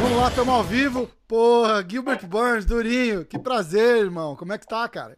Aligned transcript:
Vamos 0.00 0.18
lá, 0.18 0.28
estamos 0.28 0.54
ao 0.54 0.64
vivo. 0.64 1.08
Porra, 1.28 1.86
Gilbert 1.88 2.26
Burns, 2.26 2.64
Durinho. 2.64 3.24
Que 3.24 3.38
prazer, 3.38 3.98
irmão. 3.98 4.34
Como 4.34 4.52
é 4.52 4.58
que 4.58 4.66
tá, 4.66 4.88
cara? 4.88 5.16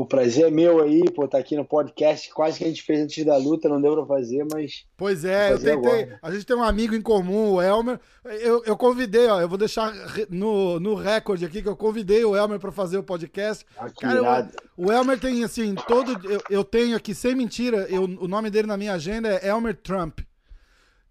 O 0.00 0.06
prazer 0.06 0.46
é 0.46 0.50
meu 0.50 0.82
aí, 0.82 1.02
pô, 1.10 1.26
tá 1.26 1.38
aqui 1.38 1.56
no 1.56 1.64
podcast. 1.64 2.32
Quase 2.32 2.58
que 2.58 2.64
a 2.64 2.68
gente 2.68 2.82
fez 2.82 3.00
antes 3.00 3.24
da 3.24 3.36
luta, 3.36 3.68
não 3.68 3.80
deu 3.80 3.94
pra 3.94 4.06
fazer, 4.06 4.46
mas. 4.50 4.84
Pois 4.96 5.24
é, 5.24 5.52
eu 5.52 5.58
tentei. 5.58 5.72
Agora. 5.72 6.18
A 6.22 6.30
gente 6.30 6.46
tem 6.46 6.56
um 6.56 6.62
amigo 6.62 6.94
em 6.94 7.02
comum, 7.02 7.52
o 7.52 7.62
Elmer. 7.62 7.98
Eu, 8.24 8.62
eu 8.64 8.76
convidei, 8.76 9.26
ó, 9.26 9.40
eu 9.40 9.48
vou 9.48 9.58
deixar 9.58 9.92
no, 10.30 10.78
no 10.78 10.94
recorde 10.94 11.44
aqui 11.44 11.62
que 11.62 11.68
eu 11.68 11.76
convidei 11.76 12.24
o 12.24 12.36
Elmer 12.36 12.58
pra 12.58 12.70
fazer 12.70 12.98
o 12.98 13.02
podcast. 13.02 13.64
Ah, 13.76 13.88
Cara, 13.90 14.48
o, 14.76 14.86
o, 14.86 14.92
Elmer 14.92 15.18
tem, 15.18 15.42
assim, 15.42 15.74
todo. 15.86 16.12
Eu, 16.28 16.40
eu 16.50 16.64
tenho 16.64 16.96
aqui, 16.96 17.14
sem 17.14 17.34
mentira, 17.34 17.86
eu, 17.88 18.04
o 18.04 18.28
nome 18.28 18.50
dele 18.50 18.68
na 18.68 18.76
minha 18.76 18.94
agenda 18.94 19.28
é 19.28 19.48
Elmer 19.48 19.74
Trump. 19.74 20.20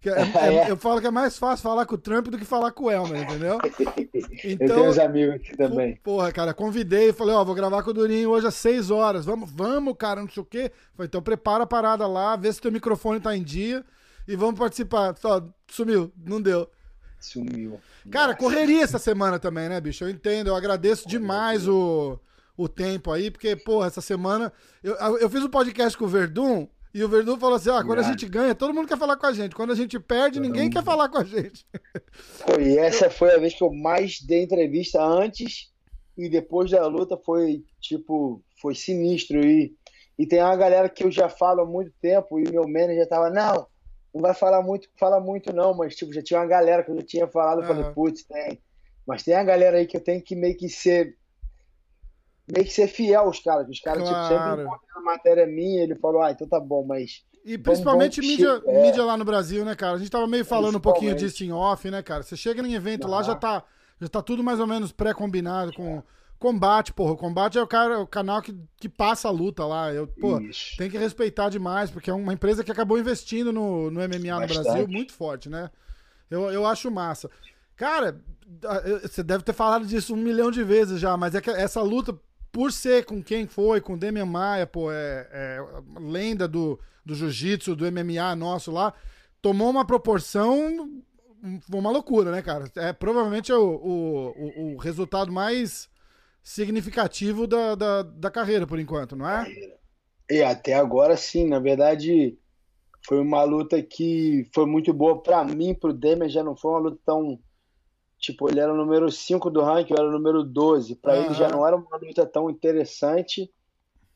É, 0.06 0.10
é, 0.10 0.54
é, 0.54 0.70
eu 0.70 0.76
falo 0.76 1.00
que 1.00 1.08
é 1.08 1.10
mais 1.10 1.36
fácil 1.36 1.62
falar 1.62 1.84
com 1.84 1.96
o 1.96 1.98
Trump 1.98 2.28
do 2.28 2.38
que 2.38 2.44
falar 2.44 2.70
com 2.70 2.84
o 2.84 2.90
Elmer, 2.90 3.22
entendeu? 3.22 3.58
Então, 4.44 4.66
eu 4.66 4.74
tenho 4.76 4.88
uns 4.88 4.98
amigos 4.98 5.34
aqui 5.34 5.56
também. 5.56 5.96
Porra, 5.96 6.30
cara, 6.30 6.54
convidei, 6.54 7.12
falei, 7.12 7.34
ó, 7.34 7.44
vou 7.44 7.54
gravar 7.54 7.82
com 7.82 7.90
o 7.90 7.94
Durinho 7.94 8.30
hoje 8.30 8.46
às 8.46 8.54
6 8.54 8.92
horas. 8.92 9.24
Vamos, 9.24 9.50
vamos, 9.50 9.94
cara, 9.98 10.20
não 10.20 10.28
sei 10.28 10.42
o 10.42 10.46
quê. 10.46 10.70
Falei, 10.94 11.08
então 11.08 11.20
prepara 11.20 11.64
a 11.64 11.66
parada 11.66 12.06
lá, 12.06 12.36
vê 12.36 12.52
se 12.52 12.60
teu 12.60 12.70
microfone 12.70 13.18
tá 13.18 13.36
em 13.36 13.42
dia 13.42 13.84
e 14.26 14.36
vamos 14.36 14.58
participar. 14.58 15.16
Só, 15.16 15.42
sumiu, 15.66 16.12
não 16.16 16.40
deu. 16.40 16.70
Sumiu. 17.18 17.80
Cara, 18.08 18.36
correria 18.36 18.84
essa 18.84 18.98
semana 18.98 19.38
também, 19.40 19.68
né, 19.68 19.80
bicho? 19.80 20.04
Eu 20.04 20.10
entendo, 20.10 20.48
eu 20.48 20.56
agradeço 20.56 21.08
demais 21.08 21.66
o, 21.66 22.20
o 22.56 22.68
tempo 22.68 23.10
aí, 23.10 23.32
porque, 23.32 23.56
porra, 23.56 23.88
essa 23.88 24.00
semana. 24.00 24.52
Eu, 24.80 24.94
eu 25.18 25.28
fiz 25.28 25.42
um 25.42 25.50
podcast 25.50 25.98
com 25.98 26.04
o 26.04 26.08
Verdun 26.08 26.68
e 26.92 27.04
o 27.04 27.08
Verdun 27.08 27.38
falou 27.38 27.56
assim: 27.56 27.70
ah, 27.70 27.84
quando 27.84 27.98
a 27.98 28.02
gente 28.02 28.26
ganha, 28.26 28.54
todo 28.54 28.72
mundo 28.72 28.88
quer 28.88 28.98
falar 28.98 29.16
com 29.16 29.26
a 29.26 29.32
gente. 29.32 29.54
Quando 29.54 29.72
a 29.72 29.74
gente 29.74 29.98
perde, 30.00 30.40
ninguém 30.40 30.70
quer 30.70 30.82
falar 30.82 31.08
com 31.08 31.18
a 31.18 31.24
gente. 31.24 31.66
Foi, 32.12 32.62
e 32.62 32.78
essa 32.78 33.10
foi 33.10 33.34
a 33.34 33.38
vez 33.38 33.54
que 33.54 33.62
eu 33.62 33.72
mais 33.72 34.20
dei 34.20 34.42
entrevista 34.42 35.02
antes 35.02 35.70
e 36.16 36.28
depois 36.28 36.70
da 36.70 36.84
luta 36.86 37.16
foi, 37.16 37.64
tipo, 37.80 38.42
foi 38.60 38.74
sinistro. 38.74 39.44
E, 39.44 39.76
e 40.18 40.26
tem 40.26 40.42
uma 40.42 40.56
galera 40.56 40.88
que 40.88 41.04
eu 41.04 41.10
já 41.10 41.28
falo 41.28 41.60
há 41.60 41.66
muito 41.66 41.92
tempo 42.00 42.40
e 42.40 42.50
meu 42.50 42.66
manager 42.66 43.08
tava, 43.08 43.30
não, 43.30 43.66
não 44.12 44.22
vai 44.22 44.34
falar 44.34 44.60
muito, 44.62 44.88
fala 44.98 45.20
muito 45.20 45.52
não, 45.52 45.74
mas, 45.74 45.94
tipo, 45.94 46.12
já 46.12 46.22
tinha 46.22 46.40
uma 46.40 46.46
galera 46.46 46.82
que 46.82 46.90
eu 46.90 46.96
já 46.96 47.02
tinha 47.02 47.28
falado, 47.28 47.60
eu 47.60 47.66
falei, 47.66 47.84
putz, 47.92 48.24
tem. 48.24 48.60
Mas 49.06 49.22
tem 49.22 49.34
a 49.34 49.44
galera 49.44 49.78
aí 49.78 49.86
que 49.86 49.96
eu 49.96 50.00
tenho 50.00 50.20
que 50.20 50.34
meio 50.34 50.56
que 50.56 50.68
ser 50.68 51.16
meio 52.52 52.64
que 52.64 52.72
ser 52.72 52.88
fiel 52.88 53.22
aos 53.22 53.40
caras. 53.40 53.68
Os 53.68 53.80
caras, 53.80 54.08
claro. 54.08 54.62
tipo, 54.62 54.70
sempre 54.70 54.88
a 54.96 55.00
matéria 55.00 55.46
minha, 55.46 55.82
ele 55.82 55.94
falou, 55.94 56.22
ah, 56.22 56.30
então 56.30 56.48
tá 56.48 56.58
bom, 56.58 56.84
mas. 56.84 57.22
E 57.44 57.56
principalmente 57.56 58.20
mídia, 58.20 58.62
é. 58.66 58.82
mídia 58.82 59.04
lá 59.04 59.16
no 59.16 59.24
Brasil, 59.24 59.64
né, 59.64 59.74
cara? 59.74 59.94
A 59.94 59.98
gente 59.98 60.10
tava 60.10 60.26
meio 60.26 60.44
falando 60.44 60.76
um 60.76 60.80
pouquinho 60.80 61.14
disso 61.14 61.44
em 61.44 61.52
off, 61.52 61.90
né, 61.90 62.02
cara? 62.02 62.22
Você 62.22 62.36
chega 62.36 62.60
em 62.60 62.74
evento 62.74 63.06
lá, 63.06 63.22
já 63.22 63.34
tá, 63.34 63.62
já 64.00 64.08
tá 64.08 64.20
tudo 64.20 64.42
mais 64.42 64.60
ou 64.60 64.66
menos 64.66 64.92
pré-combinado 64.92 65.72
com. 65.72 66.02
Combate, 66.38 66.92
porra. 66.92 67.14
O 67.14 67.16
combate 67.16 67.58
é 67.58 67.60
o, 67.60 67.66
cara, 67.66 67.98
o 67.98 68.06
canal 68.06 68.40
que, 68.40 68.56
que 68.76 68.88
passa 68.88 69.26
a 69.26 69.30
luta 69.32 69.66
lá. 69.66 69.92
Eu, 69.92 70.06
pô, 70.06 70.38
tem 70.76 70.88
que 70.88 70.96
respeitar 70.96 71.48
demais, 71.48 71.90
porque 71.90 72.10
é 72.10 72.14
uma 72.14 72.32
empresa 72.32 72.62
que 72.62 72.70
acabou 72.70 72.96
investindo 72.96 73.52
no, 73.52 73.90
no 73.90 73.98
MMA 73.98 74.06
Bastante. 74.06 74.56
no 74.56 74.62
Brasil 74.62 74.86
muito 74.86 75.12
forte, 75.12 75.48
né? 75.48 75.68
Eu, 76.30 76.48
eu 76.52 76.64
acho 76.64 76.92
massa. 76.92 77.28
Cara, 77.74 78.20
você 79.02 79.22
deve 79.22 79.42
ter 79.42 79.52
falado 79.52 79.84
disso 79.84 80.14
um 80.14 80.16
milhão 80.16 80.50
de 80.50 80.62
vezes 80.62 81.00
já, 81.00 81.16
mas 81.16 81.34
é 81.34 81.40
que 81.40 81.50
essa 81.50 81.82
luta 81.82 82.16
por 82.50 82.72
ser 82.72 83.04
com 83.04 83.22
quem 83.22 83.46
foi, 83.46 83.80
com 83.80 83.94
o 83.94 83.98
Demian 83.98 84.26
Maia, 84.26 84.66
pô, 84.66 84.90
é, 84.90 85.28
é 85.30 85.60
lenda 86.00 86.48
do, 86.48 86.78
do 87.04 87.14
jiu-jitsu, 87.14 87.76
do 87.76 87.90
MMA 87.90 88.34
nosso 88.36 88.70
lá, 88.70 88.92
tomou 89.40 89.70
uma 89.70 89.86
proporção, 89.86 91.02
uma 91.72 91.90
loucura, 91.90 92.30
né, 92.30 92.42
cara? 92.42 92.70
É 92.76 92.92
provavelmente 92.92 93.52
o, 93.52 93.62
o, 93.62 94.74
o 94.74 94.76
resultado 94.76 95.30
mais 95.30 95.88
significativo 96.42 97.46
da, 97.46 97.74
da, 97.74 98.02
da 98.02 98.30
carreira, 98.30 98.66
por 98.66 98.78
enquanto, 98.78 99.14
não 99.14 99.28
é? 99.28 99.46
E 100.30 100.42
até 100.42 100.74
agora 100.74 101.16
sim, 101.16 101.46
na 101.46 101.58
verdade, 101.58 102.38
foi 103.06 103.20
uma 103.20 103.42
luta 103.44 103.82
que 103.82 104.46
foi 104.52 104.66
muito 104.66 104.92
boa 104.92 105.22
para 105.22 105.44
mim, 105.44 105.74
pro 105.74 105.92
Demian, 105.92 106.28
já 106.28 106.42
não 106.42 106.56
foi 106.56 106.70
uma 106.72 106.80
luta 106.80 106.98
tão 107.04 107.38
Tipo, 108.18 108.48
ele 108.48 108.58
era 108.58 108.72
o 108.72 108.76
número 108.76 109.10
5 109.10 109.48
do 109.50 109.62
ranking, 109.62 109.92
eu 109.92 109.98
era 109.98 110.08
o 110.08 110.12
número 110.12 110.42
12. 110.42 110.96
Para 110.96 111.14
uhum. 111.14 111.24
ele 111.26 111.34
já 111.34 111.48
não 111.48 111.66
era 111.66 111.76
uma 111.76 111.96
luta 111.96 112.26
tão 112.26 112.50
interessante, 112.50 113.50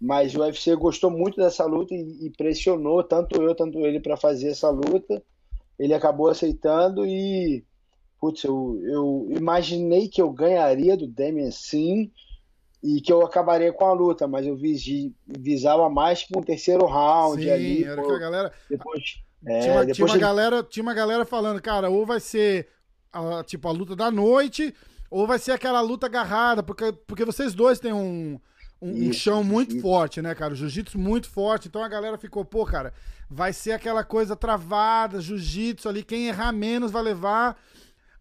mas 0.01 0.35
o 0.35 0.41
UFC 0.41 0.75
gostou 0.75 1.11
muito 1.11 1.37
dessa 1.37 1.65
luta 1.65 1.95
e, 1.95 2.27
e 2.27 2.31
pressionou 2.31 3.05
tanto 3.05 3.41
eu, 3.41 3.55
tanto 3.55 3.79
ele 3.87 4.01
para 4.01 4.17
fazer 4.17 4.49
essa 4.49 4.69
luta. 4.71 5.23
Ele 5.79 5.95
acabou 5.95 6.29
aceitando 6.29 7.07
e, 7.07 7.65
putz, 8.21 8.43
eu, 8.43 8.81
eu 8.83 9.29
imaginei 9.31 10.09
que 10.09 10.21
eu 10.21 10.31
ganharia 10.31 10.97
do 10.97 11.07
Damian 11.07 11.51
sim 11.53 12.11
e 12.83 13.01
que 13.01 13.13
eu 13.13 13.25
acabaria 13.25 13.73
com 13.73 13.85
a 13.85 13.93
luta, 13.93 14.27
mas 14.27 14.45
eu 14.45 14.59
visava 15.39 15.89
mais 15.89 16.25
para 16.25 16.41
um 16.41 16.43
terceiro 16.43 16.85
round 16.85 17.41
sim, 17.41 17.51
ali. 17.51 17.85
Era 17.85 18.03
pô, 18.03 18.09
que 18.09 18.15
a 18.15 18.19
galera. 18.19 18.53
Depois, 18.69 19.23
é, 19.47 19.61
tinha, 19.61 19.85
depois 19.85 19.95
tinha, 19.95 20.07
uma 20.07 20.15
ele... 20.15 20.21
galera, 20.21 20.63
tinha 20.65 20.83
uma 20.83 20.95
galera 20.95 21.25
falando, 21.25 21.63
cara, 21.63 21.89
ou 21.89 22.05
vai 22.05 22.19
ser 22.19 22.69
a, 23.13 23.45
tipo, 23.45 23.69
a 23.69 23.73
luta 23.73 23.95
da 23.95 24.11
noite, 24.11 24.75
ou 25.11 25.27
vai 25.27 25.39
ser 25.39 25.53
aquela 25.53 25.81
luta 25.81 26.07
agarrada, 26.07 26.63
porque, 26.63 26.93
porque 27.07 27.25
vocês 27.25 27.55
dois 27.55 27.79
têm 27.79 27.93
um, 27.93 28.41
um, 28.81 28.93
isso, 28.93 29.09
um 29.09 29.13
chão 29.13 29.45
muito 29.45 29.75
isso. 29.75 29.83
forte, 29.83 30.23
né, 30.23 30.35
cara? 30.35 30.55
Jiu-jitsu 30.55 30.99
muito 30.99 31.29
forte. 31.29 31.69
Então 31.69 31.85
a 31.85 31.89
galera 31.89 32.17
ficou, 32.17 32.45
pô, 32.45 32.65
cara, 32.65 32.93
vai 33.31 33.53
ser 33.53 33.73
aquela 33.73 34.03
coisa 34.03 34.35
travada, 34.35 35.21
jiu-jitsu 35.21 35.89
ali, 35.89 36.03
quem 36.03 36.29
errar 36.29 36.53
menos 36.53 36.91
vai 36.91 37.03
levar. 37.03 37.59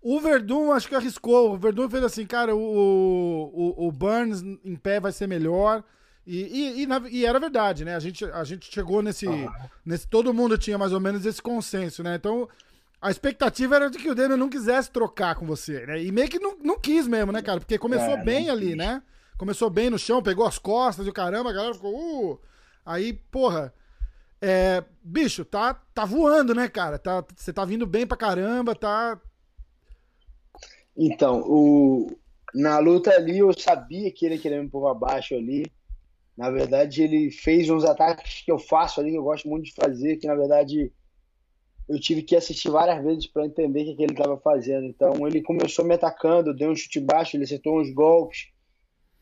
O 0.01 0.19
Verdun 0.19 0.71
acho 0.71 0.87
que 0.87 0.95
arriscou. 0.95 1.53
O 1.53 1.57
Verdun 1.57 1.89
fez 1.89 2.03
assim, 2.03 2.25
cara, 2.25 2.55
o, 2.55 2.59
o, 2.59 3.87
o 3.87 3.91
Burns 3.91 4.41
em 4.41 4.75
pé 4.75 4.99
vai 4.99 5.11
ser 5.11 5.27
melhor. 5.27 5.83
E, 6.25 6.37
e, 6.37 6.81
e, 6.81 6.87
na, 6.87 7.01
e, 7.09 7.25
era 7.25 7.39
verdade, 7.39 7.83
né? 7.83 7.95
A 7.95 7.99
gente, 7.99 8.23
a 8.25 8.43
gente 8.43 8.71
chegou 8.71 9.01
nesse, 9.01 9.25
nesse. 9.83 10.07
Todo 10.07 10.33
mundo 10.33 10.57
tinha 10.57 10.77
mais 10.77 10.93
ou 10.93 10.99
menos 10.99 11.25
esse 11.25 11.41
consenso, 11.41 12.03
né? 12.03 12.15
Então 12.15 12.47
a 13.01 13.09
expectativa 13.09 13.75
era 13.75 13.89
de 13.89 13.97
que 13.97 14.09
o 14.09 14.13
Demian 14.13 14.37
não 14.37 14.47
quisesse 14.47 14.91
trocar 14.91 15.33
com 15.33 15.45
você, 15.45 15.85
né? 15.87 16.03
E 16.03 16.11
meio 16.11 16.29
que 16.29 16.37
não, 16.37 16.55
não 16.59 16.79
quis 16.79 17.07
mesmo, 17.07 17.31
né, 17.31 17.41
cara? 17.41 17.59
Porque 17.59 17.79
começou 17.79 18.13
é, 18.13 18.23
bem 18.23 18.49
ali, 18.49 18.75
né? 18.75 19.01
Começou 19.39 19.71
bem 19.71 19.89
no 19.89 19.97
chão, 19.97 20.21
pegou 20.21 20.45
as 20.45 20.59
costas 20.59 21.07
e 21.07 21.09
o 21.09 21.13
caramba, 21.13 21.49
a 21.49 21.53
galera 21.53 21.73
ficou. 21.73 21.93
Uh! 21.95 22.39
Aí, 22.85 23.13
porra. 23.13 23.73
É, 24.39 24.83
bicho, 25.03 25.43
tá, 25.43 25.73
tá 25.73 26.05
voando, 26.05 26.53
né, 26.53 26.67
cara? 26.67 26.99
Tá, 26.99 27.23
você 27.35 27.51
tá 27.51 27.65
vindo 27.65 27.87
bem 27.87 28.05
pra 28.05 28.17
caramba, 28.17 28.75
tá. 28.75 29.19
Então, 30.95 31.41
o, 31.41 32.15
na 32.53 32.77
luta 32.77 33.11
ali 33.11 33.39
eu 33.39 33.51
sabia 33.57 34.11
que 34.11 34.25
ele 34.25 34.37
queria 34.37 34.61
me 34.61 34.69
pôr 34.69 34.87
abaixo 34.87 35.33
ali. 35.33 35.65
Na 36.37 36.49
verdade, 36.49 37.03
ele 37.03 37.31
fez 37.31 37.69
uns 37.69 37.83
ataques 37.83 38.41
que 38.43 38.51
eu 38.51 38.59
faço 38.59 38.99
ali, 38.99 39.11
que 39.11 39.17
eu 39.17 39.23
gosto 39.23 39.47
muito 39.47 39.65
de 39.65 39.73
fazer, 39.73 40.17
que 40.17 40.27
na 40.27 40.35
verdade 40.35 40.91
eu 41.89 41.99
tive 41.99 42.21
que 42.21 42.35
assistir 42.35 42.69
várias 42.69 43.03
vezes 43.03 43.27
para 43.27 43.45
entender 43.45 43.81
o 43.81 43.85
que, 43.85 43.95
que 43.95 44.03
ele 44.03 44.13
estava 44.13 44.37
fazendo. 44.37 44.85
Então 44.85 45.27
ele 45.27 45.41
começou 45.41 45.83
me 45.83 45.93
atacando, 45.93 46.53
deu 46.53 46.71
um 46.71 46.75
chute 46.75 46.99
baixo, 46.99 47.35
ele 47.35 47.43
acertou 47.43 47.79
uns 47.79 47.93
golpes. 47.93 48.49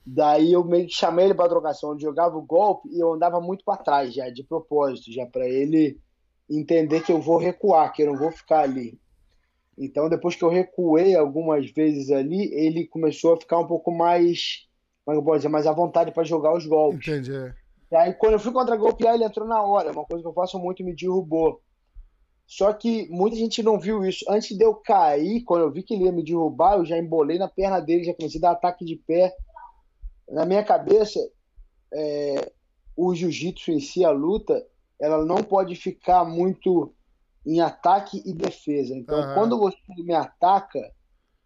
Daí 0.06 0.54
eu 0.54 0.64
meio 0.64 0.88
que 0.88 0.94
chamei 0.94 1.26
ele 1.26 1.34
para 1.34 1.50
trocação, 1.50 1.92
onde 1.92 2.04
jogava 2.04 2.36
o 2.38 2.42
golpe 2.42 2.90
e 2.90 3.00
eu 3.00 3.14
andava 3.14 3.40
muito 3.40 3.64
para 3.64 3.82
trás 3.82 4.14
já, 4.14 4.30
de 4.30 4.44
propósito, 4.44 5.12
já 5.12 5.26
para 5.26 5.48
ele 5.48 6.00
entender 6.50 7.02
que 7.02 7.12
eu 7.12 7.22
vou 7.22 7.38
recuar, 7.38 7.94
que 7.94 8.02
eu 8.02 8.08
não 8.08 8.18
vou 8.18 8.32
ficar 8.32 8.62
ali. 8.62 9.00
Então 9.78 10.10
depois 10.10 10.36
que 10.36 10.44
eu 10.44 10.50
recuei 10.50 11.16
algumas 11.16 11.70
vezes 11.72 12.12
ali, 12.12 12.54
ele 12.54 12.88
começou 12.88 13.34
a 13.34 13.38
ficar 13.38 13.60
um 13.60 13.68
pouco 13.68 13.92
mais, 13.92 14.68
como 15.06 15.16
é 15.16 15.20
eu 15.20 15.24
posso 15.24 15.38
dizer, 15.38 15.50
mais 15.50 15.68
à 15.68 15.72
vontade 15.72 16.12
para 16.12 16.24
jogar 16.24 16.56
os 16.56 16.66
golpes. 16.66 17.08
Entendi. 17.08 17.54
E 17.92 17.96
aí 17.96 18.14
quando 18.14 18.34
eu 18.34 18.40
fui 18.40 18.52
contra 18.52 18.76
golpear, 18.76 19.16
ele 19.16 19.24
entrou 19.24 19.48
na 19.48 19.62
hora, 19.62 19.92
uma 19.92 20.06
coisa 20.06 20.22
que 20.22 20.28
eu 20.28 20.34
faço 20.34 20.60
muito, 20.60 20.84
me 20.84 20.96
derrubou. 20.96 21.62
Só 22.50 22.74
que 22.74 23.08
muita 23.10 23.36
gente 23.36 23.62
não 23.62 23.80
viu 23.80 24.04
isso. 24.04 24.26
Antes 24.28 24.58
de 24.58 24.66
eu 24.66 24.74
cair, 24.74 25.44
quando 25.44 25.62
eu 25.62 25.72
vi 25.72 25.84
que 25.84 25.94
ele 25.94 26.06
ia 26.06 26.12
me 26.12 26.24
derrubar, 26.24 26.78
eu 26.78 26.84
já 26.84 26.98
embolei 26.98 27.38
na 27.38 27.48
perna 27.48 27.80
dele, 27.80 28.06
já 28.06 28.14
comecei 28.16 28.40
a 28.40 28.42
dar 28.42 28.52
ataque 28.54 28.84
de 28.84 28.96
pé. 28.96 29.32
Na 30.28 30.48
minha 30.48 30.64
cabeça, 30.64 31.20
é, 31.94 32.52
o 32.98 33.14
jiu-jitsu 33.14 33.70
em 33.70 33.80
si, 33.80 34.04
a 34.04 34.10
luta, 34.10 34.66
ela 35.00 35.24
não 35.24 35.44
pode 35.44 35.76
ficar 35.76 36.26
muito 36.26 36.92
em 37.46 37.62
ataque 37.62 38.20
e 38.26 38.34
defesa. 38.34 38.96
Então, 38.96 39.20
uhum. 39.20 39.34
quando 39.36 39.60
você 39.60 39.78
me 40.00 40.16
ataca, 40.16 40.80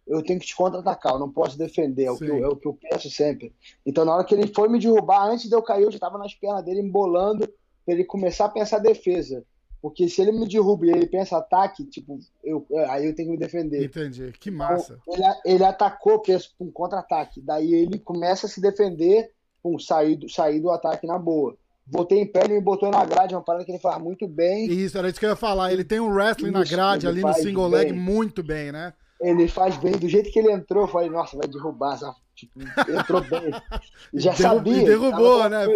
eu 0.06 0.22
tenho 0.22 0.40
que 0.40 0.46
te 0.46 0.56
contra-atacar, 0.56 1.12
eu 1.12 1.18
não 1.18 1.30
posso 1.30 1.58
defender, 1.58 2.04
é 2.04 2.10
o, 2.12 2.16
que 2.16 2.24
eu, 2.24 2.42
é 2.42 2.48
o 2.48 2.56
que 2.56 2.66
eu 2.66 2.78
penso 2.80 3.10
sempre. 3.10 3.54
Então, 3.84 4.06
na 4.06 4.14
hora 4.14 4.24
que 4.24 4.34
ele 4.34 4.50
foi 4.54 4.70
me 4.70 4.78
derrubar, 4.78 5.26
antes 5.26 5.50
de 5.50 5.54
eu 5.54 5.62
cair, 5.62 5.82
eu 5.82 5.90
já 5.90 5.98
estava 5.98 6.16
nas 6.16 6.32
pernas 6.32 6.64
dele 6.64 6.80
embolando 6.80 7.46
para 7.84 7.94
ele 7.94 8.04
começar 8.04 8.46
a 8.46 8.50
pensar 8.50 8.78
defesa. 8.78 9.44
Porque 9.84 10.08
se 10.08 10.22
ele 10.22 10.32
me 10.32 10.48
derruba 10.48 10.86
e 10.86 10.90
ele 10.90 11.04
pensa 11.06 11.36
ataque, 11.36 11.84
tipo, 11.84 12.18
eu, 12.42 12.66
aí 12.88 13.04
eu 13.04 13.14
tenho 13.14 13.28
que 13.28 13.32
me 13.32 13.38
defender. 13.38 13.84
Entendi. 13.84 14.32
Que 14.40 14.50
massa. 14.50 14.98
Então, 15.06 15.14
ele, 15.14 15.56
ele 15.56 15.62
atacou, 15.62 16.20
penso, 16.20 16.54
um 16.58 16.70
contra-ataque. 16.70 17.42
Daí 17.42 17.74
ele 17.74 17.98
começa 17.98 18.46
a 18.46 18.48
se 18.48 18.62
defender, 18.62 19.30
um, 19.62 19.78
sair, 19.78 20.16
do, 20.16 20.26
sair 20.26 20.58
do 20.58 20.70
ataque 20.70 21.06
na 21.06 21.18
boa. 21.18 21.54
Voltei 21.86 22.18
em 22.18 22.26
pé, 22.26 22.44
ele 22.44 22.54
me 22.54 22.62
botou 22.62 22.90
na 22.90 23.04
grade, 23.04 23.34
uma 23.34 23.44
parada 23.44 23.62
que 23.62 23.72
ele 23.72 23.78
faz 23.78 24.02
muito 24.02 24.26
bem. 24.26 24.72
Isso, 24.72 24.96
era 24.96 25.06
isso 25.06 25.20
que 25.20 25.26
eu 25.26 25.30
ia 25.30 25.36
falar. 25.36 25.70
Ele 25.70 25.84
tem 25.84 26.00
um 26.00 26.08
wrestling 26.08 26.48
isso, 26.48 26.58
na 26.58 26.64
grade 26.64 27.06
ali 27.06 27.20
no 27.20 27.34
single 27.34 27.68
bem. 27.68 27.80
leg 27.80 27.92
muito 27.92 28.42
bem, 28.42 28.72
né? 28.72 28.94
Ele 29.20 29.46
faz 29.48 29.76
bem. 29.76 29.92
Do 29.92 30.08
jeito 30.08 30.32
que 30.32 30.38
ele 30.38 30.50
entrou, 30.50 30.84
eu 30.84 30.88
falei, 30.88 31.10
nossa, 31.10 31.36
vai 31.36 31.46
derrubar 31.46 31.96
essa 31.96 32.10
Tipo, 32.34 32.58
entrou 32.90 33.20
bem. 33.20 33.50
Já 34.14 34.34
sabia. 34.34 34.82
E 34.82 34.86
derrubou, 34.86 35.46
né? 35.48 35.66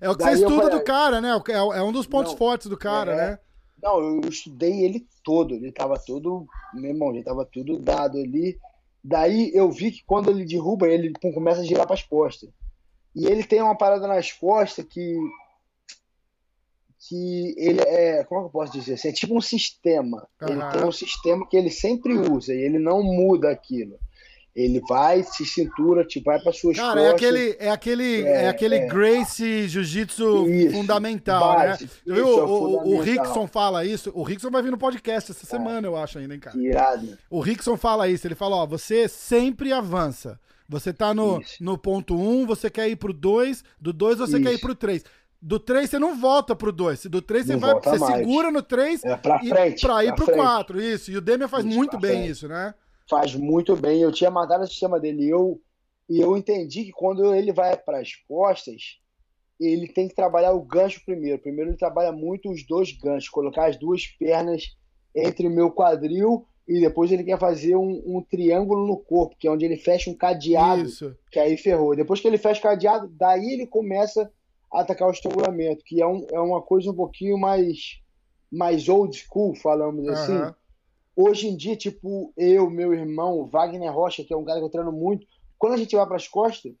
É 0.00 0.08
o 0.08 0.16
que 0.16 0.22
Daí 0.22 0.36
você 0.36 0.44
estuda 0.44 0.62
falei, 0.62 0.78
do 0.78 0.84
cara, 0.84 1.20
né? 1.20 1.30
É, 1.48 1.52
é 1.52 1.82
um 1.82 1.92
dos 1.92 2.06
pontos 2.06 2.30
não, 2.30 2.38
fortes 2.38 2.68
do 2.68 2.76
cara, 2.76 3.12
é, 3.12 3.16
né? 3.16 3.38
Não, 3.82 4.00
eu 4.00 4.20
estudei 4.28 4.84
ele 4.84 5.06
todo. 5.22 5.54
Ele 5.54 5.72
tava 5.72 5.98
todo. 5.98 6.46
Meu 6.74 6.90
irmão, 6.90 7.10
ele 7.10 7.22
tava 7.22 7.44
tudo 7.44 7.78
dado 7.78 8.18
ali. 8.18 8.58
Daí 9.02 9.50
eu 9.54 9.70
vi 9.70 9.92
que 9.92 10.04
quando 10.04 10.30
ele 10.30 10.44
derruba, 10.44 10.88
ele 10.88 11.12
pum, 11.20 11.32
começa 11.32 11.60
a 11.60 11.64
girar 11.64 11.86
para 11.86 11.94
as 11.94 12.02
costas. 12.02 12.50
E 13.14 13.26
ele 13.26 13.44
tem 13.44 13.62
uma 13.62 13.76
parada 13.76 14.06
nas 14.06 14.32
costas 14.32 14.84
que. 14.84 15.16
Que 17.08 17.54
ele 17.56 17.80
é. 17.80 18.24
Como 18.24 18.40
é 18.40 18.42
que 18.42 18.48
eu 18.48 18.52
posso 18.52 18.72
dizer 18.72 18.94
assim? 18.94 19.08
É 19.08 19.12
tipo 19.12 19.36
um 19.36 19.40
sistema. 19.40 20.26
Uhum. 20.42 20.48
Ele 20.48 20.72
tem 20.72 20.84
um 20.84 20.92
sistema 20.92 21.46
que 21.48 21.56
ele 21.56 21.70
sempre 21.70 22.18
usa 22.18 22.54
e 22.54 22.58
ele 22.58 22.78
não 22.78 23.02
muda 23.02 23.50
aquilo. 23.50 23.98
Ele 24.56 24.80
vai, 24.88 25.22
se 25.22 25.44
cintura, 25.44 26.02
te 26.02 26.18
vai 26.18 26.40
para 26.40 26.50
suas 26.50 26.78
Cara, 26.78 26.98
é 26.98 27.10
costas. 27.10 27.22
é 27.22 27.28
aquele, 27.28 27.56
é 27.60 27.70
aquele, 27.70 28.22
é, 28.22 28.44
é 28.44 28.48
aquele 28.48 28.74
é. 28.76 28.86
Grace 28.86 29.68
Jiu-Jitsu 29.68 30.46
fundamental, 30.72 31.54
base, 31.54 31.84
né? 31.84 31.90
Isso, 31.90 32.14
viu? 32.14 32.26
O, 32.26 32.88
o, 32.88 32.96
o, 32.96 33.00
Rickson 33.02 33.46
fala 33.46 33.84
isso. 33.84 34.10
O 34.14 34.22
Rickson 34.22 34.50
vai 34.50 34.62
vir 34.62 34.70
no 34.70 34.78
podcast 34.78 35.30
essa 35.30 35.44
semana, 35.44 35.86
eu 35.86 35.94
acho 35.94 36.18
ainda, 36.18 36.32
hein, 36.32 36.40
cara. 36.40 36.56
Irado. 36.56 37.18
O 37.28 37.38
Rickson 37.40 37.76
fala 37.76 38.08
isso. 38.08 38.26
Ele 38.26 38.34
fala, 38.34 38.56
ó, 38.56 38.64
você 38.64 39.06
sempre 39.08 39.74
avança. 39.74 40.40
Você 40.66 40.90
tá 40.90 41.12
no, 41.12 41.42
no 41.60 41.76
ponto 41.76 42.16
1, 42.16 42.18
um, 42.18 42.46
você 42.46 42.70
quer 42.70 42.88
ir 42.88 42.96
pro 42.96 43.12
2, 43.12 43.62
do 43.78 43.92
2 43.92 44.18
você 44.18 44.36
isso. 44.36 44.42
quer 44.42 44.54
ir 44.54 44.58
pro 44.58 44.74
3. 44.74 45.04
Do 45.40 45.60
3 45.60 45.90
você 45.90 45.98
não 45.98 46.18
volta 46.18 46.56
pro 46.56 46.72
2. 46.72 47.04
Do 47.06 47.20
3 47.20 47.46
você 47.46 47.56
vai, 47.56 47.74
você 47.74 47.98
mais. 47.98 48.16
segura 48.16 48.50
no 48.50 48.62
3 48.62 49.04
é 49.04 49.16
pra 49.16 49.38
frente, 49.38 49.80
pra 49.82 50.02
ir 50.02 50.14
pra 50.14 50.24
pro 50.24 50.34
4. 50.34 50.80
Isso. 50.80 51.10
E 51.10 51.16
o 51.18 51.20
Demian 51.20 51.46
faz 51.46 51.64
isso, 51.64 51.76
muito 51.76 51.98
bem 51.98 52.12
frente. 52.12 52.30
isso, 52.30 52.48
né? 52.48 52.74
Faz 53.08 53.34
muito 53.34 53.76
bem. 53.76 54.00
Eu 54.00 54.12
tinha 54.12 54.30
matado 54.30 54.64
o 54.64 54.66
sistema 54.66 54.98
dele 55.00 55.24
e 55.24 55.30
eu, 55.30 55.60
e 56.08 56.20
eu 56.20 56.36
entendi 56.36 56.84
que 56.84 56.92
quando 56.92 57.34
ele 57.34 57.52
vai 57.52 57.76
para 57.76 58.00
as 58.00 58.14
costas, 58.14 58.98
ele 59.58 59.88
tem 59.88 60.08
que 60.08 60.14
trabalhar 60.14 60.52
o 60.52 60.62
gancho 60.62 61.02
primeiro. 61.04 61.40
Primeiro 61.40 61.70
ele 61.70 61.78
trabalha 61.78 62.12
muito 62.12 62.50
os 62.50 62.66
dois 62.66 62.92
ganchos, 62.92 63.28
colocar 63.28 63.66
as 63.66 63.76
duas 63.76 64.06
pernas 64.06 64.76
entre 65.14 65.46
o 65.46 65.50
meu 65.50 65.70
quadril 65.70 66.46
e 66.68 66.80
depois 66.80 67.12
ele 67.12 67.22
quer 67.22 67.38
fazer 67.38 67.76
um, 67.76 68.02
um, 68.04 68.20
triângulo 68.20 68.86
no 68.86 68.96
corpo, 68.96 69.36
que 69.38 69.46
é 69.46 69.50
onde 69.50 69.64
ele 69.64 69.76
fecha 69.76 70.10
um 70.10 70.14
cadeado, 70.14 70.82
Isso. 70.82 71.16
que 71.30 71.38
aí 71.38 71.56
ferrou. 71.56 71.94
Depois 71.94 72.20
que 72.20 72.26
ele 72.26 72.38
fecha 72.38 72.58
o 72.58 72.62
cadeado, 72.64 73.08
daí 73.16 73.52
ele 73.52 73.66
começa 73.66 74.30
a 74.72 74.80
atacar 74.80 75.08
o 75.08 75.12
estrangulamento, 75.12 75.84
que 75.84 76.02
é, 76.02 76.06
um, 76.06 76.26
é 76.28 76.40
uma 76.40 76.60
coisa 76.60 76.90
um 76.90 76.94
pouquinho 76.94 77.38
mais, 77.38 78.00
mais 78.50 78.88
old 78.88 79.16
school, 79.16 79.54
falamos 79.54 80.04
uhum. 80.04 80.12
assim 80.12 80.54
Hoje 81.16 81.48
em 81.48 81.56
dia, 81.56 81.74
tipo, 81.74 82.32
eu, 82.36 82.68
meu 82.68 82.92
irmão, 82.92 83.48
Wagner 83.48 83.90
Rocha, 83.90 84.22
que 84.22 84.34
é 84.34 84.36
um 84.36 84.44
cara 84.44 84.58
que 84.58 84.66
eu 84.66 84.70
treino 84.70 84.92
muito, 84.92 85.26
quando 85.58 85.72
a 85.72 85.76
gente 85.78 85.96
vai 85.96 86.06
para 86.06 86.16
as 86.16 86.28
costas, 86.28 86.72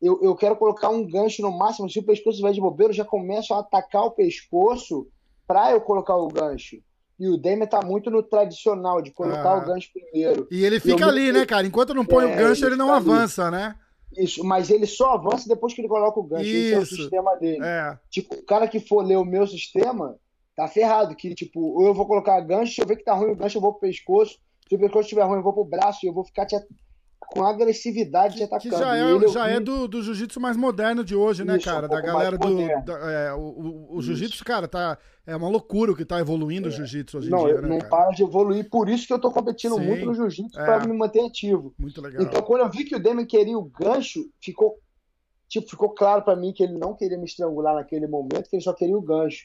eu, 0.00 0.20
eu 0.22 0.36
quero 0.36 0.54
colocar 0.54 0.90
um 0.90 1.04
gancho 1.04 1.42
no 1.42 1.50
máximo. 1.50 1.90
Se 1.90 1.98
o 1.98 2.04
pescoço 2.04 2.36
estiver 2.36 2.52
de 2.52 2.60
bobeira, 2.60 2.92
eu 2.92 2.96
já 2.96 3.04
começo 3.04 3.52
a 3.52 3.60
atacar 3.60 4.04
o 4.04 4.12
pescoço 4.12 5.08
para 5.46 5.72
eu 5.72 5.80
colocar 5.80 6.16
o 6.16 6.28
gancho. 6.28 6.76
E 7.18 7.28
o 7.28 7.36
Demian 7.36 7.66
tá 7.66 7.80
muito 7.84 8.10
no 8.10 8.22
tradicional, 8.22 9.00
de 9.00 9.10
colocar 9.12 9.54
ah. 9.54 9.58
o 9.58 9.66
gancho 9.66 9.90
primeiro. 9.92 10.46
E 10.50 10.64
ele 10.64 10.78
fica 10.78 11.06
ali, 11.06 11.32
né, 11.32 11.46
cara? 11.46 11.66
Enquanto 11.66 11.94
não 11.94 12.04
põe 12.04 12.24
é, 12.24 12.34
o 12.34 12.36
gancho, 12.36 12.64
ele, 12.64 12.74
ele 12.74 12.76
não 12.76 12.92
avança, 12.92 13.46
ali. 13.46 13.56
né? 13.56 13.76
Isso, 14.16 14.44
mas 14.44 14.70
ele 14.70 14.86
só 14.86 15.14
avança 15.14 15.48
depois 15.48 15.74
que 15.74 15.80
ele 15.80 15.88
coloca 15.88 16.18
o 16.18 16.24
gancho. 16.24 16.44
Isso. 16.44 16.56
Esse 16.56 16.74
é 16.74 16.78
o 16.78 16.86
sistema 16.86 17.34
dele. 17.36 17.64
É. 17.64 17.98
Tipo, 18.10 18.34
o 18.36 18.44
cara 18.44 18.68
que 18.68 18.80
for 18.80 19.04
ler 19.04 19.16
o 19.16 19.24
meu 19.24 19.46
sistema, 19.46 20.16
tá 20.56 20.68
ferrado. 20.68 21.14
Que, 21.14 21.34
tipo, 21.34 21.60
ou 21.60 21.86
eu 21.86 21.94
vou 21.94 22.06
colocar 22.06 22.40
gancho, 22.40 22.74
se 22.74 22.80
eu 22.80 22.86
ver 22.86 22.96
que 22.96 23.04
tá 23.04 23.14
ruim 23.14 23.32
o 23.32 23.36
gancho, 23.36 23.58
eu 23.58 23.62
vou 23.62 23.72
pro 23.72 23.88
pescoço. 23.88 24.38
Se 24.68 24.74
o 24.74 24.78
pescoço 24.78 25.02
estiver 25.02 25.24
ruim, 25.24 25.36
eu 25.36 25.42
vou 25.42 25.52
pro 25.52 25.64
braço 25.64 26.00
e 26.02 26.08
eu 26.08 26.14
vou 26.14 26.24
ficar 26.24 26.46
te, 26.46 26.56
com 27.26 27.42
agressividade 27.44 28.36
te 28.36 28.42
atacando. 28.44 28.74
Que 28.74 28.80
já 28.80 28.96
é, 28.96 29.28
já 29.28 29.48
é 29.48 29.60
do, 29.60 29.88
do 29.88 30.02
jiu-jitsu 30.02 30.40
mais 30.40 30.56
moderno 30.56 31.04
de 31.04 31.14
hoje, 31.14 31.44
né, 31.44 31.56
Isso, 31.56 31.64
cara? 31.64 31.86
Um 31.86 31.90
da 31.90 32.00
galera 32.00 32.38
do. 32.38 32.56
Da, 32.84 33.10
é, 33.10 33.32
o 33.32 33.38
o, 33.38 33.96
o 33.96 34.02
jiu-jitsu, 34.02 34.44
cara, 34.44 34.68
tá. 34.68 34.98
É 35.26 35.34
uma 35.34 35.48
loucura 35.48 35.92
o 35.92 35.96
que 35.96 36.04
tá 36.04 36.20
evoluindo 36.20 36.68
é. 36.68 36.70
o 36.70 36.72
jiu-jitsu 36.72 37.18
hoje 37.18 37.30
não, 37.30 37.40
em 37.40 37.44
dia. 37.46 37.62
Né, 37.62 37.68
não 37.68 37.78
cara? 37.78 37.90
para 37.90 38.10
de 38.10 38.22
evoluir, 38.22 38.68
por 38.68 38.88
isso 38.88 39.06
que 39.06 39.12
eu 39.12 39.18
tô 39.18 39.30
competindo 39.30 39.76
Sim, 39.76 39.86
muito 39.86 40.04
no 40.04 40.14
jiu-jitsu 40.14 40.60
é. 40.60 40.64
pra 40.64 40.86
me 40.86 40.92
manter 40.92 41.24
ativo. 41.24 41.74
Muito 41.78 42.00
legal. 42.00 42.22
Então, 42.22 42.42
quando 42.42 42.60
eu 42.60 42.70
vi 42.70 42.84
que 42.84 42.94
o 42.94 43.02
Demian 43.02 43.26
queria 43.26 43.58
o 43.58 43.64
gancho, 43.64 44.20
ficou. 44.40 44.78
Tipo, 45.48 45.68
ficou 45.68 45.90
claro 45.90 46.22
para 46.22 46.36
mim 46.36 46.52
que 46.52 46.62
ele 46.62 46.78
não 46.78 46.94
queria 46.94 47.18
me 47.18 47.26
estrangular 47.26 47.74
naquele 47.74 48.06
momento, 48.06 48.48
que 48.48 48.56
ele 48.56 48.62
só 48.62 48.72
queria 48.72 48.96
o 48.96 49.02
gancho. 49.02 49.44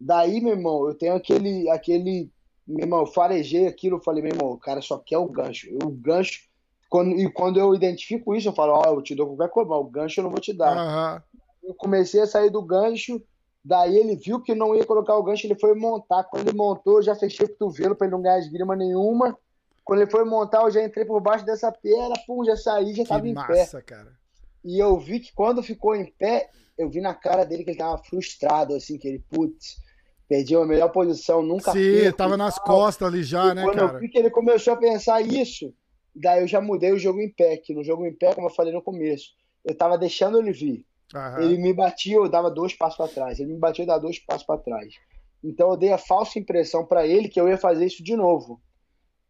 Daí, 0.00 0.40
meu 0.40 0.52
irmão, 0.52 0.86
eu 0.86 0.94
tenho 0.94 1.14
aquele, 1.14 1.68
aquele, 1.70 2.30
meu 2.66 2.84
irmão, 2.84 3.00
eu 3.00 3.06
farejei 3.06 3.66
aquilo, 3.66 3.96
eu 3.96 4.02
falei, 4.02 4.22
meu 4.22 4.32
irmão, 4.32 4.50
o 4.50 4.58
cara 4.58 4.80
só 4.80 4.98
quer 4.98 5.18
o 5.18 5.28
gancho. 5.28 5.68
O 5.82 5.90
gancho, 5.90 6.40
quando, 6.88 7.18
e 7.18 7.30
quando 7.30 7.58
eu 7.58 7.74
identifico 7.74 8.34
isso, 8.34 8.48
eu 8.48 8.52
falo, 8.52 8.72
ó, 8.72 8.82
oh, 8.86 8.94
eu 8.94 9.02
te 9.02 9.14
dou 9.14 9.28
qualquer 9.28 9.52
coisa, 9.52 9.70
mas 9.70 9.80
o 9.80 9.84
gancho 9.84 10.20
eu 10.20 10.24
não 10.24 10.30
vou 10.30 10.40
te 10.40 10.52
dar. 10.52 10.76
Uhum. 10.76 11.22
Eu 11.68 11.74
comecei 11.74 12.20
a 12.20 12.26
sair 12.26 12.50
do 12.50 12.62
gancho, 12.62 13.22
daí 13.64 13.96
ele 13.96 14.16
viu 14.16 14.40
que 14.40 14.54
não 14.54 14.74
ia 14.74 14.84
colocar 14.84 15.16
o 15.16 15.22
gancho, 15.22 15.46
ele 15.46 15.58
foi 15.58 15.74
montar. 15.74 16.24
Quando 16.24 16.48
ele 16.48 16.56
montou, 16.56 16.98
eu 16.98 17.02
já 17.02 17.14
fechei 17.14 17.46
o 17.46 17.48
cotovelo 17.48 17.94
para 17.94 18.06
ele 18.06 18.14
não 18.14 18.22
ganhar 18.22 18.38
esgrima 18.38 18.76
nenhuma. 18.76 19.38
Quando 19.84 20.00
ele 20.00 20.10
foi 20.10 20.24
montar, 20.24 20.62
eu 20.62 20.70
já 20.70 20.82
entrei 20.82 21.04
por 21.04 21.20
baixo 21.20 21.44
dessa 21.44 21.70
perna, 21.70 22.14
pum, 22.26 22.44
já 22.44 22.56
saí, 22.56 22.94
já 22.94 23.02
que 23.02 23.08
tava 23.08 23.26
massa, 23.26 23.52
em 23.52 23.56
pé. 23.56 23.82
Cara. 23.82 24.12
E 24.64 24.78
eu 24.78 24.98
vi 24.98 25.20
que 25.20 25.32
quando 25.34 25.62
ficou 25.62 25.94
em 25.94 26.06
pé, 26.06 26.48
eu 26.76 26.90
vi 26.90 27.00
na 27.00 27.14
cara 27.14 27.44
dele 27.44 27.64
que 27.64 27.70
ele 27.70 27.78
tava 27.78 28.02
frustrado, 28.02 28.74
assim, 28.74 28.98
que 28.98 29.08
ele, 29.08 29.24
putz, 29.30 29.76
Perdi 30.26 30.56
a 30.56 30.64
melhor 30.64 30.90
posição, 30.90 31.42
nunca 31.42 31.72
Sim, 31.72 32.00
perco, 32.00 32.16
tava 32.16 32.36
nas 32.36 32.58
costas 32.58 33.06
ali 33.06 33.22
já, 33.22 33.50
e 33.50 33.54
né, 33.54 33.62
quando 33.62 33.76
cara? 33.76 33.92
eu 33.92 34.00
vi 34.00 34.08
que 34.08 34.18
ele 34.18 34.30
começou 34.30 34.72
a 34.72 34.76
pensar 34.76 35.20
isso, 35.20 35.72
daí 36.14 36.40
eu 36.42 36.48
já 36.48 36.62
mudei 36.62 36.92
o 36.92 36.98
jogo 36.98 37.20
em 37.20 37.30
pé, 37.30 37.58
que 37.58 37.74
no 37.74 37.84
jogo 37.84 38.06
em 38.06 38.14
pé, 38.14 38.34
como 38.34 38.46
eu 38.48 38.54
falei 38.54 38.72
no 38.72 38.82
começo, 38.82 39.32
eu 39.64 39.76
tava 39.76 39.98
deixando 39.98 40.38
ele 40.38 40.52
vir. 40.52 40.86
Aham. 41.14 41.42
Ele 41.42 41.58
me 41.58 41.74
batia, 41.74 42.16
eu 42.16 42.28
dava 42.28 42.50
dois 42.50 42.74
passos 42.74 42.96
para 42.96 43.08
trás. 43.08 43.38
Ele 43.38 43.52
me 43.52 43.58
batia, 43.58 43.82
eu 43.82 43.86
dava 43.86 44.00
dois 44.00 44.18
passos 44.18 44.46
para 44.46 44.58
trás. 44.58 44.94
Então 45.42 45.70
eu 45.70 45.76
dei 45.76 45.92
a 45.92 45.98
falsa 45.98 46.38
impressão 46.38 46.86
para 46.86 47.06
ele 47.06 47.28
que 47.28 47.40
eu 47.40 47.48
ia 47.48 47.58
fazer 47.58 47.84
isso 47.84 48.02
de 48.02 48.16
novo. 48.16 48.60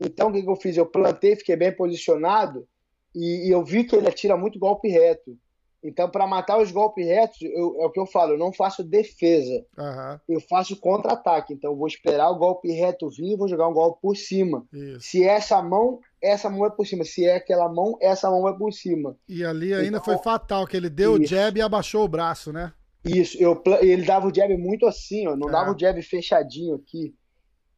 Então 0.01 0.29
o 0.29 0.33
que, 0.33 0.43
que 0.43 0.49
eu 0.49 0.57
fiz? 0.57 0.77
Eu 0.77 0.87
plantei, 0.87 1.37
fiquei 1.37 1.57
bem 1.57 1.75
posicionado 1.75 2.67
e, 3.15 3.49
e 3.49 3.51
eu 3.51 3.65
vi 3.65 3.85
que 3.85 3.97
ele 3.97 4.09
atira 4.09 4.37
muito 4.37 4.59
golpe 4.59 4.89
reto. 4.89 5.37
Então, 5.85 6.09
para 6.09 6.27
matar 6.27 6.59
os 6.59 6.73
golpes 6.73 7.07
retos, 7.07 7.43
eu, 7.43 7.77
é 7.79 7.87
o 7.87 7.91
que 7.91 8.01
eu 8.01 8.07
falo, 8.07 8.33
eu 8.33 8.39
não 8.39 8.51
faço 8.51 8.83
defesa. 8.83 9.65
Uhum. 9.77 10.19
Eu 10.27 10.41
faço 10.41 10.81
contra-ataque. 10.81 11.53
Então, 11.53 11.73
eu 11.73 11.77
vou 11.77 11.87
esperar 11.87 12.31
o 12.31 12.39
golpe 12.39 12.73
reto 12.73 13.11
vir 13.11 13.33
e 13.33 13.37
vou 13.37 13.47
jogar 13.47 13.69
um 13.69 13.75
golpe 13.75 14.01
por 14.01 14.17
cima. 14.17 14.65
Isso. 14.73 15.01
Se 15.01 15.23
é 15.23 15.35
essa 15.35 15.61
mão, 15.61 16.01
essa 16.23 16.49
mão 16.49 16.65
é 16.65 16.71
por 16.71 16.87
cima. 16.87 17.05
Se 17.05 17.27
é 17.27 17.37
aquela 17.37 17.69
mão, 17.69 17.99
essa 18.01 18.31
mão 18.31 18.49
é 18.49 18.57
por 18.57 18.73
cima. 18.73 19.15
E 19.29 19.45
ali 19.45 19.75
ainda 19.75 19.99
então, 19.99 20.05
foi 20.05 20.17
fatal, 20.17 20.67
que 20.67 20.75
ele 20.75 20.89
deu 20.89 21.19
isso. 21.19 21.35
o 21.35 21.37
jab 21.37 21.59
e 21.59 21.63
abaixou 21.63 22.03
o 22.03 22.09
braço, 22.09 22.51
né? 22.51 22.73
Isso, 23.05 23.37
eu, 23.39 23.63
ele 23.83 24.07
dava 24.07 24.27
o 24.27 24.35
jab 24.35 24.57
muito 24.57 24.87
assim, 24.87 25.27
ó, 25.27 25.37
não 25.37 25.51
é. 25.51 25.53
dava 25.53 25.73
o 25.73 25.79
jab 25.79 26.01
fechadinho 26.01 26.77
aqui. 26.77 27.15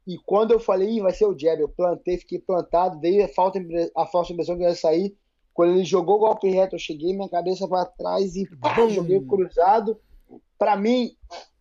E 0.06 0.16
quando 0.24 0.52
eu 0.52 0.60
falei, 0.60 1.00
vai 1.00 1.12
ser 1.12 1.26
o 1.26 1.36
jab, 1.36 1.60
eu 1.60 1.68
plantei, 1.68 2.18
fiquei 2.18 2.38
plantado, 2.38 3.00
dei 3.00 3.24
a, 3.24 3.28
falta, 3.28 3.58
a 3.96 4.06
falsa 4.06 4.32
impressão 4.32 4.56
que 4.56 4.62
ia 4.62 4.72
sair 4.76 5.16
quando 5.56 5.72
ele 5.72 5.84
jogou 5.84 6.16
o 6.16 6.18
golpe 6.18 6.50
reto, 6.50 6.74
eu 6.74 6.78
cheguei 6.78 7.14
minha 7.14 7.30
cabeça 7.30 7.66
para 7.66 7.86
trás 7.86 8.36
e 8.36 8.46
pá, 8.60 8.86
joguei 8.90 9.18
cruzado. 9.22 9.98
Para 10.58 10.76
mim, 10.76 11.16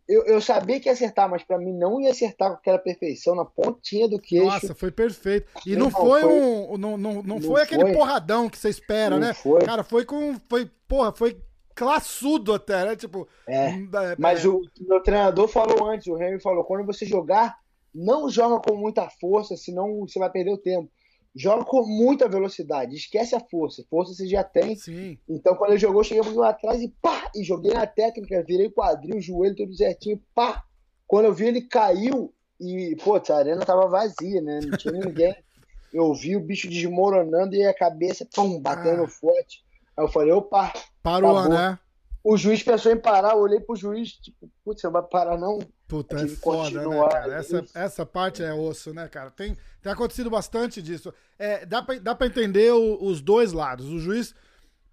eu, 0.06 0.26
eu, 0.26 0.42
sabia 0.42 0.82
que 0.82 0.90
ia 0.90 0.92
acertar, 0.92 1.30
mas 1.30 1.44
para 1.44 1.58
mim 1.58 1.72
não 1.72 2.02
ia 2.02 2.12
acertar 2.12 2.50
com 2.50 2.56
aquela 2.56 2.78
perfeição 2.78 3.34
na 3.36 3.46
pontinha 3.46 4.06
do 4.10 4.20
queixo. 4.20 4.48
Nossa, 4.48 4.76
foi 4.76 4.92
perfeito. 4.92 5.50
E 5.66 5.78
não, 5.78 5.86
não 5.86 5.92
foi, 5.92 6.22
foi, 6.22 6.30
um. 6.30 6.78
Não, 6.78 6.98
não, 6.98 7.14
não, 7.14 7.24
não 7.24 7.42
foi 7.42 7.62
aquele 7.62 7.84
foi. 7.84 7.94
porradão 7.94 8.50
que 8.50 8.58
você 8.58 8.68
espera, 8.68 9.12
não 9.12 9.28
né? 9.28 9.34
Foi. 9.34 9.62
Cara, 9.62 9.82
foi 9.82 10.04
com. 10.04 10.36
Foi, 10.50 10.70
porra, 10.90 11.14
foi 11.14 11.42
classudo 11.74 12.54
até, 12.54 12.84
né? 12.84 12.98
Tipo. 12.98 13.26
É, 13.48 13.70
é, 13.70 14.16
mas 14.20 14.44
é. 14.44 14.50
o 14.50 14.62
meu 14.82 15.02
treinador 15.02 15.48
falou 15.48 15.90
antes, 15.90 16.08
o 16.08 16.22
Henry 16.22 16.42
falou: 16.42 16.66
quando 16.66 16.86
você 16.86 17.06
jogar, 17.06 17.56
não 17.94 18.30
joga 18.30 18.60
com 18.60 18.76
muita 18.76 19.10
força, 19.22 19.56
senão 19.56 20.02
você 20.02 20.20
vai 20.20 20.30
perder 20.30 20.52
o 20.52 20.58
tempo 20.58 20.92
joga 21.36 21.66
com 21.66 21.86
muita 21.86 22.30
velocidade, 22.30 22.96
esquece 22.96 23.36
a 23.36 23.40
força. 23.40 23.84
Força 23.90 24.14
você 24.14 24.28
já 24.28 24.44
tem. 24.44 24.76
Sim. 24.76 25.18
Então, 25.28 25.56
quando 25.56 25.72
ele 25.72 25.80
jogou, 25.80 26.00
eu 26.00 26.06
cheguei 26.06 26.24
um 26.24 26.38
lá 26.38 26.50
atrás 26.50 26.82
e 26.82 26.88
pá! 27.02 27.30
E 27.36 27.44
joguei 27.44 27.74
na 27.74 27.86
técnica, 27.86 28.44
virei 28.44 28.70
quadril, 28.70 29.20
joelho 29.20 29.56
tudo 29.56 29.76
certinho, 29.76 30.22
pá! 30.34 30.64
Quando 31.06 31.26
eu 31.26 31.34
vi, 31.34 31.48
ele 31.48 31.62
caiu 31.62 32.34
e, 32.60 32.96
pô, 33.04 33.16
a 33.16 33.36
arena 33.36 33.66
tava 33.66 33.88
vazia, 33.88 34.42
né? 34.42 34.62
Não 34.64 34.78
tinha 34.78 34.94
ninguém. 34.94 35.36
Eu 35.94 36.14
vi 36.14 36.36
o 36.36 36.42
bicho 36.42 36.68
desmoronando 36.68 37.56
e 37.56 37.66
a 37.66 37.74
cabeça, 37.74 38.28
pum, 38.36 38.60
batendo 38.60 39.04
ah. 39.04 39.08
forte. 39.08 39.64
Aí 39.96 40.04
eu 40.04 40.10
falei, 40.10 40.34
opa! 40.34 40.74
Parou, 41.02 41.38
acabou. 41.38 41.58
né? 41.58 41.80
O 42.22 42.36
juiz 42.36 42.62
pensou 42.62 42.92
em 42.92 42.98
parar, 42.98 43.32
eu 43.32 43.40
olhei 43.40 43.62
pro 43.62 43.78
juiz, 43.78 44.12
tipo, 44.12 44.50
putz, 44.66 44.82
você 44.82 44.88
não 44.88 44.92
vai 44.92 45.04
parar 45.04 45.38
não? 45.38 45.58
Puta, 45.88 46.18
é 46.18 46.28
foda, 46.28 46.88
né, 46.88 47.10
cara? 47.10 47.36
Essa, 47.36 47.66
essa 47.76 48.06
parte 48.06 48.44
é 48.44 48.54
osso, 48.54 48.92
né, 48.92 49.08
cara? 49.08 49.30
Tem, 49.30 49.56
tem 49.82 49.92
acontecido 49.92 50.30
bastante 50.30 50.82
disso. 50.82 51.14
É, 51.38 51.66
dá, 51.66 51.82
pra, 51.82 52.00
dá 52.00 52.16
pra 52.16 52.26
entender 52.26 52.74
o, 52.74 53.04
os 53.04 53.22
dois 53.22 53.54
lados. 53.54 53.88
O 53.88 54.00
juiz. 54.00 54.34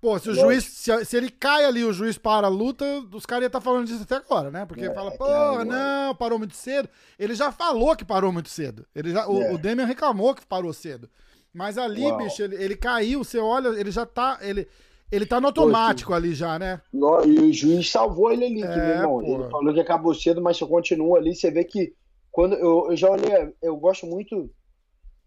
Pô, 0.01 0.19
se 0.19 0.29
o 0.29 0.33
Lógico. 0.33 0.47
juiz. 0.49 0.65
Se, 0.65 1.05
se, 1.07 1.17
ele 1.17 1.31
cai 1.31 1.65
ali, 1.65 1.83
o 1.83 1.95
juiz 1.95 2.19
para 2.19 2.47
a 2.47 2.51
luta, 2.51 2.85
os 3.11 3.25
caras 3.25 3.45
iam 3.45 3.47
estar 3.47 3.61
tá 3.61 3.65
falando 3.65 3.87
disso 3.87 4.03
até 4.03 4.17
agora, 4.17 4.51
né? 4.51 4.67
Porque 4.67 4.85
é, 4.85 4.93
fala, 4.93 5.13
pô, 5.13 5.65
não, 5.65 6.15
parou 6.15 6.39
muito 6.39 6.55
cedo. 6.55 6.91
Ele 7.19 7.35
já 7.35 7.51
falou 7.51 7.97
que 7.97 8.05
parou 8.05 8.31
muito 8.31 8.51
cedo. 8.51 8.85
Ele 8.95 9.13
já, 9.13 9.23
é. 9.23 9.27
o, 9.27 9.55
o 9.55 9.59
Demian 9.59 9.87
reclamou 9.87 10.35
que 10.35 10.45
parou 10.45 10.75
cedo. 10.75 11.09
Mas 11.55 11.79
ali, 11.79 12.03
Uau. 12.03 12.19
bicho, 12.19 12.43
ele, 12.43 12.57
ele 12.57 12.77
caiu, 12.77 13.25
você 13.25 13.39
olha, 13.39 13.69
ele 13.69 13.91
já 13.91 14.05
tá. 14.05 14.39
Ele, 14.43 14.69
ele 15.13 15.27
tá 15.27 15.39
no 15.39 15.49
automático 15.49 16.15
ali 16.15 16.35
já, 16.35 16.59
né? 16.59 16.81
E 16.91 17.39
o 17.39 17.53
juiz 17.53 17.91
salvou 17.91 18.33
ele 18.33 18.47
ali, 18.47 18.63
é, 18.63 18.77
meu 18.77 18.89
irmão. 18.89 19.23
Ele 19.23 19.51
falou 19.51 19.75
que 19.75 19.81
acabou 19.81 20.15
cedo, 20.15 20.41
mas 20.41 20.57
você 20.57 20.67
continua 20.67 21.19
ali. 21.19 21.35
Você 21.35 21.51
vê 21.51 21.65
que 21.65 21.95
quando 22.31 22.55
eu, 22.55 22.87
eu 22.91 22.97
já 22.97 23.11
olhei, 23.11 23.53
eu 23.61 23.77
gosto 23.77 24.07
muito 24.07 24.51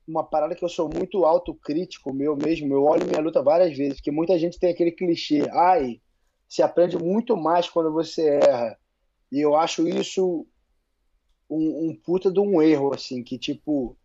uma 0.07 0.23
parada 0.23 0.55
que 0.55 0.65
eu 0.65 0.69
sou 0.69 0.89
muito 0.89 1.23
autocrítico 1.23 2.11
meu 2.11 2.35
mesmo. 2.35 2.73
Eu 2.73 2.83
olho 2.83 3.05
minha 3.05 3.21
luta 3.21 3.43
várias 3.43 3.77
vezes, 3.77 3.97
porque 3.97 4.09
muita 4.09 4.39
gente 4.39 4.59
tem 4.59 4.71
aquele 4.71 4.91
clichê. 4.91 5.47
Ai, 5.51 6.01
se 6.49 6.63
aprende 6.63 6.97
muito 6.97 7.37
mais 7.37 7.69
quando 7.69 7.93
você 7.93 8.39
erra. 8.41 8.75
E 9.31 9.39
eu 9.39 9.55
acho 9.55 9.87
isso 9.87 10.47
um, 11.47 11.89
um 11.89 11.95
puta 11.95 12.31
de 12.31 12.39
um 12.39 12.59
erro, 12.59 12.91
assim, 12.91 13.23
que 13.23 13.37
tipo 13.37 13.95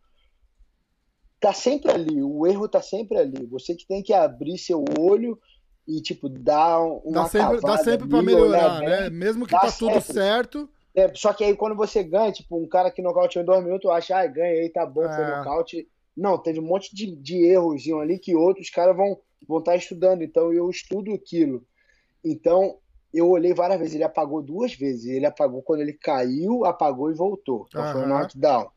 tá 1.40 1.54
sempre 1.54 1.90
ali, 1.90 2.22
o 2.22 2.46
erro 2.46 2.68
tá 2.68 2.82
sempre 2.82 3.16
ali. 3.16 3.46
Você 3.46 3.74
que 3.74 3.86
tem 3.86 4.02
que 4.02 4.12
abrir 4.12 4.58
seu 4.58 4.84
olho 4.98 5.38
e, 5.86 6.00
tipo, 6.00 6.28
dar 6.28 6.80
uma 6.80 7.22
Dá 7.22 7.26
sempre, 7.26 7.60
dá 7.60 7.78
sempre 7.78 8.08
pra 8.08 8.22
melhorar, 8.22 8.80
né? 8.80 9.10
Mesmo 9.10 9.46
que 9.46 9.52
tá 9.52 9.68
sempre. 9.68 9.94
tudo 9.94 10.12
certo. 10.12 10.68
É, 10.94 11.12
só 11.14 11.32
que 11.32 11.44
aí 11.44 11.56
quando 11.56 11.76
você 11.76 12.02
ganha, 12.02 12.32
tipo, 12.32 12.56
um 12.56 12.68
cara 12.68 12.90
que 12.90 13.02
nocauteou 13.02 13.42
em 13.42 13.46
dois 13.46 13.64
minutos, 13.64 13.90
acha, 13.90 14.18
ah, 14.18 14.26
ganhei, 14.26 14.68
tá 14.68 14.84
bom, 14.84 15.04
é. 15.04 15.14
foi 15.14 15.36
nocaute. 15.36 15.88
Não, 16.16 16.36
teve 16.36 16.58
um 16.58 16.66
monte 16.66 16.94
de, 16.94 17.14
de 17.14 17.44
erros 17.44 17.82
ali 18.00 18.18
que 18.18 18.34
outros 18.34 18.70
caras 18.70 18.96
vão 18.96 19.18
vão 19.46 19.58
estar 19.58 19.72
tá 19.72 19.76
estudando. 19.76 20.22
Então 20.22 20.52
eu 20.52 20.68
estudo 20.70 21.12
aquilo. 21.12 21.64
Então 22.24 22.76
eu 23.12 23.28
olhei 23.28 23.52
várias 23.52 23.78
vezes, 23.78 23.94
ele 23.94 24.04
apagou 24.04 24.42
duas 24.42 24.74
vezes. 24.74 25.06
Ele 25.06 25.26
apagou 25.26 25.62
quando 25.62 25.80
ele 25.80 25.92
caiu, 25.92 26.64
apagou 26.64 27.10
e 27.10 27.14
voltou. 27.14 27.66
Então 27.68 27.84
uhum. 27.84 27.92
foi 27.92 28.02
um 28.02 28.08
knockdown. 28.08 28.68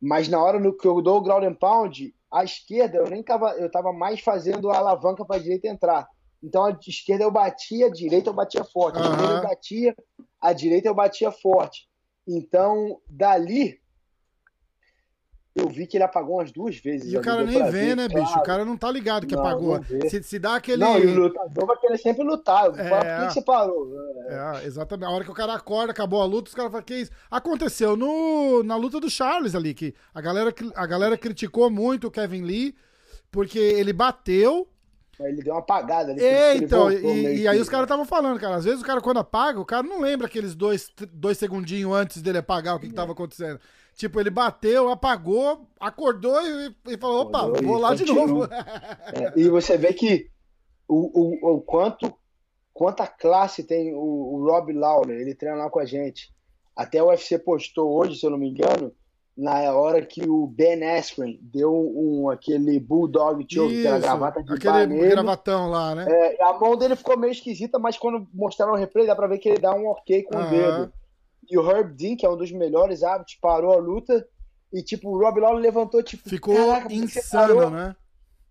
Mas 0.00 0.28
na 0.28 0.42
hora 0.42 0.58
no 0.58 0.76
que 0.76 0.86
eu 0.86 1.00
dou 1.02 1.18
o 1.18 1.22
ground 1.22 1.44
and 1.44 1.54
pound, 1.54 2.14
a 2.30 2.44
esquerda 2.44 2.98
eu 2.98 3.08
nem 3.08 3.22
tava, 3.22 3.52
eu 3.52 3.70
tava 3.70 3.92
mais 3.92 4.20
fazendo 4.20 4.70
a 4.70 4.78
alavanca 4.78 5.24
para 5.24 5.40
direita 5.40 5.68
entrar. 5.68 6.08
Então 6.46 6.64
a 6.64 6.78
esquerda 6.86 7.24
eu 7.24 7.30
batia, 7.30 7.86
a 7.86 7.90
direita 7.90 8.30
eu 8.30 8.34
batia 8.34 8.62
forte. 8.62 8.98
A 8.98 9.02
uhum. 9.02 9.10
esquerda 9.10 9.34
eu 9.34 9.42
batia, 9.42 9.96
a 10.40 10.52
direita 10.52 10.88
eu 10.88 10.94
batia 10.94 11.32
forte. 11.32 11.88
Então, 12.24 13.00
dali, 13.08 13.80
eu 15.56 15.68
vi 15.68 15.88
que 15.88 15.96
ele 15.96 16.04
apagou 16.04 16.36
umas 16.36 16.52
duas 16.52 16.76
vezes. 16.76 17.12
E 17.12 17.18
o 17.18 17.20
cara 17.20 17.42
nem 17.42 17.60
vê, 17.64 17.70
ver, 17.70 17.96
né, 17.96 18.08
claro. 18.08 18.26
bicho? 18.26 18.38
O 18.38 18.42
cara 18.42 18.64
não 18.64 18.76
tá 18.76 18.88
ligado 18.92 19.26
que 19.26 19.34
não, 19.34 19.44
apagou. 19.44 19.80
Se, 20.08 20.22
se 20.22 20.38
dá 20.38 20.54
aquele. 20.54 20.84
Não, 20.84 20.98
e 21.00 21.06
o 21.06 21.18
lutador 21.18 21.66
vai 21.66 21.76
querer 21.78 21.98
sempre 21.98 22.22
lutar. 22.22 22.66
É... 22.66 22.68
Por 22.68 22.76
que, 22.76 23.26
que 23.26 23.34
você 23.34 23.42
parou? 23.42 23.90
É. 24.28 24.62
é. 24.62 24.66
exatamente. 24.66 25.08
A 25.08 25.10
hora 25.10 25.24
que 25.24 25.30
o 25.30 25.34
cara 25.34 25.54
acorda, 25.54 25.90
acabou 25.90 26.22
a 26.22 26.26
luta, 26.26 26.48
os 26.48 26.54
caras 26.54 26.70
falam, 26.70 26.84
que 26.84 26.94
isso? 26.94 27.10
Aconteceu 27.28 27.96
no, 27.96 28.62
na 28.62 28.76
luta 28.76 29.00
do 29.00 29.10
Charles 29.10 29.56
ali, 29.56 29.74
que 29.74 29.94
a 30.14 30.20
galera, 30.20 30.54
a 30.76 30.86
galera 30.86 31.18
criticou 31.18 31.68
muito 31.70 32.06
o 32.06 32.10
Kevin 32.10 32.42
Lee, 32.42 32.76
porque 33.32 33.58
ele 33.58 33.92
bateu, 33.92 34.68
ele 35.20 35.42
deu 35.42 35.54
uma 35.54 35.60
apagada 35.60 36.12
ali. 36.12 36.22
É, 36.22 36.56
então, 36.56 36.90
e, 36.90 37.42
e, 37.42 37.48
aí 37.48 37.60
os 37.60 37.68
caras 37.68 37.84
estavam 37.84 38.04
falando, 38.04 38.38
cara, 38.38 38.56
às 38.56 38.64
vezes 38.64 38.80
o 38.80 38.84
cara 38.84 39.00
quando 39.00 39.18
apaga, 39.18 39.58
o 39.60 39.64
cara 39.64 39.82
não 39.82 40.00
lembra 40.00 40.26
aqueles 40.26 40.54
dois, 40.54 40.90
dois 41.12 41.38
segundinhos 41.38 41.92
antes 41.94 42.20
dele 42.20 42.38
apagar 42.38 42.76
o 42.76 42.80
que, 42.80 42.86
estava 42.86 43.12
acontecendo. 43.12 43.58
Tipo, 43.94 44.20
ele 44.20 44.28
bateu, 44.28 44.90
apagou, 44.90 45.66
acordou 45.80 46.38
e, 46.42 46.74
e 46.88 46.98
falou, 46.98 47.22
opa, 47.22 47.40
acordou 47.40 47.62
vou 47.62 47.78
lá 47.78 47.94
de 47.94 48.04
novo. 48.04 48.44
É, 48.44 49.32
e 49.36 49.48
você 49.48 49.78
vê 49.78 49.94
que 49.94 50.30
o, 50.86 51.48
o, 51.48 51.54
o 51.56 51.60
quanto 51.62 52.12
quanta 52.76 53.06
classe 53.06 53.64
tem 53.64 53.94
o, 53.94 53.98
o 53.98 54.44
Rob 54.44 54.70
Lawler, 54.70 55.18
ele 55.18 55.34
treina 55.34 55.56
lá 55.56 55.70
com 55.70 55.78
a 55.78 55.86
gente. 55.86 56.30
Até 56.76 57.02
o 57.02 57.08
UFC 57.08 57.38
postou 57.38 57.96
hoje, 57.96 58.16
se 58.16 58.26
eu 58.26 58.30
não 58.30 58.36
me 58.36 58.50
engano, 58.50 58.92
na 59.36 59.72
hora 59.72 60.00
que 60.04 60.26
o 60.26 60.46
Ben 60.46 60.82
Askren 60.82 61.38
deu 61.42 61.74
um, 61.74 62.30
aquele 62.30 62.80
Bulldog 62.80 63.44
choke, 63.48 63.80
aquela 63.80 63.98
gravata 63.98 64.42
de 64.42 64.52
aquele 64.54 64.86
nele, 64.86 65.10
gravatão 65.10 65.68
lá, 65.68 65.94
né? 65.94 66.06
É, 66.08 66.42
a 66.42 66.54
mão 66.54 66.74
dele 66.74 66.96
ficou 66.96 67.18
meio 67.18 67.32
esquisita, 67.32 67.78
mas 67.78 67.98
quando 67.98 68.26
mostraram 68.32 68.72
o 68.72 68.76
replay, 68.76 69.06
dá 69.06 69.14
pra 69.14 69.26
ver 69.26 69.38
que 69.38 69.50
ele 69.50 69.58
dá 69.58 69.74
um 69.74 69.88
ok 69.88 70.22
com 70.22 70.38
o 70.38 70.48
dedo. 70.48 70.92
E 71.50 71.58
o 71.58 71.70
Herb 71.70 71.92
Dean, 71.94 72.16
que 72.16 72.24
é 72.24 72.30
um 72.30 72.36
dos 72.36 72.50
melhores 72.50 73.02
árbitros, 73.02 73.36
parou 73.40 73.72
a 73.74 73.76
luta. 73.76 74.26
E, 74.72 74.82
tipo, 74.82 75.10
o 75.10 75.18
Rob 75.18 75.38
Lawler 75.38 75.60
levantou, 75.60 76.02
tipo, 76.02 76.28
ficou 76.28 76.56
insano, 76.90 77.70
né? 77.70 77.94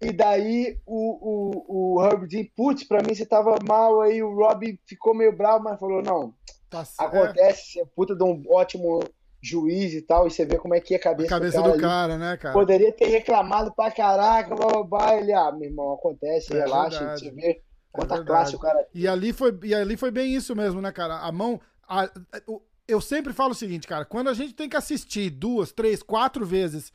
E 0.02 0.12
daí 0.12 0.78
o, 0.86 1.66
o, 1.66 1.96
o 1.96 2.06
Herb 2.06 2.28
Dean, 2.28 2.46
putz, 2.56 2.84
pra 2.84 3.02
mim 3.02 3.16
você 3.16 3.26
tava 3.26 3.58
mal, 3.68 4.02
aí 4.02 4.22
o 4.22 4.36
Rob 4.36 4.80
ficou 4.86 5.16
meio 5.16 5.36
bravo, 5.36 5.64
mas 5.64 5.80
falou, 5.80 6.02
não, 6.02 6.34
tá 6.70 6.84
acontece, 7.00 7.80
é 7.80 7.86
puta 7.86 8.16
de 8.16 8.24
um 8.24 8.44
ótimo 8.50 9.00
juiz 9.46 9.94
e 9.94 10.02
tal, 10.02 10.28
e 10.28 10.32
você 10.32 10.46
vê 10.46 10.58
como 10.58 10.74
é 10.74 10.80
que 10.80 10.94
é 10.94 10.98
a 10.98 11.00
cabeça, 11.00 11.28
a 11.28 11.40
cabeça 11.40 11.58
do 11.58 11.64
cara, 11.64 11.76
do 11.76 11.82
cara 11.82 12.18
né, 12.18 12.38
cara? 12.38 12.54
Poderia 12.54 12.92
ter 12.92 13.08
reclamado 13.08 13.74
pra 13.74 13.92
caraca, 13.92 14.56
blá, 14.56 14.68
blá, 14.68 14.84
blá, 14.84 15.16
ele, 15.18 15.34
ah, 15.34 15.52
meu 15.52 15.70
irmão, 15.70 15.94
acontece, 15.94 16.54
é 16.54 16.60
relaxa, 16.60 17.00
verdade. 17.00 17.20
você 17.20 17.32
vê 17.32 17.62
quanta 17.92 18.16
é 18.16 18.24
classe 18.24 18.56
o 18.56 18.60
cara 18.60 18.86
E 18.94 19.08
ali, 19.08 19.32
foi, 19.32 19.58
e 19.64 19.74
ali 19.74 19.96
foi 19.96 20.12
bem 20.12 20.34
isso 20.34 20.56
mesmo, 20.56 20.82
né, 20.82 20.92
cara? 20.92 21.20
A 21.20 21.32
mão. 21.32 21.60
A, 21.88 22.10
eu 22.88 23.02
sempre 23.02 23.34
falo 23.34 23.52
o 23.52 23.56
seguinte, 23.56 23.88
cara, 23.88 24.06
quando 24.06 24.30
a 24.30 24.34
gente 24.34 24.54
tem 24.54 24.70
que 24.70 24.78
assistir 24.78 25.30
duas, 25.30 25.72
três, 25.72 26.04
quatro 26.04 26.46
vezes 26.46 26.92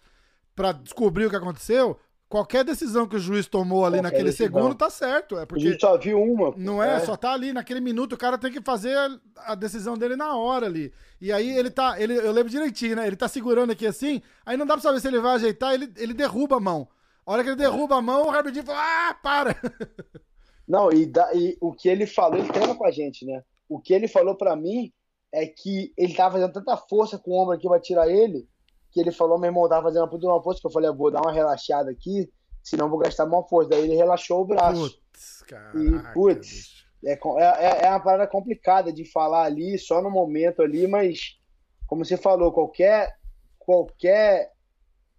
para 0.55 0.73
descobrir 0.73 1.27
o 1.27 1.31
que 1.31 1.37
aconteceu, 1.37 1.99
qualquer 2.31 2.65
decisão 2.65 3.09
que 3.09 3.17
o 3.17 3.19
juiz 3.19 3.49
tomou 3.49 3.85
ali 3.85 3.97
qualquer 3.97 4.03
naquele 4.03 4.31
decisão. 4.31 4.47
segundo 4.47 4.75
tá 4.77 4.89
certo. 4.89 5.37
É 5.37 5.45
porque 5.45 5.67
a 5.67 5.71
gente 5.73 5.81
só 5.81 5.99
viu 5.99 6.23
uma. 6.23 6.55
Não 6.57 6.83
é, 6.83 6.97
é, 6.97 7.01
só 7.01 7.17
tá 7.17 7.33
ali 7.33 7.53
naquele 7.53 7.81
minuto, 7.81 8.13
o 8.13 8.17
cara 8.17 8.39
tem 8.39 8.53
que 8.53 8.63
fazer 8.63 8.97
a, 9.37 9.55
decisão 9.57 9.99
dele 9.99 10.15
na 10.15 10.37
hora 10.37 10.67
ali. 10.67 10.93
E 11.21 11.33
aí 11.33 11.51
ele 11.51 11.71
tá, 11.71 12.01
ele, 12.01 12.17
eu 12.17 12.31
lembro 12.31 12.49
direitinho, 12.49 12.97
né? 12.97 13.07
Ele 13.07 13.17
tá 13.17 13.27
segurando 13.27 13.73
aqui 13.73 13.85
assim, 13.85 14.23
aí 14.47 14.57
não 14.57 14.65
dá 14.65 14.75
pra 14.75 14.83
saber 14.83 15.01
se 15.01 15.09
ele 15.09 15.19
vai 15.19 15.35
ajeitar, 15.35 15.75
ele, 15.75 15.93
ele 15.97 16.15
derruba 16.15 16.57
a 16.57 16.61
mão. 16.61 16.89
A 17.27 17.33
hora 17.33 17.43
que 17.43 17.51
ele 17.51 17.57
derruba 17.57 17.97
a 17.97 18.03
mão, 18.03 18.27
o 18.27 18.31
Rabidinho 18.31 18.65
fala, 18.65 18.79
ah, 18.81 19.15
para! 19.15 19.57
Não, 20.67 20.93
e, 20.93 21.05
da, 21.05 21.35
e 21.35 21.59
o 21.61 21.73
que 21.73 21.89
ele 21.89 22.07
falou, 22.07 22.39
ele 22.39 22.49
treina 22.49 22.77
com 22.77 22.87
a 22.87 22.93
gente, 22.93 23.27
né? 23.27 23.43
O 23.69 23.81
que 23.81 23.93
ele 23.93 24.07
falou 24.07 24.37
para 24.37 24.55
mim 24.55 24.93
é 25.33 25.45
que 25.47 25.93
ele 25.97 26.15
tava 26.15 26.35
fazendo 26.35 26.53
tanta 26.53 26.77
força 26.77 27.19
com 27.19 27.33
o 27.33 27.43
ombro 27.43 27.55
aqui 27.55 27.69
pra 27.69 27.81
tirar 27.81 28.09
ele, 28.09 28.49
que 28.91 29.01
ele 29.01 29.13
falou, 29.13 29.39
meu 29.39 29.49
irmão, 29.49 29.69
tava 29.69 29.85
fazendo 29.85 30.03
uma 30.03 30.09
puta 30.09 30.27
uma 30.27 30.43
força, 30.43 30.61
que 30.61 30.67
eu 30.67 30.71
falei, 30.71 30.91
vou 30.93 31.11
dar 31.11 31.21
uma 31.21 31.33
relaxada 31.33 31.91
aqui, 31.91 32.31
senão 32.63 32.89
vou 32.89 32.99
gastar 32.99 33.25
uma 33.25 33.43
força. 33.43 33.71
Daí 33.71 33.83
ele 33.83 33.95
relaxou 33.95 34.43
o 34.43 34.47
braço. 34.47 34.91
Putz, 35.13 35.43
caraca, 35.43 35.79
e, 35.79 36.13
putz, 36.13 36.87
é, 37.05 37.13
é, 37.13 37.87
é 37.87 37.91
uma 37.91 38.01
parada 38.01 38.27
complicada 38.27 38.93
de 38.93 39.05
falar 39.05 39.45
ali, 39.45 39.79
só 39.79 40.03
no 40.03 40.11
momento 40.11 40.63
ali, 40.63 40.87
mas, 40.87 41.39
como 41.87 42.05
você 42.05 42.17
falou, 42.17 42.53
qualquer, 42.53 43.17
qualquer 43.59 44.53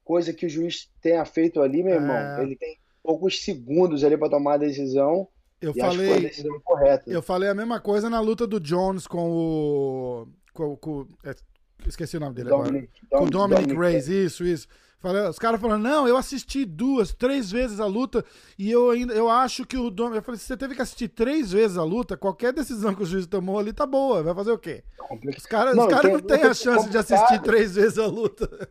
coisa 0.03 0.33
que 0.33 0.45
o 0.45 0.49
juiz 0.49 0.91
tenha 1.01 1.23
feito 1.25 1.61
ali, 1.61 1.83
meu 1.83 1.95
irmão, 1.95 2.15
é... 2.15 2.43
ele 2.43 2.55
tem 2.55 2.77
poucos 3.01 3.43
segundos 3.43 4.03
ali 4.03 4.17
para 4.17 4.29
tomar 4.29 4.55
a 4.55 4.57
decisão. 4.57 5.27
Eu 5.61 5.73
falei, 5.75 6.31
eu 7.05 7.21
falei 7.21 7.49
a 7.49 7.53
mesma 7.53 7.79
coisa 7.79 8.09
na 8.09 8.19
luta 8.19 8.47
do 8.47 8.59
Jones 8.59 9.05
com 9.05 9.31
o. 9.31 10.27
Com, 10.53 10.75
com, 10.75 11.07
é, 11.23 11.35
esqueci 11.89 12.17
o 12.17 12.19
nome 12.19 12.35
dele 12.35 12.49
Dominic, 12.49 12.89
agora. 13.11 13.21
com 13.21 13.27
o 13.27 13.29
Dominic, 13.29 13.67
Dominic 13.67 13.79
Reyes, 13.79 14.07
isso, 14.07 14.45
isso. 14.45 14.67
Os 15.29 15.39
caras 15.39 15.59
falando, 15.59 15.81
não, 15.81 16.07
eu 16.07 16.15
assisti 16.15 16.63
duas, 16.63 17.11
três 17.11 17.49
vezes 17.49 17.79
a 17.79 17.87
luta 17.87 18.23
e 18.57 18.69
eu 18.69 18.91
ainda 18.91 19.15
eu 19.15 19.27
acho 19.27 19.65
que 19.65 19.75
o 19.75 19.89
Dominic. 19.89 20.17
Eu 20.17 20.23
falei, 20.23 20.39
se 20.39 20.45
você 20.45 20.55
teve 20.55 20.75
que 20.75 20.81
assistir 20.81 21.07
três 21.07 21.51
vezes 21.51 21.75
a 21.75 21.83
luta, 21.83 22.15
qualquer 22.15 22.53
decisão 22.53 22.93
que 22.93 23.01
o 23.01 23.05
juiz 23.05 23.25
tomou 23.25 23.57
ali 23.57 23.73
tá 23.73 23.87
boa. 23.87 24.21
Vai 24.21 24.35
fazer 24.35 24.51
o 24.51 24.59
quê? 24.59 24.83
Os 25.35 25.45
caras 25.47 25.75
não, 25.75 25.87
cara 25.87 26.07
não 26.07 26.19
têm 26.19 26.43
a 26.43 26.53
chance 26.53 26.87
de 26.87 26.97
assistir 26.97 27.41
três 27.41 27.73
vezes 27.73 27.97
a 27.97 28.05
luta. 28.05 28.69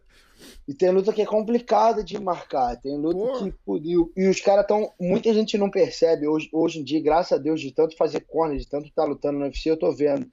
E 0.68 0.74
tem 0.74 0.90
luta 0.90 1.12
que 1.12 1.20
é 1.20 1.26
complicada 1.26 2.04
de 2.04 2.18
marcar. 2.20 2.76
Tem 2.76 2.96
luta 2.96 3.18
Pô. 3.64 3.80
que. 3.80 3.90
E, 3.90 4.22
e 4.24 4.28
os 4.28 4.40
caras 4.40 4.62
estão. 4.62 4.92
Muita 5.00 5.34
gente 5.34 5.58
não 5.58 5.68
percebe 5.68 6.28
hoje, 6.28 6.48
hoje 6.52 6.78
em 6.78 6.84
dia, 6.84 7.02
graças 7.02 7.32
a 7.32 7.42
Deus, 7.42 7.60
de 7.60 7.72
tanto 7.72 7.96
fazer 7.96 8.20
corner, 8.20 8.56
de 8.56 8.68
tanto 8.68 8.86
estar 8.86 9.02
tá 9.02 9.08
lutando 9.08 9.38
no 9.38 9.46
UFC, 9.46 9.68
eu 9.68 9.76
tô 9.76 9.90
vendo. 9.92 10.30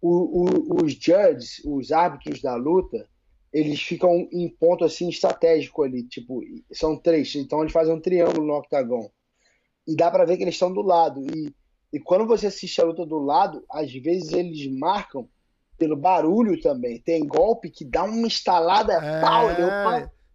O, 0.00 0.44
o, 0.44 0.84
os 0.84 0.92
judges, 0.94 1.60
os 1.64 1.92
árbitros 1.92 2.40
da 2.40 2.54
luta, 2.54 3.06
eles 3.52 3.80
ficam 3.80 4.28
em 4.32 4.48
ponto 4.48 4.84
assim 4.84 5.08
estratégico 5.08 5.82
ali. 5.82 6.04
Tipo, 6.04 6.40
são 6.72 6.96
três. 6.96 7.34
Então 7.34 7.60
eles 7.60 7.72
fazem 7.72 7.94
um 7.94 8.00
triângulo 8.00 8.46
no 8.46 8.54
octagon. 8.54 9.10
E 9.86 9.96
dá 9.96 10.10
para 10.10 10.24
ver 10.24 10.36
que 10.36 10.44
eles 10.44 10.54
estão 10.54 10.72
do 10.72 10.82
lado. 10.82 11.24
E, 11.34 11.54
e 11.92 11.98
quando 11.98 12.26
você 12.26 12.46
assiste 12.46 12.80
a 12.80 12.84
luta 12.84 13.04
do 13.04 13.18
lado, 13.18 13.64
às 13.70 13.92
vezes 13.92 14.32
eles 14.32 14.66
marcam 14.70 15.28
pelo 15.76 15.96
barulho 15.96 16.60
também. 16.60 17.00
Tem 17.00 17.26
golpe 17.26 17.70
que 17.70 17.84
dá 17.84 18.04
uma 18.04 18.28
estalada 18.28 18.92
é... 18.92 19.20
pau, 19.20 19.48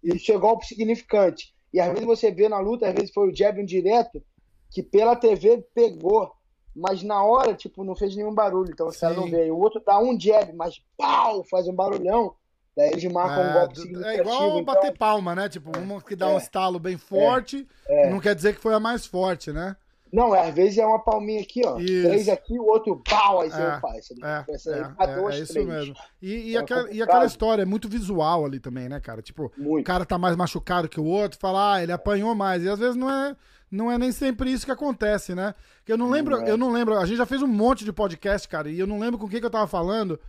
isso 0.04 0.32
é 0.32 0.38
golpe 0.38 0.66
significante. 0.66 1.54
E 1.74 1.80
às 1.80 1.90
vezes 1.92 2.06
você 2.06 2.32
vê 2.32 2.48
na 2.50 2.60
luta, 2.60 2.88
às 2.88 2.94
vezes 2.94 3.14
foi 3.14 3.30
o 3.30 3.36
jab 3.36 3.62
um 3.62 3.66
direto, 3.66 4.24
que 4.72 4.82
pela 4.84 5.16
TV 5.16 5.64
pegou. 5.74 6.32
Mas 6.76 7.02
na 7.02 7.24
hora, 7.24 7.54
tipo, 7.54 7.84
não 7.84 7.96
fez 7.96 8.16
nenhum 8.16 8.34
barulho, 8.34 8.70
então 8.72 8.88
os 8.88 8.98
caras 8.98 9.16
não 9.16 9.30
veem. 9.30 9.50
O 9.50 9.58
outro 9.58 9.82
dá 9.86 9.98
um 9.98 10.20
jab, 10.20 10.52
mas 10.54 10.82
pau, 10.98 11.44
faz 11.44 11.68
um 11.68 11.74
barulhão. 11.74 12.36
Daí 12.76 12.90
eles 12.90 13.06
marcam 13.06 13.42
é, 13.42 13.50
um 13.50 13.54
golpe 13.54 13.80
significativo. 13.80 14.18
É 14.18 14.22
igual 14.22 14.50
então... 14.60 14.64
bater 14.66 14.98
palma, 14.98 15.34
né? 15.34 15.48
Tipo, 15.48 15.78
uma 15.78 16.02
que 16.02 16.16
dá 16.16 16.30
é, 16.30 16.34
um 16.34 16.38
estalo 16.38 16.78
bem 16.78 16.98
forte, 16.98 17.66
é, 17.88 18.10
não 18.10 18.20
quer 18.20 18.36
dizer 18.36 18.54
que 18.54 18.62
foi 18.62 18.74
a 18.74 18.80
mais 18.80 19.06
forte, 19.06 19.54
né? 19.54 19.78
Não, 20.12 20.34
às 20.34 20.54
vezes 20.54 20.78
é 20.78 20.86
uma 20.86 21.00
palminha 21.00 21.42
aqui, 21.42 21.62
ó. 21.66 21.78
Isso. 21.78 22.08
Três 22.08 22.30
aqui, 22.30 22.58
o 22.58 22.66
outro 22.66 23.02
pau, 23.10 23.42
aí 23.42 23.50
você 23.50 23.62
é, 23.62 23.80
faz. 23.80 24.10
É, 24.12 24.26
é, 24.26 24.32
é, 24.32 25.36
é, 25.36 25.40
isso 25.40 25.54
três. 25.54 25.68
mesmo. 25.68 25.96
E, 26.22 26.52
e, 26.52 26.58
aquela, 26.58 26.92
e, 26.92 27.02
aquela, 27.02 27.26
história 27.26 27.64
é 27.64 27.66
muito 27.66 27.90
visual 27.90 28.46
ali 28.46 28.60
também, 28.60 28.88
né, 28.88 29.00
cara? 29.00 29.22
Tipo, 29.22 29.52
muito. 29.58 29.82
o 29.82 29.84
cara 29.84 30.06
tá 30.06 30.18
mais 30.18 30.36
machucado 30.38 30.88
que 30.88 31.00
o 31.00 31.06
outro, 31.06 31.38
fala, 31.40 31.76
ah, 31.76 31.84
ele 31.84 31.92
apanhou 31.92 32.34
mais. 32.34 32.64
E 32.64 32.70
às 32.70 32.80
vezes 32.80 32.96
não 32.96 33.12
é, 33.12 33.36
não 33.70 33.92
é 33.92 33.98
nem 33.98 34.12
sempre 34.12 34.52
isso 34.52 34.66
que 34.66 34.72
acontece, 34.72 35.34
né? 35.34 35.54
Que 35.84 35.92
eu 35.92 35.98
não 35.98 36.10
lembro, 36.10 36.38
é. 36.38 36.50
eu 36.50 36.58
não 36.58 36.72
lembro. 36.72 36.98
A 36.98 37.06
gente 37.06 37.18
já 37.18 37.26
fez 37.26 37.42
um 37.42 37.48
monte 37.48 37.84
de 37.84 37.92
podcast, 37.92 38.48
cara, 38.48 38.70
e 38.70 38.80
eu 38.80 38.88
não 38.88 39.00
lembro 39.00 39.20
com 39.20 39.28
quem 39.28 39.40
que 39.40 39.46
eu 39.46 39.52
tava 39.52 39.68
falando. 39.68 40.20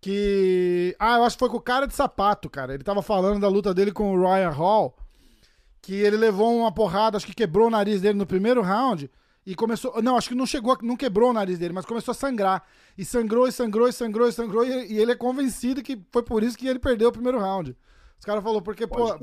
Que. 0.00 0.96
Ah, 0.98 1.16
eu 1.16 1.24
acho 1.24 1.36
que 1.36 1.40
foi 1.40 1.50
com 1.50 1.58
o 1.58 1.62
cara 1.62 1.86
de 1.86 1.94
sapato, 1.94 2.48
cara. 2.48 2.74
Ele 2.74 2.82
tava 2.82 3.02
falando 3.02 3.40
da 3.40 3.48
luta 3.48 3.74
dele 3.74 3.92
com 3.92 4.14
o 4.14 4.20
Ryan 4.20 4.50
Hall. 4.50 4.96
Que 5.82 5.94
ele 5.94 6.16
levou 6.16 6.54
uma 6.54 6.72
porrada, 6.72 7.16
acho 7.16 7.26
que 7.26 7.34
quebrou 7.34 7.68
o 7.68 7.70
nariz 7.70 8.00
dele 8.00 8.18
no 8.18 8.26
primeiro 8.26 8.62
round. 8.62 9.10
E 9.46 9.54
começou. 9.54 10.02
Não, 10.02 10.16
acho 10.16 10.28
que 10.28 10.34
não 10.34 10.46
chegou, 10.46 10.76
não 10.82 10.96
quebrou 10.96 11.30
o 11.30 11.32
nariz 11.32 11.58
dele, 11.58 11.72
mas 11.72 11.86
começou 11.86 12.12
a 12.12 12.14
sangrar. 12.14 12.62
E 12.96 13.04
sangrou, 13.04 13.46
e 13.48 13.52
sangrou, 13.52 13.88
e 13.88 13.92
sangrou, 13.92 14.28
e 14.28 14.32
sangrou. 14.32 14.64
E, 14.64 14.92
e 14.92 14.98
ele 14.98 15.12
é 15.12 15.16
convencido 15.16 15.82
que 15.82 16.00
foi 16.10 16.22
por 16.22 16.42
isso 16.42 16.56
que 16.56 16.66
ele 16.66 16.78
perdeu 16.78 17.08
o 17.08 17.12
primeiro 17.12 17.38
round. 17.38 17.76
Os 18.18 18.24
caras 18.24 18.42
falaram, 18.42 18.62
porque, 18.62 18.86
pô, 18.86 19.16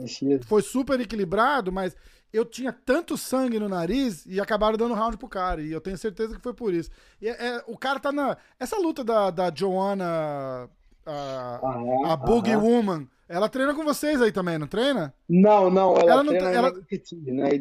foi 0.47 0.63
super 0.63 0.99
equilibrado, 0.99 1.71
mas 1.71 1.95
eu 2.31 2.45
tinha 2.45 2.71
tanto 2.71 3.17
sangue 3.17 3.59
no 3.59 3.69
nariz 3.69 4.25
e 4.25 4.39
acabaram 4.39 4.77
dando 4.77 4.93
round 4.93 5.17
pro 5.17 5.27
cara. 5.27 5.61
E 5.61 5.71
eu 5.71 5.81
tenho 5.81 5.97
certeza 5.97 6.35
que 6.35 6.41
foi 6.41 6.53
por 6.53 6.73
isso. 6.73 6.89
E 7.21 7.27
é, 7.27 7.31
é, 7.31 7.63
o 7.67 7.77
cara 7.77 7.99
tá 7.99 8.11
na. 8.11 8.37
Essa 8.59 8.77
luta 8.77 9.03
da, 9.03 9.29
da 9.29 9.51
Joanna. 9.53 10.69
A, 11.05 11.59
uhum, 11.63 12.05
a 12.05 12.17
Boogie 12.17 12.55
uhum. 12.55 12.63
Woman 12.63 13.07
ela 13.29 13.49
treina 13.49 13.73
com 13.75 13.83
vocês 13.83 14.21
aí 14.21 14.31
também, 14.31 14.57
não 14.57 14.67
treina? 14.67 15.13
Não, 15.27 15.69
não, 15.69 15.97
ela, 15.97 16.11
ela 16.11 16.23
não 16.23 16.31
treina 16.31 16.49
ela... 16.49 16.73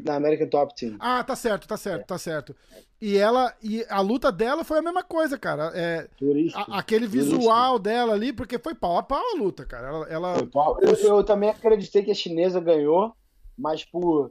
na 0.05 0.15
American 0.15 0.49
Top 0.49 0.75
Team. 0.77 0.97
Ah, 1.01 1.25
tá 1.25 1.35
certo, 1.35 1.67
tá 1.67 1.77
certo, 1.77 2.07
tá 2.07 2.17
certo. 2.17 2.55
E 3.01 3.17
ela 3.17 3.53
e 3.61 3.85
a 3.89 4.01
luta 4.01 4.31
dela 4.31 4.63
foi 4.63 4.79
a 4.79 4.83
mesma 4.83 5.03
coisa, 5.03 5.37
cara. 5.37 5.73
É, 5.75 6.09
a, 6.55 6.79
aquele 6.79 7.09
visual 7.09 7.81
dela 7.81 8.13
ali, 8.13 8.33
porque 8.33 8.59
foi 8.59 8.77
pau 8.77 8.97
a 8.97 9.03
pau 9.03 9.21
a 9.35 9.37
luta, 9.37 9.65
cara. 9.65 9.89
Ela, 9.89 10.07
ela... 10.09 10.35
Eu, 10.81 10.95
eu, 10.95 11.25
também 11.25 11.51
acreditei 11.51 12.05
que 12.05 12.13
a 12.13 12.15
chinesa 12.15 12.61
ganhou, 12.61 13.13
mas 13.59 13.85
por 13.85 14.31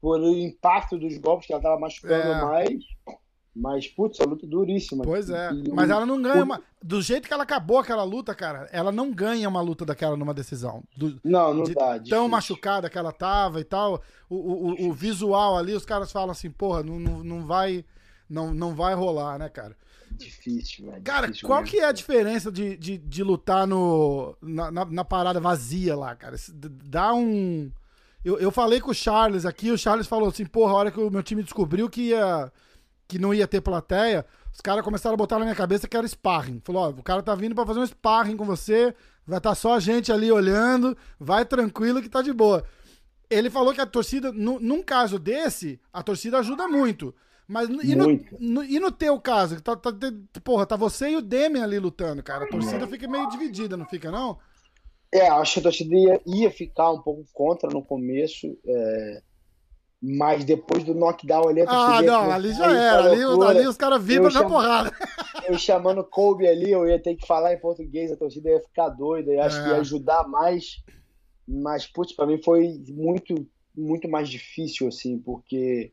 por 0.00 0.20
o 0.20 0.36
impacto 0.36 0.98
dos 0.98 1.16
golpes 1.18 1.46
que 1.46 1.52
ela 1.52 1.62
tava 1.62 1.78
machucando 1.78 2.32
é. 2.32 2.42
mais, 2.42 2.84
mas, 3.54 3.88
putz, 3.88 4.20
a 4.20 4.24
luta 4.24 4.46
é 4.46 4.48
duríssima. 4.48 5.04
Pois 5.04 5.28
é. 5.28 5.52
E, 5.52 5.70
mas 5.72 5.90
ela 5.90 6.06
não 6.06 6.20
ganha 6.22 6.42
uma. 6.42 6.62
Do 6.82 7.02
jeito 7.02 7.26
que 7.26 7.34
ela 7.34 7.42
acabou 7.42 7.78
aquela 7.78 8.04
luta, 8.04 8.34
cara, 8.34 8.68
ela 8.72 8.92
não 8.92 9.12
ganha 9.12 9.48
uma 9.48 9.60
luta 9.60 9.84
daquela 9.84 10.16
numa 10.16 10.32
decisão. 10.32 10.82
Do, 10.96 11.20
não, 11.24 11.52
não 11.52 11.64
de 11.64 11.74
dá. 11.74 11.98
Difícil. 11.98 12.16
Tão 12.16 12.28
machucada 12.28 12.88
que 12.88 12.96
ela 12.96 13.12
tava 13.12 13.60
e 13.60 13.64
tal. 13.64 14.02
O, 14.28 14.36
o, 14.36 14.88
o, 14.88 14.92
visual 14.92 15.58
ali, 15.58 15.74
os 15.74 15.84
caras 15.84 16.12
falam 16.12 16.30
assim, 16.30 16.50
porra, 16.50 16.82
não, 16.82 16.98
não, 16.98 17.24
não 17.24 17.46
vai. 17.46 17.84
Não, 18.28 18.54
não 18.54 18.74
vai 18.74 18.94
rolar, 18.94 19.38
né, 19.38 19.48
cara? 19.48 19.76
Difícil, 20.12 20.86
velho. 20.86 21.02
Cara, 21.02 21.26
difícil 21.26 21.48
qual 21.48 21.60
mesmo, 21.60 21.76
que 21.76 21.80
é 21.80 21.84
a 21.86 21.92
diferença 21.92 22.50
de, 22.50 22.76
de, 22.76 22.98
de 22.98 23.24
lutar 23.24 23.66
no, 23.66 24.36
na, 24.40 24.70
na, 24.70 24.84
na, 24.84 25.04
parada 25.04 25.40
vazia 25.40 25.96
lá, 25.96 26.14
cara? 26.14 26.36
Dá 26.84 27.12
um. 27.12 27.72
Eu, 28.24 28.38
eu 28.38 28.50
falei 28.50 28.80
com 28.80 28.90
o 28.90 28.94
Charles 28.94 29.46
aqui, 29.46 29.70
o 29.70 29.78
Charles 29.78 30.06
falou 30.06 30.28
assim, 30.28 30.44
porra, 30.44 30.72
a 30.72 30.76
hora 30.76 30.90
que 30.90 31.00
o 31.00 31.10
meu 31.10 31.22
time 31.22 31.42
descobriu 31.42 31.88
que 31.88 32.08
ia 32.08 32.52
que 33.08 33.18
não 33.18 33.34
ia 33.34 33.48
ter 33.48 33.60
plateia, 33.60 34.24
os 34.52 34.60
caras 34.60 34.84
começaram 34.84 35.14
a 35.14 35.16
botar 35.16 35.36
na 35.36 35.44
minha 35.44 35.54
cabeça 35.54 35.88
que 35.88 35.96
era 35.96 36.06
sparring. 36.06 36.60
Falou, 36.64 36.82
ó, 36.82 36.90
o 36.90 37.02
cara 37.02 37.20
tá 37.22 37.34
vindo 37.34 37.56
para 37.56 37.66
fazer 37.66 37.80
um 37.80 37.86
sparring 37.86 38.36
com 38.36 38.44
você, 38.44 38.94
vai 39.26 39.38
estar 39.38 39.50
tá 39.50 39.54
só 39.54 39.74
a 39.74 39.80
gente 39.80 40.12
ali 40.12 40.30
olhando, 40.30 40.96
vai 41.18 41.44
tranquilo 41.44 42.00
que 42.00 42.08
tá 42.08 42.22
de 42.22 42.32
boa. 42.32 42.64
Ele 43.28 43.50
falou 43.50 43.74
que 43.74 43.80
a 43.80 43.86
torcida, 43.86 44.30
no, 44.32 44.60
num 44.60 44.80
caso 44.80 45.18
desse, 45.18 45.80
a 45.92 46.04
torcida 46.04 46.38
ajuda 46.38 46.68
muito. 46.68 47.12
Mas 47.48 47.68
e 47.68 47.96
no, 47.96 48.20
no, 48.38 48.62
e 48.62 48.78
no 48.78 48.92
teu 48.92 49.20
caso? 49.20 49.60
Tá, 49.60 49.74
tá, 49.74 49.90
porra, 50.44 50.64
tá 50.64 50.76
você 50.76 51.10
e 51.10 51.16
o 51.16 51.20
Demi 51.20 51.58
ali 51.60 51.80
lutando, 51.80 52.22
cara. 52.22 52.44
A 52.44 52.48
torcida 52.48 52.86
fica 52.86 53.08
meio 53.08 53.28
dividida, 53.28 53.76
não 53.76 53.86
fica, 53.86 54.08
não? 54.08 54.38
É, 55.12 55.28
acho 55.28 55.54
que 55.54 55.60
a 55.60 55.62
torcida 55.64 55.94
ia, 55.94 56.20
ia 56.26 56.50
ficar 56.50 56.90
um 56.92 57.00
pouco 57.00 57.24
contra 57.32 57.68
no 57.68 57.82
começo. 57.82 58.56
É 58.66 59.22
mas 60.02 60.44
depois 60.44 60.82
do 60.82 60.94
knockdown 60.94 61.48
ali, 61.48 61.62
Ah, 61.66 62.00
não, 62.00 62.30
ali 62.30 62.54
já 62.54 62.72
era. 62.72 63.10
Ali, 63.10 63.22
ali 63.22 63.66
os 63.66 63.76
caras 63.76 64.02
vibram 64.02 64.32
na 64.32 64.48
porrada. 64.48 64.90
Eu 65.46 65.58
chamando 65.58 66.04
Kobe 66.04 66.46
ali, 66.46 66.70
eu 66.70 66.88
ia 66.88 66.98
ter 67.02 67.16
que 67.16 67.26
falar 67.26 67.52
em 67.52 67.58
português, 67.58 68.12
a 68.12 68.16
torcida 68.16 68.50
ia 68.50 68.60
ficar 68.60 68.88
doida. 68.90 69.32
Eu 69.32 69.42
acho 69.42 69.58
é. 69.58 69.62
que 69.62 69.68
ia 69.70 69.76
é. 69.76 69.80
ajudar 69.80 70.28
mais. 70.28 70.82
Mas, 71.48 71.86
putz, 71.86 72.14
pra 72.14 72.26
mim 72.26 72.40
foi 72.40 72.80
muito, 72.88 73.34
muito 73.76 74.08
mais 74.08 74.28
difícil, 74.28 74.86
assim, 74.86 75.18
porque 75.18 75.90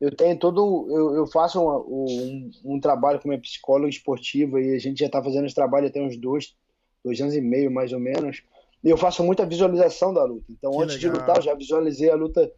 eu 0.00 0.14
tenho 0.16 0.36
todo. 0.36 0.88
Eu, 0.90 1.14
eu 1.14 1.26
faço 1.28 1.60
um, 1.60 1.68
um, 1.68 2.50
um, 2.64 2.80
trabalho 2.80 3.20
com 3.20 3.28
minha 3.28 3.40
psicóloga 3.40 3.88
esportiva 3.88 4.60
e 4.60 4.74
a 4.74 4.78
gente 4.78 4.98
já 4.98 5.08
tá 5.08 5.22
fazendo 5.22 5.46
esse 5.46 5.54
trabalho 5.54 5.86
até 5.86 6.00
uns 6.00 6.16
dois, 6.16 6.56
dois 7.04 7.20
anos 7.20 7.34
e 7.34 7.40
meio, 7.40 7.70
mais 7.70 7.92
ou 7.92 8.00
menos. 8.00 8.42
E 8.82 8.88
eu 8.88 8.96
faço 8.96 9.24
muita 9.24 9.44
visualização 9.44 10.14
da 10.14 10.24
luta. 10.24 10.44
Então, 10.50 10.72
que 10.72 10.82
antes 10.82 10.96
legal. 10.96 11.12
de 11.12 11.18
lutar, 11.18 11.36
eu 11.36 11.42
já 11.42 11.54
visualizei 11.54 12.10
a 12.10 12.14
luta 12.14 12.52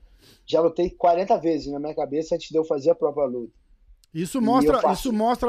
já 0.44 0.60
lutei 0.60 0.90
40 0.90 1.38
vezes 1.38 1.72
na 1.72 1.78
minha 1.78 1.94
cabeça 1.94 2.34
antes 2.34 2.50
de 2.50 2.56
eu 2.56 2.64
fazer 2.64 2.90
a 2.90 2.94
própria 2.94 3.24
luta. 3.24 3.52
Isso 4.12 4.40
mostra, 4.40 4.92
isso 4.92 5.12
mostra, 5.12 5.48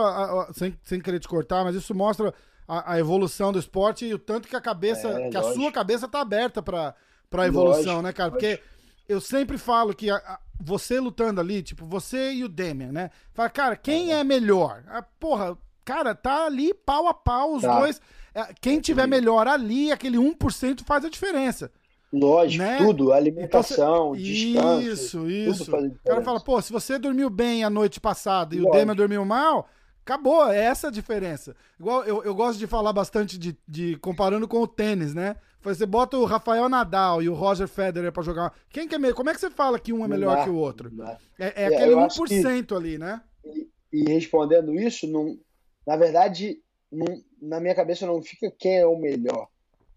sem, 0.54 0.78
sem 0.84 1.02
querer 1.02 1.20
te 1.20 1.28
cortar, 1.28 1.64
mas 1.64 1.76
isso 1.76 1.96
mostra 1.96 2.34
a, 2.68 2.94
a 2.94 3.00
evolução 3.00 3.52
do 3.52 3.60
esporte 3.60 4.06
e 4.06 4.14
o 4.14 4.20
tanto 4.20 4.48
que 4.48 4.56
a 4.56 4.62
cabeça, 4.62 5.08
é, 5.08 5.30
que 5.30 5.38
lógico. 5.38 5.38
a 5.40 5.54
sua 5.54 5.72
cabeça 5.72 6.08
tá 6.08 6.22
aberta 6.22 6.62
para 6.62 6.96
para 7.30 7.48
evolução, 7.48 7.84
lógico, 7.84 8.02
né, 8.02 8.14
cara? 8.14 8.30
Porque 8.30 8.60
eu 9.08 9.22
sempre 9.22 9.58
falo 9.58 9.96
que 9.96 10.10
a, 10.10 10.18
a, 10.18 10.40
você 10.60 11.00
lutando 11.00 11.40
ali, 11.40 11.64
tipo, 11.64 11.86
você 11.86 12.34
e 12.34 12.44
o 12.44 12.50
Demian, 12.50 12.92
né? 12.92 13.10
Fala, 13.34 13.50
cara, 13.50 13.76
quem 13.78 14.14
é, 14.14 14.20
é 14.20 14.24
melhor? 14.24 14.84
A, 14.88 15.02
porra, 15.02 15.58
cara, 15.86 16.14
tá 16.14 16.46
ali 16.46 16.74
pau 16.74 17.08
a 17.08 17.14
pau 17.14 17.56
os 17.56 17.62
tá. 17.62 17.80
dois. 17.80 18.02
É, 18.34 18.54
quem 18.60 18.80
tiver 18.80 19.08
melhor 19.08 19.48
ali, 19.48 19.92
aquele 19.92 20.18
1% 20.18 20.84
faz 20.84 21.06
a 21.06 21.10
diferença. 21.10 21.72
Lógico, 22.14 22.64
né? 22.64 22.78
tudo, 22.78 23.14
alimentação, 23.14 24.16
então, 24.16 24.24
descanso. 24.24 24.82
Isso, 24.82 25.30
isso. 25.30 25.76
O 25.76 26.04
cara 26.04 26.22
fala, 26.22 26.40
pô, 26.42 26.62
se 26.62 26.72
você 26.72 27.00
dormiu 27.00 27.30
bem 27.30 27.64
a 27.64 27.70
noite 27.70 28.02
passada 28.02 28.54
e 28.54 28.60
Lógico. 28.60 28.76
o 28.76 28.78
Demian 28.78 28.96
dormiu 28.96 29.24
mal, 29.24 29.70
acabou, 30.04 30.52
é 30.52 30.66
essa 30.66 30.90
a 30.90 30.92
diferença. 30.92 31.56
Igual 31.80 32.04
eu, 32.04 32.22
eu 32.24 32.36
gosto 32.36 32.60
de 32.60 32.68
falar 32.68 32.92
bastante 32.92 33.38
de, 33.38 33.58
de 33.66 33.96
comparando 33.98 34.46
com 34.46 34.62
o 34.62 34.68
tênis, 34.68 35.14
né? 35.14 35.38
Você 35.62 35.86
bota 35.86 36.18
o 36.18 36.26
Rafael 36.26 36.68
Nadal 36.68 37.22
e 37.22 37.30
o 37.30 37.34
Roger 37.34 37.68
Federer 37.68 38.12
para 38.12 38.24
jogar. 38.24 38.54
Quem 38.70 38.88
que 38.88 38.96
é 38.96 38.98
melhor? 38.98 39.16
Como 39.16 39.30
é 39.30 39.34
que 39.34 39.40
você 39.40 39.50
fala 39.50 39.80
que 39.80 39.94
um 39.94 40.04
é 40.04 40.08
melhor 40.08 40.38
dá, 40.38 40.44
que 40.44 40.50
o 40.50 40.56
outro? 40.56 40.92
É, 41.40 41.46
é, 41.46 41.64
é 41.64 41.68
aquele 41.68 41.94
1% 41.94 42.66
que, 42.66 42.74
ali, 42.74 42.98
né? 42.98 43.22
E, 43.46 43.70
e, 43.94 44.04
respondendo 44.12 44.74
isso, 44.74 45.08
não, 45.08 45.38
na 45.86 45.96
verdade, 45.96 46.60
não, 46.92 47.24
na 47.42 47.60
minha 47.60 47.76
cabeça 47.76 48.06
não 48.06 48.22
fica 48.22 48.52
quem 48.52 48.80
é 48.80 48.86
o 48.86 48.98
melhor 48.98 49.48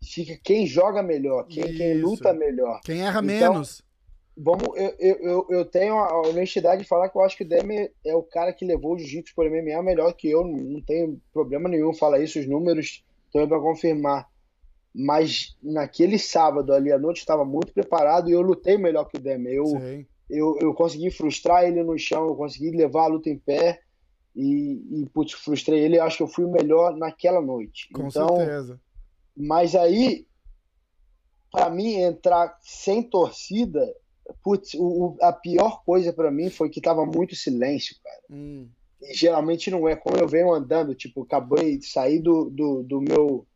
fica 0.04 0.38
quem 0.42 0.66
joga 0.66 1.02
melhor, 1.02 1.46
quem, 1.46 1.64
quem 1.74 2.00
luta 2.00 2.33
melhor. 2.33 2.80
Quem 2.85 3.00
erra 3.00 3.20
então, 3.24 3.52
menos. 3.54 3.83
Vamos, 4.37 4.64
eu, 4.76 4.94
eu, 4.98 5.46
eu 5.48 5.64
tenho 5.64 5.94
a 5.94 6.28
honestidade 6.28 6.83
de 6.83 6.88
falar 6.88 7.09
que 7.09 7.16
eu 7.16 7.22
acho 7.22 7.37
que 7.37 7.44
o 7.44 7.48
Demi 7.48 7.88
é 8.04 8.14
o 8.14 8.22
cara 8.22 8.52
que 8.52 8.64
levou 8.64 8.94
o 8.94 8.98
jiu-jitsu 8.98 9.33
por 9.35 9.48
MMA 9.48 9.80
melhor 9.83 10.12
que 10.12 10.28
eu, 10.28 10.44
não 10.44 10.80
tenho 10.80 11.20
problema 11.33 11.68
nenhum 11.68 11.94
falar 11.94 12.18
isso, 12.18 12.40
os 12.40 12.46
números 12.46 13.04
estão 13.26 13.46
para 13.46 13.61
confirmar. 13.61 14.28
Mas 14.92 15.57
naquele 15.62 16.18
sábado 16.18 16.72
ali 16.72 16.92
à 16.92 16.98
noite 16.98 17.18
estava 17.18 17.44
muito 17.44 17.72
preparado 17.72 18.28
e 18.28 18.33
eu 18.33 18.40
lutei 18.40 18.76
melhor 18.76 19.04
que 19.04 19.16
o 19.16 19.20
Demi. 19.20 19.54
Eu, 19.54 19.66
eu, 20.28 20.59
eu 20.61 20.74
consegui 20.74 21.11
frustrar 21.11 21.64
ele 21.64 21.83
no 21.83 21.96
chão, 21.96 22.26
eu 22.26 22.35
consegui 22.35 22.70
levar 22.70 23.04
a 23.04 23.09
luta 23.09 23.30
em 23.30 23.38
pé 23.38 23.80
e, 24.35 25.03
e 25.03 25.07
putz, 25.12 25.33
frustrei 25.33 25.81
ele. 25.81 25.99
Acho 25.99 26.18
que 26.18 26.23
eu 26.23 26.29
fui 26.29 26.44
o 26.44 26.51
melhor 26.51 26.97
naquela 26.97 27.40
noite. 27.40 27.88
Com 27.92 28.09
então, 28.09 28.37
certeza 28.37 28.81
mas 29.37 29.75
aí, 29.75 30.27
para 31.51 31.68
mim, 31.68 31.94
entrar 31.94 32.57
sem 32.61 33.03
torcida, 33.03 33.81
putz, 34.42 34.75
o, 34.75 35.16
a 35.20 35.33
pior 35.33 35.83
coisa 35.85 36.12
para 36.12 36.31
mim 36.31 36.51
foi 36.51 36.70
que 36.70 36.81
tava 36.81 37.05
muito 37.05 37.35
silêncio, 37.35 37.97
cara. 38.03 38.23
Hum. 38.31 38.68
E 39.03 39.12
geralmente 39.12 39.70
não 39.70 39.88
é. 39.88 39.97
Como 39.97 40.16
eu 40.16 40.29
venho 40.29 40.53
andando, 40.53 40.94
tipo, 40.94 41.23
acabei 41.23 41.79
de 41.79 41.87
sair 41.87 42.20
do, 42.20 42.49
do, 42.51 42.83
do 42.85 43.01
meu. 43.01 43.47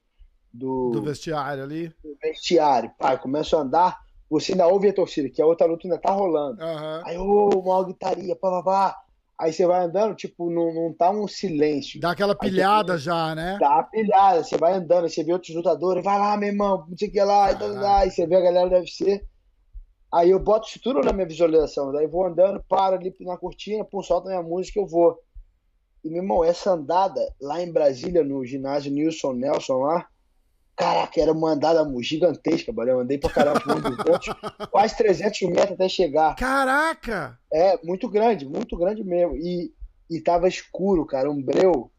Do, 0.52 0.90
do 0.90 1.02
vestiário 1.02 1.62
ali. 1.62 1.88
Do 2.02 2.16
vestiário. 2.20 2.90
Pai, 2.98 3.20
começo 3.20 3.56
a 3.56 3.60
andar, 3.60 3.98
você 4.28 4.52
ainda 4.52 4.66
ouve 4.66 4.88
a 4.88 4.92
torcida, 4.92 5.28
que 5.28 5.40
a 5.40 5.46
outra 5.46 5.66
luta 5.66 5.86
ainda 5.86 5.98
tá 5.98 6.10
rolando. 6.10 6.60
Uhum. 6.60 7.02
Aí, 7.04 7.16
ô, 7.16 7.50
oh, 7.54 7.60
uma 7.60 7.84
gritaria, 7.84 8.34
pá, 8.34 8.50
pá, 8.50 8.62
pá. 8.62 9.02
Aí 9.40 9.52
você 9.52 9.64
vai 9.66 9.84
andando, 9.84 10.16
tipo, 10.16 10.50
não, 10.50 10.74
não 10.74 10.92
tá 10.92 11.10
um 11.12 11.28
silêncio. 11.28 12.00
Dá 12.00 12.10
aquela 12.10 12.34
pilhada 12.34 12.94
aí, 12.94 12.98
já, 12.98 13.34
né? 13.36 13.56
Dá 13.60 13.70
uma 13.70 13.82
pilhada, 13.84 14.42
você 14.42 14.56
vai 14.56 14.72
andando, 14.74 15.08
você 15.08 15.22
vê 15.22 15.32
outros 15.32 15.54
lutadores, 15.54 16.02
vai 16.02 16.18
lá, 16.18 16.36
meu 16.36 16.48
irmão, 16.48 16.84
não 16.88 16.96
sei 16.96 17.08
o 17.08 17.12
que 17.12 17.22
lá, 17.22 17.52
então, 17.52 17.72
lá, 17.74 17.98
aí 17.98 18.10
você 18.10 18.26
vê 18.26 18.34
a 18.34 18.40
galera 18.40 18.68
do 18.68 18.74
UFC. 18.74 19.24
Aí 20.12 20.30
eu 20.30 20.40
boto 20.40 20.68
isso 20.68 20.80
tudo 20.82 21.00
na 21.02 21.12
minha 21.12 21.26
visualização, 21.26 21.92
daí 21.92 22.06
vou 22.06 22.26
andando, 22.26 22.64
paro 22.68 22.96
ali 22.96 23.14
na 23.20 23.36
cortina, 23.36 23.84
pum, 23.84 24.02
solta 24.02 24.28
minha 24.28 24.42
música 24.42 24.80
eu 24.80 24.86
vou. 24.86 25.16
E, 26.02 26.08
meu 26.08 26.22
irmão, 26.22 26.44
essa 26.44 26.72
andada 26.72 27.20
lá 27.40 27.62
em 27.62 27.70
Brasília, 27.72 28.24
no 28.24 28.44
ginásio 28.44 28.92
Nilson 28.92 29.34
Nelson 29.34 29.78
lá, 29.78 30.08
caraca, 30.78 31.20
era 31.20 31.32
uma 31.32 31.50
andada 31.50 31.84
gigantesca, 32.00 32.72
mano. 32.72 32.92
Eu 32.92 33.00
andei 33.00 33.18
pra 33.18 33.30
caramba, 33.30 33.60
200, 33.60 34.68
quase 34.70 34.96
300 34.96 35.40
metros 35.50 35.72
até 35.72 35.88
chegar. 35.88 36.36
Caraca! 36.36 37.36
É, 37.52 37.76
muito 37.84 38.08
grande, 38.08 38.46
muito 38.46 38.76
grande 38.76 39.02
mesmo. 39.02 39.36
E, 39.36 39.74
e 40.08 40.20
tava 40.20 40.46
escuro, 40.46 41.04
cara, 41.04 41.28
um 41.28 41.42
breu. 41.42 41.90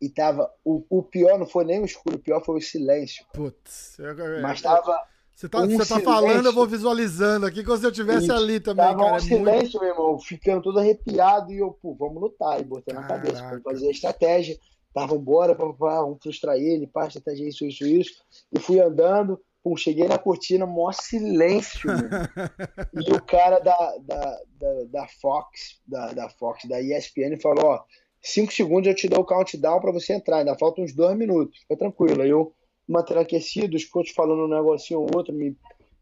E 0.00 0.08
tava. 0.08 0.50
O, 0.64 0.82
o 0.88 1.02
pior 1.02 1.38
não 1.38 1.46
foi 1.46 1.64
nem 1.64 1.80
o 1.80 1.84
escuro, 1.84 2.16
o 2.16 2.18
pior 2.18 2.42
foi 2.44 2.58
o 2.58 2.62
silêncio. 2.62 3.24
Putz. 3.34 3.98
Mas 4.40 4.62
tava. 4.62 4.98
Você 5.34 5.48
tá, 5.48 5.60
um 5.60 5.76
você 5.76 5.94
tá 5.94 6.00
falando, 6.00 6.46
eu 6.46 6.52
vou 6.52 6.66
visualizando 6.66 7.46
aqui 7.46 7.64
como 7.64 7.76
se 7.76 7.84
eu 7.84 7.90
estivesse 7.90 8.30
ali 8.30 8.60
também, 8.60 8.84
tava 8.84 8.98
cara. 8.98 9.12
um 9.12 9.16
é 9.16 9.20
silêncio, 9.20 9.80
muito... 9.80 9.80
meu 9.80 9.88
irmão, 9.88 10.18
ficando 10.18 10.62
todo 10.62 10.78
arrepiado 10.78 11.50
e 11.52 11.58
eu, 11.58 11.70
pô, 11.82 11.94
vamos 11.94 12.20
lutar. 12.22 12.60
E 12.60 12.64
botando 12.64 12.96
na 12.96 13.06
cabeça, 13.06 13.60
fazer 13.64 13.88
a 13.88 13.90
estratégia. 13.90 14.56
Tá, 14.92 15.06
vambora, 15.06 15.54
pá, 15.54 15.72
pá, 15.72 16.00
vamos 16.02 16.18
frustrar 16.22 16.56
ele, 16.56 16.86
pá, 16.86 17.06
estratégia 17.06 17.48
isso, 17.48 17.64
isso, 17.64 17.86
isso. 17.86 18.22
E 18.52 18.58
fui 18.58 18.78
andando, 18.78 19.40
pum, 19.62 19.76
cheguei 19.76 20.06
na 20.06 20.18
cortina, 20.18 20.66
maior 20.66 20.92
silêncio, 20.92 21.90
E 23.06 23.12
o 23.12 23.22
cara 23.22 23.58
da, 23.58 23.96
da, 23.98 24.40
da, 24.60 24.84
da 24.90 25.08
Fox, 25.20 25.80
da, 25.86 26.12
da 26.12 26.28
Fox, 26.28 26.64
da 26.68 26.80
ESPN, 26.80 27.40
falou, 27.40 27.64
ó, 27.64 27.84
cinco 28.20 28.52
segundos 28.52 28.88
eu 28.88 28.94
te 28.94 29.08
dou 29.08 29.20
o 29.20 29.24
countdown 29.24 29.80
para 29.80 29.92
você 29.92 30.12
entrar, 30.12 30.38
ainda 30.38 30.58
faltam 30.58 30.84
uns 30.84 30.94
dois 30.94 31.16
minutos, 31.16 31.58
fica 31.60 31.76
tranquilo. 31.76 32.22
Aí 32.22 32.30
eu 32.30 32.52
mantendo 32.86 33.20
aquecido, 33.20 33.76
os 33.76 33.84
coaches 33.84 34.14
falando 34.14 34.44
um 34.44 34.48
negocinho 34.48 35.00
ou 35.00 35.08
outro, 35.14 35.34
me 35.34 35.56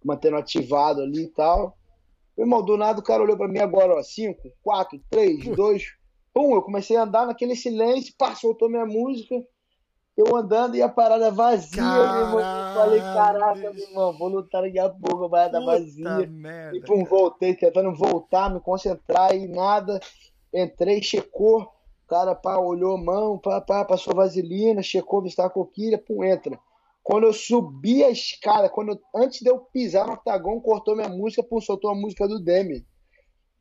mantendo 0.05 0.37
ativado 0.37 1.03
ali 1.03 1.24
e 1.24 1.29
tal. 1.29 1.76
Meu 2.37 2.46
irmão, 2.46 2.64
do 2.64 2.76
nada 2.76 3.00
o 3.00 3.05
cara 3.05 3.22
olhou 3.22 3.37
para 3.37 3.48
mim 3.48 3.59
agora, 3.59 3.94
ó, 3.94 4.03
5, 4.03 4.50
4, 4.62 5.00
3, 5.11 5.44
2, 5.44 5.92
pum, 6.33 6.55
eu 6.55 6.62
comecei 6.62 6.97
a 6.97 7.03
andar 7.03 7.27
naquele 7.27 7.57
silêncio, 7.57 8.14
pá, 8.16 8.35
soltou 8.35 8.69
minha 8.69 8.87
música, 8.87 9.35
eu 10.16 10.37
andando 10.37 10.77
e 10.77 10.83
a 10.83 10.88
parada 10.88 11.31
vazia, 11.31 11.83
Caralho, 11.83 12.12
meu 12.12 12.40
irmão. 12.40 12.69
Eu 12.69 12.75
falei, 12.75 13.01
caraca, 13.01 13.73
meu 13.73 13.88
irmão, 13.88 14.19
vou 14.19 14.29
lutar 14.29 14.62
daqui 14.62 14.79
a 14.79 14.88
pouco, 14.88 15.25
a 15.25 15.31
parada 15.31 15.64
vazia. 15.64 16.27
Merda, 16.27 16.77
e 16.77 16.81
pum, 16.81 17.05
voltei, 17.05 17.55
tentando 17.55 17.95
voltar, 17.95 18.53
me 18.53 18.61
concentrar 18.61 19.35
e 19.35 19.49
nada. 19.49 19.99
Entrei, 20.53 21.03
checou, 21.03 21.62
o 21.62 22.09
cara, 22.09 22.35
pá, 22.35 22.59
olhou 22.59 22.97
a 22.97 23.01
mão, 23.01 23.38
pá, 23.38 23.61
pá, 23.61 23.85
passou 23.85 24.14
vaselina, 24.14 24.83
checou, 24.83 25.25
está 25.25 25.47
a 25.47 25.51
coquilha, 25.51 25.97
pum, 25.97 26.25
entra. 26.25 26.59
Quando 27.03 27.25
eu 27.25 27.33
subi 27.33 28.05
a 28.05 28.11
escada, 28.11 28.69
quando 28.69 28.90
eu, 28.93 29.01
antes 29.14 29.40
de 29.40 29.49
eu 29.49 29.59
pisar 29.59 30.07
no 30.07 30.12
octagon, 30.12 30.61
cortou 30.61 30.95
minha 30.95 31.09
música, 31.09 31.43
pô, 31.43 31.61
soltou 31.61 31.90
a 31.90 31.95
música 31.95 32.29
do 32.29 32.38
Demi. 32.38 32.85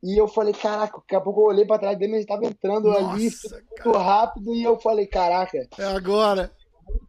E 0.02 0.16
eu 0.18 0.26
falei, 0.26 0.54
caraca, 0.54 0.98
daqui 0.98 1.14
a 1.14 1.20
pouco 1.20 1.40
eu 1.40 1.46
olhei 1.46 1.66
pra 1.66 1.78
trás 1.78 1.98
dele, 1.98 2.14
ele 2.14 2.20
estava 2.22 2.46
entrando 2.46 2.88
Nossa, 2.88 3.12
ali 3.12 3.22
muito 3.24 3.98
rápido, 3.98 4.54
e 4.54 4.62
eu 4.62 4.78
falei, 4.80 5.06
caraca. 5.06 5.58
É 5.78 5.84
agora. 5.84 6.50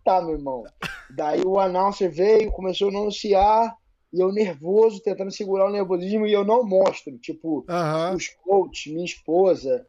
Tá, 0.03 0.21
meu 0.21 0.35
irmão. 0.35 0.63
Daí 1.09 1.41
o 1.45 1.57
announcer 1.57 2.11
veio, 2.11 2.51
começou 2.51 2.89
a 2.89 2.91
anunciar, 2.91 3.75
e 4.13 4.19
eu 4.19 4.31
nervoso, 4.31 5.01
tentando 5.01 5.31
segurar 5.31 5.67
o 5.67 5.71
nervosismo, 5.71 6.27
e 6.27 6.33
eu 6.33 6.43
não 6.43 6.65
mostro. 6.65 7.17
Tipo, 7.17 7.65
os 8.13 8.27
coaches, 8.43 8.91
minha 8.91 9.05
esposa, 9.05 9.85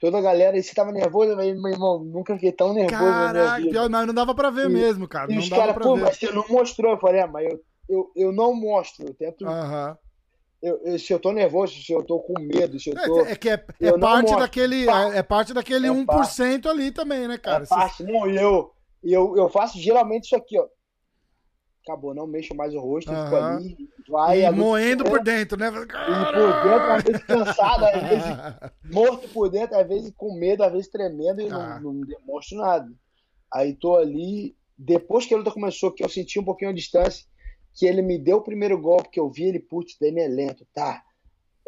toda 0.00 0.16
a 0.16 0.22
galera, 0.22 0.56
e 0.56 0.62
você 0.62 0.74
tava 0.74 0.92
nervoso, 0.92 1.36
mas, 1.36 1.54
meu 1.54 1.72
irmão, 1.72 2.02
nunca 2.02 2.34
fiquei 2.34 2.52
tão 2.52 2.72
nervoso 2.72 2.98
Caraca, 2.98 3.62
pior, 3.62 3.90
não, 3.90 4.06
não 4.06 4.14
dava 4.14 4.34
pra 4.34 4.48
ver 4.48 4.70
e, 4.70 4.72
mesmo, 4.72 5.06
cara. 5.06 5.30
E 5.30 5.36
os 5.36 5.48
caras, 5.50 5.76
pô, 5.76 5.94
ver. 5.94 6.04
mas 6.04 6.16
você 6.16 6.30
não 6.30 6.44
mostrou. 6.48 6.92
Eu 6.92 6.98
falei, 6.98 7.20
é, 7.20 7.26
mas 7.26 7.46
eu, 7.46 7.60
eu, 7.86 8.12
eu 8.16 8.32
não 8.32 8.54
mostro, 8.54 9.06
eu 9.06 9.14
tento. 9.14 9.44
Uhum. 9.44 9.94
Eu, 10.62 10.80
eu, 10.84 10.98
se 10.98 11.12
eu 11.12 11.20
tô 11.20 11.32
nervoso, 11.32 11.80
se 11.82 11.92
eu 11.92 12.02
tô 12.02 12.20
com 12.20 12.40
medo, 12.40 12.80
se 12.80 12.90
eu 12.90 12.94
tô. 12.94 13.26
É, 13.26 13.32
é 13.32 13.36
que 13.36 13.48
é, 13.48 13.64
é 13.80 13.98
parte 13.98 14.34
daquele. 14.34 14.88
É, 14.88 15.18
é, 15.18 15.22
parte 15.22 15.52
daquele 15.52 15.86
é 15.86 15.90
1% 15.90 16.06
parte. 16.06 16.68
ali 16.68 16.90
também, 16.90 17.28
né, 17.28 17.38
cara? 17.38 17.64
É 17.64 17.66
parte, 17.66 18.02
não, 18.02 18.28
e 18.28 18.36
eu, 18.36 18.72
eu, 19.02 19.36
eu 19.36 19.48
faço 19.48 19.78
geralmente 19.78 20.24
isso 20.24 20.36
aqui, 20.36 20.58
ó 20.58 20.66
acabou, 21.86 22.12
não 22.12 22.26
mexo 22.26 22.54
mais 22.54 22.74
o 22.74 22.80
rosto, 22.80 23.10
uhum. 23.12 23.24
fico 23.24 23.36
ali, 23.36 23.76
vai. 24.08 24.44
E 24.44 24.50
moendo 24.50 25.04
por 25.04 25.22
dentro, 25.22 25.56
né? 25.56 25.68
E 25.68 25.72
por 25.72 25.86
dentro, 25.86 26.92
às 26.92 27.02
vezes 27.04 27.24
cansado, 27.24 27.84
às 27.84 28.02
vezes 28.02 28.72
morto 28.92 29.28
por 29.28 29.48
dentro, 29.48 29.78
às 29.78 29.86
vezes 29.86 30.12
com 30.16 30.34
medo, 30.34 30.64
às 30.64 30.72
vezes 30.72 30.88
tremendo 30.88 31.40
e 31.40 31.48
ah. 31.48 31.80
não, 31.80 31.92
não 31.92 32.00
demonstro 32.06 32.58
nada. 32.58 32.92
Aí 33.52 33.74
tô 33.74 33.94
ali, 33.94 34.56
depois 34.76 35.24
que 35.24 35.34
a 35.34 35.38
luta 35.38 35.52
começou, 35.52 35.92
que 35.92 36.02
eu 36.02 36.08
senti 36.08 36.40
um 36.40 36.44
pouquinho 36.44 36.72
a 36.72 36.74
distância, 36.74 37.24
que 37.76 37.86
ele 37.86 38.02
me 38.02 38.18
deu 38.18 38.38
o 38.38 38.42
primeiro 38.42 38.80
golpe, 38.80 39.10
que 39.10 39.20
eu 39.20 39.30
vi 39.30 39.44
ele, 39.44 39.60
putz, 39.60 39.96
Demi 40.00 40.20
é 40.20 40.28
lento, 40.28 40.66
tá. 40.74 41.02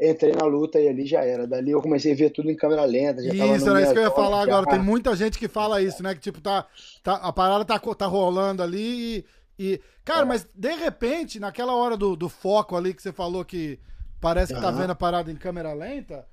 Entrei 0.00 0.32
na 0.32 0.46
luta 0.46 0.80
e 0.80 0.88
ali 0.88 1.06
já 1.06 1.24
era. 1.24 1.46
Dali 1.46 1.72
eu 1.72 1.82
comecei 1.82 2.12
a 2.12 2.16
ver 2.16 2.30
tudo 2.30 2.50
em 2.50 2.56
câmera 2.56 2.84
lenta. 2.84 3.20
isso, 3.20 3.68
era 3.68 3.82
isso 3.82 3.92
que 3.92 3.98
eu 3.98 4.04
ia 4.04 4.10
falar 4.10 4.42
agora. 4.42 4.66
Tem 4.66 4.78
muita 4.78 5.14
gente 5.14 5.38
que 5.38 5.48
fala 5.48 5.82
isso, 5.82 6.02
né? 6.02 6.14
Que 6.14 6.20
tipo, 6.20 6.40
tá, 6.40 6.66
tá, 7.02 7.14
a 7.14 7.32
parada 7.32 7.64
tá, 7.64 7.78
tá 7.78 8.06
rolando 8.06 8.62
ali 8.62 9.16
e 9.18 9.24
e, 9.58 9.80
cara, 10.04 10.22
é. 10.22 10.24
mas 10.24 10.46
de 10.54 10.74
repente, 10.76 11.40
naquela 11.40 11.74
hora 11.74 11.96
do, 11.96 12.14
do 12.14 12.28
foco 12.28 12.76
ali 12.76 12.94
que 12.94 13.02
você 13.02 13.12
falou 13.12 13.44
que 13.44 13.78
parece 14.20 14.54
que 14.54 14.60
tá 14.60 14.70
vendo 14.70 14.90
a 14.90 14.94
parada 14.94 15.32
em 15.32 15.36
câmera 15.36 15.72
lenta, 15.72 16.24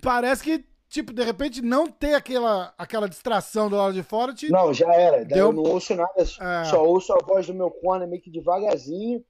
parece 0.00 0.44
que, 0.44 0.64
tipo, 0.88 1.12
de 1.12 1.22
repente 1.22 1.62
não 1.62 1.86
ter 1.86 2.14
aquela, 2.14 2.74
aquela 2.76 3.08
distração 3.08 3.68
do 3.68 3.76
lado 3.76 3.94
de 3.94 4.02
fora 4.02 4.34
te. 4.34 4.50
Não, 4.50 4.72
já 4.72 4.92
era. 4.92 5.18
Daí 5.18 5.38
Deu... 5.38 5.46
eu 5.46 5.52
não 5.52 5.62
ouço 5.62 5.94
nada, 5.94 6.12
é. 6.18 6.64
só 6.64 6.84
ouço 6.84 7.12
a 7.12 7.18
voz 7.24 7.46
do 7.46 7.54
meu 7.54 7.70
cone 7.70 8.06
meio 8.06 8.22
que 8.22 8.30
devagarzinho. 8.30 9.24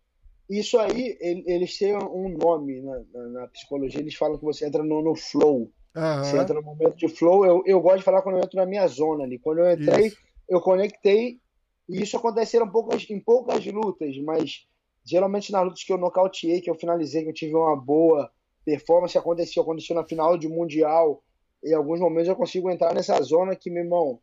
Isso 0.48 0.78
aí, 0.78 1.18
eles 1.20 1.76
têm 1.76 1.96
um 1.96 2.28
nome 2.28 2.80
na, 2.80 3.00
na, 3.12 3.28
na 3.40 3.48
psicologia, 3.48 4.00
eles 4.00 4.14
falam 4.14 4.38
que 4.38 4.44
você 4.44 4.64
entra 4.64 4.82
no, 4.82 5.02
no 5.02 5.16
flow. 5.16 5.72
Uhum. 5.96 6.24
Você 6.24 6.38
entra 6.38 6.54
no 6.54 6.62
momento 6.62 6.94
de 6.94 7.08
flow. 7.08 7.44
Eu, 7.44 7.62
eu 7.66 7.80
gosto 7.80 7.98
de 7.98 8.04
falar 8.04 8.22
quando 8.22 8.36
eu 8.36 8.44
entro 8.44 8.56
na 8.56 8.66
minha 8.66 8.86
zona 8.86 9.24
ali. 9.24 9.38
Quando 9.38 9.58
eu 9.58 9.72
entrei, 9.72 10.06
Isso. 10.06 10.18
eu 10.48 10.60
conectei 10.60 11.40
e 11.88 12.02
isso 12.02 12.16
aconteceram 12.16 12.68
poucas, 12.68 13.08
em 13.08 13.20
poucas 13.20 13.64
lutas, 13.66 14.16
mas 14.18 14.66
geralmente 15.04 15.52
nas 15.52 15.64
lutas 15.64 15.84
que 15.84 15.92
eu 15.92 15.98
nocauteei, 15.98 16.60
que 16.60 16.68
eu 16.68 16.74
finalizei, 16.74 17.22
que 17.22 17.30
eu 17.30 17.34
tive 17.34 17.54
uma 17.54 17.76
boa 17.76 18.30
performance, 18.64 19.16
aconteceu, 19.16 19.62
aconteceu 19.62 19.94
na 19.94 20.04
final 20.04 20.36
de 20.36 20.48
Mundial. 20.48 21.22
Em 21.66 21.74
alguns 21.74 21.98
momentos 21.98 22.28
eu 22.28 22.36
consigo 22.36 22.70
entrar 22.70 22.94
nessa 22.94 23.20
zona 23.22 23.56
que, 23.56 23.70
meu 23.70 23.82
irmão, 23.82 24.20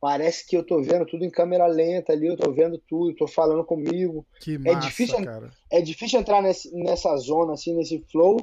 parece 0.00 0.46
que 0.46 0.56
eu 0.56 0.64
tô 0.64 0.80
vendo 0.80 1.04
tudo 1.06 1.24
em 1.24 1.30
câmera 1.30 1.66
lenta 1.66 2.12
ali, 2.12 2.26
eu 2.26 2.36
tô 2.36 2.52
vendo 2.52 2.78
tudo, 2.88 3.16
tô 3.16 3.26
falando 3.26 3.64
comigo. 3.64 4.24
Que 4.40 4.54
é 4.54 4.58
massa, 4.58 4.78
é 4.78 4.80
difícil, 4.80 5.24
cara. 5.24 5.50
É 5.70 5.80
difícil 5.80 6.20
entrar 6.20 6.40
nesse, 6.40 6.72
nessa 6.74 7.16
zona, 7.16 7.54
assim, 7.54 7.74
nesse 7.74 7.98
flow. 8.10 8.36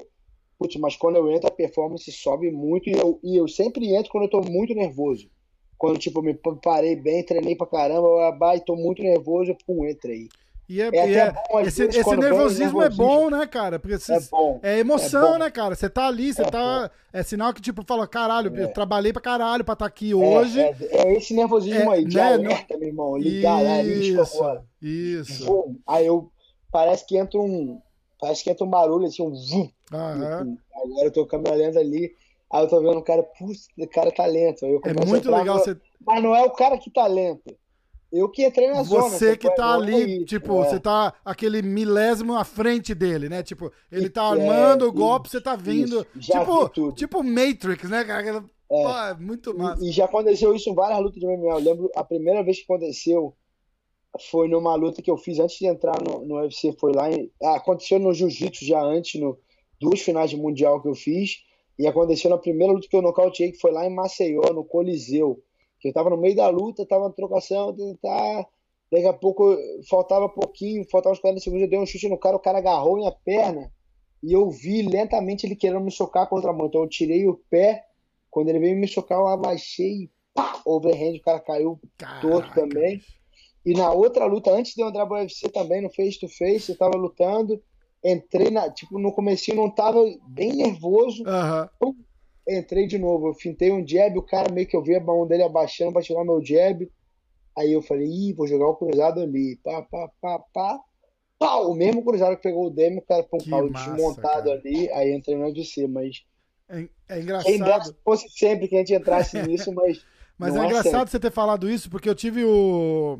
Putz, 0.57 0.75
mas 0.75 0.97
quando 0.97 1.15
eu 1.15 1.31
entro, 1.31 1.47
a 1.47 1.51
performance 1.51 2.11
sobe 2.11 2.51
muito 2.51 2.89
e 2.89 2.93
eu, 2.93 3.19
e 3.23 3.37
eu 3.37 3.47
sempre 3.47 3.95
entro 3.95 4.11
quando 4.11 4.25
eu 4.25 4.29
tô 4.29 4.41
muito 4.41 4.73
nervoso. 4.73 5.29
Quando, 5.77 5.97
tipo, 5.97 6.21
me 6.21 6.33
parei 6.61 6.97
bem, 6.97 7.23
treinei 7.23 7.55
pra 7.55 7.65
caramba, 7.65 8.37
e 8.53 8.59
tô 8.59 8.75
muito 8.75 9.01
nervoso, 9.01 9.55
pum, 9.65 9.85
entrei. 9.87 10.27
E 10.69 10.79
é, 10.79 10.89
é, 10.93 11.13
é 11.15 11.31
bom, 11.31 11.59
esse, 11.61 11.85
esse 11.85 12.15
nervosismo, 12.15 12.83
é 12.83 12.89
bom, 12.91 13.31
né, 13.31 13.47
cara? 13.47 13.79
Porque 13.79 13.97
cê, 13.97 14.13
é, 14.13 14.19
bom, 14.29 14.59
é 14.61 14.77
emoção, 14.77 15.37
é 15.37 15.39
né, 15.39 15.49
cara? 15.49 15.73
Você 15.73 15.89
tá 15.89 16.05
ali, 16.05 16.31
você 16.31 16.43
é 16.43 16.45
tá. 16.45 16.83
Bom. 16.83 16.89
É 17.11 17.23
sinal 17.23 17.51
que, 17.55 17.59
tipo, 17.59 17.83
fala, 17.83 18.07
caralho, 18.07 18.55
eu 18.55 18.71
trabalhei 18.71 19.11
pra 19.11 19.19
caralho 19.19 19.65
pra 19.65 19.73
estar 19.73 19.85
tá 19.85 19.87
aqui 19.87 20.13
hoje. 20.13 20.61
É, 20.61 21.13
esse 21.13 21.33
nervosismo 21.33 21.89
aí, 21.89 22.05
de 22.05 22.15
né, 22.15 22.33
alerta, 22.33 22.77
meu 22.77 22.87
irmão. 22.87 23.17
Ligar, 23.17 23.83
isso, 23.83 24.21
agora. 24.21 24.63
Isso. 24.79 25.75
Aí 25.87 26.05
eu. 26.05 26.31
Parece 26.71 27.03
que 27.03 27.17
entra 27.17 27.39
um. 27.39 27.81
Parece 28.21 28.43
que 28.43 28.51
entra 28.51 28.63
um 28.63 28.69
barulho, 28.69 29.07
assim, 29.07 29.23
um. 29.23 29.33
Vum, 29.33 29.71
Aham. 29.91 30.55
Agora 30.75 31.05
eu 31.07 31.11
tô 31.11 31.25
com 31.25 31.35
a 31.35 31.39
câmera 31.39 31.55
lenta 31.55 31.79
ali. 31.79 32.11
Aí 32.51 32.63
eu 32.63 32.67
tô 32.67 32.79
vendo 32.79 32.99
o 32.99 33.03
cara, 33.03 33.23
putz, 33.23 33.67
o 33.75 33.87
cara 33.87 34.11
tá 34.11 34.27
lento. 34.27 34.65
Aí 34.65 34.71
eu 34.71 34.81
é 34.83 35.05
muito 35.05 35.31
legal 35.31 35.57
você. 35.57 35.75
Mas 36.05 36.21
não 36.21 36.35
é 36.35 36.43
o 36.43 36.51
cara 36.51 36.77
que 36.77 36.91
tá 36.91 37.07
lento. 37.07 37.55
Eu 38.11 38.27
que 38.27 38.45
entrei 38.45 38.67
na 38.69 38.83
você 38.83 38.89
zona. 38.89 39.09
Você 39.09 39.37
que 39.37 39.53
tá 39.55 39.73
ali, 39.73 40.25
tipo, 40.25 40.63
é. 40.63 40.65
você 40.65 40.79
tá 40.79 41.13
aquele 41.23 41.61
milésimo 41.61 42.35
à 42.35 42.43
frente 42.43 42.95
dele, 42.95 43.29
né? 43.29 43.43
Tipo, 43.43 43.71
ele 43.91 44.09
tá 44.09 44.23
armando 44.23 44.85
é, 44.85 44.87
o 44.87 44.91
golpe, 44.91 45.29
você 45.29 45.39
tá 45.39 45.55
vindo. 45.55 46.05
tipo, 46.19 46.91
tipo 46.93 47.23
Matrix, 47.23 47.89
né, 47.89 48.03
cara? 48.03 48.43
É. 48.71 48.83
Pô, 48.83 48.89
é 48.89 49.13
muito 49.15 49.57
massa. 49.57 49.83
E, 49.83 49.89
e, 49.89 49.91
já 49.91 50.05
aconteceu 50.05 50.55
isso 50.55 50.69
em 50.69 50.75
várias 50.75 50.99
lutas 50.99 51.19
de 51.19 51.25
MMA. 51.25 51.51
Eu 51.51 51.59
lembro 51.59 51.91
a 51.95 52.03
primeira 52.03 52.43
vez 52.43 52.57
que 52.57 52.63
aconteceu 52.63 53.35
foi 54.31 54.47
numa 54.47 54.73
luta 54.75 55.01
que 55.01 55.11
eu 55.11 55.17
fiz 55.17 55.39
antes 55.39 55.57
de 55.57 55.67
entrar 55.67 56.01
no, 56.01 56.25
no 56.25 56.35
UFC. 56.35 56.73
Foi 56.79 56.93
lá 56.93 57.11
em. 57.11 57.31
Ah, 57.43 57.57
aconteceu 57.57 57.99
no 57.99 58.13
Jiu-Jitsu 58.13 58.65
já 58.65 58.81
antes, 58.81 59.19
no 59.19 59.37
duas 59.79 60.01
finais 60.01 60.29
de 60.29 60.37
Mundial 60.37 60.81
que 60.81 60.87
eu 60.87 60.95
fiz. 60.95 61.43
E 61.77 61.87
aconteceu 61.87 62.29
na 62.29 62.37
primeira 62.37 62.73
luta 62.73 62.87
que 62.89 62.95
eu 62.95 63.01
nocauteei, 63.01 63.51
que 63.51 63.59
foi 63.59 63.71
lá 63.71 63.85
em 63.85 63.93
Maceió, 63.93 64.41
no 64.53 64.65
Coliseu. 64.65 65.41
Que 65.79 65.89
eu 65.89 65.93
tava 65.93 66.09
no 66.09 66.17
meio 66.17 66.35
da 66.35 66.49
luta, 66.49 66.85
tava 66.85 67.07
na 67.07 67.13
trocação, 67.13 67.75
tá. 68.01 68.47
Daqui 68.91 69.05
a 69.05 69.13
pouco 69.13 69.55
faltava 69.89 70.27
pouquinho, 70.27 70.85
faltava 70.89 71.13
uns 71.13 71.19
40 71.19 71.41
segundos, 71.41 71.63
eu 71.63 71.69
dei 71.69 71.79
um 71.79 71.85
chute 71.85 72.09
no 72.09 72.17
cara, 72.17 72.35
o 72.35 72.39
cara 72.39 72.57
agarrou 72.57 72.97
minha 72.97 73.11
perna 73.11 73.71
e 74.21 74.33
eu 74.33 74.49
vi 74.49 74.81
lentamente 74.81 75.45
ele 75.45 75.55
querendo 75.55 75.81
me 75.81 75.91
socar 75.91 76.27
contra 76.27 76.49
a 76.49 76.53
mão. 76.53 76.67
Então 76.67 76.81
eu 76.81 76.89
tirei 76.89 77.27
o 77.27 77.39
pé, 77.49 77.85
quando 78.31 78.49
ele 78.49 78.59
veio 78.59 78.77
me 78.77 78.87
socar, 78.87 79.19
eu 79.19 79.27
abaixei 79.27 80.03
e 80.03 80.11
pá, 80.33 80.59
overhand, 80.65 81.15
o 81.17 81.21
cara 81.21 81.39
caiu 81.39 81.79
Caraca. 81.97 82.27
todo 82.27 82.53
também. 82.53 83.01
E 83.65 83.73
na 83.73 83.91
outra 83.91 84.25
luta, 84.25 84.51
antes 84.51 84.73
de 84.73 84.81
eu 84.81 84.87
entrar 84.87 85.05
pro 85.05 85.17
UFC 85.17 85.49
também, 85.49 85.81
no 85.81 85.89
face 85.89 86.19
to 86.19 86.27
face, 86.27 86.71
eu 86.71 86.77
tava 86.77 86.97
lutando 86.97 87.61
entrei 88.03 88.49
na, 88.49 88.69
tipo, 88.69 88.97
no 88.97 89.11
começo 89.11 89.53
não 89.53 89.69
tava 89.69 89.99
bem 90.27 90.53
nervoso. 90.53 91.23
Uhum. 91.23 91.93
Entrei 92.57 92.87
de 92.87 92.97
novo. 92.97 93.27
Eu 93.27 93.33
fintei 93.33 93.71
um 93.71 93.85
jab, 93.85 94.17
o 94.17 94.23
cara 94.23 94.51
meio 94.51 94.67
que 94.67 94.75
eu 94.75 94.83
vi 94.83 94.95
a 94.95 94.99
mão 94.99 95.27
dele 95.27 95.43
abaixando 95.43 95.93
pra 95.93 96.01
tirar 96.01 96.23
meu 96.23 96.43
jab. 96.43 96.89
Aí 97.57 97.73
eu 97.73 97.81
falei, 97.81 98.07
ih, 98.07 98.33
vou 98.33 98.47
jogar 98.47 98.67
o 98.67 98.75
cruzado 98.75 99.19
ali. 99.19 99.57
Pá, 99.63 99.81
pá, 99.81 100.09
pá, 100.21 100.39
pá. 100.53 100.79
Pau! 101.37 101.71
O 101.71 101.75
mesmo 101.75 102.03
cruzado 102.03 102.35
que 102.35 102.43
pegou 102.43 102.67
o 102.67 102.69
Demi, 102.69 102.97
o 102.97 103.01
cara 103.01 103.23
pô, 103.23 103.37
um 103.37 103.49
pau 103.49 103.69
desmontado 103.69 104.49
cara. 104.49 104.59
ali. 104.59 104.91
Aí 104.91 105.13
entrei 105.13 105.37
no 105.37 105.45
UFC, 105.45 105.87
mas. 105.87 106.23
É, 106.67 106.87
é 107.07 107.19
engraçado. 107.21 107.85
se 107.85 107.95
fosse 108.03 108.29
sempre 108.29 108.67
que 108.67 108.75
a 108.75 108.79
gente 108.79 108.93
entrasse 108.93 109.41
nisso, 109.47 109.71
mas. 109.73 110.03
Mas 110.37 110.55
é 110.55 110.65
engraçado 110.65 111.09
você 111.09 111.19
ter 111.19 111.31
falado 111.31 111.69
isso, 111.69 111.89
porque 111.89 112.09
eu 112.09 112.15
tive 112.15 112.43
o. 112.43 113.19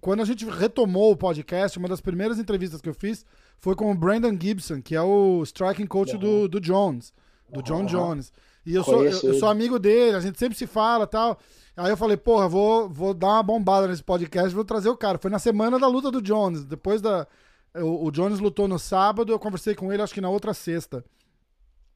Quando 0.00 0.20
a 0.20 0.24
gente 0.24 0.44
retomou 0.44 1.12
o 1.12 1.16
podcast, 1.16 1.78
uma 1.78 1.88
das 1.88 2.00
primeiras 2.00 2.38
entrevistas 2.38 2.80
que 2.80 2.88
eu 2.88 2.94
fiz 2.94 3.24
foi 3.58 3.74
com 3.74 3.90
o 3.90 3.94
Brandon 3.94 4.36
Gibson, 4.38 4.82
que 4.82 4.94
é 4.94 5.02
o 5.02 5.42
striking 5.44 5.86
coach 5.86 6.14
uhum. 6.14 6.18
do, 6.18 6.48
do 6.48 6.60
Jones, 6.60 7.12
do 7.48 7.62
John 7.62 7.80
uhum. 7.80 7.86
Jones. 7.86 8.32
E 8.66 8.74
eu 8.74 8.82
sou, 8.82 9.04
eu, 9.04 9.12
eu, 9.12 9.34
sou 9.34 9.48
amigo 9.48 9.78
dele, 9.78 10.16
a 10.16 10.20
gente 10.20 10.38
sempre 10.38 10.58
se 10.58 10.66
fala 10.66 11.06
tal. 11.06 11.38
Aí 11.76 11.90
eu 11.90 11.96
falei, 11.96 12.16
porra, 12.16 12.48
vou, 12.48 12.88
vou 12.88 13.14
dar 13.14 13.28
uma 13.28 13.42
bombada 13.42 13.86
nesse 13.86 14.02
podcast, 14.02 14.52
vou 14.52 14.64
trazer 14.64 14.88
o 14.88 14.96
cara. 14.96 15.18
Foi 15.18 15.30
na 15.30 15.38
semana 15.38 15.78
da 15.78 15.86
luta 15.86 16.10
do 16.10 16.20
Jones. 16.20 16.64
Depois 16.64 17.00
da. 17.00 17.28
O, 17.76 18.06
o 18.06 18.10
Jones 18.10 18.40
lutou 18.40 18.66
no 18.66 18.78
sábado, 18.78 19.30
eu 19.30 19.38
conversei 19.38 19.74
com 19.74 19.92
ele, 19.92 20.02
acho 20.02 20.12
que 20.12 20.20
na 20.20 20.30
outra 20.30 20.52
sexta. 20.52 21.04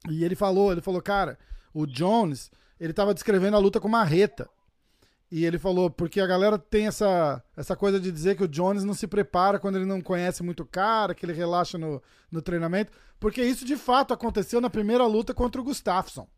E 0.09 0.23
ele 0.23 0.37
falou, 0.37 0.71
ele 0.71 0.81
falou, 0.81 1.03
cara, 1.03 1.39
o 1.75 1.87
Jones, 1.87 2.51
ele 2.79 2.93
tava 2.93 3.15
descrevendo 3.15 3.57
a 3.57 3.61
luta 3.61 3.81
com 3.81 3.89
marreta. 3.89 4.49
E 5.31 5.45
ele 5.45 5.59
falou, 5.59 5.91
porque 5.91 6.21
a 6.21 6.27
galera 6.27 6.59
tem 6.59 6.87
essa, 6.87 7.43
essa 7.57 7.75
coisa 7.75 7.99
de 7.99 8.13
dizer 8.13 8.37
que 8.37 8.45
o 8.45 8.49
Jones 8.49 8.85
não 8.85 8.95
se 8.95 9.07
prepara 9.07 9.59
quando 9.59 9.77
ele 9.77 9.87
não 9.87 10.01
conhece 10.01 10.43
muito 10.43 10.65
o 10.65 10.67
cara, 10.67 11.15
que 11.15 11.25
ele 11.25 11.33
relaxa 11.33 11.79
no, 11.79 12.03
no 12.31 12.43
treinamento. 12.43 12.93
Porque 13.19 13.43
isso 13.43 13.65
de 13.65 13.77
fato 13.77 14.13
aconteceu 14.13 14.61
na 14.61 14.69
primeira 14.69 15.07
luta 15.07 15.33
contra 15.33 15.61
o 15.61 15.65
Gustafsson. 15.65 16.29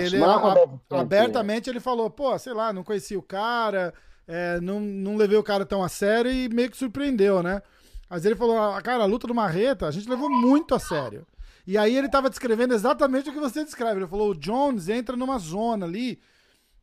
Que 0.00 0.16
ele, 0.16 0.24
a, 0.24 1.00
abertamente 1.00 1.70
ele 1.70 1.80
falou, 1.80 2.10
pô, 2.10 2.36
sei 2.38 2.52
lá, 2.52 2.72
não 2.72 2.82
conhecia 2.82 3.18
o 3.18 3.22
cara, 3.22 3.94
é, 4.26 4.60
não, 4.60 4.80
não 4.80 5.16
levei 5.16 5.38
o 5.38 5.42
cara 5.42 5.64
tão 5.64 5.82
a 5.82 5.88
sério 5.88 6.30
e 6.30 6.48
meio 6.48 6.70
que 6.70 6.76
surpreendeu, 6.76 7.42
né? 7.42 7.62
Mas 8.08 8.24
ele 8.24 8.34
falou, 8.34 8.58
ah, 8.58 8.80
cara, 8.82 9.04
a 9.04 9.06
luta 9.06 9.26
do 9.26 9.34
Marreta 9.34 9.86
a 9.86 9.90
gente 9.90 10.08
levou 10.08 10.28
muito 10.28 10.74
a 10.74 10.80
sério. 10.80 11.26
E 11.66 11.78
aí 11.78 11.96
ele 11.96 12.08
tava 12.08 12.28
descrevendo 12.28 12.74
exatamente 12.74 13.30
o 13.30 13.32
que 13.32 13.38
você 13.38 13.64
descreve. 13.64 14.00
Ele 14.00 14.08
falou, 14.08 14.30
o 14.30 14.34
Jones 14.34 14.88
entra 14.88 15.16
numa 15.16 15.38
zona 15.38 15.86
ali 15.86 16.20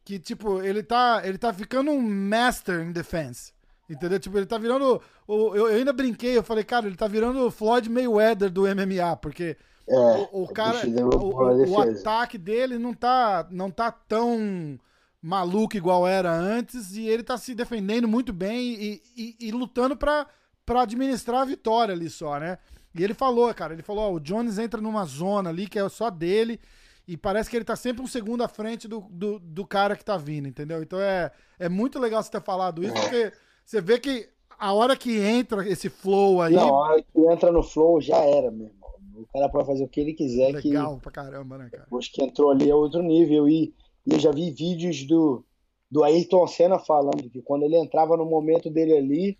que, 0.06 0.18
tipo, 0.18 0.62
ele 0.62 0.82
tá, 0.82 1.22
ele 1.26 1.38
tá 1.38 1.54
ficando 1.54 1.92
um 1.92 2.02
master 2.02 2.80
in 2.80 2.94
defense. 2.94 3.52
Entendeu? 3.90 4.20
Tipo, 4.20 4.38
ele 4.38 4.46
tá 4.46 4.58
virando. 4.58 5.02
Eu, 5.28 5.56
eu, 5.56 5.66
ainda 5.68 5.92
brinquei, 5.92 6.38
eu 6.38 6.44
falei, 6.44 6.64
cara, 6.64 6.88
ele 6.88 6.96
tá 6.96 7.08
virando 7.08 7.46
o 7.46 7.52
Floyd 7.52 7.90
Mayweather 7.90 8.50
do 8.50 8.64
MMA, 8.64 9.18
porque 9.22 9.58
é, 9.90 10.30
o, 10.32 10.44
o 10.44 10.48
cara. 10.48 10.78
O, 10.88 11.72
o, 11.72 11.80
ataque 11.80 12.38
dele 12.38 12.78
não 12.78 12.94
tá, 12.94 13.48
não 13.50 13.72
tá 13.72 13.92
tão 13.92 14.80
maluco 15.22 15.76
igual 15.76 16.08
era 16.08 16.32
antes, 16.32 16.96
e 16.96 17.08
ele 17.08 17.24
tá 17.24 17.38
se 17.38 17.56
defendendo 17.56 18.08
muito 18.08 18.32
bem 18.32 18.60
e, 18.60 19.02
e, 19.16 19.36
e 19.48 19.52
lutando 19.52 19.96
pra, 19.96 20.28
pra 20.66 20.82
administrar 20.82 21.42
a 21.42 21.46
vitória 21.46 21.94
ali 21.94 22.10
só, 22.10 22.40
né? 22.40 22.58
E 22.94 23.04
ele 23.04 23.14
falou, 23.14 23.54
cara, 23.54 23.74
ele 23.74 23.84
falou, 23.84 24.12
ó, 24.12 24.14
o 24.14 24.20
Jones 24.20 24.58
entra 24.58 24.82
numa 24.82 25.06
zona 25.06 25.50
ali 25.50 25.68
que 25.68 25.80
é 25.80 25.90
só 25.90 26.10
dele 26.10 26.60
e 27.08 27.16
parece 27.16 27.50
que 27.50 27.56
ele 27.56 27.64
tá 27.64 27.76
sempre 27.76 28.04
um 28.04 28.08
segundo 28.08 28.44
à 28.44 28.48
frente 28.48 28.88
do, 28.88 29.02
do, 29.10 29.40
do, 29.40 29.66
cara 29.66 29.96
que 29.96 30.04
tá 30.04 30.18
vindo, 30.18 30.48
entendeu? 30.48 30.82
Então 30.82 31.00
é, 31.00 31.32
é 31.58 31.70
muito 31.70 32.00
legal 32.00 32.22
você 32.22 32.32
ter 32.32 32.42
falado 32.42 32.84
isso, 32.84 32.94
porque 32.94 33.32
você 33.64 33.80
vê 33.80 34.00
que 34.00 34.30
a 34.60 34.74
hora 34.74 34.96
que 34.96 35.18
entra 35.20 35.68
esse 35.68 35.90
flow 35.90 36.42
aí. 36.42 36.54
Não, 36.54 36.70
a 36.70 36.72
hora 36.72 37.04
que 37.04 37.20
entra 37.20 37.52
no 37.52 37.64
flow 37.64 38.02
já 38.02 38.18
era, 38.18 38.52
meu 38.52 38.68
irmão. 38.68 38.77
O 39.18 39.26
cara 39.34 39.50
pode 39.50 39.66
fazer 39.66 39.84
o 39.84 39.88
que 39.88 40.00
ele 40.00 40.14
quiser. 40.14 40.54
Legal 40.54 40.96
que, 40.96 41.04
pra 41.04 41.12
caramba, 41.12 41.58
né, 41.58 41.70
cara? 41.72 41.84
Depois 41.84 42.08
que 42.08 42.24
entrou 42.24 42.52
ali 42.52 42.70
é 42.70 42.76
outro 42.76 43.02
nível. 43.02 43.50
E, 43.50 43.74
e 44.06 44.14
eu 44.14 44.20
já 44.20 44.32
vi 44.32 44.52
vídeos 44.52 45.06
do, 45.06 45.44
do 45.90 46.04
Ayrton 46.04 46.46
Senna 46.48 46.80
falando 46.80 47.30
que 47.30 47.42
quando 47.42 47.64
ele 47.64 47.78
entrava 47.78 48.16
no 48.16 48.26
momento 48.26 48.70
dele 48.70 48.98
ali, 48.98 49.38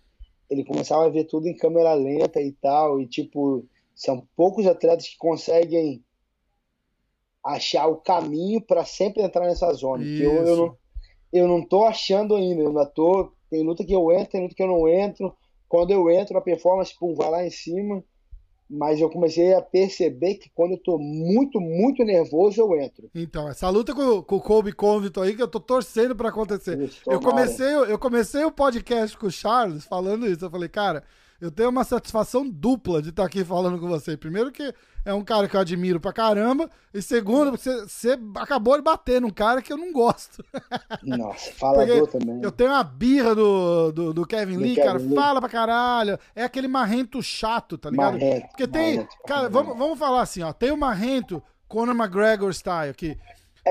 ele 0.50 0.64
começava 0.64 1.06
a 1.06 1.10
ver 1.10 1.24
tudo 1.24 1.46
em 1.46 1.56
câmera 1.56 1.94
lenta 1.94 2.40
e 2.40 2.52
tal. 2.52 3.00
E, 3.00 3.06
tipo, 3.06 3.64
são 3.94 4.26
poucos 4.36 4.66
atletas 4.66 5.08
que 5.08 5.16
conseguem 5.16 6.02
achar 7.44 7.86
o 7.86 7.96
caminho 7.96 8.60
para 8.60 8.84
sempre 8.84 9.22
entrar 9.22 9.46
nessa 9.46 9.72
zona. 9.72 10.04
Eu, 10.04 10.46
eu, 10.46 10.56
não, 10.56 10.76
eu 11.32 11.48
não 11.48 11.64
tô 11.64 11.84
achando 11.84 12.34
ainda, 12.34 12.62
eu 12.62 12.68
ainda 12.68 12.86
tô. 12.86 13.32
Tem 13.50 13.62
luta 13.62 13.84
que 13.84 13.94
eu 13.94 14.12
entro, 14.12 14.32
tem 14.32 14.42
luta 14.42 14.54
que 14.54 14.62
eu 14.62 14.66
não 14.66 14.88
entro. 14.88 15.34
Quando 15.68 15.90
eu 15.90 16.10
entro, 16.10 16.36
a 16.36 16.40
performance 16.40 16.94
pum, 16.98 17.14
vai 17.14 17.30
lá 17.30 17.46
em 17.46 17.50
cima. 17.50 18.02
Mas 18.70 19.00
eu 19.00 19.08
comecei 19.08 19.54
a 19.54 19.62
perceber 19.62 20.34
que 20.34 20.50
quando 20.50 20.72
eu 20.72 20.78
tô 20.78 20.98
muito, 20.98 21.58
muito 21.58 22.04
nervoso, 22.04 22.60
eu 22.60 22.78
entro. 22.78 23.10
Então, 23.14 23.48
essa 23.48 23.68
luta 23.70 23.94
com, 23.94 24.22
com 24.22 24.36
o 24.36 24.40
Colby 24.40 24.72
Convito 24.72 25.22
aí, 25.22 25.34
que 25.34 25.42
eu 25.42 25.48
tô 25.48 25.58
torcendo 25.58 26.14
para 26.14 26.28
acontecer. 26.28 26.78
Isso, 26.78 27.00
eu, 27.06 27.18
comecei, 27.18 27.74
eu 27.74 27.98
comecei 27.98 28.44
o 28.44 28.52
podcast 28.52 29.16
com 29.16 29.26
o 29.26 29.30
Charles 29.30 29.84
falando 29.86 30.26
isso. 30.26 30.44
Eu 30.44 30.50
falei, 30.50 30.68
cara, 30.68 31.02
eu 31.40 31.50
tenho 31.50 31.68
uma 31.68 31.84
satisfação 31.84 32.48
dupla 32.48 33.00
de 33.00 33.10
estar 33.10 33.24
aqui 33.24 33.44
falando 33.44 33.78
com 33.78 33.86
você. 33.86 34.16
Primeiro 34.16 34.50
que 34.50 34.74
é 35.04 35.14
um 35.14 35.22
cara 35.22 35.48
que 35.48 35.54
eu 35.54 35.60
admiro 35.60 36.00
pra 36.00 36.12
caramba. 36.12 36.68
E 36.92 37.00
segundo, 37.00 37.52
você, 37.52 37.82
você 37.82 38.18
acabou 38.34 38.76
de 38.76 38.82
bater 38.82 39.20
num 39.20 39.30
cara 39.30 39.62
que 39.62 39.72
eu 39.72 39.76
não 39.76 39.92
gosto. 39.92 40.44
Nossa, 41.02 41.52
falador 41.52 42.08
também. 42.08 42.40
Eu 42.42 42.50
tenho 42.50 42.70
uma 42.70 42.82
birra 42.82 43.34
do, 43.36 43.92
do, 43.92 44.12
do 44.12 44.26
Kevin 44.26 44.56
do 44.56 44.62
Lee, 44.62 44.74
Kevin 44.74 44.86
cara. 44.86 44.98
Lee. 44.98 45.14
Fala 45.14 45.40
pra 45.40 45.48
caralho. 45.48 46.18
É 46.34 46.42
aquele 46.42 46.66
marrento 46.66 47.22
chato, 47.22 47.78
tá 47.78 47.88
ligado? 47.90 48.14
Marrento, 48.14 48.48
Porque 48.48 48.66
tem. 48.66 48.96
Marrento, 48.96 49.16
cara, 49.26 49.48
vamos, 49.48 49.78
vamos 49.78 49.98
falar 49.98 50.22
assim, 50.22 50.42
ó. 50.42 50.52
Tem 50.52 50.72
o 50.72 50.76
marrento 50.76 51.40
Conor 51.68 51.94
McGregor 51.94 52.52
style, 52.52 52.94
que 52.94 53.16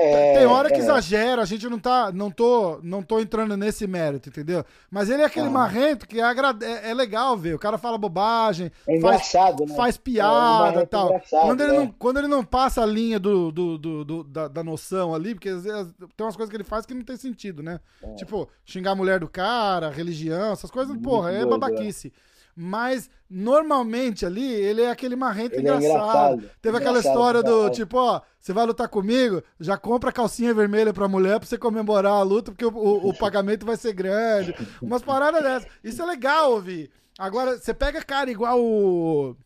é, 0.02 0.38
Tem 0.38 0.46
hora 0.46 0.68
que 0.68 0.76
é. 0.76 0.78
exagera, 0.78 1.42
a 1.42 1.44
gente 1.44 1.68
não 1.68 1.78
tá, 1.78 2.10
não 2.12 2.30
tô, 2.30 2.78
não 2.82 3.02
tô 3.02 3.20
entrando 3.20 3.56
nesse 3.56 3.86
mérito, 3.86 4.28
entendeu? 4.28 4.64
Mas 4.90 5.10
ele 5.10 5.22
é 5.22 5.24
aquele 5.24 5.46
ah. 5.46 5.50
marrento 5.50 6.06
que 6.06 6.20
é, 6.20 6.24
é, 6.24 6.90
é, 6.90 6.94
legal 6.94 7.36
ver. 7.36 7.54
O 7.54 7.58
cara 7.58 7.78
fala 7.78 7.98
bobagem, 7.98 8.70
é 8.86 9.00
faz, 9.00 9.32
né? 9.32 9.74
faz 9.76 9.96
é 9.96 9.98
piada 9.98 10.82
e 10.82 10.86
tal. 10.86 11.20
Quando 11.28 11.60
ele, 11.62 11.72
não, 11.72 11.84
né? 11.84 11.94
quando 11.98 12.18
ele 12.18 12.28
não 12.28 12.44
passa 12.44 12.82
a 12.82 12.86
linha 12.86 13.18
do, 13.18 13.50
do, 13.50 13.78
do, 13.78 14.04
do 14.04 14.24
da, 14.24 14.48
da, 14.48 14.64
noção 14.64 15.14
ali, 15.14 15.34
porque 15.34 15.52
vezes 15.52 15.92
tem 16.16 16.26
umas 16.26 16.36
coisas 16.36 16.50
que 16.50 16.56
ele 16.56 16.64
faz 16.64 16.86
que 16.86 16.94
não 16.94 17.02
tem 17.02 17.16
sentido, 17.16 17.62
né? 17.62 17.80
É. 18.02 18.14
Tipo, 18.14 18.48
xingar 18.64 18.92
a 18.92 18.96
mulher 18.96 19.20
do 19.20 19.28
cara, 19.28 19.90
religião, 19.90 20.52
essas 20.52 20.70
coisas, 20.70 20.92
Muito 20.94 21.08
porra, 21.08 21.32
é 21.32 21.44
babaquice. 21.44 22.12
Mas 22.60 23.08
normalmente 23.30 24.26
ali 24.26 24.52
ele 24.52 24.82
é 24.82 24.90
aquele 24.90 25.14
marrento 25.14 25.54
ele 25.54 25.60
engraçado. 25.60 25.84
É 25.84 25.86
engraçado. 25.86 26.40
Teve 26.60 26.76
engraçado, 26.76 26.76
aquela 26.76 26.98
história 26.98 27.40
do 27.40 27.70
tipo, 27.70 27.96
ó, 27.96 28.20
você 28.40 28.52
vai 28.52 28.66
lutar 28.66 28.88
comigo, 28.88 29.44
já 29.60 29.76
compra 29.76 30.10
calcinha 30.10 30.52
vermelha 30.52 30.92
pra 30.92 31.06
mulher 31.06 31.38
pra 31.38 31.48
você 31.48 31.56
comemorar 31.56 32.14
a 32.14 32.22
luta, 32.24 32.50
porque 32.50 32.64
o, 32.64 32.76
o, 32.76 33.10
o 33.10 33.14
pagamento 33.16 33.64
vai 33.64 33.76
ser 33.76 33.92
grande. 33.92 34.52
Umas 34.82 35.02
paradas 35.02 35.40
dessas. 35.40 35.68
Isso 35.84 36.02
é 36.02 36.06
legal 36.06 36.50
ouvir. 36.50 36.90
Agora, 37.16 37.56
você 37.56 37.72
pega 37.72 38.02
cara 38.02 38.28
igual 38.28 38.60
o. 38.60 39.36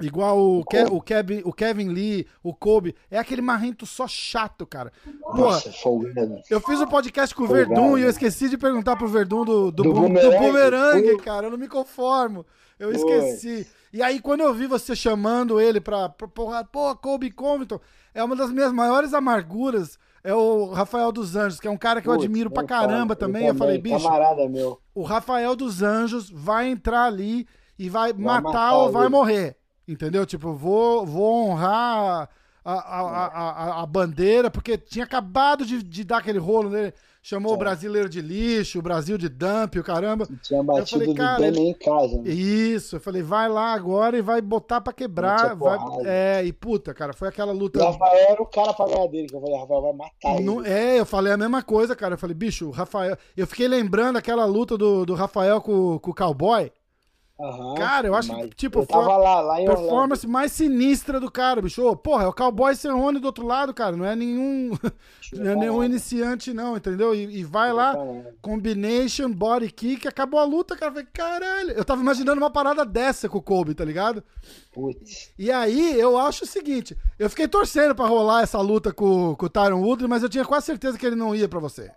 Igual 0.00 0.38
o, 0.38 0.64
Ke 0.64 0.82
o, 0.90 1.00
Kevin, 1.00 1.42
o 1.44 1.52
Kevin 1.52 1.88
Lee, 1.88 2.26
o 2.42 2.52
Kobe. 2.52 2.96
É 3.08 3.18
aquele 3.18 3.40
marrento 3.40 3.86
só 3.86 4.08
chato, 4.08 4.66
cara. 4.66 4.92
Nossa, 5.34 5.70
folgado. 5.72 6.40
Eu 6.50 6.60
fiz 6.60 6.80
um 6.80 6.86
podcast 6.86 7.34
com 7.34 7.44
o 7.44 7.46
Verdun 7.46 7.96
e 7.96 8.02
eu 8.02 8.10
esqueci 8.10 8.48
de 8.48 8.58
perguntar 8.58 8.96
pro 8.96 9.06
Verdun 9.06 9.44
do, 9.44 9.70
do, 9.70 9.82
do, 9.82 9.92
do 9.92 10.30
boomerang, 10.38 11.16
cara. 11.18 11.46
Eu 11.46 11.50
não 11.52 11.58
me 11.58 11.68
conformo. 11.68 12.44
Eu 12.78 12.90
esqueci. 12.90 13.66
E 13.92 14.02
aí, 14.02 14.20
quando 14.20 14.40
eu 14.40 14.52
vi 14.52 14.66
você 14.66 14.96
chamando 14.96 15.60
ele 15.60 15.80
pra, 15.80 16.08
pra 16.08 16.26
porra, 16.26 16.64
pô, 16.64 16.94
Kobe 16.96 17.30
Covington, 17.30 17.78
é 18.12 18.24
uma 18.24 18.34
das 18.34 18.50
minhas 18.50 18.72
maiores 18.72 19.14
amarguras. 19.14 19.96
É 20.24 20.34
o 20.34 20.72
Rafael 20.72 21.12
dos 21.12 21.36
Anjos, 21.36 21.60
que 21.60 21.68
é 21.68 21.70
um 21.70 21.76
cara 21.76 22.00
que 22.02 22.08
eu 22.08 22.12
admiro 22.12 22.50
pra 22.50 22.64
caramba 22.64 23.14
também. 23.14 23.46
Eu, 23.46 23.54
também. 23.54 23.76
eu 23.76 23.78
falei, 23.78 23.78
bicho. 23.78 24.02
Camarada 24.02 24.48
meu. 24.48 24.80
O 24.92 25.02
Rafael 25.02 25.54
dos 25.54 25.82
Anjos 25.82 26.30
vai 26.30 26.66
entrar 26.66 27.04
ali 27.04 27.46
e 27.78 27.88
vai, 27.88 28.12
vai 28.12 28.22
matar, 28.22 28.42
matar, 28.42 28.76
ou 28.78 28.90
vai 28.90 29.08
morrer. 29.08 29.56
Entendeu? 29.86 30.24
Tipo, 30.24 30.54
vou, 30.54 31.04
vou 31.04 31.48
honrar 31.48 32.28
a, 32.64 32.72
a, 32.72 33.26
a, 33.26 33.82
a, 33.82 33.86
bandeira, 33.86 34.50
porque 34.50 34.78
tinha 34.78 35.04
acabado 35.04 35.66
de, 35.66 35.82
de 35.82 36.04
dar 36.04 36.18
aquele 36.18 36.38
rolo 36.38 36.70
nele. 36.70 36.92
Chamou 37.26 37.52
é. 37.52 37.54
o 37.54 37.58
brasileiro 37.58 38.06
de 38.06 38.20
lixo, 38.20 38.78
o 38.78 38.82
Brasil 38.82 39.16
de 39.16 39.30
dump, 39.30 39.78
o 39.78 39.82
caramba. 39.82 40.28
Tinha 40.42 40.62
batido 40.62 41.04
eu 41.04 41.14
falei, 41.14 41.14
cara, 41.14 41.46
ele... 41.46 41.58
em 41.58 41.72
casa. 41.72 42.20
Né? 42.20 42.30
Isso, 42.30 42.96
eu 42.96 43.00
falei, 43.00 43.22
vai 43.22 43.48
lá 43.48 43.72
agora 43.72 44.18
e 44.18 44.20
vai 44.20 44.42
botar 44.42 44.82
pra 44.82 44.92
quebrar. 44.92 45.54
Vai... 45.56 45.78
É, 46.04 46.44
e 46.44 46.52
puta, 46.52 46.92
cara, 46.92 47.14
foi 47.14 47.28
aquela 47.28 47.50
luta. 47.50 47.82
O 47.82 47.92
Rafael 47.92 48.30
era 48.30 48.42
o 48.42 48.46
cara 48.46 48.74
pra 48.74 48.86
ganhar 48.86 49.06
dele, 49.06 49.26
que 49.26 49.36
eu 49.36 49.40
falei, 49.40 49.58
Rafael 49.58 49.80
vai 49.80 49.92
matar 49.94 50.40
Não, 50.42 50.60
ele. 50.60 50.74
É, 50.74 51.00
eu 51.00 51.06
falei 51.06 51.32
a 51.32 51.38
mesma 51.38 51.62
coisa, 51.62 51.96
cara. 51.96 52.12
Eu 52.12 52.18
falei, 52.18 52.34
bicho, 52.34 52.68
o 52.68 52.70
Rafael. 52.70 53.16
Eu 53.34 53.46
fiquei 53.46 53.68
lembrando 53.68 54.16
aquela 54.16 54.44
luta 54.44 54.76
do, 54.76 55.06
do 55.06 55.14
Rafael 55.14 55.62
com, 55.62 55.98
com 55.98 56.10
o 56.10 56.14
cowboy. 56.14 56.70
Uhum, 57.36 57.74
cara, 57.74 58.06
eu 58.06 58.14
acho 58.14 58.32
que, 58.32 58.48
tipo, 58.50 58.86
eu 58.88 59.00
lá, 59.00 59.40
lá 59.40 59.60
em 59.60 59.66
performance 59.66 60.24
mais 60.24 60.52
sinistra 60.52 61.18
do 61.18 61.28
cara, 61.28 61.60
bicho. 61.60 61.84
Oh, 61.84 61.96
porra, 61.96 62.24
é 62.24 62.26
o 62.28 62.32
Cowboy 62.32 62.76
Cerrone 62.76 63.18
do 63.18 63.24
outro 63.24 63.44
lado, 63.44 63.74
cara. 63.74 63.96
Não 63.96 64.04
é 64.04 64.14
nenhum, 64.14 64.70
não 65.32 65.50
é 65.50 65.56
nenhum 65.56 65.82
iniciante, 65.82 66.54
não, 66.54 66.76
entendeu? 66.76 67.12
E, 67.12 67.40
e 67.40 67.42
vai 67.42 67.72
lá, 67.72 67.96
combination, 68.40 69.32
body 69.32 69.68
kick, 69.72 70.06
acabou 70.06 70.38
a 70.38 70.44
luta, 70.44 70.76
cara. 70.76 70.92
Falei, 70.92 71.08
caralho. 71.12 71.70
Eu 71.72 71.84
tava 71.84 72.00
imaginando 72.00 72.40
uma 72.40 72.50
parada 72.50 72.84
dessa 72.84 73.28
com 73.28 73.38
o 73.38 73.42
Kobe, 73.42 73.74
tá 73.74 73.84
ligado? 73.84 74.22
Putz. 74.72 75.32
E 75.36 75.50
aí, 75.50 75.98
eu 75.98 76.16
acho 76.16 76.44
o 76.44 76.46
seguinte: 76.46 76.96
eu 77.18 77.28
fiquei 77.28 77.48
torcendo 77.48 77.96
pra 77.96 78.06
rolar 78.06 78.42
essa 78.42 78.60
luta 78.60 78.92
com, 78.92 79.34
com 79.34 79.46
o 79.46 79.50
Tyron 79.50 79.82
Woodley, 79.82 80.08
mas 80.08 80.22
eu 80.22 80.28
tinha 80.28 80.44
quase 80.44 80.66
certeza 80.66 80.96
que 80.96 81.04
ele 81.04 81.16
não 81.16 81.34
ia 81.34 81.48
pra 81.48 81.58
você. 81.58 81.90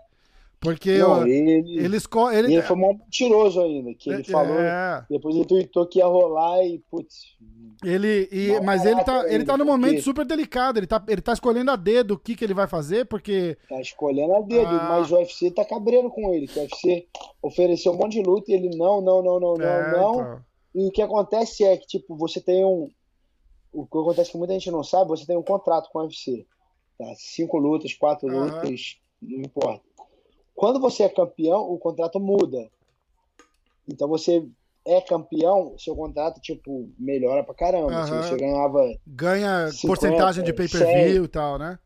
Porque 0.59 0.97
não, 0.97 1.25
ele, 1.27 1.51
ele, 1.51 1.77
ele, 1.77 2.53
ele 2.53 2.61
foi 2.63 2.75
um 2.75 2.87
mentiroso 2.87 3.61
ainda, 3.61 3.93
que 3.93 4.09
ele 4.09 4.21
é, 4.21 4.25
falou. 4.25 4.59
É. 4.59 5.05
Depois 5.09 5.35
ele 5.35 5.45
tweetou 5.45 5.87
que 5.87 5.99
ia 5.99 6.05
rolar 6.07 6.63
e, 6.63 6.79
putz. 6.89 7.37
Ele, 7.85 8.27
e, 8.31 8.59
mas 8.61 8.83
ele 8.83 9.03
tá, 9.03 9.31
ele 9.31 9.45
tá 9.45 9.55
no 9.55 9.63
momento 9.63 10.01
super 10.01 10.25
delicado. 10.25 10.79
Ele 10.79 10.87
tá, 10.87 11.03
ele 11.07 11.21
tá 11.21 11.33
escolhendo 11.33 11.69
a 11.69 11.75
dedo 11.75 12.15
o 12.15 12.17
que, 12.17 12.35
que 12.35 12.43
ele 12.43 12.55
vai 12.55 12.67
fazer, 12.67 13.05
porque. 13.05 13.55
Tá 13.69 13.79
escolhendo 13.79 14.35
a 14.35 14.41
dedo, 14.41 14.67
ah. 14.67 14.87
mas 14.89 15.11
o 15.11 15.15
UFC 15.15 15.51
tá 15.51 15.63
cabreiro 15.63 16.09
com 16.09 16.33
ele. 16.33 16.47
Que 16.47 16.57
o 16.57 16.63
UFC 16.63 17.07
ofereceu 17.41 17.91
um 17.93 17.97
monte 17.97 18.13
de 18.13 18.23
luta 18.23 18.51
e 18.51 18.55
ele 18.55 18.75
não, 18.75 18.99
não, 18.99 19.21
não, 19.21 19.39
não, 19.39 19.55
é, 19.61 19.91
não, 19.91 19.91
não. 19.91 20.21
Então. 20.21 20.41
E 20.73 20.87
o 20.87 20.91
que 20.91 21.01
acontece 21.01 21.63
é 21.63 21.77
que, 21.77 21.85
tipo, 21.85 22.15
você 22.15 22.41
tem 22.41 22.65
um. 22.65 22.89
O 23.71 23.85
que 23.85 23.97
acontece 23.97 24.31
que 24.31 24.37
muita 24.37 24.53
gente 24.53 24.71
não 24.71 24.83
sabe, 24.83 25.09
você 25.09 25.25
tem 25.25 25.37
um 25.37 25.43
contrato 25.43 25.89
com 25.91 25.99
o 25.99 26.01
UFC. 26.03 26.47
Tá? 26.97 27.05
Cinco 27.15 27.57
lutas, 27.57 27.93
quatro 27.93 28.27
uhum. 28.27 28.45
lutas, 28.45 28.97
não 29.21 29.39
importa. 29.39 29.86
Quando 30.57 30.79
você 30.79 31.03
é 31.03 31.09
campeão, 31.09 31.71
o 31.71 31.77
contrato 31.77 32.19
muda. 32.19 32.67
Então 33.87 34.07
você 34.07 34.43
é 34.83 34.99
campeão, 34.99 35.75
seu 35.77 35.95
contrato, 35.95 36.41
tipo, 36.41 36.89
melhora 36.97 37.43
pra 37.43 37.53
caramba. 37.53 37.91
Uhum. 37.91 38.05
Se 38.05 38.11
você 38.11 38.37
ganhava. 38.37 38.79
Ganha 39.05 39.67
50, 39.67 39.87
porcentagem 39.87 40.43
de 40.43 40.51
pay-per-view 40.51 41.25
e 41.25 41.27
tal, 41.27 41.59
né? 41.59 41.77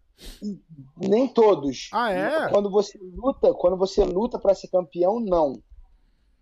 Nem 0.96 1.28
todos. 1.28 1.90
Ah, 1.92 2.14
é? 2.14 2.48
Quando 2.48 2.72
você 2.72 2.98
luta, 2.98 3.54
quando 3.54 3.76
você 3.76 4.06
luta 4.06 4.40
para 4.40 4.56
ser 4.56 4.70
campeão, 4.70 5.20
não. 5.20 5.62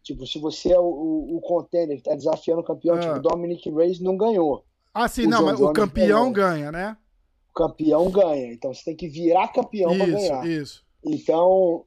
Tipo, 0.03 0.27
se 0.27 0.37
você 0.37 0.71
é 0.71 0.79
o, 0.79 0.83
o, 0.83 1.37
o 1.37 1.41
contender 1.41 1.97
que 1.97 2.03
tá 2.03 2.13
desafiando 2.13 2.61
o 2.61 2.63
campeão, 2.63 2.95
ah. 2.95 2.99
tipo, 2.99 3.19
Dominic 3.21 3.71
Reyes 3.71 3.99
não 3.99 4.15
ganhou. 4.15 4.63
Ah, 4.93 5.07
sim, 5.07 5.25
o 5.25 5.29
não, 5.29 5.45
mas 5.45 5.59
o 5.59 5.73
campeão 5.73 6.31
ganha, 6.31 6.71
né? 6.71 6.95
O 7.49 7.53
campeão 7.53 8.11
ganha. 8.11 8.53
Então 8.53 8.71
você 8.71 8.83
tem 8.85 8.95
que 8.95 9.07
virar 9.07 9.47
campeão 9.47 9.97
para 9.97 10.05
ganhar. 10.05 10.45
Isso. 10.47 10.85
Então, 11.03 11.85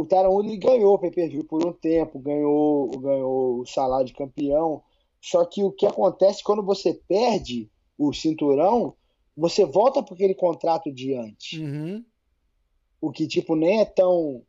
o 0.00 0.32
Woodley 0.32 0.58
ganhou 0.58 0.94
o 0.94 0.98
pay-per-view 0.98 1.44
por 1.44 1.66
um 1.66 1.72
tempo, 1.72 2.18
ganhou, 2.18 2.90
ganhou 2.98 3.60
o 3.60 3.66
salário 3.66 4.06
de 4.06 4.12
campeão. 4.12 4.82
Só 5.20 5.44
que 5.44 5.64
o 5.64 5.72
que 5.72 5.86
acontece 5.86 6.42
quando 6.42 6.62
você 6.62 6.94
perde 7.08 7.70
o 7.98 8.12
cinturão, 8.12 8.94
você 9.36 9.64
volta 9.64 10.02
para 10.02 10.14
aquele 10.14 10.34
contrato 10.34 10.92
de 10.92 11.14
antes. 11.14 11.58
Uhum. 11.58 12.04
O 13.00 13.10
que, 13.10 13.26
tipo, 13.26 13.56
nem 13.56 13.80
é 13.80 13.84
tão. 13.84 14.42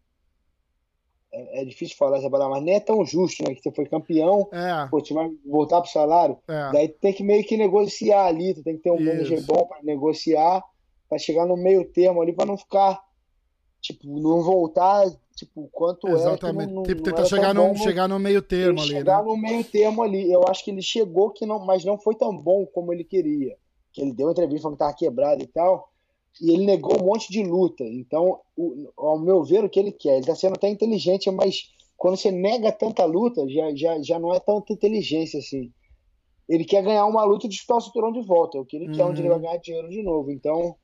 É, 1.31 1.61
é, 1.61 1.65
difícil 1.65 1.97
falar 1.97 2.17
essa 2.17 2.29
palavra, 2.29 2.55
mas 2.55 2.63
nem 2.63 2.75
é 2.75 2.79
tão 2.79 3.05
justo, 3.05 3.43
né? 3.43 3.53
Que 3.53 3.61
você 3.61 3.71
foi 3.71 3.85
campeão, 3.85 4.47
é. 4.51 4.87
pô, 4.89 4.99
você 4.99 5.13
vai 5.13 5.29
voltar 5.45 5.81
pro 5.81 5.91
salário. 5.91 6.37
É. 6.47 6.71
Daí 6.71 6.87
tem 6.87 7.13
que 7.13 7.23
meio 7.23 7.43
que 7.43 7.57
negociar 7.57 8.25
ali, 8.25 8.53
tu 8.53 8.63
tem 8.63 8.77
que 8.77 8.83
ter 8.83 8.91
um 8.91 8.99
manager 8.99 9.45
bom 9.45 9.65
para 9.65 9.83
negociar, 9.83 10.63
para 11.09 11.17
chegar 11.17 11.45
no 11.45 11.57
meio 11.57 11.83
termo 11.91 12.21
ali, 12.21 12.33
para 12.33 12.45
não 12.45 12.57
ficar, 12.57 13.03
tipo, 13.81 14.07
não 14.07 14.41
voltar 14.41 15.05
Tipo, 15.37 15.69
quanto 15.71 16.07
Exatamente. 16.07 16.71
é 16.71 16.73
não, 16.73 16.81
tipo, 16.81 17.03
tentar 17.03 17.23
chegar, 17.25 17.53
no, 17.53 17.75
chegar 17.75 18.07
no 18.07 18.17
meio 18.17 18.41
termo 18.41 18.81
ali, 18.81 18.89
chegar 18.89 19.23
né? 19.23 19.29
no 19.29 19.37
meio 19.37 19.63
termo 19.63 20.01
ali. 20.01 20.31
Eu 20.31 20.43
acho 20.47 20.65
que 20.65 20.71
ele 20.71 20.81
chegou, 20.81 21.29
que 21.29 21.45
não, 21.45 21.63
mas 21.63 21.85
não 21.85 21.95
foi 21.95 22.15
tão 22.15 22.35
bom 22.35 22.65
como 22.65 22.91
ele 22.91 23.03
queria. 23.03 23.55
Que 23.93 24.01
ele 24.01 24.13
deu 24.13 24.31
entrevista 24.31 24.63
falando 24.63 24.77
que 24.77 24.83
tava 24.83 24.95
quebrado 24.95 25.43
e 25.43 25.45
tal. 25.45 25.91
E 26.41 26.51
ele 26.51 26.65
negou 26.65 26.99
um 26.99 27.05
monte 27.05 27.31
de 27.31 27.43
luta. 27.43 27.83
Então, 27.83 28.39
o, 28.57 28.91
ao 28.97 29.19
meu 29.19 29.43
ver, 29.43 29.63
o 29.63 29.69
que 29.69 29.79
ele 29.79 29.91
quer? 29.91 30.17
Ele 30.17 30.25
tá 30.25 30.33
sendo 30.33 30.55
até 30.55 30.67
inteligente, 30.69 31.29
mas 31.29 31.69
quando 31.95 32.17
você 32.17 32.31
nega 32.31 32.71
tanta 32.71 33.05
luta, 33.05 33.47
já, 33.47 33.75
já, 33.75 34.01
já 34.01 34.17
não 34.17 34.33
é 34.33 34.39
tanta 34.39 34.73
inteligência 34.73 35.37
assim. 35.37 35.71
Ele 36.49 36.65
quer 36.65 36.81
ganhar 36.81 37.05
uma 37.05 37.23
luta 37.23 37.45
e 37.45 37.49
disputar 37.49 37.77
o 37.77 37.81
cinturão 37.81 38.11
de 38.11 38.23
volta. 38.23 38.57
É 38.57 38.61
o 38.61 38.65
que 38.65 38.75
ele 38.75 38.87
uhum. 38.87 38.93
quer, 38.93 39.05
onde 39.05 39.21
ele 39.21 39.29
vai 39.29 39.39
ganhar 39.39 39.57
dinheiro 39.57 39.87
de 39.87 40.01
novo. 40.01 40.31
Então, 40.31 40.75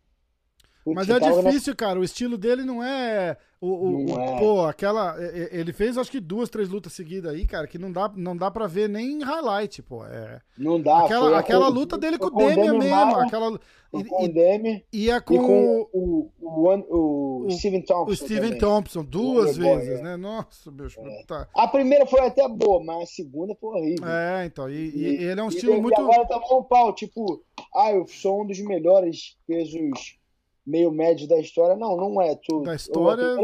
mas 0.85 1.09
é 1.09 1.19
difícil, 1.19 1.75
cara. 1.75 1.99
O 1.99 2.03
estilo 2.03 2.37
dele 2.37 2.63
não 2.63 2.83
é. 2.83 3.37
O, 3.61 3.67
o, 3.67 4.05
o 4.05 4.19
é. 4.19 4.39
Pô, 4.39 4.65
aquela. 4.65 5.15
Ele 5.51 5.71
fez 5.71 5.97
acho 5.97 6.11
que 6.11 6.19
duas, 6.19 6.49
três 6.49 6.67
lutas 6.67 6.91
seguidas 6.91 7.33
aí, 7.33 7.45
cara, 7.45 7.65
que 7.65 7.77
não 7.77 7.91
dá, 7.91 8.11
não 8.15 8.35
dá 8.35 8.51
pra 8.51 8.67
ver 8.67 8.89
nem 8.89 9.23
highlight, 9.23 9.81
pô. 9.83 10.05
É... 10.05 10.41
Não 10.57 10.81
dá. 10.81 11.05
Aquela, 11.05 11.39
aquela 11.39 11.67
luta 11.69 11.97
dele 11.97 12.17
com 12.17 12.27
o 12.27 12.31
Demian 12.31 12.77
mesmo. 12.77 13.15
aquela... 13.15 13.59
E, 13.93 14.03
com 14.05 14.25
o 14.25 14.27
Demi. 14.27 14.83
Ia 14.91 15.21
com, 15.21 15.37
com 15.37 15.87
o, 15.93 16.31
o, 16.41 17.45
o, 17.45 17.51
Steven 17.51 17.83
Thompson. 17.83 18.11
O 18.11 18.15
Steven 18.15 18.41
também. 18.41 18.57
Thompson, 18.57 19.05
duas 19.05 19.55
vezes, 19.55 19.99
é. 19.99 20.01
né? 20.01 20.17
Nossa, 20.17 20.71
bicho. 20.71 20.99
É. 20.99 21.23
Tá. 21.25 21.47
A 21.55 21.67
primeira 21.67 22.05
foi 22.07 22.21
até 22.21 22.47
boa, 22.47 22.83
mas 22.83 23.03
a 23.03 23.05
segunda 23.05 23.55
foi 23.55 23.69
horrível. 23.69 24.07
É, 24.07 24.45
então. 24.45 24.67
E, 24.67 24.73
e, 24.73 25.21
e 25.21 25.23
ele 25.25 25.39
é 25.39 25.43
um 25.43 25.49
estilo 25.49 25.79
muito. 25.79 25.99
E 25.99 26.03
agora 26.03 26.25
tá 26.25 26.39
bom 26.39 26.63
pau, 26.63 26.91
tipo, 26.93 27.43
ah, 27.75 27.91
eu 27.91 28.07
sou 28.07 28.41
um 28.41 28.47
dos 28.47 28.59
melhores 28.61 29.37
pesos 29.45 30.17
meio 30.65 30.91
médio 30.91 31.27
da 31.27 31.39
história. 31.39 31.75
Não, 31.75 31.95
não 31.95 32.21
é. 32.21 32.35
Tu, 32.35 32.61
da 32.61 32.75
história. 32.75 33.35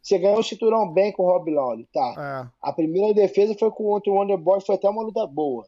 você 0.00 0.18
ganhou 0.18 0.40
o 0.40 0.42
cinturão 0.42 0.88
bem 0.92 1.12
com 1.12 1.24
o 1.24 1.26
Rob 1.26 1.50
Lawler, 1.50 1.86
tá? 1.92 2.50
É. 2.50 2.52
A 2.60 2.72
primeira 2.72 3.14
defesa 3.14 3.54
foi 3.58 3.70
com 3.70 3.84
o 3.84 3.88
outro 3.88 4.12
Wonderboy, 4.12 4.60
foi 4.60 4.74
até 4.74 4.88
uma 4.88 5.02
luta 5.02 5.26
boa, 5.26 5.66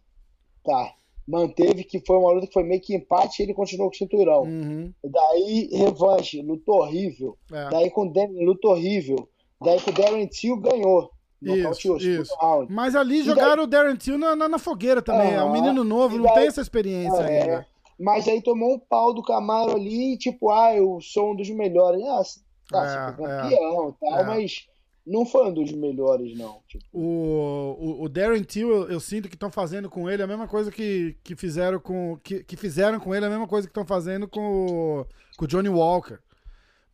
tá? 0.65 0.93
Manteve 1.27 1.85
que 1.85 2.01
foi 2.05 2.19
uma 2.19 2.33
luta 2.33 2.47
que 2.47 2.53
foi 2.53 2.65
meio 2.65 2.81
que 2.81 2.95
empate 2.95 3.41
e 3.41 3.47
ele 3.47 3.55
continuou 3.55 3.89
com 3.89 3.95
o 3.95 3.99
cinturão. 3.99 4.43
Uhum. 4.43 4.93
Daí, 5.03 5.69
revanche, 5.73 6.43
luta 6.43 6.71
horrível. 6.71 7.39
É. 7.51 7.71
Daí 7.71 7.91
com 7.91 8.03
o 8.03 8.13
Danny, 8.13 8.45
luta 8.45 8.69
horrível. 8.69 9.29
Daí 9.63 9.81
com 9.81 9.91
o 9.91 9.95
Darren 9.95 10.27
Till 10.27 10.57
ganhou. 10.59 11.11
Isso, 11.41 11.97
isso. 11.99 12.35
Mas 12.71 12.95
ali 12.95 13.21
e 13.21 13.23
jogaram 13.23 13.57
daí... 13.57 13.65
o 13.65 13.67
Darren 13.67 13.97
Till 13.97 14.17
na, 14.17 14.35
na, 14.35 14.49
na 14.49 14.59
fogueira 14.59 15.03
também. 15.03 15.35
é 15.35 15.43
um 15.43 15.53
menino 15.53 15.85
novo, 15.85 16.17
não 16.17 16.33
tem 16.33 16.47
essa 16.47 16.61
experiência 16.61 17.21
é, 17.21 17.43
ainda. 17.43 17.67
Mas 17.99 18.27
aí 18.27 18.43
tomou 18.43 18.75
um 18.75 18.79
pau 18.79 19.15
do 19.15 19.23
Camaro 19.23 19.77
ali, 19.77 20.19
tipo, 20.19 20.51
ah, 20.51 20.75
eu 20.75 20.99
sou 21.01 21.33
um 21.33 21.37
dos 21.37 21.49
melhores. 21.51 22.03
Ah, 22.05 22.23
tá, 22.71 22.85
é, 22.85 22.89
você 22.89 23.17
foi 23.17 23.31
é. 23.31 23.43
campeão 23.43 23.89
e 23.89 24.11
tal, 24.11 24.19
é. 24.19 24.25
mas 24.25 24.67
não 25.07 25.27
foi 25.27 25.49
um 25.49 25.53
dos 25.53 25.71
melhores, 25.73 26.37
não. 26.37 26.61
Tipo. 26.67 26.85
O, 26.93 27.77
o, 27.79 28.05
o, 28.05 28.09
Darren 28.09 28.43
Till, 28.43 28.71
eu, 28.71 28.89
eu 28.89 29.01
sinto 29.01 29.29
que 29.29 29.37
estão 29.37 29.51
fazendo 29.51 29.91
com 29.91 30.09
ele 30.09 30.23
a 30.23 30.27
mesma 30.27 30.49
coisa 30.49 30.71
que, 30.71 31.17
que 31.23 31.37
fizeram 31.37 31.79
com. 31.79 32.19
Que, 32.23 32.43
que 32.43 32.57
fizeram 32.57 32.99
com 32.99 33.15
ele 33.15 33.27
a 33.27 33.31
mesma 33.31 33.47
coisa 33.47 33.67
que 33.67 33.71
estão 33.71 33.87
fazendo 33.87 34.27
com 34.27 34.41
o, 34.41 35.07
com 35.37 35.45
o 35.45 35.49
Johnny 35.49 35.69
Walker. 35.69 36.19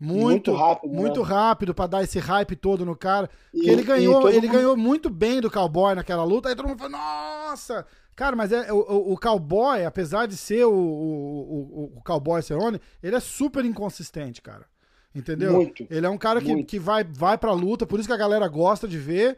Muito, 0.00 0.50
muito 0.50 0.54
rápido, 0.54 0.94
muito 0.94 1.20
né? 1.20 1.26
rápido 1.28 1.74
para 1.74 1.86
dar 1.86 2.02
esse 2.02 2.18
hype 2.18 2.56
todo 2.56 2.86
no 2.86 2.96
cara. 2.96 3.28
E, 3.52 3.68
ele 3.68 3.82
ganhou, 3.82 4.28
ele 4.30 4.46
mundo... 4.46 4.52
ganhou 4.56 4.76
muito 4.76 5.10
bem 5.10 5.42
do 5.42 5.50
cowboy 5.50 5.94
naquela 5.94 6.24
luta. 6.24 6.48
Aí 6.48 6.56
todo 6.56 6.68
mundo 6.68 6.78
falou: 6.78 6.98
"Nossa, 6.98 7.86
Cara, 8.14 8.36
mas 8.36 8.52
é, 8.52 8.72
o, 8.72 9.12
o 9.12 9.18
cowboy, 9.18 9.84
apesar 9.84 10.26
de 10.26 10.36
ser 10.36 10.64
o, 10.64 10.72
o, 10.72 11.92
o 11.96 12.02
cowboy 12.04 12.42
Cerrone, 12.42 12.80
ele 13.02 13.16
é 13.16 13.20
super 13.20 13.64
inconsistente, 13.64 14.42
cara. 14.42 14.66
Entendeu? 15.14 15.52
Muito, 15.54 15.86
ele 15.90 16.06
é 16.06 16.10
um 16.10 16.18
cara 16.18 16.40
que, 16.40 16.62
que 16.62 16.78
vai, 16.78 17.02
vai 17.02 17.36
pra 17.36 17.52
luta, 17.52 17.86
por 17.86 17.98
isso 17.98 18.08
que 18.08 18.14
a 18.14 18.18
galera 18.18 18.46
gosta 18.46 18.86
de 18.86 18.98
ver. 18.98 19.36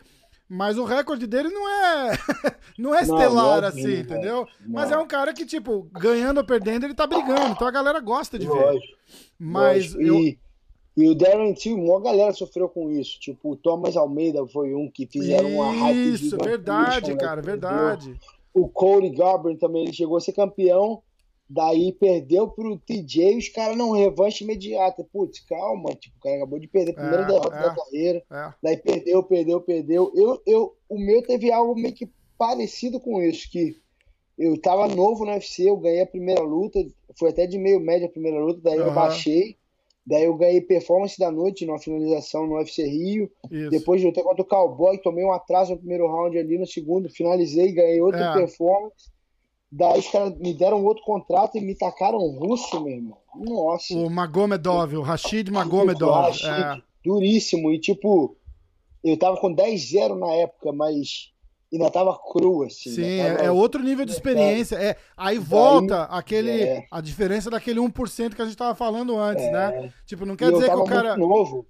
Mas 0.48 0.76
o 0.76 0.84
recorde 0.84 1.26
dele 1.26 1.48
não 1.48 1.66
é 1.66 2.10
não 2.76 2.94
é 2.94 3.00
estelar 3.00 3.30
não, 3.30 3.60
não, 3.62 3.68
assim, 3.68 3.94
não, 3.94 4.00
entendeu? 4.00 4.48
Mas 4.66 4.92
é 4.92 4.98
um 4.98 5.06
cara 5.06 5.32
que, 5.32 5.46
tipo, 5.46 5.88
ganhando 5.92 6.38
ou 6.38 6.44
perdendo, 6.44 6.84
ele 6.84 6.92
tá 6.92 7.06
brigando. 7.06 7.52
Então 7.52 7.66
a 7.66 7.70
galera 7.70 8.00
gosta 8.00 8.38
de 8.38 8.46
ver. 8.46 8.78
Mas 9.38 9.94
eu... 9.94 10.14
e, 10.14 10.38
e, 10.94 11.08
o 11.08 11.14
Darren 11.14 11.54
Till, 11.54 11.78
uma 11.78 12.02
galera 12.02 12.34
sofreu 12.34 12.68
com 12.68 12.90
isso. 12.90 13.18
Tipo, 13.18 13.52
o 13.52 13.56
Thomas 13.56 13.96
Almeida 13.96 14.46
foi 14.46 14.74
um 14.74 14.90
que 14.90 15.06
fizeram 15.06 15.54
uma 15.54 15.72
hype. 15.72 16.12
Isso, 16.12 16.36
verdade, 16.36 17.16
cara, 17.16 17.40
verdade. 17.40 18.14
O 18.54 18.68
Cody 18.68 19.10
Garbrandt 19.10 19.58
também 19.58 19.84
ele 19.84 19.92
chegou 19.92 20.16
a 20.16 20.20
ser 20.20 20.32
campeão, 20.32 21.02
daí 21.48 21.92
perdeu 21.92 22.48
pro 22.48 22.78
TJ, 22.78 23.36
os 23.36 23.48
caras 23.48 23.76
não 23.76 23.92
revanche 23.92 24.44
imediata. 24.44 25.04
Putz, 25.12 25.40
calma, 25.40 25.94
tipo, 25.94 26.16
o 26.18 26.20
cara 26.20 26.36
acabou 26.36 26.58
de 26.58 26.68
perder 26.68 26.92
a 26.92 26.94
primeira 26.94 27.22
é, 27.22 27.26
derrota 27.26 27.56
é, 27.56 27.62
da 27.62 27.74
carreira. 27.74 28.24
É. 28.30 28.54
Daí 28.62 28.76
perdeu, 28.76 29.22
perdeu, 29.22 29.60
perdeu. 29.60 30.12
Eu, 30.14 30.42
eu, 30.46 30.76
o 30.88 30.98
meu 30.98 31.22
teve 31.22 31.50
algo 31.52 31.74
meio 31.74 31.94
que 31.94 32.10
parecido 32.38 32.98
com 32.98 33.22
isso, 33.22 33.50
que 33.50 33.80
eu 34.38 34.60
tava 34.60 34.88
novo 34.88 35.24
no 35.24 35.30
UFC, 35.30 35.68
eu 35.68 35.76
ganhei 35.76 36.02
a 36.02 36.06
primeira 36.06 36.42
luta, 36.42 36.78
foi 37.18 37.30
até 37.30 37.46
de 37.46 37.58
meio 37.58 37.78
média 37.78 38.06
a 38.06 38.10
primeira 38.10 38.42
luta, 38.42 38.60
daí 38.62 38.80
uhum. 38.80 38.86
eu 38.86 38.94
baixei. 38.94 39.56
Daí 40.04 40.24
eu 40.24 40.36
ganhei 40.36 40.60
performance 40.60 41.16
da 41.18 41.30
noite 41.30 41.64
numa 41.64 41.78
finalização 41.78 42.46
no 42.46 42.56
UFC 42.56 42.84
Rio. 42.84 43.30
Isso. 43.50 43.70
Depois 43.70 44.00
de 44.00 44.06
lutar 44.06 44.24
contra 44.24 44.42
o 44.42 44.46
Cowboy, 44.46 44.98
tomei 44.98 45.24
um 45.24 45.32
atraso 45.32 45.72
no 45.72 45.78
primeiro 45.78 46.08
round 46.08 46.36
ali, 46.36 46.58
no 46.58 46.66
segundo 46.66 47.08
finalizei, 47.08 47.72
ganhei 47.72 48.00
outra 48.00 48.32
é. 48.32 48.34
performance. 48.34 49.12
Daí 49.70 50.00
os 50.00 50.08
caras 50.08 50.36
me 50.38 50.52
deram 50.52 50.84
outro 50.84 51.04
contrato 51.04 51.56
e 51.56 51.60
me 51.60 51.74
tacaram 51.74 52.18
russo, 52.18 52.82
meu 52.82 52.92
irmão. 52.92 53.16
Nossa. 53.34 53.94
O 53.94 54.10
Magomedov, 54.10 54.94
o 54.96 55.02
Rashid 55.02 55.50
Magomedov. 55.50 56.26
Rashid, 56.26 56.48
é. 56.48 56.82
Duríssimo. 57.04 57.72
E 57.72 57.78
tipo, 57.80 58.36
eu 59.02 59.16
tava 59.16 59.38
com 59.38 59.54
10-0 59.54 60.18
na 60.18 60.32
época, 60.32 60.72
mas 60.72 61.31
ainda 61.72 61.90
tava 61.90 62.18
cru, 62.18 62.64
assim. 62.64 62.90
Sim, 62.90 63.18
tava... 63.18 63.44
é 63.44 63.50
outro 63.50 63.82
nível 63.82 64.04
de 64.04 64.12
experiência. 64.12 64.76
É, 64.76 64.96
aí 65.16 65.38
volta 65.38 66.06
Daí, 66.06 66.06
aquele, 66.10 66.62
é. 66.62 66.86
a 66.90 67.00
diferença 67.00 67.50
daquele 67.50 67.80
1% 67.80 68.34
que 68.34 68.42
a 68.42 68.44
gente 68.44 68.56
tava 68.56 68.74
falando 68.74 69.16
antes, 69.16 69.44
né? 69.50 69.72
é. 69.74 69.80
né? 69.82 69.92
Tipo, 70.06 70.26
não 70.26 70.36
quer 70.36 70.52
dizer 70.52 70.68
que 70.68 70.76
o 70.76 70.84
cara. 70.84 71.16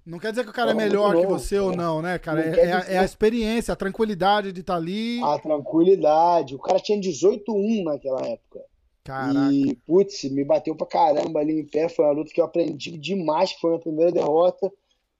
Não 0.05 0.19
quer 0.19 0.31
dizer 0.31 0.43
que 0.43 0.49
o 0.49 0.53
cara 0.53 0.71
é 0.71 0.73
melhor 0.73 1.15
que 1.15 1.25
você 1.25 1.57
ou 1.57 1.75
não, 1.75 2.01
né, 2.01 2.19
cara? 2.19 2.41
É, 2.41 2.59
é, 2.59 2.95
é, 2.95 2.97
a 2.99 3.05
experiência, 3.05 3.73
a 3.73 3.77
tranquilidade 3.77 4.51
de 4.51 4.59
estar 4.59 4.73
tá 4.73 4.79
ali. 4.79 5.21
A 5.23 5.39
tranquilidade. 5.39 6.55
O 6.55 6.59
cara 6.59 6.79
tinha 6.79 6.99
18-1 6.99 7.83
naquela 7.83 8.21
época. 8.27 8.61
Caraca. 9.03 9.51
E, 9.51 9.75
putz, 9.85 10.23
me 10.25 10.43
bateu 10.43 10.75
pra 10.75 10.87
caramba 10.87 11.39
ali 11.39 11.59
em 11.59 11.65
pé. 11.65 11.87
Foi 11.87 12.05
uma 12.05 12.13
luta 12.13 12.31
que 12.33 12.41
eu 12.41 12.45
aprendi 12.45 12.97
demais, 12.97 13.51
foi 13.53 13.69
a 13.69 13.73
minha 13.73 13.83
primeira 13.83 14.11
derrota. 14.11 14.71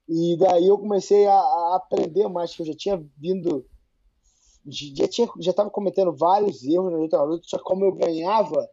E 0.08 0.38
daí 0.38 0.68
eu 0.68 0.78
comecei 0.78 1.26
a, 1.26 1.34
a 1.34 1.76
aprender 1.78 2.28
mais, 2.28 2.54
que 2.54 2.62
eu 2.62 2.66
já 2.66 2.74
tinha 2.74 3.04
vindo 3.18 3.66
já 4.68 5.07
tinha 5.07 5.28
já 5.39 5.51
estava 5.51 5.70
cometendo 5.70 6.14
vários 6.14 6.64
erros 6.64 6.91
na 6.91 6.97
luta, 6.97 7.22
luta, 7.22 7.43
só 7.45 7.57
que 7.57 7.64
como 7.64 7.86
eu 7.86 7.91
ganhava, 7.93 8.68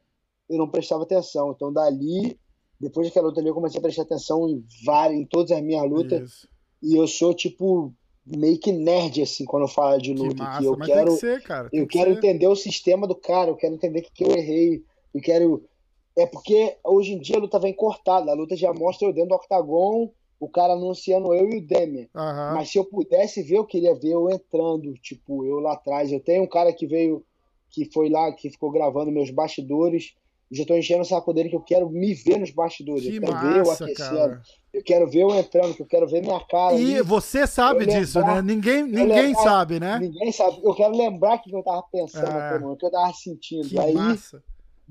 eu 0.49 0.59
não 0.59 0.68
prestava 0.68 1.03
atenção. 1.03 1.53
Então 1.53 1.72
dali, 1.72 2.38
depois 2.78 3.09
daquela 3.09 3.28
luta 3.28 3.41
ali, 3.41 3.49
eu 3.49 3.55
comecei 3.55 3.78
a 3.78 3.82
prestar 3.82 4.03
atenção 4.03 4.49
em 4.49 4.64
várias, 4.84 5.20
em 5.20 5.24
todas 5.24 5.51
as 5.51 5.62
minhas 5.62 5.88
lutas. 5.88 6.30
Isso. 6.30 6.49
E 6.82 6.97
eu 6.97 7.07
sou 7.07 7.34
tipo 7.34 7.93
meio 8.24 8.59
que 8.59 8.70
nerd 8.70 9.22
assim 9.22 9.45
quando 9.45 9.62
eu 9.64 9.68
falo 9.68 10.01
de 10.01 10.12
luta, 10.12 10.34
que, 10.34 10.41
massa, 10.41 10.61
que 10.61 10.66
eu 10.66 10.76
quero 10.76 11.11
que 11.11 11.16
ser, 11.18 11.43
eu 11.72 11.86
quero 11.86 12.12
ser. 12.12 12.18
entender 12.18 12.47
o 12.47 12.57
sistema 12.57 13.07
do 13.07 13.14
cara, 13.14 13.51
eu 13.51 13.57
quero 13.57 13.74
entender 13.74 14.01
o 14.01 14.03
que, 14.03 14.12
que 14.12 14.24
eu 14.24 14.30
errei, 14.30 14.84
eu 15.14 15.20
quero 15.20 15.64
é 16.16 16.26
porque 16.26 16.76
hoje 16.84 17.12
em 17.12 17.20
dia 17.20 17.36
a 17.36 17.41
luta 17.41 17.59
vem 17.59 17.72
cortada, 17.72 18.30
a 18.30 18.34
luta 18.34 18.55
já 18.57 18.72
mostra 18.72 19.09
eu 19.09 19.12
dentro 19.12 19.30
do 19.30 19.34
octagon 19.36 20.11
o 20.41 20.49
cara 20.49 20.72
anunciando 20.72 21.34
eu 21.34 21.51
e 21.51 21.59
o 21.59 21.66
Demian. 21.66 22.09
Uhum. 22.14 22.55
Mas 22.55 22.70
se 22.70 22.78
eu 22.78 22.84
pudesse 22.84 23.43
ver, 23.43 23.59
eu 23.59 23.66
queria 23.66 23.95
ver 23.95 24.12
eu 24.12 24.30
entrando, 24.30 24.95
tipo, 24.95 25.45
eu 25.45 25.61
lá 25.61 25.74
atrás. 25.74 26.11
Eu 26.11 26.18
tenho 26.18 26.43
um 26.43 26.49
cara 26.49 26.72
que 26.72 26.86
veio, 26.86 27.22
que 27.68 27.84
foi 27.93 28.09
lá, 28.09 28.32
que 28.32 28.49
ficou 28.49 28.70
gravando 28.70 29.12
meus 29.12 29.30
bastidores. 29.30 30.14
Já 30.51 30.64
tô 30.64 30.74
enchendo 30.74 31.03
o 31.03 31.05
saco 31.05 31.32
dele 31.32 31.51
que 31.51 31.55
eu 31.55 31.61
quero 31.61 31.88
me 31.91 32.14
ver 32.14 32.38
nos 32.38 32.51
bastidores. 32.51 33.05
Que 33.05 33.16
eu 33.16 33.20
quero 33.20 33.32
massa, 33.34 33.49
ver 33.53 33.59
eu 33.59 33.70
aquecendo. 33.70 34.16
Cara. 34.16 34.43
Eu 34.72 34.82
quero 34.82 35.11
ver 35.11 35.22
eu 35.22 35.34
entrando, 35.34 35.74
que 35.74 35.82
eu 35.82 35.86
quero 35.86 36.09
ver 36.09 36.22
minha 36.22 36.41
cara. 36.41 36.74
E 36.74 36.95
ali. 36.95 37.03
você 37.03 37.47
sabe 37.47 37.84
disso, 37.86 38.18
lembrar, 38.18 38.43
né? 38.43 38.55
Ninguém, 38.55 38.82
ninguém 38.82 39.07
lembrar, 39.07 39.43
sabe, 39.43 39.78
né? 39.78 39.99
Ninguém 40.01 40.32
sabe. 40.32 40.59
Eu 40.64 40.74
quero 40.74 40.97
lembrar 40.97 41.36
o 41.36 41.43
que 41.43 41.55
eu 41.55 41.62
tava 41.62 41.84
pensando, 41.93 42.26
é. 42.26 42.66
o 42.66 42.76
que 42.76 42.86
eu 42.86 42.91
tava 42.91 43.12
sentindo. 43.12 43.68
Que 43.68 43.78
Aí, 43.78 43.93
massa 43.93 44.43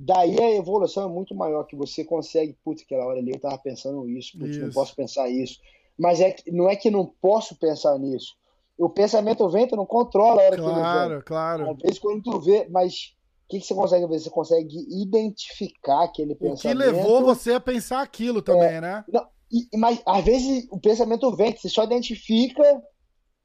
Daí 0.01 0.41
a 0.41 0.55
evolução 0.55 1.09
é 1.09 1.11
muito 1.11 1.35
maior, 1.35 1.65
que 1.65 1.75
você 1.75 2.05
consegue, 2.05 2.55
putz, 2.63 2.83
aquela 2.83 3.05
hora 3.05 3.19
ali 3.19 3.31
eu 3.31 3.39
tava 3.39 3.57
pensando 3.57 4.07
isso, 4.07 4.39
putz, 4.39 4.51
isso. 4.51 4.65
não 4.65 4.71
posso 4.71 4.95
pensar 4.95 5.29
isso. 5.29 5.59
Mas 5.97 6.21
é, 6.21 6.33
não 6.47 6.69
é 6.69 6.75
que 6.77 6.89
não 6.89 7.05
posso 7.05 7.53
pensar 7.57 7.99
nisso. 7.99 8.37
O 8.77 8.89
pensamento 8.89 9.49
vem, 9.49 9.67
tu 9.67 9.75
não 9.75 9.85
controla 9.85 10.41
a 10.41 10.45
hora 10.45 10.55
claro, 10.55 10.55
que 10.55 10.61
ele 10.61 10.73
vem. 10.73 10.83
Claro, 10.83 11.23
claro. 11.25 11.71
Às 11.71 11.77
vezes 11.79 11.99
quando 11.99 12.23
tu 12.23 12.39
vê, 12.39 12.65
mas 12.69 13.13
o 13.45 13.49
que, 13.49 13.59
que, 13.59 13.67
você 13.67 13.75
consegue 13.75 14.07
ver? 14.07 14.19
Você 14.19 14.29
consegue 14.29 14.87
identificar 14.89 16.05
aquele 16.05 16.33
pensamento. 16.33 16.79
O 16.79 16.81
que 16.81 16.91
levou 16.91 17.21
você 17.21 17.51
a 17.51 17.59
pensar 17.59 18.01
aquilo 18.01 18.41
também, 18.41 18.75
é, 18.75 18.79
né? 18.79 19.03
Não, 19.11 19.27
e, 19.51 19.67
mas 19.77 20.01
às 20.05 20.23
vezes 20.23 20.65
o 20.71 20.79
pensamento 20.79 21.35
vem, 21.35 21.51
que 21.51 21.59
você 21.59 21.67
só 21.67 21.83
identifica 21.83 22.63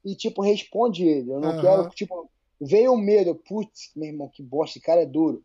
e, 0.05 0.15
tipo, 0.15 0.41
responde 0.41 1.05
ele. 1.05 1.31
Eu 1.31 1.41
não 1.41 1.53
uhum. 1.53 1.61
quero, 1.61 1.89
tipo, 1.89 2.29
veio 2.61 2.93
o 2.93 2.97
medo, 2.97 3.35
putz, 3.35 3.91
meu 3.93 4.07
irmão, 4.07 4.31
que 4.33 4.41
bosta, 4.41 4.77
esse 4.77 4.85
cara 4.85 5.01
é 5.01 5.05
duro. 5.05 5.43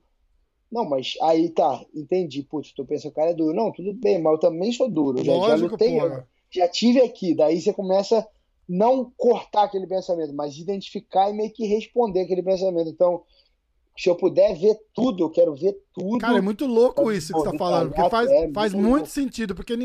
Não, 0.70 0.88
mas 0.88 1.14
aí 1.22 1.48
tá, 1.50 1.84
entendi. 1.94 2.42
Putz, 2.42 2.72
tu 2.72 2.84
pensa 2.84 3.02
que 3.02 3.08
o 3.08 3.12
cara 3.12 3.30
é 3.30 3.34
duro. 3.34 3.54
Não, 3.54 3.72
tudo 3.72 3.92
bem, 3.94 4.20
mas 4.20 4.32
eu 4.34 4.38
também 4.38 4.72
sou 4.72 4.88
duro. 4.88 5.24
Já, 5.24 5.32
Lógico, 5.32 5.58
já 5.58 5.66
lutei, 5.66 5.98
já 6.50 6.68
tive 6.68 7.00
aqui. 7.00 7.34
Daí 7.34 7.60
você 7.60 7.72
começa 7.72 8.26
não 8.68 9.12
cortar 9.16 9.64
aquele 9.64 9.86
pensamento, 9.86 10.32
mas 10.32 10.56
identificar 10.56 11.28
e 11.28 11.32
meio 11.32 11.52
que 11.52 11.66
responder 11.66 12.20
aquele 12.20 12.42
pensamento. 12.42 12.88
Então, 12.88 13.24
se 13.98 14.08
eu 14.08 14.14
puder 14.14 14.56
ver 14.56 14.78
tudo, 14.94 15.24
eu 15.24 15.30
quero 15.30 15.54
ver 15.56 15.76
tudo. 15.92 16.18
Cara, 16.18 16.38
é 16.38 16.40
muito 16.40 16.66
louco 16.66 17.10
isso 17.10 17.32
que 17.32 17.38
você 17.40 17.50
tá 17.50 17.58
falando, 17.58 17.92
porque 17.92 18.08
faz, 18.08 18.30
é, 18.30 18.50
faz 18.52 18.72
muito 18.72 19.08
sentido, 19.08 19.56
porque 19.56 19.76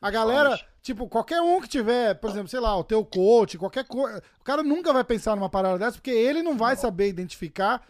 a 0.00 0.10
galera, 0.10 0.60
tipo, 0.82 1.08
qualquer 1.08 1.40
um 1.40 1.60
que 1.60 1.68
tiver, 1.68 2.14
por 2.16 2.30
exemplo, 2.30 2.48
sei 2.48 2.58
lá, 2.58 2.76
o 2.76 2.82
teu 2.82 3.04
coach, 3.04 3.56
qualquer 3.56 3.86
coisa, 3.86 4.20
o 4.40 4.44
cara 4.44 4.64
nunca 4.64 4.92
vai 4.92 5.04
pensar 5.04 5.36
numa 5.36 5.48
parada 5.48 5.78
dessa, 5.78 5.92
porque 5.92 6.10
ele 6.10 6.42
não 6.42 6.56
vai 6.56 6.74
saber 6.74 7.08
identificar 7.08 7.80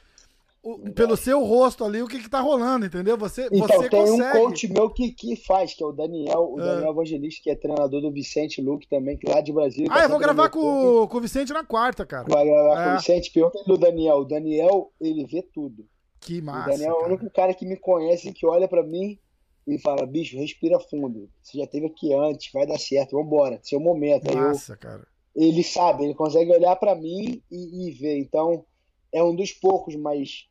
o, 0.63 0.93
pelo 0.93 1.17
seu 1.17 1.43
rosto 1.43 1.85
ali 1.85 2.01
o 2.01 2.07
que, 2.07 2.21
que 2.21 2.31
tá 2.31 2.41
rolando, 2.41 2.87
entendeu? 2.87 3.19
Você, 3.19 3.49
então, 3.51 3.67
você 3.67 3.89
tem 3.89 4.01
consegue. 4.01 4.39
um 4.39 4.43
coach 4.43 4.73
meu 4.73 4.91
que, 4.91 5.11
que 5.11 5.35
faz, 5.35 5.75
que 5.75 5.83
é 5.83 5.87
o 5.87 5.93
Daniel, 5.93 6.53
o 6.53 6.61
é. 6.61 6.65
Daniel 6.65 6.93
Evangelista, 6.93 7.41
que 7.43 7.51
é 7.51 7.57
treinador 7.57 8.01
do 8.01 8.13
Vicente 8.13 8.63
Luke 8.63 8.89
também, 8.89 9.17
que 9.17 9.29
lá 9.29 9.41
de 9.41 9.53
Brasília. 9.53 9.89
Ah, 9.91 10.05
eu 10.05 10.09
vou 10.09 10.21
gravar 10.21 10.51
com, 10.51 11.07
com 11.09 11.19
o 11.19 11.21
Vicente 11.21 11.53
na 11.53 11.65
quarta, 11.65 12.07
cara. 12.07 12.27
Vai 12.29 12.45
gravar 12.45 12.81
é. 12.81 12.85
com 12.85 12.95
o 12.95 12.99
Vicente, 12.99 13.33
pergunta 13.33 13.65
do 13.67 13.77
Daniel. 13.77 14.19
O 14.19 14.25
Daniel, 14.25 14.93
ele 15.01 15.27
vê 15.27 15.43
tudo. 15.43 15.85
Que 16.21 16.41
massa. 16.41 16.69
O 16.69 16.73
Daniel 16.73 16.95
cara. 16.95 17.03
é 17.03 17.03
o 17.03 17.09
único 17.09 17.31
cara 17.31 17.55
que 17.55 17.67
me 17.67 17.77
conhece, 17.77 18.33
que 18.33 18.47
olha 18.47 18.69
para 18.69 18.85
mim 18.85 19.19
e 19.67 19.79
fala, 19.81 20.07
bicho, 20.07 20.37
respira 20.37 20.79
fundo. 20.79 21.29
Você 21.43 21.59
já 21.59 21.67
teve 21.67 21.87
aqui 21.87 22.15
antes, 22.15 22.53
vai 22.53 22.67
dar 22.67 22.79
certo, 22.79 23.17
vambora, 23.17 23.59
seu 23.65 23.81
momento. 23.81 24.33
Massa, 24.33 24.75
eu, 24.75 24.79
cara. 24.79 25.07
Ele 25.35 25.65
sabe, 25.65 26.05
ele 26.05 26.15
consegue 26.15 26.53
olhar 26.53 26.77
para 26.77 26.95
mim 26.95 27.43
e, 27.51 27.89
e 27.89 27.91
ver. 27.91 28.19
Então, 28.19 28.65
é 29.13 29.23
um 29.25 29.35
dos 29.35 29.53
poucos, 29.53 29.97
mas 29.97 30.47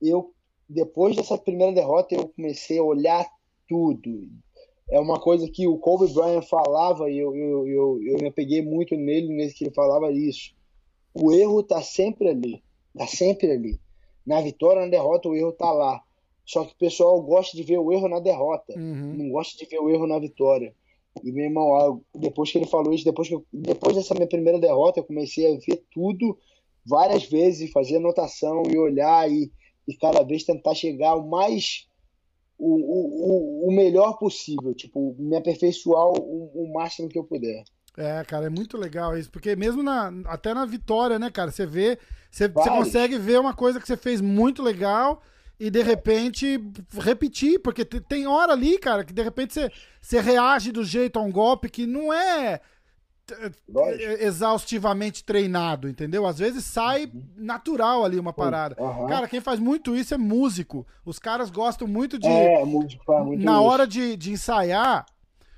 eu 0.00 0.32
depois 0.68 1.16
dessa 1.16 1.36
primeira 1.36 1.72
derrota 1.72 2.14
eu 2.14 2.28
comecei 2.28 2.78
a 2.78 2.82
olhar 2.82 3.26
tudo. 3.68 4.28
É 4.88 4.98
uma 4.98 5.20
coisa 5.20 5.48
que 5.48 5.66
o 5.66 5.78
Kobe 5.78 6.12
Bryant 6.12 6.42
falava 6.42 7.10
e 7.10 7.18
eu, 7.18 7.34
eu, 7.34 7.66
eu, 7.66 8.02
eu 8.02 8.18
me 8.18 8.30
peguei 8.30 8.62
muito 8.62 8.96
nele 8.96 9.28
nesse 9.28 9.54
que 9.54 9.64
ele 9.64 9.74
falava 9.74 10.12
isso. 10.12 10.54
O 11.12 11.32
erro 11.32 11.62
tá 11.62 11.82
sempre 11.82 12.28
ali, 12.28 12.62
tá 12.96 13.06
sempre 13.06 13.50
ali. 13.50 13.80
Na 14.24 14.40
vitória, 14.40 14.82
na 14.82 14.88
derrota, 14.88 15.28
o 15.28 15.34
erro 15.34 15.52
tá 15.52 15.70
lá. 15.72 16.02
Só 16.44 16.64
que 16.64 16.72
o 16.72 16.78
pessoal 16.78 17.20
gosta 17.22 17.56
de 17.56 17.62
ver 17.62 17.78
o 17.78 17.92
erro 17.92 18.08
na 18.08 18.18
derrota, 18.18 18.74
uhum. 18.76 19.14
não 19.16 19.30
gosta 19.30 19.56
de 19.56 19.68
ver 19.68 19.80
o 19.80 19.88
erro 19.88 20.06
na 20.06 20.18
vitória. 20.18 20.74
E 21.22 21.32
meu 21.32 21.44
irmão, 21.44 22.00
depois 22.14 22.50
que 22.50 22.58
ele 22.58 22.66
falou 22.66 22.92
isso, 22.92 23.04
depois, 23.04 23.28
que 23.28 23.34
eu, 23.34 23.44
depois 23.52 23.94
dessa 23.96 24.14
minha 24.14 24.28
primeira 24.28 24.58
derrota, 24.58 25.00
eu 25.00 25.04
comecei 25.04 25.46
a 25.46 25.58
ver 25.58 25.84
tudo 25.92 26.36
várias 26.84 27.24
vezes, 27.24 27.70
fazer 27.70 27.96
anotação 27.96 28.62
e 28.68 28.78
olhar 28.78 29.30
e, 29.30 29.50
e 29.90 29.96
cada 29.96 30.22
vez 30.22 30.44
tentar 30.44 30.72
chegar 30.74 31.16
o 31.16 31.28
mais 31.28 31.88
o, 32.56 33.64
o, 33.64 33.68
o 33.68 33.72
melhor 33.72 34.18
possível, 34.18 34.72
tipo, 34.72 35.16
me 35.18 35.36
aperfeiçoar 35.36 36.06
o, 36.06 36.50
o 36.54 36.72
máximo 36.72 37.08
que 37.08 37.18
eu 37.18 37.24
puder. 37.24 37.64
É, 37.96 38.22
cara, 38.24 38.46
é 38.46 38.50
muito 38.50 38.76
legal 38.76 39.18
isso, 39.18 39.30
porque 39.30 39.56
mesmo 39.56 39.82
na, 39.82 40.12
até 40.26 40.54
na 40.54 40.64
vitória, 40.64 41.18
né, 41.18 41.28
cara, 41.28 41.50
você 41.50 41.66
vê, 41.66 41.98
você, 42.30 42.46
você 42.46 42.68
consegue 42.68 43.18
ver 43.18 43.40
uma 43.40 43.52
coisa 43.52 43.80
que 43.80 43.86
você 43.86 43.96
fez 43.96 44.20
muito 44.20 44.62
legal 44.62 45.20
e 45.58 45.70
de 45.70 45.82
repente 45.82 46.60
repetir, 46.92 47.58
porque 47.58 47.84
tem 47.84 48.28
hora 48.28 48.52
ali, 48.52 48.78
cara, 48.78 49.04
que 49.04 49.12
de 49.12 49.22
repente 49.22 49.54
você, 49.54 49.72
você 50.00 50.20
reage 50.20 50.70
do 50.70 50.84
jeito 50.84 51.18
a 51.18 51.22
um 51.22 51.32
golpe 51.32 51.68
que 51.68 51.84
não 51.84 52.12
é 52.12 52.60
é, 53.30 54.24
exaustivamente 54.24 55.24
treinado, 55.24 55.88
entendeu? 55.88 56.26
Às 56.26 56.38
vezes 56.38 56.64
sai 56.64 57.04
uhum. 57.04 57.22
natural 57.36 58.04
ali 58.04 58.18
uma 58.18 58.32
parada. 58.32 58.76
Uhum. 58.78 59.06
Cara, 59.06 59.28
quem 59.28 59.40
faz 59.40 59.58
muito 59.58 59.96
isso 59.96 60.14
é 60.14 60.18
músico. 60.18 60.86
Os 61.04 61.18
caras 61.18 61.50
gostam 61.50 61.86
muito 61.86 62.18
de. 62.18 62.28
É, 62.28 62.64
músico 62.64 63.04
faz 63.04 63.24
muito 63.24 63.44
Na 63.44 63.52
isso. 63.52 63.62
hora 63.62 63.86
de, 63.86 64.16
de 64.16 64.32
ensaiar, 64.32 65.06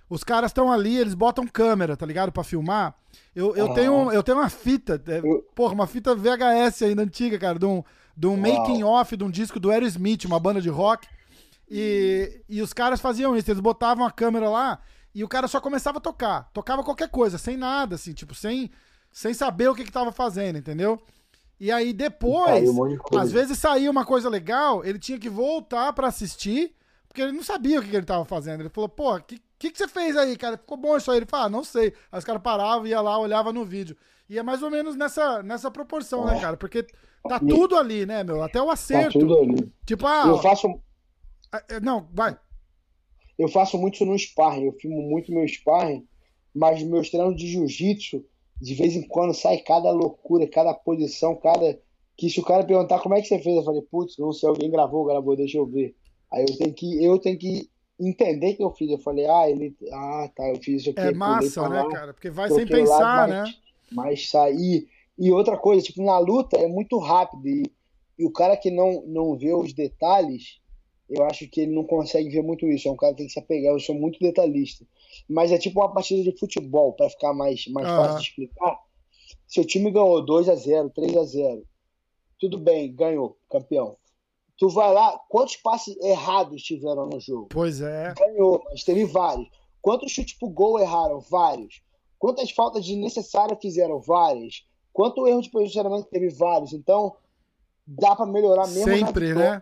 os 0.08 0.22
caras 0.22 0.50
estão 0.50 0.70
ali, 0.70 0.96
eles 0.96 1.14
botam 1.14 1.46
câmera, 1.46 1.96
tá 1.96 2.04
ligado? 2.04 2.30
Pra 2.30 2.44
filmar. 2.44 2.94
Eu, 3.34 3.56
eu, 3.56 3.66
uhum. 3.68 3.74
tenho, 3.74 4.12
eu 4.12 4.22
tenho 4.22 4.38
uma 4.38 4.50
fita, 4.50 5.02
é, 5.06 5.22
porra, 5.54 5.72
uma 5.72 5.86
fita 5.86 6.14
VHS 6.14 6.82
ainda 6.82 7.02
antiga, 7.02 7.38
cara, 7.38 7.58
de 7.58 7.64
um, 7.64 7.82
de 8.16 8.26
um 8.26 8.36
making 8.36 8.82
off 8.82 9.16
de 9.16 9.24
um 9.24 9.30
disco 9.30 9.58
do 9.58 9.70
Aerosmith, 9.70 10.24
uma 10.26 10.38
banda 10.38 10.60
de 10.60 10.68
rock. 10.68 11.08
E, 11.70 12.42
e 12.46 12.60
os 12.60 12.74
caras 12.74 13.00
faziam 13.00 13.34
isso, 13.34 13.50
eles 13.50 13.60
botavam 13.60 14.04
a 14.04 14.10
câmera 14.10 14.50
lá 14.50 14.80
e 15.14 15.22
o 15.22 15.28
cara 15.28 15.46
só 15.46 15.60
começava 15.60 15.98
a 15.98 16.00
tocar. 16.00 16.50
Tocava 16.52 16.82
qualquer 16.82 17.08
coisa, 17.08 17.36
sem 17.38 17.56
nada, 17.56 17.96
assim, 17.96 18.12
tipo, 18.12 18.34
sem, 18.34 18.70
sem 19.10 19.34
saber 19.34 19.68
o 19.68 19.74
que, 19.74 19.84
que 19.84 19.92
tava 19.92 20.10
fazendo, 20.10 20.58
entendeu? 20.58 21.00
E 21.60 21.70
aí 21.70 21.92
depois, 21.92 22.68
um 22.68 23.18
às 23.18 23.30
vezes 23.30 23.58
saía 23.58 23.90
uma 23.90 24.04
coisa 24.04 24.28
legal, 24.28 24.84
ele 24.84 24.98
tinha 24.98 25.18
que 25.18 25.28
voltar 25.28 25.92
para 25.92 26.08
assistir, 26.08 26.74
porque 27.06 27.22
ele 27.22 27.32
não 27.32 27.42
sabia 27.42 27.78
o 27.78 27.82
que, 27.82 27.90
que 27.90 27.96
ele 27.96 28.06
tava 28.06 28.24
fazendo. 28.24 28.60
Ele 28.60 28.70
falou, 28.70 28.88
pô, 28.88 29.14
o 29.14 29.22
que, 29.22 29.40
que, 29.58 29.70
que 29.70 29.78
você 29.78 29.86
fez 29.86 30.16
aí, 30.16 30.36
cara? 30.36 30.56
Ficou 30.56 30.78
bom 30.78 30.96
isso 30.96 31.10
aí? 31.10 31.18
Ele 31.18 31.26
falou, 31.26 31.46
ah, 31.46 31.50
não 31.50 31.62
sei. 31.62 31.94
Aí 32.10 32.18
os 32.18 32.24
caras 32.24 32.42
paravam, 32.42 32.86
ia 32.86 33.00
lá, 33.00 33.18
olhava 33.18 33.52
no 33.52 33.64
vídeo. 33.64 33.96
E 34.28 34.38
é 34.38 34.42
mais 34.42 34.62
ou 34.62 34.70
menos 34.70 34.96
nessa, 34.96 35.42
nessa 35.42 35.70
proporção, 35.70 36.24
né, 36.24 36.40
cara? 36.40 36.56
Porque 36.56 36.86
tá 37.28 37.38
tudo 37.38 37.76
ali, 37.76 38.06
né, 38.06 38.24
meu? 38.24 38.42
Até 38.42 38.60
o 38.62 38.70
acerto. 38.70 39.12
Tá 39.12 39.20
tudo 39.20 39.38
ali. 39.38 39.72
Tipo, 39.84 40.06
ah. 40.06 40.24
Eu 40.26 40.38
faço. 40.38 40.66
É, 41.68 41.78
não, 41.80 42.08
vai 42.12 42.36
eu 43.38 43.48
faço 43.48 43.78
muito 43.78 43.94
isso 43.94 44.04
no 44.04 44.18
sparring, 44.18 44.66
eu 44.66 44.72
filmo 44.72 45.02
muito 45.02 45.32
meu 45.32 45.46
sparring, 45.46 46.06
mas 46.54 46.82
meus 46.82 47.10
treinos 47.10 47.36
de 47.36 47.46
jiu-jitsu, 47.46 48.24
de 48.60 48.74
vez 48.74 48.94
em 48.94 49.02
quando 49.02 49.34
sai 49.34 49.58
cada 49.58 49.90
loucura, 49.90 50.46
cada 50.46 50.72
posição, 50.74 51.34
cada. 51.34 51.78
Que 52.16 52.28
se 52.28 52.38
o 52.38 52.44
cara 52.44 52.62
perguntar 52.62 53.00
como 53.00 53.14
é 53.14 53.22
que 53.22 53.26
você 53.26 53.38
fez, 53.38 53.56
eu 53.56 53.64
falei, 53.64 53.82
putz, 53.82 54.18
não 54.18 54.32
sei, 54.32 54.48
alguém 54.48 54.70
gravou, 54.70 55.04
gravou, 55.04 55.34
deixa 55.34 55.58
eu 55.58 55.66
ver. 55.66 55.96
Aí 56.30 56.44
eu 56.48 56.56
tenho 56.56 56.72
que, 56.72 57.04
eu 57.04 57.18
tenho 57.18 57.38
que 57.38 57.68
entender 57.98 58.54
que 58.54 58.62
eu 58.62 58.70
fiz. 58.70 58.90
Eu 58.90 58.98
falei, 58.98 59.26
ah, 59.26 59.48
ele. 59.48 59.74
Ah, 59.92 60.30
tá, 60.34 60.48
eu 60.48 60.56
fiz 60.56 60.82
isso 60.82 60.90
aqui. 60.90 61.00
É 61.00 61.12
massa, 61.12 61.68
né, 61.68 61.84
cara? 61.90 62.12
Porque 62.12 62.30
vai 62.30 62.50
sem 62.50 62.66
pensar, 62.66 63.28
né? 63.28 63.44
Mas 63.90 64.30
sair. 64.30 64.88
E 65.18 65.30
outra 65.30 65.56
coisa, 65.56 65.82
tipo, 65.82 66.02
na 66.02 66.18
luta 66.18 66.56
é 66.56 66.66
muito 66.66 66.98
rápido. 66.98 67.48
E, 67.48 67.62
e 68.18 68.24
o 68.24 68.30
cara 68.30 68.56
que 68.56 68.70
não, 68.70 69.02
não 69.06 69.36
vê 69.36 69.52
os 69.54 69.72
detalhes, 69.72 70.60
eu 71.08 71.24
acho 71.24 71.48
que 71.48 71.60
ele 71.60 71.74
não 71.74 71.84
consegue 71.84 72.28
ver 72.30 72.42
muito 72.42 72.66
isso. 72.66 72.88
É 72.88 72.90
um 72.90 72.96
cara 72.96 73.12
que 73.12 73.18
tem 73.18 73.26
que 73.26 73.32
se 73.32 73.38
apegar. 73.38 73.72
Eu 73.72 73.80
sou 73.80 73.94
muito 73.94 74.18
detalhista. 74.18 74.84
Mas 75.28 75.52
é 75.52 75.58
tipo 75.58 75.80
uma 75.80 75.92
partida 75.92 76.22
de 76.22 76.38
futebol, 76.38 76.92
para 76.94 77.10
ficar 77.10 77.32
mais, 77.32 77.66
mais 77.68 77.88
uhum. 77.88 77.96
fácil 77.96 78.18
de 78.18 78.22
explicar. 78.28 78.78
Seu 79.46 79.64
time 79.64 79.90
ganhou 79.90 80.24
2 80.24 80.48
a 80.48 80.54
0 80.54 80.90
3 80.90 81.16
a 81.16 81.24
0 81.24 81.62
Tudo 82.40 82.58
bem, 82.58 82.94
ganhou, 82.94 83.36
campeão. 83.50 83.96
Tu 84.56 84.68
vai 84.68 84.92
lá, 84.92 85.18
quantos 85.28 85.56
passes 85.56 85.96
errados 86.00 86.62
tiveram 86.62 87.06
no 87.06 87.20
jogo? 87.20 87.48
Pois 87.50 87.80
é. 87.80 88.14
Ganhou, 88.16 88.62
mas 88.70 88.84
teve 88.84 89.04
vários. 89.04 89.48
Quantos 89.80 90.12
chutes 90.12 90.38
pro 90.38 90.48
gol 90.48 90.78
erraram? 90.78 91.20
Vários. 91.20 91.82
Quantas 92.18 92.50
faltas 92.52 92.86
desnecessárias 92.86 93.58
fizeram? 93.60 94.00
Várias. 94.00 94.64
Quanto 94.92 95.26
erro 95.26 95.42
de 95.42 95.50
posicionamento 95.50 96.06
teve? 96.06 96.28
Vários. 96.28 96.72
Então, 96.72 97.16
dá 97.86 98.14
para 98.14 98.26
melhorar 98.26 98.68
mesmo. 98.68 98.84
Sempre, 98.84 99.34
né? 99.34 99.60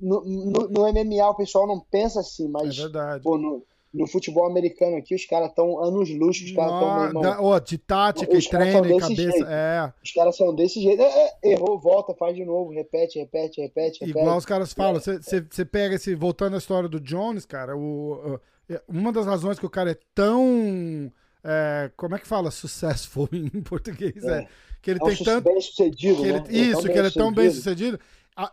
No, 0.00 0.24
no, 0.24 0.68
no, 0.68 0.92
MMA 0.92 1.28
o 1.28 1.34
pessoal 1.34 1.66
não 1.66 1.80
pensa 1.80 2.20
assim, 2.20 2.48
mas 2.48 2.78
é 2.78 2.82
verdade. 2.82 3.22
Pô, 3.24 3.36
no, 3.36 3.64
no 3.92 4.06
futebol 4.06 4.46
americano 4.46 4.96
aqui, 4.96 5.14
os 5.14 5.24
caras 5.24 5.48
estão 5.48 5.82
anos 5.82 6.10
luz, 6.10 6.40
os 6.40 6.52
caras 6.52 6.72
estão. 7.08 7.44
Oh, 7.44 7.58
de 7.58 7.78
tática 7.78 8.36
e 8.36 8.48
treino 8.48 8.86
e 8.86 9.00
cabeça. 9.00 9.14
Jeito. 9.14 9.46
É. 9.48 9.92
Os 10.04 10.12
caras 10.12 10.36
são 10.36 10.54
desse 10.54 10.80
jeito. 10.80 11.02
É, 11.02 11.26
é, 11.42 11.52
errou, 11.52 11.78
volta, 11.78 12.14
faz 12.14 12.36
de 12.36 12.44
novo, 12.44 12.70
repete, 12.70 13.18
repete, 13.18 13.60
repete. 13.60 14.04
Igual 14.04 14.24
repete. 14.24 14.38
os 14.38 14.46
caras 14.46 14.72
falam, 14.72 15.00
você 15.00 15.64
pega 15.64 15.94
esse. 15.94 16.14
Voltando 16.14 16.54
à 16.54 16.58
história 16.58 16.88
do 16.88 17.00
Jones, 17.00 17.44
cara, 17.44 17.76
o, 17.76 18.40
o, 18.68 18.80
uma 18.86 19.12
das 19.12 19.26
razões 19.26 19.58
que 19.58 19.66
o 19.66 19.70
cara 19.70 19.90
é 19.90 19.96
tão. 20.14 21.10
É, 21.42 21.90
como 21.96 22.14
é 22.14 22.18
que 22.18 22.26
fala 22.26 22.50
successful 22.50 23.28
em 23.32 23.62
português? 23.62 24.22
É, 24.24 24.40
é 24.40 24.48
que 24.82 24.90
ele 24.90 25.00
é 25.02 25.06
tem 25.06 25.24
tanto. 25.24 25.44
Bem 25.44 25.60
sucedido, 25.60 26.22
que 26.22 26.32
né? 26.32 26.44
ele, 26.48 26.58
isso, 26.58 26.82
que 26.82 26.98
ele 26.98 27.08
é 27.08 27.10
tão 27.10 27.32
bem 27.32 27.50
sucedido 27.50 27.98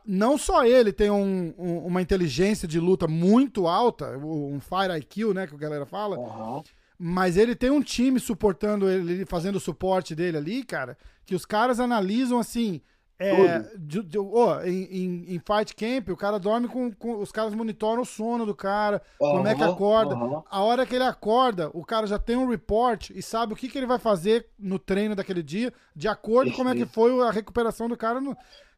não 0.06 0.38
só 0.38 0.66
ele 0.66 0.92
tem 0.92 1.12
um, 1.12 1.54
um, 1.58 1.78
uma 1.86 2.02
inteligência 2.02 2.68
de 2.68 2.80
luta 2.80 3.08
muito 3.08 3.68
alta, 3.68 4.18
um 4.18 4.60
Fire 4.60 4.98
IQ, 4.98 5.34
né, 5.34 5.46
que 5.46 5.54
a 5.54 5.58
galera 5.58 5.86
fala, 5.86 6.18
uhum. 6.18 6.64
mas 6.98 7.38
ele 7.38 7.56
tem 7.56 7.70
um 7.70 7.82
time 7.82 8.20
suportando 8.20 8.90
ele, 8.90 9.26
fazendo 9.26 9.58
o 9.58 9.60
suporte 9.60 10.16
dele 10.16 10.38
ali, 10.38 10.64
cara, 10.64 10.98
que 11.26 11.36
os 11.36 11.46
caras 11.46 11.80
analisam 11.80 12.40
assim. 12.40 12.82
É, 13.18 13.60
de, 13.78 14.04
de, 14.04 14.18
oh, 14.18 14.60
em, 14.66 14.84
em, 14.92 15.36
em, 15.36 15.40
Fight 15.40 15.74
Camp, 15.74 16.10
o 16.10 16.18
cara 16.18 16.38
dorme 16.38 16.68
com, 16.68 16.92
com, 16.92 17.22
Os 17.22 17.32
caras 17.32 17.56
monitoram 17.56 18.02
o 18.02 18.06
sono 18.06 18.46
do 18.46 18.54
cara, 18.54 19.02
uhum, 19.22 19.38
como 19.38 19.48
é 19.48 19.56
que 19.56 19.64
acorda. 19.64 20.16
Uhum. 20.16 20.44
A 20.50 20.62
hora 20.62 20.86
que 20.86 20.96
ele 20.96 21.06
acorda, 21.06 21.70
o 21.74 21.86
cara 21.86 22.06
já 22.08 22.20
tem 22.20 22.36
um 22.36 22.50
report 22.50 23.12
e 23.12 23.22
sabe 23.22 23.54
o 23.54 23.56
que, 23.56 23.70
que 23.70 23.78
ele 23.78 23.86
vai 23.86 24.00
fazer 24.00 24.50
no 24.60 24.78
treino 24.78 25.16
daquele 25.16 25.42
dia, 25.42 25.72
de 25.96 26.10
acordo 26.10 26.52
com 26.52 26.58
como 26.58 26.70
é 26.72 26.76
que 26.76 26.86
foi 26.86 27.18
a 27.26 27.32
recuperação 27.32 27.88
do 27.88 27.96
cara 27.96 28.20
no, 28.20 28.36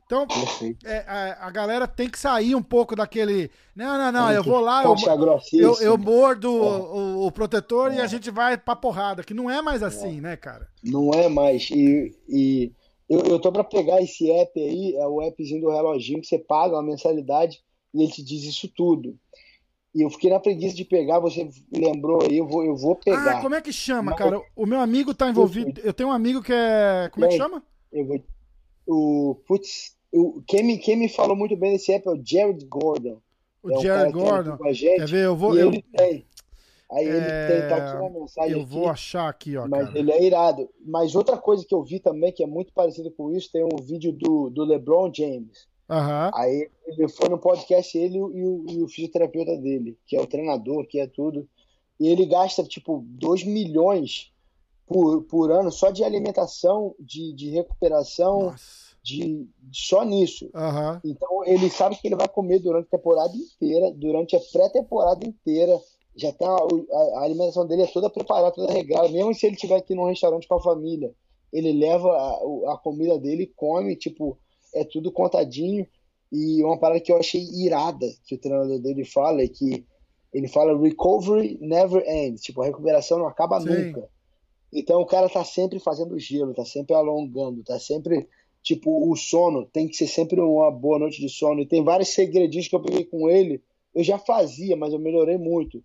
então, 0.07 0.25
é, 0.85 0.99
a, 1.05 1.47
a, 1.47 1.51
galera 1.51 1.85
tem 1.85 2.09
que 2.09 2.17
sair 2.17 2.55
um 2.55 2.63
pouco 2.63 2.95
daquele. 2.95 3.51
Não, 3.75 3.97
não, 3.97 4.09
não, 4.09 4.31
eu 4.31 4.41
vou 4.41 4.61
lá, 4.61 4.81
eu, 4.85 4.95
eu, 5.51 5.81
eu 5.81 5.97
mordo 5.97 6.47
é. 6.47 6.51
o, 6.51 7.27
o, 7.27 7.31
protetor 7.31 7.91
é. 7.91 7.97
e 7.97 7.99
a 7.99 8.07
gente 8.07 8.31
vai 8.31 8.57
pra 8.57 8.73
porrada, 8.73 9.21
que 9.21 9.33
não 9.33 9.51
é 9.51 9.61
mais 9.61 9.83
assim, 9.83 10.19
é. 10.19 10.21
né, 10.21 10.37
cara? 10.37 10.69
Não 10.81 11.11
é 11.11 11.27
mais. 11.27 11.69
E, 11.71 12.15
e 12.29 12.71
eu, 13.09 13.19
eu 13.19 13.37
tô 13.37 13.51
pra 13.51 13.65
pegar 13.65 14.01
esse 14.01 14.31
app 14.31 14.57
aí, 14.57 14.95
é 14.95 15.05
o 15.05 15.19
appzinho 15.19 15.59
do 15.59 15.71
reloginho, 15.71 16.21
que 16.21 16.27
você 16.27 16.39
paga 16.39 16.75
uma 16.75 16.83
mensalidade 16.83 17.61
e 17.93 18.01
ele 18.01 18.11
te 18.11 18.23
diz 18.23 18.45
isso 18.45 18.69
tudo. 18.69 19.13
E 19.93 20.03
eu 20.03 20.09
fiquei 20.09 20.29
na 20.29 20.39
preguiça 20.39 20.73
de 20.73 20.85
pegar, 20.85 21.19
você 21.19 21.49
lembrou 21.69 22.21
aí, 22.21 22.37
eu 22.37 22.47
vou, 22.47 22.63
eu 22.63 22.77
vou 22.77 22.95
pegar. 22.95 23.39
Ah, 23.39 23.41
como 23.41 23.55
é 23.55 23.61
que 23.61 23.73
chama, 23.73 24.11
Mas, 24.11 24.19
cara? 24.19 24.41
O 24.55 24.65
meu 24.65 24.79
amigo 24.79 25.13
tá 25.13 25.29
envolvido. 25.29 25.81
Eu 25.83 25.93
tenho 25.93 26.07
um 26.07 26.13
amigo 26.13 26.41
que 26.41 26.53
é. 26.53 27.09
Como 27.11 27.25
é 27.25 27.27
que 27.27 27.35
chama? 27.35 27.61
Eu 27.91 28.05
vou. 28.05 28.23
O. 28.87 29.35
Putz, 29.45 29.96
quem, 30.47 30.63
me, 30.63 30.77
quem 30.77 30.95
me 30.95 31.09
falou 31.09 31.35
muito 31.35 31.55
bem 31.55 31.73
desse 31.73 31.91
app 31.91 32.07
é 32.07 32.11
o 32.11 32.21
Jared 32.23 32.65
Gordon. 32.65 33.19
O 33.61 33.71
é 33.71 33.81
Jared 33.81 34.13
Gordon. 34.13 34.57
Com 34.57 34.67
a 34.67 34.73
gente, 34.73 34.97
Quer 34.97 35.07
ver? 35.07 35.25
Eu 35.25 35.35
vou. 35.35 35.57
Eu... 35.57 35.69
Ele 35.69 35.83
tem. 35.95 36.25
Aí 36.89 37.05
é... 37.05 37.09
ele 37.09 37.61
tem, 37.61 37.69
tá 37.69 37.75
aqui 37.77 37.97
uma 37.97 38.19
mensagem. 38.21 38.51
Eu 38.53 38.61
aqui, 38.61 38.69
vou 38.69 38.87
achar 38.87 39.29
aqui, 39.29 39.57
ó. 39.57 39.67
Mas 39.67 39.87
cara. 39.87 39.99
ele 39.99 40.11
é 40.11 40.23
irado. 40.23 40.69
Mas 40.85 41.15
outra 41.15 41.37
coisa 41.37 41.65
que 41.65 41.75
eu 41.75 41.83
vi 41.83 41.99
também, 41.99 42.31
que 42.31 42.43
é 42.43 42.47
muito 42.47 42.71
parecido 42.73 43.11
com 43.11 43.31
isso, 43.31 43.51
tem 43.51 43.63
um 43.63 43.81
vídeo 43.81 44.11
do, 44.13 44.49
do 44.49 44.63
LeBron 44.63 45.11
James. 45.13 45.67
Uhum. 45.89 46.31
Aí 46.33 46.69
ele 46.85 47.07
foi 47.09 47.29
no 47.29 47.37
podcast, 47.37 47.97
ele 47.97 48.17
e 48.17 48.21
o, 48.21 48.65
e 48.69 48.83
o 48.83 48.87
fisioterapeuta 48.87 49.57
dele, 49.57 49.97
que 50.05 50.15
é 50.15 50.21
o 50.21 50.27
treinador, 50.27 50.85
que 50.85 50.99
é 50.99 51.07
tudo. 51.07 51.47
E 51.99 52.07
ele 52.07 52.25
gasta, 52.25 52.63
tipo, 52.63 53.03
2 53.07 53.43
milhões 53.43 54.31
por, 54.85 55.23
por 55.23 55.51
ano 55.51 55.71
só 55.71 55.89
de 55.89 56.03
alimentação, 56.03 56.93
de, 56.99 57.33
de 57.33 57.49
recuperação. 57.49 58.51
Nossa 58.51 58.86
de, 59.07 59.47
só 59.71 60.03
nisso. 60.03 60.49
Uhum. 60.53 60.99
Então 61.05 61.45
ele 61.45 61.69
sabe 61.69 61.95
que 61.95 62.07
ele 62.07 62.17
vai 62.17 62.27
comer 62.27 62.59
durante 62.59 62.87
a 62.87 62.97
temporada 62.97 63.33
inteira, 63.33 63.91
durante 63.91 64.35
a 64.35 64.39
pré-temporada 64.51 65.25
inteira. 65.25 65.79
Já 66.13 66.33
tá 66.33 66.45
a, 66.45 67.19
a, 67.19 67.23
alimentação 67.23 67.65
dele 67.65 67.83
é 67.83 67.87
toda 67.87 68.09
preparada, 68.09 68.51
toda 68.51 68.73
regrada. 68.73 69.07
Mesmo 69.07 69.33
se 69.33 69.45
ele 69.45 69.55
estiver 69.55 69.77
aqui 69.77 69.95
num 69.95 70.07
restaurante 70.07 70.47
com 70.47 70.55
a 70.55 70.61
família, 70.61 71.13
ele 71.53 71.71
leva 71.71 72.09
a, 72.09 72.73
a 72.73 72.77
comida 72.77 73.17
dele 73.17 73.43
e 73.43 73.53
come, 73.55 73.95
tipo, 73.95 74.37
é 74.73 74.83
tudo 74.83 75.11
contadinho. 75.11 75.87
E 76.29 76.61
uma 76.61 76.77
parada 76.77 76.99
que 76.99 77.11
eu 77.11 77.17
achei 77.17 77.41
irada 77.41 78.05
que 78.25 78.35
o 78.35 78.37
treinador 78.37 78.79
dele 78.79 79.05
fala 79.05 79.41
é 79.41 79.47
que 79.47 79.85
ele 80.33 80.49
fala 80.49 80.77
recovery 80.77 81.57
never 81.61 82.03
ends, 82.05 82.41
tipo, 82.41 82.61
a 82.61 82.65
recuperação 82.65 83.19
não 83.19 83.27
acaba 83.27 83.61
Sim. 83.61 83.69
nunca. 83.69 84.09
Então 84.73 84.99
o 84.99 85.05
cara 85.05 85.29
tá 85.29 85.45
sempre 85.45 85.79
fazendo 85.79 86.19
gelo, 86.19 86.53
tá 86.53 86.65
sempre 86.65 86.93
alongando, 86.93 87.63
tá 87.63 87.79
sempre 87.79 88.27
Tipo, 88.63 89.09
o 89.11 89.15
sono 89.15 89.65
tem 89.65 89.87
que 89.87 89.95
ser 89.95 90.07
sempre 90.07 90.41
uma 90.41 90.69
boa 90.69 90.99
noite 90.99 91.21
de 91.21 91.29
sono. 91.29 91.61
E 91.61 91.65
tem 91.65 91.83
vários 91.83 92.09
segredinhos 92.09 92.67
que 92.67 92.75
eu 92.75 92.81
peguei 92.81 93.05
com 93.05 93.29
ele. 93.29 93.61
Eu 93.95 94.03
já 94.03 94.17
fazia, 94.17 94.75
mas 94.75 94.93
eu 94.93 94.99
melhorei 94.99 95.37
muito. 95.37 95.83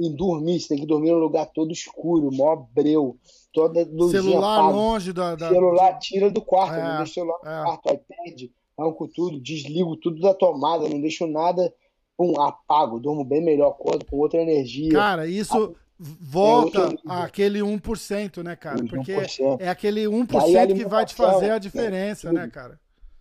Em 0.00 0.14
dormir, 0.14 0.58
você 0.58 0.68
tem 0.68 0.78
que 0.78 0.86
dormir 0.86 1.10
num 1.10 1.18
lugar 1.18 1.46
todo 1.46 1.70
escuro, 1.70 2.30
mó 2.32 2.56
breu, 2.56 3.16
toda 3.52 3.84
Celular 4.10 4.58
apaga. 4.58 4.76
longe 4.76 5.12
da, 5.12 5.36
da, 5.36 5.48
Celular 5.50 5.98
tira 5.98 6.30
do 6.30 6.40
quarto, 6.40 6.74
é, 6.74 6.82
não 6.82 6.96
deixa 6.96 7.14
celular 7.14 7.38
no 7.42 7.50
é. 7.50 7.62
quarto, 7.62 7.88
iPad, 7.92 8.50
arranco 8.76 9.06
tudo, 9.06 9.38
desligo 9.38 9.94
tudo 9.96 10.20
da 10.20 10.34
tomada, 10.34 10.88
não 10.88 11.00
deixo 11.00 11.26
nada, 11.26 11.72
pum, 12.16 12.40
apago, 12.40 12.98
durmo 12.98 13.24
bem 13.24 13.42
melhor, 13.42 13.68
acordo 13.68 14.04
com 14.06 14.16
outra 14.16 14.40
energia. 14.40 14.92
Cara, 14.92 15.26
isso, 15.26 15.76
volta 16.02 16.92
é 16.92 16.96
àquele 17.06 17.60
1%, 17.60 18.42
né, 18.42 18.56
cara? 18.56 18.84
Porque 18.84 19.14
1%. 19.14 19.60
é 19.60 19.68
aquele 19.68 20.04
1% 20.04 20.74
que 20.74 20.84
vai 20.84 21.06
te 21.06 21.14
fazer 21.14 21.50
a 21.50 21.58
diferença, 21.58 22.32
né, 22.32 22.48
cara? 22.48 22.80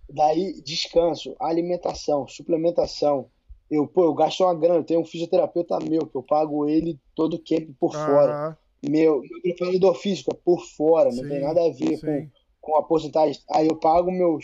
Daí, 0.09 0.61
descanso, 0.61 1.35
alimentação, 1.39 2.27
suplementação. 2.27 3.27
Eu, 3.69 3.87
pô, 3.87 4.03
eu 4.03 4.13
gasto 4.13 4.43
uma 4.43 4.53
grana, 4.53 4.79
eu 4.79 4.83
tenho 4.83 4.99
um 4.99 5.05
fisioterapeuta 5.05 5.79
meu, 5.79 6.05
que 6.05 6.15
eu 6.15 6.23
pago 6.23 6.67
ele 6.67 6.99
todo 7.15 7.35
o 7.35 7.39
camp 7.39 7.69
por 7.79 7.95
ah. 7.95 8.05
fora. 8.05 8.57
Meu, 8.83 9.21
meu 9.21 9.41
preparador 9.41 9.95
físico 9.95 10.31
é 10.33 10.39
por 10.43 10.65
fora, 10.65 11.11
sim, 11.11 11.21
não 11.21 11.29
tem 11.29 11.39
nada 11.39 11.63
a 11.63 11.69
ver 11.69 11.99
com, 12.01 12.29
com 12.59 12.75
a 12.75 12.83
porcentagem. 12.83 13.39
Aí 13.51 13.67
eu 13.67 13.75
pago 13.75 14.11
meus, 14.11 14.43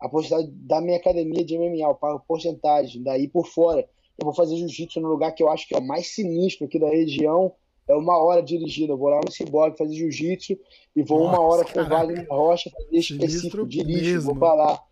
a 0.00 0.08
porcentagem 0.08 0.52
da 0.52 0.80
minha 0.80 0.98
academia 0.98 1.44
de 1.44 1.56
MMA, 1.56 1.88
eu 1.88 1.94
pago 1.94 2.24
porcentagem, 2.26 3.02
daí 3.02 3.28
por 3.28 3.46
fora. 3.46 3.88
Eu 4.18 4.24
vou 4.24 4.34
fazer 4.34 4.56
jiu-jitsu 4.56 5.00
no 5.00 5.08
lugar 5.08 5.32
que 5.32 5.42
eu 5.42 5.48
acho 5.48 5.68
que 5.68 5.74
é 5.74 5.78
o 5.78 5.86
mais 5.86 6.08
sinistro 6.08 6.66
aqui 6.66 6.78
da 6.78 6.88
região, 6.88 7.52
é 7.88 7.94
uma 7.94 8.18
hora 8.18 8.42
dirigida. 8.42 8.92
Eu 8.92 8.98
vou 8.98 9.08
lá 9.08 9.20
no 9.24 9.30
Ciborgue 9.30 9.78
fazer 9.78 9.94
jiu-jitsu 9.94 10.58
e 10.94 11.02
vou 11.02 11.20
Nossa, 11.20 11.38
uma 11.38 11.46
hora 11.46 11.64
com 11.64 11.80
o 11.80 11.88
Wagner 11.88 12.26
Rocha 12.28 12.70
fazer 12.70 12.96
específico, 12.96 13.66
dirijo, 13.66 14.22
vou 14.22 14.36
pra 14.36 14.54
lá. 14.54 14.82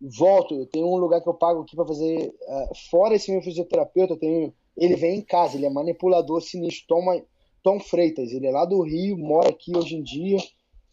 Volto, 0.00 0.54
eu 0.54 0.66
tenho 0.66 0.86
um 0.86 0.96
lugar 0.96 1.20
que 1.20 1.28
eu 1.28 1.34
pago 1.34 1.62
aqui 1.62 1.74
para 1.74 1.86
fazer. 1.86 2.28
Uh, 2.28 2.74
fora 2.90 3.16
esse 3.16 3.32
meu 3.32 3.42
fisioterapeuta, 3.42 4.12
eu 4.12 4.18
tenho. 4.18 4.54
Ele 4.76 4.94
vem 4.94 5.18
em 5.18 5.22
casa, 5.22 5.56
ele 5.56 5.66
é 5.66 5.70
manipulador 5.70 6.40
sinistro, 6.40 6.86
Tom, 6.86 7.22
Tom 7.64 7.80
Freitas, 7.80 8.30
ele 8.30 8.46
é 8.46 8.52
lá 8.52 8.64
do 8.64 8.80
Rio, 8.82 9.18
mora 9.18 9.48
aqui 9.48 9.76
hoje 9.76 9.96
em 9.96 10.02
dia. 10.02 10.38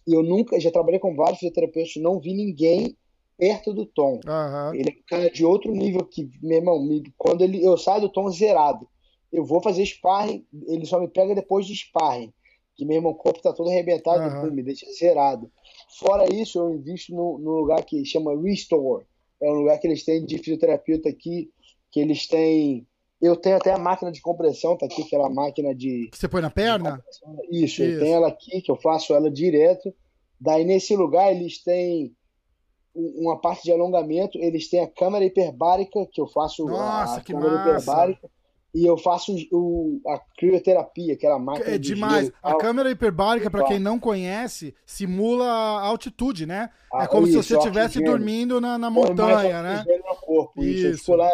E 0.08 0.14
eu 0.14 0.24
nunca, 0.24 0.60
já 0.60 0.72
trabalhei 0.72 1.00
com 1.00 1.16
vários 1.16 1.38
fisioterapeutas, 1.38 1.94
não 1.98 2.20
vi 2.20 2.34
ninguém 2.34 2.98
perto 3.38 3.74
do 3.74 3.86
Tom. 3.86 4.20
Uhum. 4.26 4.74
Ele 4.74 4.90
é 4.90 4.94
um 4.94 5.06
cara 5.08 5.30
de 5.30 5.46
outro 5.46 5.72
nível 5.72 6.04
que, 6.04 6.28
meu 6.42 6.58
irmão, 6.58 6.82
me, 6.82 7.04
quando 7.16 7.44
ele, 7.44 7.64
eu 7.64 7.78
saio 7.78 8.02
do 8.02 8.10
Tom 8.10 8.30
zerado 8.32 8.88
eu 9.32 9.44
vou 9.44 9.62
fazer 9.62 9.86
sparring, 9.86 10.46
ele 10.68 10.86
só 10.86 11.00
me 11.00 11.08
pega 11.08 11.36
depois 11.36 11.66
de 11.66 11.76
sparring. 11.76 12.34
Que 12.76 12.86
meu 12.86 12.98
irmão, 12.98 13.14
corpo 13.14 13.42
tá 13.42 13.54
todo 13.54 13.70
arrebentado, 13.70 14.22
uhum. 14.22 14.54
me 14.54 14.62
deixa 14.62 14.86
zerado. 14.92 15.50
Fora 15.98 16.32
isso, 16.34 16.60
eu 16.60 16.74
invisto 16.74 17.14
no, 17.14 17.38
no, 17.40 17.52
lugar 17.52 17.84
que 17.86 18.04
chama 18.04 18.40
Restore. 18.42 19.06
É 19.42 19.50
um 19.50 19.56
lugar 19.56 19.80
que 19.80 19.88
eles 19.88 20.04
têm 20.04 20.26
de 20.26 20.38
fisioterapeuta 20.38 21.10
aqui, 21.10 21.50
que 21.92 22.00
eles 22.00 22.28
têm. 22.28 22.86
Eu 23.22 23.38
tenho 23.38 23.56
até 23.56 23.72
a 23.72 23.78
máquina 23.78 24.12
de 24.12 24.22
compressão, 24.22 24.78
tá 24.78 24.86
aqui, 24.86 25.04
aquela 25.04 25.30
máquina 25.30 25.74
de. 25.74 26.10
Que 26.12 26.18
você 26.18 26.28
põe 26.28 26.42
na 26.42 26.50
perna? 26.50 27.02
Isso, 27.50 27.82
Isso, 27.82 27.84
eu 27.84 28.00
tenho 28.00 28.16
ela 28.16 28.28
aqui, 28.28 28.62
que 28.62 28.72
eu 28.72 28.76
faço 28.76 29.14
ela 29.14 29.32
direto. 29.32 29.94
Daí 30.40 30.66
nesse 30.66 30.96
lugar 30.98 31.34
eles 31.34 31.64
têm 31.64 32.14
uma 32.94 33.40
parte 33.40 33.64
de 33.64 33.72
alongamento, 33.72 34.38
eles 34.38 34.70
têm 34.70 34.82
a 34.82 34.88
câmera 34.88 35.24
hiperbárica, 35.24 36.06
que 36.12 36.20
eu 36.20 36.28
faço 36.28 36.66
Nossa, 36.66 37.18
a 37.18 37.22
que 37.22 37.32
câmera 37.32 37.54
massa. 37.54 37.70
hiperbárica 37.70 38.35
e 38.76 38.86
eu 38.86 38.98
faço 38.98 39.34
o, 39.54 40.02
a 40.06 40.20
crioterapia, 40.38 41.14
aquela 41.14 41.40
máquina. 41.40 41.76
É 41.76 41.78
demais. 41.78 42.30
A 42.44 42.56
câmera 42.58 42.92
hiperbárica, 42.92 43.50
para 43.50 43.64
quem 43.64 43.80
não 43.80 43.98
conhece, 43.98 44.76
simula 44.86 45.46
a 45.46 45.88
altitude, 45.88 46.46
né? 46.46 46.70
Ah, 46.94 47.06
é 47.06 47.08
como 47.08 47.26
isso, 47.26 47.42
se 47.42 47.48
você 47.48 47.58
estivesse 47.58 48.04
dormindo 48.04 48.60
na, 48.60 48.78
na 48.78 48.90
montanha, 48.90 49.64
né? 49.64 49.86
No 49.88 50.16
corpo, 50.18 50.62
isso. 50.62 50.88
isso. 50.88 51.12
Eu 51.14 51.16
lá, 51.16 51.32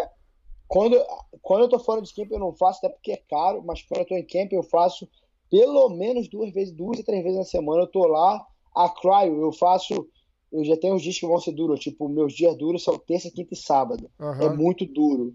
quando, 0.68 1.04
quando 1.42 1.62
eu 1.64 1.70
tô 1.70 1.80
fora 1.80 2.00
de 2.00 2.14
camp, 2.14 2.30
eu 2.30 2.38
não 2.38 2.54
faço, 2.54 2.78
até 2.78 2.94
porque 2.94 3.12
é 3.12 3.22
caro, 3.28 3.64
mas 3.66 3.82
quando 3.82 4.02
eu 4.02 4.06
tô 4.06 4.16
em 4.16 4.28
camp, 4.28 4.54
eu 4.54 4.62
faço 4.62 5.10
pelo 5.50 5.90
menos 5.90 6.30
duas 6.30 6.54
vezes, 6.54 6.72
duas 6.72 7.00
e 7.00 7.04
três 7.04 7.24
vezes 7.24 7.40
na 7.40 7.44
semana. 7.44 7.82
Eu 7.82 7.88
tô 7.88 8.06
lá, 8.06 8.40
a 8.76 8.88
cryo, 8.88 9.42
eu 9.42 9.52
faço. 9.52 10.08
Eu 10.52 10.64
já 10.64 10.78
tenho 10.78 10.94
os 10.94 11.02
dias 11.02 11.18
que 11.18 11.26
vão 11.26 11.40
ser 11.40 11.54
duros, 11.54 11.80
tipo, 11.80 12.08
meus 12.08 12.34
dias 12.34 12.56
duros 12.56 12.84
são 12.84 13.00
terça, 13.00 13.32
quinta 13.32 13.56
e 13.56 13.58
sábado. 13.58 14.12
Uhum. 14.20 14.42
É 14.44 14.50
muito 14.56 14.86
duro 14.86 15.34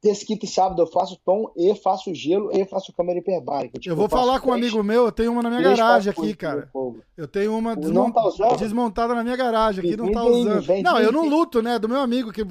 terça, 0.00 0.24
quinta 0.24 0.44
e 0.44 0.48
sábado 0.48 0.80
eu 0.80 0.86
faço 0.86 1.18
tom 1.24 1.50
e 1.56 1.74
faço 1.74 2.14
gelo 2.14 2.50
e 2.52 2.64
faço 2.64 2.92
câmera 2.92 3.18
hiperbárica. 3.18 3.78
Tipo, 3.78 3.92
eu 3.92 3.96
vou 3.96 4.06
eu 4.06 4.10
falar 4.10 4.40
com 4.40 4.50
um 4.50 4.54
amigo 4.54 4.82
meu, 4.82 5.06
eu 5.06 5.12
tenho 5.12 5.32
uma 5.32 5.42
na 5.42 5.50
minha 5.50 5.62
garagem 5.62 6.10
aqui, 6.10 6.34
cara. 6.34 6.70
Eu 7.16 7.26
tenho 7.26 7.56
uma 7.56 7.74
desmont... 7.76 8.12
tá 8.12 8.56
desmontada 8.56 9.14
na 9.14 9.22
minha 9.22 9.36
garagem 9.36 9.84
aqui, 9.84 9.96
não 9.96 10.10
tá 10.12 10.24
usando. 10.24 10.64
não, 10.82 10.98
eu 11.00 11.12
não 11.12 11.28
luto, 11.28 11.62
né? 11.62 11.78
Do 11.78 11.88
meu 11.88 12.00
amigo 12.00 12.32
que 12.32 12.44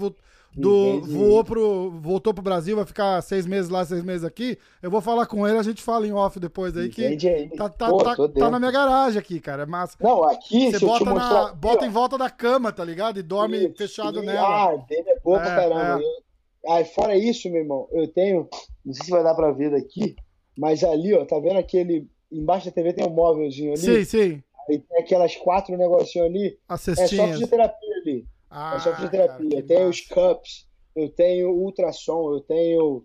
do, 0.58 1.02
voou 1.02 1.44
pro, 1.44 1.92
voltou 1.92 2.34
pro 2.34 2.42
Brasil, 2.42 2.76
vai 2.76 2.86
ficar 2.86 3.22
seis 3.22 3.46
meses 3.46 3.70
lá, 3.70 3.86
seis 3.86 4.04
meses 4.04 4.24
aqui. 4.24 4.58
Eu 4.82 4.90
vou 4.90 5.02
falar 5.02 5.28
com 5.28 5.48
ele, 5.48 5.58
a 5.58 5.64
gente 5.64 5.84
fala 5.84 6.08
em 6.08 6.12
off 6.12 6.40
depois 6.40 6.76
aí 6.76 6.90
que 6.90 7.18
tá, 7.56 7.70
tá, 7.70 7.88
Pô, 7.88 7.98
tá, 8.04 8.16
tá, 8.16 8.50
na 8.50 8.58
minha 8.58 8.72
garagem 8.72 9.20
aqui, 9.20 9.40
cara. 9.40 9.64
É 9.64 9.66
massa. 9.68 9.96
Não, 10.02 10.24
aqui 10.24 10.72
você 10.72 10.84
bota, 10.84 11.06
na, 11.06 11.46
aqui, 11.46 11.56
bota 11.58 11.86
em 11.86 11.90
volta 11.90 12.18
da 12.18 12.30
cama, 12.30 12.72
tá 12.72 12.84
ligado? 12.84 13.20
E 13.20 13.22
dorme 13.22 13.68
Isso, 13.68 13.78
fechado 13.78 14.24
nela. 14.24 14.72
Ah, 14.72 14.76
dele 14.78 15.10
é 15.10 15.20
boa 15.20 15.38
é, 15.38 15.44
pra 15.44 15.56
caramba. 15.56 16.02
É. 16.02 16.27
Aí, 16.68 16.86
fora 16.86 17.16
isso, 17.16 17.50
meu 17.50 17.62
irmão, 17.62 17.88
eu 17.92 18.08
tenho. 18.08 18.48
Não 18.86 18.94
sei 18.94 19.06
se 19.06 19.12
vai 19.12 19.24
dar 19.24 19.36
pra 19.36 19.52
ver 19.52 19.72
daqui, 19.72 20.16
mas 20.58 20.84
ali, 20.84 21.14
ó, 21.14 21.26
tá 21.26 21.40
vendo 21.40 21.58
aquele. 21.58 22.08
Embaixo 22.32 22.66
da 22.66 22.72
TV 22.72 22.94
tem 22.94 23.08
um 23.08 23.14
móvelzinho 23.14 23.72
ali. 23.72 23.80
Sim, 23.80 24.04
sim. 24.04 24.44
Aí 24.70 24.80
tem 24.80 25.00
aquelas 25.00 25.36
quatro 25.38 25.78
negocinhos 25.78 26.28
ali. 26.28 26.60
É 26.70 26.78
só 27.08 27.28
fisioterapia 27.28 27.96
ali. 28.02 28.26
Ah, 28.50 28.76
é 28.76 28.80
só 28.80 28.94
fisioterapia. 28.94 29.50
Cara, 29.50 29.64
tem 29.64 29.86
os 29.86 30.02
cups, 30.02 30.68
eu 30.96 31.10
tenho 31.10 31.52
ultrassom, 31.52 32.34
eu 32.34 32.42
tenho. 32.42 33.04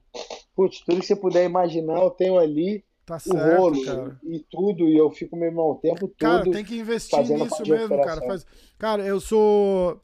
Putz, 0.57 0.81
tudo 0.81 1.01
que 1.01 1.07
você 1.07 1.17
puder 1.17 1.45
imaginar, 1.45 2.01
eu 2.01 2.11
tenho 2.11 2.39
ali. 2.39 2.85
Tá 3.05 3.19
certo, 3.19 3.37
o 3.37 3.57
rolo 3.57 3.85
cara. 3.85 4.21
e 4.23 4.39
tudo, 4.49 4.89
e 4.89 4.97
eu 4.97 5.11
fico, 5.11 5.37
meu 5.37 5.49
irmão, 5.49 5.73
o 5.73 5.75
tempo 5.75 6.09
cara, 6.17 6.39
todo. 6.39 6.45
Cara, 6.45 6.51
tem 6.53 6.65
que 6.65 6.79
investir 6.79 7.19
nisso 7.19 7.63
mesmo, 7.67 8.01
cara. 8.01 8.21
Faz... 8.23 8.47
Cara, 8.79 9.05
eu 9.05 9.21
sou. 9.21 10.01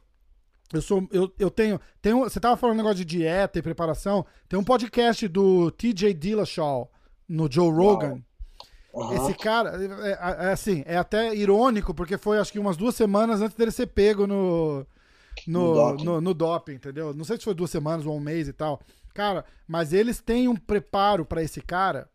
Eu 0.72 0.82
sou. 0.82 1.08
Eu, 1.10 1.32
eu 1.38 1.50
tenho. 1.50 1.80
tenho 2.00 2.20
você 2.20 2.38
tava 2.38 2.56
falando 2.56 2.74
um 2.74 2.78
negócio 2.78 2.98
de 2.98 3.04
dieta 3.04 3.58
e 3.58 3.62
preparação. 3.62 4.26
Tem 4.48 4.58
um 4.58 4.64
podcast 4.64 5.26
do 5.26 5.70
TJ 5.70 6.12
Dillashaw 6.14 6.90
no 7.28 7.50
Joe 7.50 7.70
Rogan. 7.70 8.22
Uhum. 8.92 9.12
Esse 9.14 9.34
cara, 9.34 9.76
é, 9.76 10.10
é, 10.10 10.46
é, 10.48 10.52
assim, 10.52 10.82
é 10.86 10.96
até 10.96 11.34
irônico, 11.34 11.94
porque 11.94 12.18
foi 12.18 12.38
acho 12.38 12.52
que 12.52 12.58
umas 12.58 12.76
duas 12.76 12.94
semanas 12.94 13.40
antes 13.40 13.56
dele 13.56 13.70
ser 13.70 13.86
pego 13.86 14.26
no. 14.26 14.86
No, 15.46 15.68
no, 15.68 15.74
doping. 15.74 16.04
no, 16.04 16.20
no 16.20 16.34
doping, 16.34 16.72
entendeu? 16.72 17.14
Não 17.14 17.24
sei 17.24 17.36
se 17.36 17.44
foi 17.44 17.54
duas 17.54 17.70
semanas 17.70 18.04
ou 18.04 18.16
um 18.16 18.20
mês 18.20 18.48
e 18.48 18.52
tal. 18.52 18.80
Cara, 19.14 19.44
mas 19.66 19.92
eles 19.92 20.20
têm 20.20 20.48
um 20.48 20.56
preparo 20.56 21.24
para 21.24 21.42
esse 21.42 21.60
cara 21.60 22.08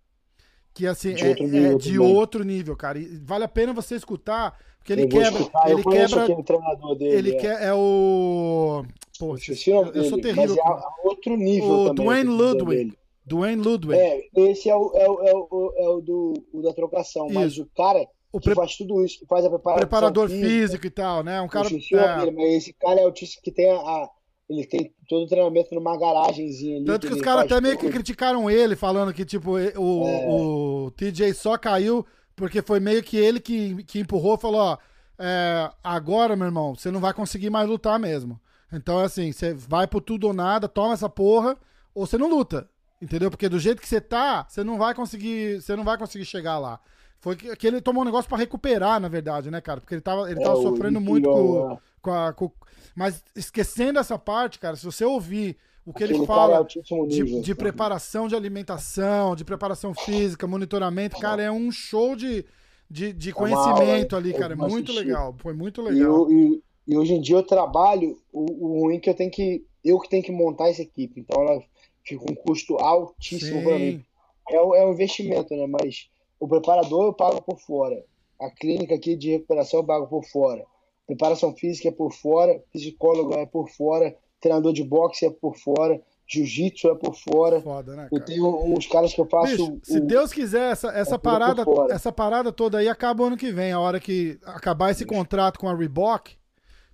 que 0.73 0.87
assim 0.87 1.13
de 1.13 1.23
é, 1.23 1.29
outro 1.29 1.47
nível, 1.47 1.71
é 1.71 1.75
de 1.75 1.99
outro 1.99 2.43
nível 2.43 2.75
cara. 2.75 2.99
E 2.99 3.17
vale 3.19 3.43
a 3.45 3.47
pena 3.47 3.73
você 3.73 3.95
escutar 3.95 4.59
porque 4.83 4.93
ele 4.93 5.07
quebra. 5.07 5.39
Escutar, 5.39 5.71
ele 5.71 5.81
quebra. 5.81 6.43
treinador 6.43 6.95
dele. 6.95 7.17
Ele 7.17 7.35
é. 7.35 7.39
quer. 7.39 7.63
É 7.63 7.73
o. 7.73 8.83
Pô, 9.17 9.37
eu, 9.37 9.91
eu 9.93 10.03
sou 10.03 10.19
terrível. 10.19 10.57
Mas 10.57 10.83
é 10.83 11.07
outro 11.07 11.37
nível. 11.37 11.69
O 11.69 11.85
também, 11.85 12.05
Dwayne 12.05 12.29
Ludwig. 12.29 12.97
Dwayne 13.25 13.61
Ludwig. 13.63 13.97
É, 13.97 14.27
esse 14.35 14.69
é 14.69 14.75
o, 14.75 14.91
é 14.93 15.09
o, 15.09 15.21
é 15.21 15.33
o, 15.33 15.73
é 15.77 15.89
o 15.89 16.01
do, 16.01 16.33
o 16.51 16.61
da 16.61 16.73
trocação. 16.73 17.27
Isso. 17.27 17.35
Mas 17.35 17.57
o 17.57 17.65
cara 17.77 18.05
o 18.33 18.39
que 18.39 18.49
pre... 18.49 18.55
faz 18.55 18.75
tudo 18.75 19.05
isso, 19.05 19.19
que 19.19 19.25
faz 19.25 19.45
a 19.45 19.49
preparação. 19.49 19.79
Preparador 19.79 20.27
física, 20.27 20.47
físico 20.49 20.87
e 20.87 20.89
tal, 20.89 21.23
né? 21.23 21.41
Um 21.41 21.47
cara. 21.47 21.67
É... 21.67 22.19
Dele, 22.19 22.31
mas 22.31 22.53
esse 22.55 22.73
cara 22.73 22.99
é 22.99 23.07
o 23.07 23.13
que 23.13 23.51
tem 23.51 23.71
a, 23.71 23.75
a 23.75 24.09
ele 24.49 24.65
tem 24.65 24.93
todo 25.07 25.23
o 25.23 25.27
treinamento 25.27 25.73
numa 25.73 25.97
garagenzinha 25.97 26.75
ali. 26.75 26.85
Tanto 26.85 27.03
que, 27.03 27.07
que 27.07 27.13
os 27.13 27.21
caras 27.21 27.45
até 27.45 27.61
meio 27.61 27.77
que 27.77 27.89
criticaram 27.89 28.49
ele, 28.49 28.75
falando 28.75 29.13
que, 29.13 29.23
tipo, 29.23 29.51
o, 29.51 29.57
é. 29.57 29.73
o 29.77 30.91
TJ 30.91 31.33
só 31.33 31.57
caiu 31.57 32.05
porque 32.35 32.61
foi 32.61 32.79
meio 32.79 33.03
que 33.03 33.17
ele 33.17 33.39
que, 33.39 33.83
que 33.83 33.99
empurrou 33.99 34.37
falou, 34.37 34.61
ó, 34.61 34.77
é, 35.17 35.71
agora, 35.83 36.35
meu 36.35 36.47
irmão, 36.47 36.75
você 36.75 36.89
não 36.91 36.99
vai 36.99 37.13
conseguir 37.13 37.49
mais 37.49 37.67
lutar 37.67 37.99
mesmo. 37.99 38.39
Então, 38.71 38.99
é 38.99 39.05
assim, 39.05 39.31
você 39.31 39.53
vai 39.53 39.87
por 39.87 40.01
tudo 40.01 40.27
ou 40.27 40.33
nada, 40.33 40.67
toma 40.67 40.93
essa 40.93 41.07
porra, 41.07 41.55
ou 41.93 42.05
você 42.05 42.17
não 42.17 42.29
luta. 42.29 42.67
Entendeu? 43.01 43.29
Porque 43.29 43.49
do 43.49 43.59
jeito 43.59 43.81
que 43.81 43.87
você 43.87 44.01
tá, 44.01 44.45
você 44.47 44.63
não 44.63 44.77
vai 44.77 44.95
conseguir, 44.95 45.61
você 45.61 45.75
não 45.75 45.83
vai 45.83 45.97
conseguir 45.97 46.25
chegar 46.25 46.57
lá. 46.57 46.79
Foi 47.19 47.35
que, 47.35 47.55
que 47.55 47.67
ele 47.67 47.81
tomou 47.81 48.01
um 48.01 48.05
negócio 48.05 48.27
para 48.27 48.37
recuperar, 48.37 48.99
na 48.99 49.07
verdade, 49.07 49.51
né, 49.51 49.61
cara? 49.61 49.79
Porque 49.79 49.95
ele 49.95 50.01
tava, 50.01 50.29
ele 50.29 50.39
é, 50.39 50.43
tava 50.43 50.61
sofrendo 50.61 50.99
muito 50.99 51.29
com, 51.29 51.79
com, 52.01 52.13
a, 52.13 52.33
com, 52.33 52.51
Mas 52.95 53.23
esquecendo 53.35 53.99
essa 53.99 54.17
parte, 54.17 54.59
cara, 54.59 54.75
se 54.75 54.85
você 54.85 55.05
ouvir 55.05 55.57
o 55.85 55.93
que 55.93 56.03
Aquele 56.03 56.19
ele 56.19 56.25
fala 56.25 56.59
é 56.59 57.05
de, 57.07 57.41
de, 57.41 57.55
preparação 57.55 58.27
de 58.27 58.35
alimentação, 58.35 59.35
de 59.35 59.43
preparação 59.43 59.93
física, 59.93 60.47
monitoramento, 60.47 61.19
cara, 61.19 61.41
é 61.41 61.51
um 61.51 61.71
show 61.71 62.15
de, 62.15 62.45
de, 62.89 63.11
de 63.11 63.29
é 63.31 63.33
conhecimento 63.33 64.15
ali, 64.15 64.33
cara. 64.33 64.53
É 64.53 64.55
muito 64.55 64.93
legal. 64.93 65.35
Foi 65.39 65.53
muito 65.53 65.81
legal. 65.81 66.31
E, 66.31 66.33
e, 66.33 66.63
e, 66.87 66.97
hoje 66.97 67.13
em 67.13 67.21
dia 67.21 67.35
eu 67.35 67.43
trabalho, 67.43 68.17
o, 68.31 68.45
o 68.65 68.81
ruim 68.81 68.95
é 68.95 68.99
que 68.99 69.09
eu 69.09 69.13
tenho 69.13 69.31
que. 69.31 69.65
Eu 69.83 69.99
que 69.99 70.09
tenho 70.09 70.23
que 70.23 70.31
montar 70.31 70.69
essa 70.69 70.81
equipe. 70.81 71.19
Então 71.19 71.41
ela 71.41 71.61
fica 72.05 72.23
um 72.31 72.35
custo 72.35 72.77
altíssimo 72.77 73.63
para 73.63 73.77
mim. 73.77 74.01
É, 74.49 74.55
é 74.55 74.85
um 74.85 74.93
investimento, 74.93 75.53
né? 75.53 75.67
Mas 75.67 76.09
o 76.39 76.47
preparador 76.47 77.05
eu 77.05 77.13
pago 77.13 77.41
por 77.41 77.59
fora. 77.59 78.01
A 78.39 78.49
clínica 78.49 78.95
aqui 78.95 79.17
de 79.17 79.31
recuperação 79.31 79.81
eu 79.81 79.85
pago 79.85 80.07
por 80.07 80.23
fora. 80.23 80.65
Preparação 81.05 81.53
física 81.53 81.89
é 81.89 81.91
por 81.91 82.13
fora, 82.13 82.63
psicólogo 82.71 83.33
é 83.33 83.45
por 83.45 83.69
fora, 83.69 84.15
treinador 84.43 84.73
de 84.73 84.83
boxe 84.83 85.25
é 85.25 85.29
por 85.29 85.55
fora, 85.55 85.99
jiu-jitsu 86.27 86.89
é 86.89 86.95
por 86.95 87.15
fora. 87.15 87.61
Foda, 87.61 87.95
né, 87.95 88.07
cara? 88.09 88.09
Eu 88.11 88.25
tenho 88.25 88.75
uns 88.75 88.85
caras 88.85 89.13
que 89.13 89.21
eu 89.21 89.25
faço. 89.25 89.51
Bicho, 89.51 89.79
se 89.81 89.99
Deus 90.01 90.33
quiser, 90.33 90.71
essa, 90.71 90.89
essa, 90.89 91.15
é 91.15 91.17
parada, 91.17 91.63
essa 91.89 92.11
parada 92.11 92.51
toda 92.51 92.77
aí 92.77 92.89
acaba 92.89 93.25
ano 93.25 93.37
que 93.37 93.51
vem, 93.51 93.71
a 93.71 93.79
hora 93.79 93.99
que 93.99 94.37
acabar 94.43 94.91
esse 94.91 95.05
contrato 95.05 95.59
com 95.59 95.69
a 95.69 95.75
Reebok. 95.75 96.35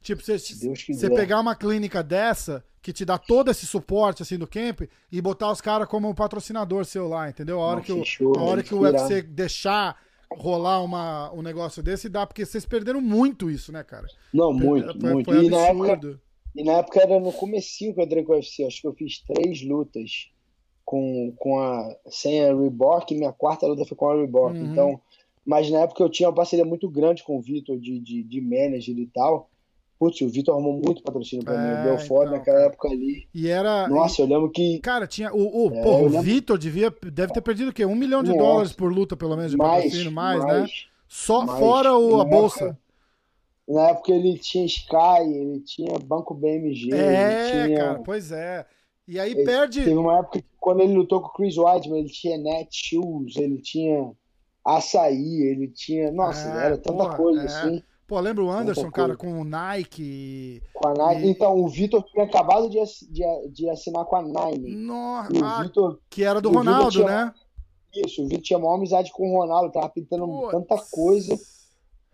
Tipo, 0.01 0.21
você, 0.23 0.37
você 0.37 1.09
pegar 1.09 1.41
uma 1.41 1.55
clínica 1.55 2.01
dessa, 2.01 2.63
que 2.81 2.93
te 2.93 3.03
dá 3.03 3.17
todo 3.17 3.51
esse 3.51 3.65
suporte 3.65 4.23
assim 4.23 4.37
do 4.37 4.47
camp, 4.47 4.81
e 5.11 5.21
botar 5.21 5.51
os 5.51 5.59
caras 5.59 5.89
como 5.89 6.07
um 6.07 6.13
patrocinador 6.13 6.85
seu 6.85 7.07
lá, 7.07 7.29
entendeu? 7.29 7.59
A 7.59 7.65
hora 7.65 7.75
Nossa, 7.77 7.85
que, 7.85 7.99
o, 7.99 8.05
show, 8.05 8.33
a 8.37 8.43
hora 8.43 8.63
que 8.63 8.73
o 8.73 8.79
UFC 8.81 9.21
deixar 9.23 9.97
rolar 10.31 10.81
uma, 10.81 11.33
um 11.33 11.41
negócio 11.41 11.83
desse, 11.83 12.07
dá, 12.07 12.25
porque 12.25 12.45
vocês 12.45 12.65
perderam 12.65 13.01
muito 13.01 13.49
isso, 13.49 13.71
né, 13.71 13.83
cara? 13.83 14.07
Não, 14.33 14.53
muito, 14.53 14.97
muito. 14.97 15.25
Foi 15.25 15.45
e, 15.45 15.49
na 15.49 15.57
época, 15.57 16.19
e 16.55 16.63
na 16.63 16.73
época 16.73 17.01
era 17.01 17.19
no 17.19 17.31
comecinho 17.31 17.93
que 17.93 17.99
eu 17.99 18.05
entrei 18.05 18.23
com 18.23 18.33
o 18.33 18.35
UFC, 18.35 18.63
acho 18.63 18.81
que 18.81 18.87
eu 18.87 18.93
fiz 18.93 19.21
três 19.21 19.61
lutas 19.61 20.29
com, 20.83 21.33
com 21.37 21.59
a, 21.59 21.95
sem 22.07 22.43
a 22.43 22.53
Reebok, 22.53 23.13
e 23.13 23.17
minha 23.17 23.31
quarta 23.31 23.67
luta 23.67 23.85
foi 23.85 23.97
com 23.97 24.09
a 24.09 24.15
Reebok, 24.15 24.57
uhum. 24.57 24.71
então... 24.71 25.01
Mas 25.45 25.71
na 25.71 25.79
época 25.79 26.03
eu 26.03 26.09
tinha 26.09 26.29
uma 26.29 26.35
parceria 26.35 26.65
muito 26.65 26.87
grande 26.87 27.23
com 27.23 27.35
o 27.35 27.41
Vitor 27.41 27.79
de, 27.79 27.99
de, 27.99 28.21
de 28.21 28.39
manager 28.39 28.95
e 28.95 29.07
tal, 29.07 29.49
Putz, 29.99 30.21
o 30.21 30.29
Vitor 30.29 30.53
arrumou 30.53 30.81
muito 30.81 31.03
patrocínio 31.03 31.43
pra 31.43 31.55
é, 31.55 31.77
mim. 31.77 31.83
Deu 31.83 31.97
foda 31.99 32.27
então, 32.27 32.37
naquela 32.37 32.61
época 32.61 32.87
ali. 32.87 33.27
E 33.35 33.49
era. 33.49 33.85
Nossa, 33.89 34.21
eu 34.21 34.27
lembro 34.27 34.49
que. 34.49 34.79
Cara, 34.79 35.05
tinha. 35.05 35.33
O, 35.33 35.67
o, 35.67 35.75
é, 35.75 35.83
porra, 35.83 36.03
o. 36.03 36.21
Vitor 36.21 36.57
devia, 36.57 36.93
deve 37.11 37.33
ter 37.33 37.41
perdido 37.41 37.69
o 37.69 37.73
quê? 37.73 37.85
Um 37.85 37.95
milhão 37.95 38.23
de 38.23 38.29
Nossa. 38.29 38.41
dólares 38.41 38.71
por 38.73 38.93
luta, 38.93 39.17
pelo 39.17 39.35
menos, 39.35 39.51
de 39.51 39.57
mais, 39.57 39.83
patrocínio, 39.83 40.11
mais, 40.13 40.41
mais, 40.41 40.61
né? 40.61 40.67
Só 41.05 41.45
mais. 41.45 41.59
fora 41.59 41.97
o, 41.97 42.21
a 42.21 42.23
bolsa. 42.23 42.63
Época, 42.63 42.79
na 43.69 43.89
época 43.89 44.11
ele 44.11 44.37
tinha 44.37 44.65
Sky, 44.65 45.21
ele 45.23 45.59
tinha 45.61 45.99
Banco 45.99 46.33
BMG. 46.33 46.91
É, 46.93 47.65
tinha... 47.65 47.77
cara, 47.77 47.99
pois 48.03 48.31
é. 48.31 48.65
E 49.07 49.19
aí 49.19 49.31
ele, 49.31 49.43
perde. 49.43 49.83
Teve 49.83 49.95
uma 49.95 50.19
época 50.19 50.39
que 50.39 50.47
quando 50.59 50.81
ele 50.81 50.93
lutou 50.93 51.21
com 51.21 51.27
o 51.27 51.33
Chris 51.33 51.57
Weidman, 51.57 51.99
ele 51.99 52.09
tinha 52.09 52.37
Netshoes, 52.37 53.35
ele 53.37 53.61
tinha 53.61 54.11
açaí, 54.65 55.41
ele 55.43 55.67
tinha. 55.67 56.11
Nossa, 56.11 56.47
é, 56.47 56.65
era 56.65 56.77
tanta 56.77 57.03
porra, 57.03 57.15
coisa 57.15 57.41
é. 57.41 57.45
assim. 57.45 57.83
Pô, 58.07 58.19
lembra 58.19 58.43
o 58.43 58.49
Anderson, 58.49 58.89
cara, 58.89 59.15
com 59.15 59.39
o 59.39 59.43
Nike. 59.43 60.63
Com 60.73 60.87
a 60.89 60.93
Nike. 60.95 61.27
E... 61.27 61.29
Então, 61.29 61.55
o 61.55 61.67
Vitor 61.67 62.03
tinha 62.03 62.25
acabado 62.25 62.67
de, 62.67 62.79
de, 63.07 63.49
de, 63.51 63.69
assinar 63.69 64.03
com 64.05 64.15
a 64.15 64.23
Nine. 64.23 64.75
Nossa, 64.77 65.45
ah, 65.45 65.61
Vitor, 65.61 65.99
que 66.09 66.23
era 66.23 66.41
do 66.41 66.49
Ronaldo, 66.49 66.89
tinha, 66.89 67.05
né? 67.05 67.33
Isso, 67.93 68.23
o 68.23 68.27
Vitor 68.27 68.41
tinha 68.41 68.57
maior 68.57 68.75
amizade 68.75 69.11
com 69.11 69.31
o 69.31 69.39
Ronaldo, 69.39 69.71
tava 69.71 69.89
pintando 69.89 70.49
tanta 70.49 70.75
coisa. 70.89 71.37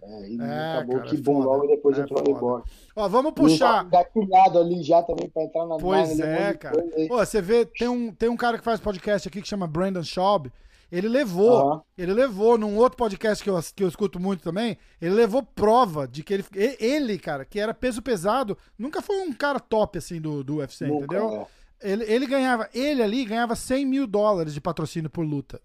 É, 0.07 0.29
e 0.29 0.39
é, 0.39 0.71
acabou 0.73 0.97
cara, 0.97 1.09
que 1.09 1.17
bom, 1.17 1.41
foda. 1.41 1.45
logo 1.45 1.67
depois 1.67 1.97
é 1.97 2.01
entrou 2.01 2.23
no 2.23 2.33
rebote. 2.33 2.71
Ó, 2.95 3.07
vamos 3.09 3.33
puxar. 3.33 3.83
Gatilhado 3.85 4.59
ali 4.59 4.83
já 4.83 5.01
também 5.01 5.29
pra 5.29 5.43
entrar 5.43 5.65
na 5.65 5.77
Pois 5.77 6.19
é, 6.19 6.53
cara. 6.53 6.83
Pô, 7.07 7.17
você 7.17 7.41
vê, 7.41 7.65
tem 7.65 7.87
um, 7.87 8.11
tem 8.11 8.29
um 8.29 8.37
cara 8.37 8.57
que 8.57 8.63
faz 8.63 8.79
podcast 8.79 9.27
aqui 9.27 9.41
que 9.41 9.47
chama 9.47 9.67
Brandon 9.67 10.03
Schaub. 10.03 10.51
Ele 10.91 11.09
levou, 11.09 11.73
uhum. 11.73 11.81
ele 11.97 12.13
levou 12.13 12.57
num 12.57 12.77
outro 12.77 12.97
podcast 12.97 13.43
que 13.43 13.49
eu, 13.49 13.59
que 13.75 13.83
eu 13.83 13.87
escuto 13.87 14.19
muito 14.19 14.43
também, 14.43 14.77
ele 15.01 15.15
levou 15.15 15.41
prova 15.41 16.07
de 16.07 16.23
que 16.23 16.35
ele, 16.35 16.45
ele, 16.79 17.17
cara, 17.17 17.43
que 17.43 17.59
era 17.59 17.73
peso 17.73 18.03
pesado, 18.03 18.55
nunca 18.77 19.01
foi 19.01 19.19
um 19.21 19.33
cara 19.33 19.59
top 19.59 19.97
assim 19.97 20.21
do, 20.21 20.43
do 20.43 20.57
UFC, 20.57 20.85
nunca, 20.85 21.05
entendeu? 21.05 21.47
Ele, 21.81 22.03
ele 22.05 22.27
ganhava, 22.27 22.69
ele 22.73 23.01
ali 23.01 23.25
ganhava 23.25 23.55
100 23.55 23.85
mil 23.85 24.07
dólares 24.07 24.53
de 24.53 24.61
patrocínio 24.61 25.09
por 25.09 25.25
luta. 25.25 25.59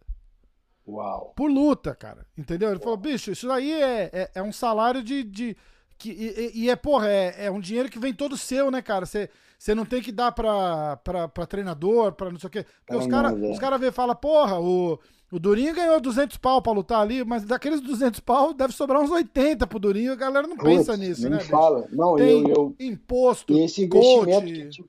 Uau. 0.87 1.33
Por 1.37 1.51
luta, 1.51 1.95
cara. 1.95 2.27
Entendeu? 2.37 2.71
Ele 2.71 2.81
falou, 2.81 2.97
bicho, 2.97 3.31
isso 3.31 3.51
aí 3.51 3.73
é, 3.73 4.11
é, 4.13 4.31
é 4.37 4.43
um 4.43 4.53
salário 4.53 5.03
de. 5.03 5.23
de 5.23 5.57
que, 5.99 6.11
e, 6.11 6.63
e, 6.65 6.71
é, 6.71 6.77
porra, 6.77 7.09
é, 7.09 7.47
é 7.47 7.51
um 7.51 7.61
dinheiro 7.61 7.91
que 7.91 7.99
vem 7.99 8.15
todo 8.15 8.37
seu, 8.37 8.71
né, 8.71 8.81
cara? 8.81 9.07
Você. 9.07 9.29
Não 9.77 9.85
tem 9.85 10.01
que 10.01 10.11
dar 10.11 10.33
pra, 10.33 10.97
pra, 10.97 11.29
pra 11.29 11.47
treinador, 11.47 12.13
pra 12.13 12.31
não 12.31 12.39
sei 12.39 12.49
o 12.49 12.51
quê. 12.51 12.65
Porque 12.87 13.03
os 13.03 13.07
caras 13.07 13.41
é. 13.43 13.59
cara 13.59 13.77
vê 13.77 13.89
e 13.89 13.93
falam, 13.93 14.17
porra, 14.17 14.59
o, 14.59 14.99
o 15.31 15.39
Durinho 15.39 15.75
ganhou 15.75 16.01
200 16.01 16.39
pau 16.39 16.61
pra 16.61 16.73
lutar 16.73 17.01
ali, 17.01 17.25
mas 17.25 17.45
daqueles 17.45 17.81
200 17.81 18.19
pau 18.21 18.53
deve 18.53 18.73
sobrar 18.73 19.01
uns 19.01 19.11
80 19.11 19.67
pro 19.67 19.79
Durinho. 19.79 20.13
A 20.13 20.17
galera 20.17 20.47
não 20.47 20.57
Putz, 20.57 20.69
pensa 20.69 20.97
nisso, 20.97 21.29
né? 21.29 21.39
fala. 21.41 21.87
Não, 21.93 22.17
Tem 22.17 22.43
eu, 22.43 22.55
eu... 22.55 22.77
imposto, 22.81 23.53
e 23.53 23.61
esse 23.61 23.85
investimento 23.85 24.47
que, 24.47 24.69
tipo, 24.71 24.89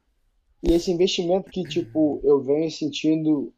E 0.63 0.73
esse 0.73 0.91
investimento 0.91 1.51
que, 1.51 1.63
tipo, 1.63 2.19
eu 2.23 2.41
venho 2.41 2.71
sentindo, 2.71 3.53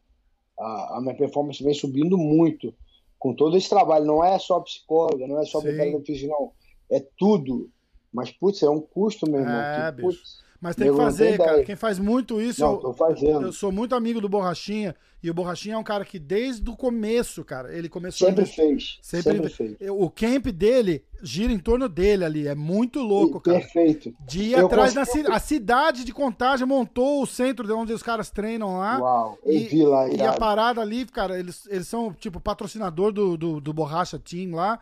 a, 0.58 0.98
a 0.98 1.00
minha 1.00 1.16
performance 1.16 1.62
vem 1.62 1.74
subindo 1.74 2.16
muito 2.16 2.74
com 3.18 3.34
todo 3.34 3.56
esse 3.56 3.68
trabalho. 3.68 4.04
Não 4.04 4.24
é 4.24 4.38
só 4.38 4.60
psicóloga, 4.60 5.26
não 5.26 5.40
é 5.40 5.44
só 5.44 5.60
preparador 5.60 6.02
físico, 6.02 6.30
não. 6.30 6.52
É 6.90 7.04
tudo. 7.18 7.70
Mas, 8.12 8.30
putz, 8.30 8.62
é 8.62 8.70
um 8.70 8.80
custo, 8.80 9.28
meu 9.28 9.40
irmão. 9.40 9.60
É, 9.60 9.92
que, 9.92 10.02
putz, 10.02 10.42
mas 10.64 10.76
tem 10.76 10.90
que 10.90 10.96
fazer, 10.96 11.36
cara. 11.36 11.62
Quem 11.62 11.76
faz 11.76 11.98
muito 11.98 12.40
isso. 12.40 12.62
Não, 12.62 12.78
tô 12.78 12.94
fazendo. 12.94 13.48
Eu 13.48 13.52
sou 13.52 13.70
muito 13.70 13.94
amigo 13.94 14.18
do 14.18 14.30
Borrachinha. 14.30 14.96
E 15.22 15.30
o 15.30 15.34
Borrachinha 15.34 15.74
é 15.74 15.78
um 15.78 15.84
cara 15.84 16.06
que 16.06 16.18
desde 16.18 16.70
o 16.70 16.74
começo, 16.74 17.44
cara, 17.44 17.76
ele 17.76 17.86
começou. 17.86 18.26
Sempre 18.26 18.46
fez. 18.46 18.98
Sempre, 19.02 19.32
sempre 19.32 19.50
fez. 19.50 19.76
O 19.90 20.08
camp 20.08 20.46
dele 20.46 21.04
gira 21.22 21.52
em 21.52 21.58
torno 21.58 21.86
dele 21.86 22.24
ali. 22.24 22.48
É 22.48 22.54
muito 22.54 23.00
louco, 23.00 23.42
cara. 23.42 23.58
Perfeito. 23.58 24.14
De 24.26 24.42
ir 24.42 24.52
eu 24.52 24.64
atrás 24.64 24.94
consigo... 24.94 25.28
da 25.28 25.36
a 25.36 25.38
cidade 25.38 26.02
de 26.02 26.14
Contagem 26.14 26.66
montou 26.66 27.22
o 27.22 27.26
centro 27.26 27.66
de 27.66 27.72
onde 27.74 27.92
os 27.92 28.02
caras 28.02 28.30
treinam 28.30 28.78
lá. 28.78 28.98
Uau, 28.98 29.38
eu 29.44 29.52
e, 29.52 29.64
vi 29.64 29.84
lá. 29.84 30.08
E 30.08 30.22
a 30.22 30.32
parada 30.32 30.80
ali, 30.80 31.04
cara, 31.04 31.38
eles, 31.38 31.68
eles 31.68 31.86
são 31.86 32.10
tipo 32.10 32.40
patrocinador 32.40 33.12
do, 33.12 33.36
do, 33.36 33.60
do 33.60 33.72
Borracha 33.74 34.18
Team 34.18 34.54
lá. 34.54 34.80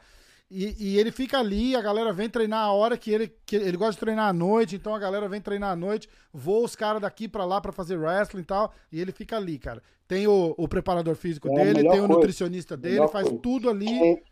E, 0.54 0.76
e, 0.78 0.98
ele 0.98 1.10
fica 1.10 1.38
ali, 1.38 1.74
a 1.74 1.80
galera 1.80 2.12
vem 2.12 2.28
treinar 2.28 2.60
a 2.60 2.72
hora 2.72 2.98
que 2.98 3.10
ele, 3.10 3.32
que 3.46 3.56
ele 3.56 3.76
gosta 3.76 3.94
de 3.94 4.00
treinar 4.00 4.28
à 4.28 4.32
noite, 4.34 4.76
então 4.76 4.94
a 4.94 4.98
galera 4.98 5.26
vem 5.26 5.40
treinar 5.40 5.70
à 5.70 5.76
noite, 5.76 6.10
voa 6.30 6.66
os 6.66 6.76
caras 6.76 7.00
daqui 7.00 7.26
para 7.26 7.46
lá 7.46 7.58
para 7.58 7.72
fazer 7.72 7.96
wrestling 7.96 8.42
e 8.42 8.44
tal, 8.44 8.70
e 8.92 9.00
ele 9.00 9.12
fica 9.12 9.36
ali, 9.36 9.58
cara. 9.58 9.82
Tem 10.06 10.26
o, 10.26 10.54
o 10.58 10.68
preparador 10.68 11.16
físico 11.16 11.48
é 11.48 11.54
dele, 11.54 11.88
tem 11.88 12.00
o 12.00 12.06
nutricionista 12.06 12.76
dele, 12.76 13.08
faz 13.08 13.28
coisa. 13.28 13.42
tudo 13.42 13.70
ali. 13.70 13.86
Quem, 13.86 14.22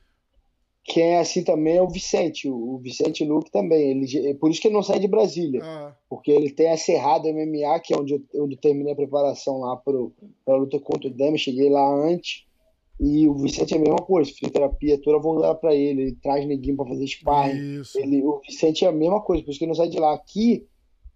quem, 0.84 1.02
é 1.14 1.20
assim 1.20 1.42
também 1.42 1.78
é 1.78 1.82
o 1.82 1.88
Vicente, 1.88 2.46
o, 2.50 2.76
Vicente 2.76 3.24
Luke 3.24 3.50
também. 3.50 3.90
Ele, 3.90 4.28
é 4.28 4.34
por 4.34 4.50
isso 4.50 4.60
que 4.60 4.68
ele 4.68 4.74
não 4.74 4.82
sai 4.82 4.98
de 4.98 5.08
Brasília, 5.08 5.62
ah. 5.64 5.96
porque 6.06 6.30
ele 6.30 6.50
tem 6.50 6.70
a 6.70 6.76
Cerrado 6.76 7.32
MMA, 7.32 7.80
que 7.80 7.94
é 7.94 7.96
onde 7.96 8.12
eu, 8.12 8.42
onde 8.42 8.56
eu 8.56 8.60
terminei 8.60 8.92
a 8.92 8.96
preparação 8.96 9.60
lá 9.60 9.74
para 9.74 9.94
a 9.94 10.56
luta 10.56 10.78
contra 10.78 11.08
o 11.08 11.14
Demi, 11.14 11.38
cheguei 11.38 11.70
lá 11.70 11.94
antes. 11.94 12.44
E 13.02 13.26
o 13.26 13.34
Vicente 13.34 13.72
é 13.72 13.78
a 13.78 13.80
mesma 13.80 13.96
coisa, 13.96 14.30
fisioterapia 14.30 15.00
toda 15.00 15.18
voltada 15.18 15.54
para 15.54 15.74
ele, 15.74 16.02
ele 16.02 16.18
traz 16.22 16.46
neguinho 16.46 16.76
para 16.76 16.86
fazer 16.86 17.06
sparring. 17.06 17.82
Ele, 17.96 18.22
o 18.22 18.40
Vicente 18.46 18.84
é 18.84 18.88
a 18.88 18.92
mesma 18.92 19.22
coisa, 19.22 19.42
por 19.42 19.50
isso 19.50 19.58
que 19.58 19.64
ele 19.64 19.70
não 19.70 19.74
sai 19.74 19.88
de 19.88 19.98
lá. 19.98 20.12
Aqui, 20.12 20.66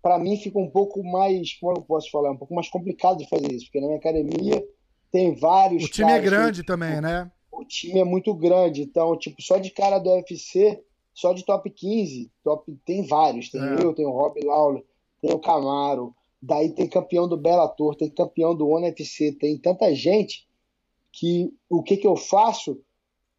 para 0.01 0.19
mim, 0.19 0.35
fica 0.39 0.59
um 0.59 0.71
pouco 0.71 1.05
mais, 1.05 1.53
como 1.59 1.77
eu 1.77 1.83
posso 1.83 2.11
falar, 2.11 2.31
um 2.31 2.39
pouco 2.39 2.55
mais 2.55 2.71
complicado 2.71 3.19
de 3.19 3.29
fazer 3.29 3.53
isso, 3.53 3.67
porque 3.67 3.81
na 3.81 3.89
minha 3.89 3.99
academia 3.99 4.67
tem 5.13 5.35
vários. 5.35 5.85
O 5.85 5.89
time 5.89 6.11
é 6.11 6.19
grande 6.19 6.63
que, 6.63 6.67
também, 6.67 7.03
né? 7.03 7.31
O 7.53 7.63
time 7.67 8.01
é 8.01 8.05
muito 8.05 8.33
grande, 8.33 8.81
então, 8.81 9.15
tipo, 9.19 9.43
só 9.43 9.59
de 9.59 9.69
cara 9.69 9.99
do 9.99 10.09
UFC, 10.09 10.83
só 11.13 11.35
de 11.35 11.45
top 11.45 11.69
15, 11.69 12.31
top, 12.43 12.75
tem 12.87 13.07
vários. 13.07 13.51
Tem 13.51 13.61
é. 13.61 13.85
eu, 13.85 13.93
tem 13.93 14.07
o 14.07 14.11
Rob 14.11 14.41
Lawler, 14.43 14.83
tem 15.21 15.35
o 15.35 15.39
Camaro, 15.39 16.15
daí 16.41 16.71
tem 16.71 16.89
campeão 16.89 17.29
do 17.29 17.37
Bellator, 17.37 17.95
tem 17.95 18.09
campeão 18.09 18.55
do 18.55 18.67
ONU 18.67 18.87
UFC, 18.87 19.33
tem 19.33 19.59
tanta 19.59 19.95
gente 19.95 20.47
que 21.15 21.53
o 21.71 21.83
que, 21.83 21.97
que 21.97 22.07
eu 22.07 22.17
faço, 22.17 22.81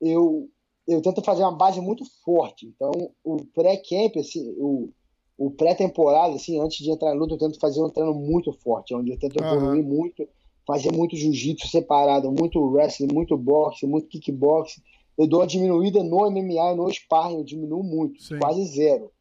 eu, 0.01 0.49
eu 0.87 1.01
tento 1.01 1.21
fazer 1.21 1.43
uma 1.43 1.55
base 1.55 1.81
muito 1.81 2.03
forte. 2.23 2.65
Então, 2.67 2.91
o 3.23 3.45
pré-camp, 3.53 4.17
assim, 4.17 4.55
o, 4.57 4.89
o 5.37 5.51
pré-temporada, 5.51 6.35
assim, 6.35 6.59
antes 6.59 6.83
de 6.83 6.89
entrar 6.89 7.13
na 7.13 7.19
luta, 7.19 7.33
eu 7.33 7.37
tento 7.37 7.59
fazer 7.59 7.83
um 7.83 7.89
treino 7.89 8.13
muito 8.13 8.53
forte, 8.53 8.95
onde 8.95 9.11
eu 9.11 9.19
tento 9.19 9.43
evoluir 9.43 9.83
uhum. 9.83 9.89
muito, 9.89 10.27
fazer 10.65 10.91
muito 10.93 11.17
jiu-jitsu 11.17 11.67
separado, 11.67 12.31
muito 12.31 12.59
wrestling, 12.59 13.13
muito 13.13 13.37
boxe, 13.37 13.85
muito 13.85 14.07
kickboxing. 14.07 14.81
Eu 15.17 15.27
dou 15.27 15.41
uma 15.41 15.47
diminuída 15.47 16.03
no 16.03 16.29
MMA 16.29 16.71
e 16.71 16.75
no 16.75 16.91
sparring, 16.91 17.37
eu 17.37 17.43
diminuo 17.43 17.83
muito, 17.83 18.21
Sim. 18.21 18.39
quase 18.39 18.65
zero. 18.65 19.11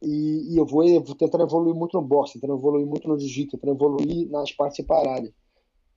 E, 0.00 0.52
e, 0.52 0.56
eu 0.56 0.66
vou, 0.66 0.84
eu 0.84 1.00
vou 1.00 1.14
tentando 1.14 1.44
evoluir 1.44 1.74
muito 1.74 2.00
no 2.00 2.06
boxe, 2.06 2.34
tentando 2.34 2.58
evoluir 2.58 2.86
muito 2.86 3.08
no 3.08 3.18
jiu-jitsu, 3.18 3.56
tentando 3.56 3.76
evoluir 3.76 4.28
nas 4.30 4.50
partes 4.52 4.76
separadas. 4.76 5.32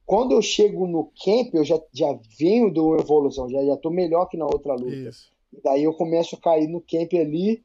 Quando 0.05 0.33
eu 0.33 0.41
chego 0.41 0.85
no 0.85 1.11
camp, 1.23 1.53
eu 1.53 1.63
já, 1.63 1.81
já 1.91 2.17
venho 2.37 2.67
uma 2.67 2.97
evolução, 2.97 3.49
já 3.49 3.61
estou 3.73 3.91
melhor 3.91 4.27
que 4.27 4.37
na 4.37 4.45
outra 4.45 4.73
luta. 4.73 4.95
Isso. 4.95 5.33
Daí 5.63 5.83
eu 5.83 5.93
começo 5.93 6.35
a 6.35 6.39
cair 6.39 6.67
no 6.67 6.81
camp 6.81 7.13
ali, 7.13 7.63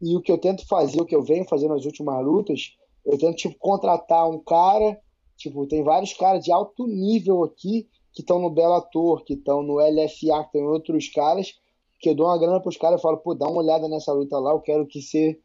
e 0.00 0.16
o 0.16 0.22
que 0.22 0.32
eu 0.32 0.38
tento 0.38 0.66
fazer, 0.66 1.00
o 1.00 1.04
que 1.04 1.14
eu 1.14 1.22
venho 1.22 1.44
fazendo 1.44 1.74
nas 1.74 1.84
últimas 1.84 2.24
lutas, 2.24 2.76
eu 3.04 3.18
tento 3.18 3.36
tipo, 3.36 3.56
contratar 3.58 4.28
um 4.28 4.38
cara, 4.38 4.98
tipo, 5.36 5.66
tem 5.66 5.82
vários 5.82 6.12
caras 6.14 6.44
de 6.44 6.50
alto 6.50 6.86
nível 6.86 7.44
aqui, 7.44 7.88
que 8.12 8.20
estão 8.20 8.38
no 8.38 8.50
Bellator, 8.50 9.24
que 9.24 9.34
estão 9.34 9.62
no 9.62 9.76
LFA, 9.76 10.44
que 10.44 10.52
tem 10.52 10.62
outros 10.62 11.08
caras, 11.08 11.54
que 11.98 12.10
eu 12.10 12.14
dou 12.14 12.26
uma 12.26 12.38
grana 12.38 12.60
para 12.60 12.68
os 12.68 12.76
caras 12.76 13.00
e 13.00 13.02
falo, 13.02 13.18
pô, 13.18 13.34
dá 13.34 13.46
uma 13.48 13.62
olhada 13.62 13.88
nessa 13.88 14.12
luta 14.12 14.38
lá, 14.38 14.52
eu 14.52 14.60
quero 14.60 14.86
que 14.86 15.00
você 15.00 15.38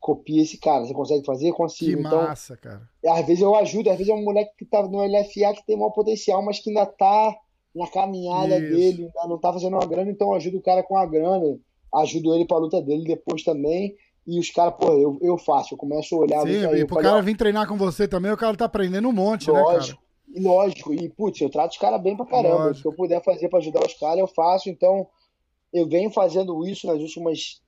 copia 0.00 0.42
esse 0.42 0.58
cara. 0.58 0.84
Você 0.84 0.94
consegue 0.94 1.24
fazer? 1.24 1.52
Consigo. 1.52 2.02
Que 2.02 2.06
então, 2.06 2.22
massa, 2.22 2.56
cara. 2.56 2.88
Às 3.06 3.26
vezes 3.26 3.42
eu 3.42 3.54
ajudo, 3.54 3.90
às 3.90 3.96
vezes 3.96 4.12
é 4.12 4.14
um 4.14 4.24
moleque 4.24 4.52
que 4.58 4.64
tá 4.64 4.82
no 4.82 5.04
LFA 5.04 5.54
que 5.54 5.66
tem 5.66 5.76
maior 5.76 5.90
potencial, 5.90 6.42
mas 6.42 6.58
que 6.58 6.70
ainda 6.70 6.86
tá 6.86 7.34
na 7.74 7.86
caminhada 7.88 8.58
Isso. 8.58 8.74
dele, 8.74 9.02
ainda 9.02 9.28
não 9.28 9.38
tá 9.38 9.52
fazendo 9.52 9.74
uma 9.74 9.86
grana, 9.86 10.10
então 10.10 10.28
eu 10.28 10.34
ajudo 10.34 10.58
o 10.58 10.62
cara 10.62 10.82
com 10.82 10.96
a 10.96 11.04
grana, 11.04 11.58
ajudo 11.96 12.34
ele 12.34 12.46
pra 12.46 12.56
luta 12.56 12.80
dele 12.80 13.04
depois 13.04 13.42
também. 13.42 13.94
E 14.26 14.40
os 14.40 14.50
caras, 14.50 14.74
pô, 14.80 14.92
eu, 14.92 15.18
eu 15.22 15.38
faço, 15.38 15.74
eu 15.74 15.78
começo 15.78 16.14
a 16.16 16.18
olhar. 16.18 16.42
Sim, 16.42 16.74
e 16.74 16.84
pro 16.84 16.96
cara 16.96 17.22
vir 17.22 17.36
treinar 17.36 17.68
com 17.68 17.76
você 17.76 18.08
também, 18.08 18.32
o 18.32 18.36
cara 18.36 18.56
tá 18.56 18.64
aprendendo 18.64 19.08
um 19.08 19.12
monte, 19.12 19.50
lógico, 19.50 19.70
né, 19.70 19.78
cara? 19.78 20.06
Lógico, 20.48 20.92
e 20.92 21.08
putz, 21.08 21.40
eu 21.40 21.48
trato 21.48 21.72
os 21.72 21.78
caras 21.78 22.02
bem 22.02 22.16
pra 22.16 22.26
caramba. 22.26 22.66
Lógico. 22.66 22.78
O 22.78 22.82
que 22.82 22.88
eu 22.88 22.96
puder 22.96 23.22
fazer 23.22 23.48
pra 23.48 23.60
ajudar 23.60 23.86
os 23.86 23.94
caras, 23.94 24.18
eu 24.18 24.26
faço. 24.26 24.68
Então, 24.68 25.06
eu 25.72 25.88
venho 25.88 26.10
fazendo 26.10 26.66
isso 26.66 26.86
nas 26.86 26.98
últimas 26.98 27.62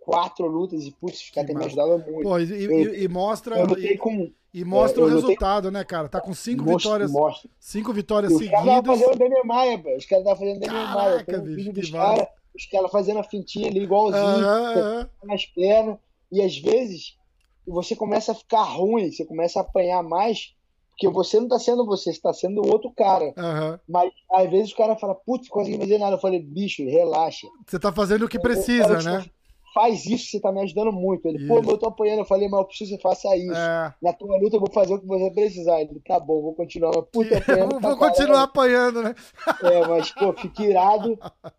quatro 0.00 0.46
lutas 0.46 0.84
e, 0.84 0.90
putz, 0.90 1.20
os 1.20 1.30
caras 1.30 1.48
têm 1.48 1.56
me 1.56 1.64
ajudado 1.64 1.98
muito. 1.98 2.22
Pô, 2.22 2.38
e, 2.38 2.64
eu, 2.64 2.94
e, 2.94 3.08
mostra. 3.08 3.56
E, 3.78 3.96
com, 3.96 4.30
e, 4.52 4.64
mostra 4.64 5.02
é, 5.02 5.04
o 5.04 5.08
resultado, 5.08 5.70
né, 5.70 5.84
cara? 5.84 6.08
Tá 6.08 6.20
com 6.20 6.34
cinco 6.34 6.64
mostra, 6.64 6.78
vitórias. 6.78 7.10
Mostra. 7.12 7.50
Cinco 7.58 7.92
vitórias 7.92 8.32
seguidas. 8.32 8.58
Os 8.58 8.66
caras 8.66 8.86
fazendo 8.86 9.18
Demian 9.18 9.44
Maia. 9.44 9.76
Os 9.76 10.06
caras 10.06 10.24
estavam 10.24 10.36
fazendo 10.36 10.60
Demian 10.60 10.94
Maia. 10.94 11.24
Tem 11.24 11.38
um 11.38 11.44
vídeo 11.44 11.72
dos 11.72 11.90
caras, 11.90 12.26
os 12.54 12.66
caras 12.66 12.90
fazendo 12.90 13.20
a 13.20 13.24
fintinha 13.24 13.68
ali 13.68 13.82
igualzinho, 13.82 14.22
uh 14.22 15.04
-huh. 15.04 15.08
nas 15.24 15.46
pernas. 15.46 15.98
E 16.32 16.42
às 16.42 16.56
vezes 16.58 17.16
você 17.66 17.94
começa 17.94 18.32
a 18.32 18.34
ficar 18.34 18.62
ruim, 18.62 19.10
você 19.10 19.24
começa 19.24 19.60
a 19.60 19.62
apanhar 19.62 20.02
mais, 20.02 20.54
porque 20.90 21.08
você 21.08 21.38
não 21.38 21.48
tá 21.48 21.58
sendo 21.58 21.86
você, 21.86 22.12
você 22.12 22.20
tá 22.20 22.32
sendo 22.32 22.66
outro 22.66 22.90
cara. 22.90 23.26
Uhum. 23.26 23.78
Mas 23.88 24.12
às 24.32 24.50
vezes 24.50 24.72
o 24.72 24.76
cara 24.76 24.96
fala, 24.96 25.14
putz, 25.14 25.48
consegui 25.48 25.78
fazer 25.78 25.98
nada. 25.98 26.16
Eu 26.16 26.20
falei, 26.20 26.40
bicho, 26.40 26.84
relaxa. 26.84 27.46
Você 27.66 27.78
tá 27.78 27.92
fazendo 27.92 28.24
o 28.24 28.28
que 28.28 28.38
precisa, 28.38 28.94
eu, 28.94 29.00
eu, 29.00 29.02
né? 29.02 29.24
Faz 29.72 30.06
isso, 30.06 30.30
você 30.30 30.40
tá 30.40 30.52
me 30.52 30.60
ajudando 30.60 30.92
muito. 30.92 31.26
Ele, 31.26 31.46
pô, 31.46 31.58
eu 31.58 31.78
tô 31.78 31.86
apanhando. 31.86 32.20
Eu 32.20 32.24
falei, 32.24 32.48
mas 32.48 32.60
eu 32.60 32.66
preciso 32.66 32.90
que 32.90 32.96
você 32.96 33.02
faça 33.02 33.36
isso. 33.36 33.54
É. 33.54 33.94
Na 34.02 34.12
tua 34.12 34.36
luta 34.38 34.56
eu 34.56 34.60
vou 34.60 34.70
fazer 34.72 34.94
o 34.94 35.00
que 35.00 35.06
você 35.06 35.30
precisar. 35.30 35.80
Ele, 35.80 36.00
tá 36.06 36.18
bom, 36.18 36.42
vou 36.42 36.54
continuar. 36.54 36.92
Mas, 36.94 37.04
puta, 37.12 37.38
apanhando. 37.38 37.80
vou 37.80 37.96
continuar 37.96 38.42
apanhando, 38.42 39.02
né? 39.02 39.14
É, 39.62 39.86
mas, 39.86 40.10
pô, 40.12 40.32
fique 40.38 40.64
irado 40.64 41.18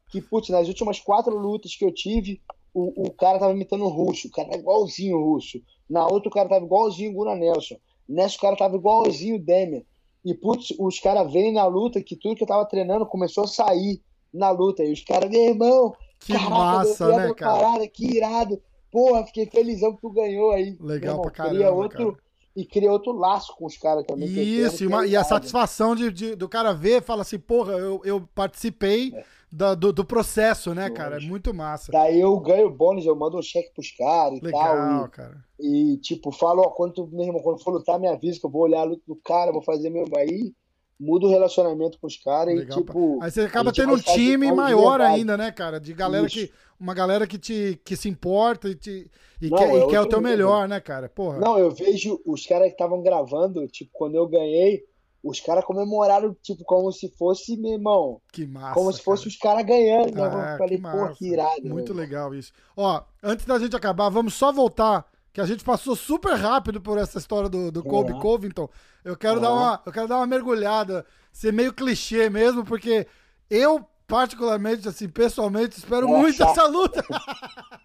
que, 0.09 0.21
putz, 0.21 0.49
nas 0.49 0.67
últimas 0.67 0.99
quatro 0.99 1.37
lutas 1.37 1.75
que 1.75 1.85
eu 1.85 1.93
tive, 1.93 2.41
o, 2.73 3.07
o 3.07 3.11
cara 3.11 3.39
tava 3.39 3.53
imitando 3.53 3.85
o 3.85 3.89
russo. 3.89 4.27
O 4.27 4.31
cara 4.31 4.49
tava 4.49 4.61
igualzinho 4.61 5.17
o 5.17 5.33
russo. 5.33 5.61
Na 5.89 6.05
outra, 6.05 6.29
o 6.29 6.31
cara 6.31 6.49
tava 6.49 6.65
igualzinho 6.65 7.11
o 7.11 7.15
Guna 7.15 7.35
Nelson. 7.35 7.75
Nessa, 8.07 8.37
o 8.37 8.41
cara 8.41 8.55
tava 8.55 8.75
igualzinho 8.75 9.35
o 9.35 9.39
Demian. 9.39 9.81
E, 10.23 10.33
putz, 10.33 10.73
os 10.77 10.99
caras 10.99 11.31
vêm 11.31 11.51
na 11.51 11.65
luta 11.65 12.01
que 12.01 12.15
tudo 12.15 12.35
que 12.35 12.43
eu 12.43 12.47
tava 12.47 12.65
treinando 12.65 13.05
começou 13.05 13.45
a 13.45 13.47
sair 13.47 14.01
na 14.33 14.51
luta. 14.51 14.83
E 14.83 14.91
os 14.91 15.03
caras, 15.03 15.29
meu 15.29 15.41
irmão, 15.41 15.93
que 16.21 16.33
Caraca, 16.33 16.49
massa, 16.49 17.07
né, 17.07 17.33
cara? 17.33 17.59
Parada, 17.59 17.87
que 17.87 18.05
irado. 18.05 18.61
Porra, 18.91 19.25
fiquei 19.25 19.47
felizão 19.47 19.95
que 19.95 20.01
tu 20.01 20.11
ganhou 20.11 20.51
aí. 20.51 20.77
Legal 20.79 21.15
irmão, 21.15 21.21
pra 21.23 21.31
caramba, 21.31 21.71
outro, 21.71 22.13
cara. 22.13 22.31
E 22.55 22.65
cria 22.65 22.91
outro 22.91 23.13
laço 23.13 23.55
com 23.55 23.65
os 23.65 23.77
caras 23.77 24.05
também. 24.05 24.27
Isso, 24.27 24.83
e, 24.83 25.09
e 25.09 25.15
a 25.15 25.23
satisfação 25.23 25.95
de, 25.95 26.11
de, 26.11 26.35
do 26.35 26.49
cara 26.49 26.73
ver, 26.73 27.01
fala 27.01 27.21
assim, 27.21 27.39
porra, 27.39 27.73
eu, 27.73 28.01
eu 28.03 28.27
participei 28.35 29.13
é. 29.15 29.23
da, 29.49 29.73
do, 29.73 29.93
do, 29.93 30.03
processo, 30.03 30.75
né, 30.75 30.89
cara? 30.89 31.15
É 31.15 31.19
muito 31.21 31.53
massa. 31.53 31.93
Daí 31.93 32.19
eu 32.19 32.37
ganho 32.41 32.69
bônus, 32.69 33.05
eu 33.05 33.15
mando 33.15 33.37
um 33.37 33.41
cheque 33.41 33.73
pros 33.73 33.91
caras 33.91 34.37
e 34.37 34.43
Legal, 34.43 34.61
tal. 34.61 34.75
Legal, 34.75 35.09
cara. 35.09 35.45
E, 35.57 35.97
tipo, 36.01 36.29
falo, 36.29 36.61
ó, 36.61 36.69
quando 36.71 36.93
tu, 36.93 37.09
meu 37.13 37.25
irmão, 37.25 37.41
quando 37.41 37.63
for 37.63 37.71
lutar, 37.71 37.97
me 37.97 38.09
avisa 38.09 38.37
que 38.37 38.45
eu 38.45 38.51
vou 38.51 38.63
olhar 38.63 38.81
a 38.81 38.85
luta 38.85 39.03
do 39.07 39.15
cara, 39.15 39.53
vou 39.53 39.63
fazer 39.63 39.89
mesmo 39.89 40.17
aí. 40.17 40.53
Muda 41.01 41.25
o 41.25 41.29
relacionamento 41.29 41.97
com 41.99 42.05
os 42.05 42.15
caras 42.15 42.53
e, 42.53 42.65
tipo. 42.67 43.19
Aí 43.21 43.31
você 43.31 43.41
acaba 43.41 43.73
tendo 43.73 43.93
um 43.93 43.99
time 43.99 44.51
maior 44.51 45.01
ainda, 45.01 45.35
né, 45.35 45.51
cara? 45.51 45.79
De 45.79 45.93
galera 45.93 46.27
Isso. 46.27 46.35
que. 46.35 46.51
Uma 46.79 46.95
galera 46.95 47.27
que, 47.27 47.37
te, 47.37 47.79
que 47.85 47.95
se 47.95 48.09
importa 48.09 48.67
e, 48.67 48.73
te, 48.73 49.07
e 49.39 49.51
não, 49.51 49.57
quer, 49.59 49.69
é 49.69 49.77
e 49.77 49.87
quer 49.87 50.01
o 50.01 50.07
teu 50.07 50.19
melhor, 50.19 50.67
né, 50.67 50.79
cara? 50.79 51.07
Porra. 51.07 51.37
Não, 51.37 51.55
eu 51.59 51.69
vejo 51.69 52.19
os 52.25 52.43
caras 52.47 52.69
que 52.69 52.73
estavam 52.73 53.03
gravando, 53.03 53.67
tipo, 53.67 53.91
quando 53.93 54.15
eu 54.15 54.27
ganhei, 54.27 54.83
os 55.23 55.39
caras 55.39 55.63
comemoraram, 55.63 56.35
tipo, 56.41 56.63
como 56.63 56.91
se 56.91 57.07
fosse, 57.09 57.55
meu 57.55 57.73
irmão. 57.73 58.19
Que 58.33 58.47
massa. 58.47 58.73
Como 58.73 58.91
se 58.91 58.99
fosse 58.99 59.23
cara. 59.23 59.29
os 59.29 59.37
caras 59.37 59.65
ganhando. 59.65 60.15
Né? 60.15 60.23
Ah, 60.23 60.51
eu 60.53 60.57
falei, 60.57 60.77
pô, 60.79 61.15
que 61.15 61.27
irado. 61.27 61.69
Muito 61.69 61.93
legal 61.93 62.33
isso. 62.33 62.51
Ó, 62.75 63.03
antes 63.21 63.45
da 63.45 63.59
gente 63.59 63.75
acabar, 63.75 64.09
vamos 64.09 64.33
só 64.33 64.51
voltar 64.51 65.05
que 65.33 65.39
a 65.39 65.45
gente 65.45 65.63
passou 65.63 65.95
super 65.95 66.35
rápido 66.35 66.81
por 66.81 66.97
essa 66.97 67.17
história 67.17 67.49
do, 67.49 67.71
do 67.71 67.83
Kobe 67.83 68.13
Covington. 68.19 68.69
Eu 69.03 69.15
quero, 69.15 69.39
dar 69.39 69.53
uma, 69.53 69.81
eu 69.85 69.91
quero 69.91 70.07
dar 70.07 70.17
uma 70.17 70.27
mergulhada, 70.27 71.05
ser 71.31 71.53
meio 71.53 71.73
clichê 71.73 72.29
mesmo, 72.29 72.65
porque 72.65 73.07
eu, 73.49 73.85
particularmente, 74.11 74.89
assim, 74.89 75.07
pessoalmente, 75.07 75.77
espero 75.77 76.05
Nossa. 76.05 76.19
muito 76.19 76.43
essa 76.43 76.65
luta. 76.65 77.01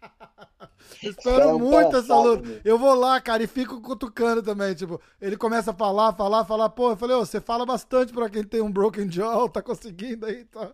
Espero 1.02 1.58
muito 1.58 1.96
essa 1.96 2.16
luta. 2.16 2.60
Eu 2.64 2.78
vou 2.78 2.94
lá, 2.94 3.20
cara, 3.20 3.42
e 3.42 3.46
fico 3.46 3.80
cutucando 3.80 4.42
também. 4.42 4.74
Tipo, 4.74 5.00
ele 5.20 5.36
começa 5.36 5.70
a 5.70 5.74
falar, 5.74 6.12
falar, 6.14 6.44
falar. 6.44 6.70
Pô, 6.70 6.90
eu 6.90 6.96
falei, 6.96 7.14
ô, 7.14 7.24
você 7.24 7.40
fala 7.40 7.66
bastante 7.66 8.12
pra 8.12 8.30
quem 8.30 8.42
tem 8.42 8.62
um 8.62 8.70
broken 8.70 9.10
jaw, 9.10 9.46
tá 9.50 9.60
conseguindo 9.60 10.26
aí, 10.26 10.44
tá. 10.44 10.70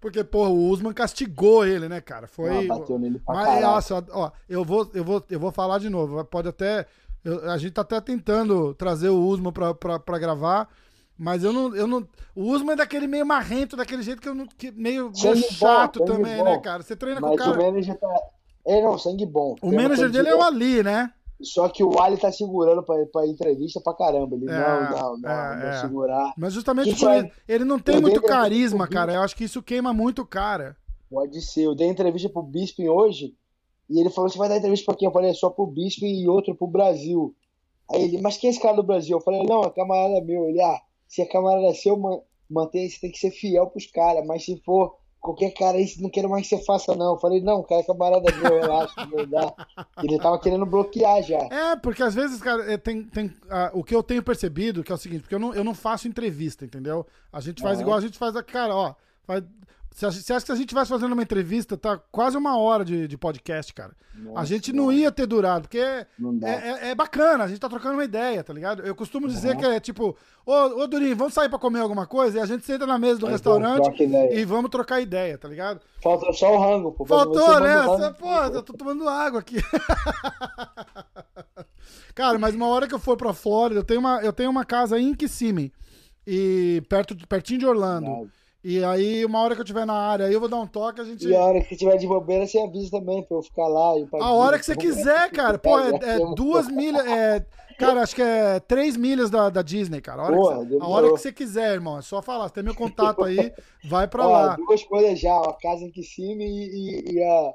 Porque, 0.00 0.24
pô, 0.24 0.48
o 0.48 0.68
Usman 0.68 0.92
castigou 0.92 1.64
ele, 1.64 1.88
né, 1.88 2.00
cara? 2.00 2.26
Foi. 2.26 2.50
Não, 2.50 2.66
bateu 2.66 2.98
nele 2.98 3.20
pra 3.20 3.34
Mas, 3.34 3.62
nossa, 3.62 4.04
ó, 4.10 4.30
eu 4.48 4.64
vou, 4.64 4.90
eu, 4.92 5.04
vou, 5.04 5.24
eu 5.30 5.38
vou 5.38 5.52
falar 5.52 5.78
de 5.78 5.88
novo. 5.88 6.22
Pode 6.24 6.48
até. 6.48 6.86
Eu, 7.24 7.50
a 7.50 7.56
gente 7.56 7.72
tá 7.72 7.82
até 7.82 8.00
tentando 8.00 8.74
trazer 8.74 9.08
o 9.08 9.24
Usman 9.24 9.52
pra, 9.52 9.72
pra, 9.72 9.98
pra 9.98 10.18
gravar. 10.18 10.68
Mas 11.20 11.44
eu 11.44 11.52
não, 11.52 11.76
eu 11.76 11.86
não. 11.86 12.08
O 12.34 12.44
Usman 12.44 12.72
é 12.72 12.76
daquele 12.76 13.06
meio 13.06 13.26
marrento, 13.26 13.76
daquele 13.76 14.02
jeito 14.02 14.22
que 14.22 14.28
eu 14.28 14.34
não. 14.34 14.46
Que 14.46 14.70
meio, 14.70 15.12
chato 15.14 15.98
bom, 15.98 16.06
também, 16.06 16.32
né, 16.32 16.38
bom. 16.38 16.44
né, 16.44 16.58
cara? 16.60 16.82
Você 16.82 16.96
treina 16.96 17.20
Mas 17.20 17.28
com 17.28 17.36
o 17.36 17.38
cara. 17.38 17.60
O 17.60 17.62
manager 17.62 17.98
tá, 17.98 18.08
é, 18.64 18.80
não, 18.80 18.96
sangue 18.96 19.26
bom. 19.26 19.54
O 19.60 19.70
manager 19.70 20.10
dele 20.10 20.30
é 20.30 20.34
o 20.34 20.42
Ali, 20.42 20.82
né? 20.82 21.12
Só 21.42 21.68
que 21.68 21.84
o 21.84 22.00
Ali 22.00 22.16
tá 22.16 22.32
segurando 22.32 22.82
pra, 22.82 22.94
pra 23.12 23.26
entrevista 23.26 23.82
pra 23.82 23.92
caramba. 23.92 24.34
Ele, 24.34 24.48
é, 24.48 24.58
não, 24.58 24.90
não, 24.90 25.18
não, 25.18 25.30
é, 25.30 25.56
não 25.56 25.68
é. 25.68 25.80
segurar. 25.82 26.32
Mas 26.38 26.54
justamente 26.54 26.98
por 26.98 27.10
ele, 27.10 27.30
ele 27.46 27.64
não 27.64 27.78
tem 27.78 28.00
muito 28.00 28.22
carisma, 28.22 28.88
cara. 28.88 29.12
Eu 29.12 29.20
acho 29.20 29.36
que 29.36 29.44
isso 29.44 29.62
queima 29.62 29.92
muito 29.92 30.22
o 30.22 30.26
cara. 30.26 30.74
Pode 31.10 31.42
ser. 31.42 31.64
Eu 31.64 31.74
dei 31.74 31.86
entrevista 31.86 32.30
pro 32.30 32.42
Bisping 32.42 32.88
hoje 32.88 33.34
e 33.90 34.00
ele 34.00 34.08
falou: 34.08 34.30
você 34.30 34.38
vai 34.38 34.48
dar 34.48 34.56
entrevista 34.56 34.86
pra 34.86 34.94
quem? 34.94 35.04
Eu 35.04 35.12
falei: 35.12 35.32
é 35.32 35.34
só 35.34 35.50
pro 35.50 35.66
Bisping 35.66 36.22
e 36.22 36.26
outro 36.26 36.54
pro 36.54 36.66
Brasil. 36.66 37.34
Aí 37.90 38.04
ele, 38.04 38.22
mas 38.22 38.38
quem 38.38 38.48
é 38.48 38.50
esse 38.52 38.60
cara 38.62 38.76
do 38.76 38.82
Brasil? 38.82 39.18
Eu 39.18 39.22
falei: 39.22 39.42
não, 39.42 39.64
é 39.64 39.70
camarada 39.70 40.24
meu. 40.24 40.48
Ele, 40.48 40.62
ah, 40.62 40.80
se 41.10 41.20
é 41.20 41.26
camarada 41.26 41.74
seu, 41.74 42.00
mantém, 42.48 42.88
você 42.88 43.00
tem 43.00 43.10
que 43.10 43.18
ser 43.18 43.32
fiel 43.32 43.66
pros 43.66 43.86
caras. 43.86 44.24
Mas 44.24 44.44
se 44.44 44.62
for 44.64 44.96
qualquer 45.18 45.50
cara 45.50 45.76
aí, 45.76 45.92
não 45.98 46.08
quero 46.08 46.30
mais 46.30 46.48
que 46.48 46.56
você 46.56 46.64
faça, 46.64 46.94
não. 46.94 47.14
Eu 47.14 47.18
falei, 47.18 47.40
não, 47.40 47.64
cara, 47.64 47.80
é 47.80 47.84
camarada 47.84 48.32
meu, 48.36 48.60
relaxa, 48.60 48.94
não 49.06 49.26
dá. 49.26 49.52
Ele 50.04 50.18
tava 50.18 50.38
querendo 50.38 50.64
bloquear 50.64 51.20
já. 51.24 51.40
É, 51.50 51.74
porque 51.74 52.00
às 52.00 52.14
vezes, 52.14 52.40
cara, 52.40 52.72
é, 52.72 52.76
tem, 52.76 53.02
tem 53.02 53.26
uh, 53.26 53.70
o 53.72 53.82
que 53.82 53.92
eu 53.92 54.04
tenho 54.04 54.22
percebido, 54.22 54.84
que 54.84 54.92
é 54.92 54.94
o 54.94 54.98
seguinte, 54.98 55.22
porque 55.22 55.34
eu 55.34 55.40
não, 55.40 55.52
eu 55.52 55.64
não 55.64 55.74
faço 55.74 56.06
entrevista, 56.06 56.64
entendeu? 56.64 57.04
A 57.32 57.40
gente 57.40 57.60
faz 57.60 57.80
igual 57.80 57.98
a 57.98 58.00
gente 58.00 58.16
faz, 58.16 58.40
cara, 58.42 58.74
ó, 58.76 58.94
faz, 59.24 59.42
você 59.92 60.06
acha 60.06 60.40
que 60.40 60.46
se 60.46 60.52
a 60.52 60.54
gente 60.54 60.68
tivesse 60.68 60.88
fazendo 60.88 61.12
uma 61.12 61.22
entrevista, 61.22 61.76
tá 61.76 62.00
quase 62.10 62.36
uma 62.36 62.56
hora 62.56 62.84
de, 62.84 63.08
de 63.08 63.18
podcast, 63.18 63.74
cara. 63.74 63.92
Nossa, 64.14 64.40
a 64.40 64.44
gente 64.44 64.72
não 64.72 64.92
ia 64.92 65.10
ter 65.10 65.26
durado, 65.26 65.62
porque 65.62 65.78
é, 65.78 66.06
é, 66.42 66.90
é, 66.90 66.94
bacana, 66.94 67.42
a 67.44 67.48
gente 67.48 67.60
tá 67.60 67.68
trocando 67.68 67.94
uma 67.94 68.04
ideia, 68.04 68.44
tá 68.44 68.52
ligado? 68.52 68.82
Eu 68.82 68.94
costumo 68.94 69.28
dizer 69.28 69.54
uhum. 69.54 69.60
que 69.60 69.66
é 69.66 69.80
tipo, 69.80 70.16
ô, 70.46 70.52
ô 70.52 70.86
Durinho, 70.86 71.16
vamos 71.16 71.34
sair 71.34 71.48
pra 71.48 71.58
comer 71.58 71.80
alguma 71.80 72.06
coisa? 72.06 72.38
E 72.38 72.40
a 72.40 72.46
gente 72.46 72.64
senta 72.64 72.86
na 72.86 72.98
mesa 72.98 73.18
do 73.18 73.26
restaurante 73.26 73.90
e 74.32 74.44
vamos 74.44 74.70
trocar 74.70 75.00
ideia, 75.00 75.36
tá 75.36 75.48
ligado? 75.48 75.80
Falta 76.02 76.32
só 76.32 76.54
o 76.54 76.60
rango, 76.60 76.92
pô. 76.92 77.04
Faltou, 77.04 77.60
né? 77.60 77.76
Rango, 77.76 78.14
pô, 78.14 78.32
eu 78.44 78.62
tô 78.62 78.72
tomando 78.72 79.08
água 79.08 79.40
aqui. 79.40 79.56
cara, 82.14 82.38
mas 82.38 82.54
uma 82.54 82.68
hora 82.68 82.86
que 82.86 82.94
eu 82.94 82.98
for 82.98 83.16
pra 83.16 83.34
Flórida, 83.34 83.80
eu 83.80 83.84
tenho 83.84 84.00
uma, 84.00 84.22
eu 84.22 84.32
tenho 84.32 84.50
uma 84.50 84.64
casa 84.64 85.00
em 85.00 85.14
Kissimmee, 85.14 85.72
e 86.26 86.82
perto, 86.88 87.16
pertinho 87.26 87.60
de 87.60 87.66
Orlando. 87.66 88.30
E 88.62 88.84
aí, 88.84 89.24
uma 89.24 89.40
hora 89.40 89.54
que 89.54 89.62
eu 89.62 89.64
estiver 89.64 89.86
na 89.86 89.94
área, 89.94 90.26
aí 90.26 90.34
eu 90.34 90.40
vou 90.40 90.48
dar 90.48 90.58
um 90.58 90.66
toque, 90.66 91.00
a 91.00 91.04
gente. 91.04 91.26
E 91.26 91.34
a 91.34 91.42
hora 91.42 91.62
que 91.62 91.74
tiver 91.74 91.96
de 91.96 92.06
bobeira, 92.06 92.46
você 92.46 92.58
avisa 92.58 92.90
também 92.90 93.22
pra 93.22 93.38
eu 93.38 93.42
ficar 93.42 93.66
lá. 93.66 93.94
a 94.20 94.32
hora 94.32 94.58
que 94.58 94.66
você 94.66 94.76
quiser, 94.76 95.30
cara. 95.30 95.56
Pô, 95.58 95.78
é, 95.78 95.88
é 95.88 96.18
duas 96.34 96.68
milhas. 96.68 97.06
É, 97.06 97.42
cara, 97.78 98.02
acho 98.02 98.14
que 98.14 98.20
é 98.20 98.60
três 98.60 98.98
milhas 98.98 99.30
da, 99.30 99.48
da 99.48 99.62
Disney, 99.62 100.02
cara. 100.02 100.20
A 100.20 100.24
hora, 100.26 100.36
Porra, 100.36 100.66
que, 100.66 100.72
você, 100.72 100.82
a 100.82 100.86
hora 100.86 101.06
que 101.06 101.12
você 101.12 101.32
quiser, 101.32 101.72
irmão. 101.72 101.98
É 101.98 102.02
só 102.02 102.20
falar. 102.20 102.48
Você 102.48 102.54
tem 102.54 102.62
meu 102.62 102.74
contato 102.74 103.24
aí, 103.24 103.50
vai 103.82 104.06
pra 104.06 104.26
Ó, 104.28 104.30
lá. 104.30 104.56
Duas 104.56 104.84
coisas 104.84 105.18
já, 105.18 105.34
a 105.38 105.54
casa 105.54 105.82
em 105.82 105.90
Kissimmee 105.90 106.44
e, 106.44 107.00
e, 107.00 107.14
e 107.14 107.22
a, 107.22 107.54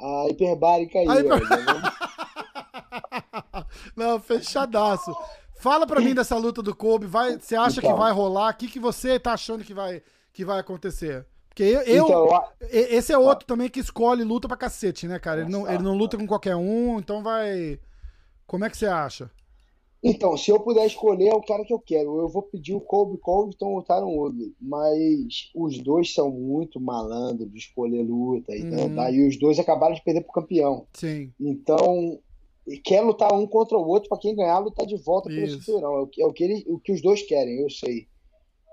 a 0.00 0.28
hiperbárica 0.30 0.98
aí. 0.98 1.06
hiper... 1.06 1.42
Não, 3.94 4.18
fechadaço. 4.18 5.14
Fala 5.56 5.86
pra 5.86 6.00
mim 6.00 6.14
dessa 6.14 6.38
luta 6.38 6.62
do 6.62 6.74
Kobe. 6.74 7.06
Vai, 7.06 7.38
você 7.38 7.54
acha 7.54 7.80
então. 7.80 7.92
que 7.92 7.98
vai 7.98 8.12
rolar? 8.12 8.54
O 8.54 8.56
que, 8.56 8.66
que 8.66 8.80
você 8.80 9.18
tá 9.18 9.34
achando 9.34 9.62
que 9.62 9.74
vai 9.74 10.02
que 10.38 10.44
vai 10.44 10.60
acontecer. 10.60 11.26
Porque 11.48 11.64
eu, 11.64 11.80
eu 11.80 12.04
então, 12.04 12.44
esse 12.70 13.12
é 13.12 13.18
outro 13.18 13.44
também 13.44 13.68
que 13.68 13.80
escolhe 13.80 14.22
luta 14.22 14.46
pra 14.46 14.56
cacete, 14.56 15.08
né, 15.08 15.18
cara? 15.18 15.40
Ele 15.40 15.50
não, 15.50 15.68
ele 15.68 15.82
não 15.82 15.96
luta 15.96 16.16
com 16.16 16.28
qualquer 16.28 16.54
um, 16.54 17.00
então 17.00 17.24
vai. 17.24 17.80
Como 18.46 18.64
é 18.64 18.70
que 18.70 18.76
você 18.76 18.86
acha? 18.86 19.28
Então, 20.00 20.36
se 20.36 20.52
eu 20.52 20.60
puder 20.60 20.86
escolher, 20.86 21.30
é 21.30 21.34
o 21.34 21.42
cara 21.42 21.64
que 21.64 21.74
eu 21.74 21.80
quero. 21.80 22.20
Eu 22.20 22.28
vou 22.28 22.42
pedir 22.42 22.72
o 22.72 22.80
Colby 22.80 23.18
Covington 23.18 23.66
ou 23.66 23.78
o 23.78 23.82
Taron 23.82 24.14
Woodley. 24.14 24.54
Mas 24.60 25.50
os 25.56 25.76
dois 25.78 26.14
são 26.14 26.30
muito 26.30 26.78
malandros 26.80 27.50
de 27.50 27.58
escolher 27.58 28.04
luta. 28.04 28.52
Uhum. 28.52 29.10
E 29.10 29.26
os 29.26 29.36
dois 29.36 29.58
acabaram 29.58 29.96
de 29.96 30.04
perder 30.04 30.20
pro 30.20 30.34
campeão. 30.34 30.86
Sim. 30.92 31.32
Então, 31.40 32.20
quer 32.84 33.00
lutar 33.00 33.34
um 33.34 33.44
contra 33.44 33.76
o 33.76 33.84
outro 33.84 34.08
para 34.08 34.18
quem 34.18 34.36
ganhar, 34.36 34.60
lutar 34.60 34.86
de 34.86 34.96
volta 34.98 35.28
pelo 35.28 35.50
cinturão. 35.50 35.96
É 35.96 36.00
o 36.02 36.06
que, 36.06 36.22
é 36.22 36.26
o 36.26 36.32
que, 36.32 36.44
ele, 36.44 36.64
o 36.68 36.78
que 36.78 36.92
os 36.92 37.02
dois 37.02 37.22
querem, 37.22 37.60
eu 37.60 37.68
sei. 37.68 38.06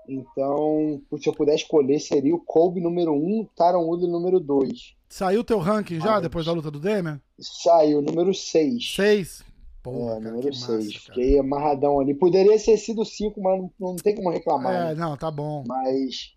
Então, 0.08 1.00
se 1.18 1.28
eu 1.28 1.32
puder 1.32 1.54
escolher, 1.54 1.98
seria 1.98 2.34
o 2.34 2.40
Kobe 2.40 2.80
número 2.80 3.12
1, 3.12 3.16
um, 3.16 3.46
Taron 3.56 3.84
Woodley 3.84 4.10
número 4.10 4.40
2. 4.40 4.96
Saiu 5.08 5.44
teu 5.44 5.58
ranking 5.58 6.00
já, 6.00 6.20
depois 6.20 6.46
da 6.46 6.52
luta 6.52 6.70
do 6.70 6.80
Demian? 6.80 7.20
Saiu, 7.38 8.02
número 8.02 8.34
6. 8.34 8.94
6? 8.94 9.44
Porra, 9.82 10.16
é, 10.16 10.20
cara, 10.20 10.30
número 10.30 10.52
6. 10.52 10.96
Fiquei 10.96 11.38
amarradão 11.38 12.00
ali. 12.00 12.12
Poderia 12.12 12.58
ter 12.58 12.76
sido 12.76 13.04
5, 13.04 13.40
mas 13.40 13.58
não, 13.58 13.72
não, 13.78 13.96
tem 13.96 14.16
como 14.16 14.30
reclamar. 14.30 14.74
É, 14.74 14.84
né? 14.88 14.94
não, 14.94 15.16
tá 15.16 15.30
bom. 15.30 15.62
Mas, 15.66 16.32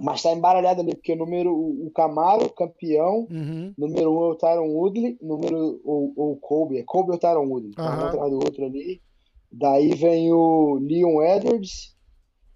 mas 0.00 0.22
tá 0.22 0.30
embaralhado 0.32 0.80
ali, 0.80 0.94
porque 0.94 1.12
o 1.12 1.16
número, 1.16 1.52
o 1.52 1.90
Camaro, 1.90 2.48
campeão, 2.50 3.26
uhum. 3.28 3.74
número 3.76 4.12
1 4.12 4.16
um 4.16 4.22
é 4.22 4.28
o 4.28 4.34
Tyron 4.36 4.68
Woodley, 4.68 5.18
número, 5.20 5.80
o, 5.84 6.32
o 6.32 6.36
Kobe, 6.36 6.78
é 6.78 6.84
Kobe 6.84 7.10
ou 7.10 7.18
Tyron 7.18 7.48
Woodley, 7.48 7.74
uhum. 7.76 7.84
um 7.84 7.88
atrás 7.88 8.30
do 8.30 8.36
outro 8.36 8.64
ali. 8.64 9.02
Daí 9.50 9.92
vem 9.94 10.32
o 10.32 10.78
Leon 10.80 11.20
Edwards, 11.22 11.96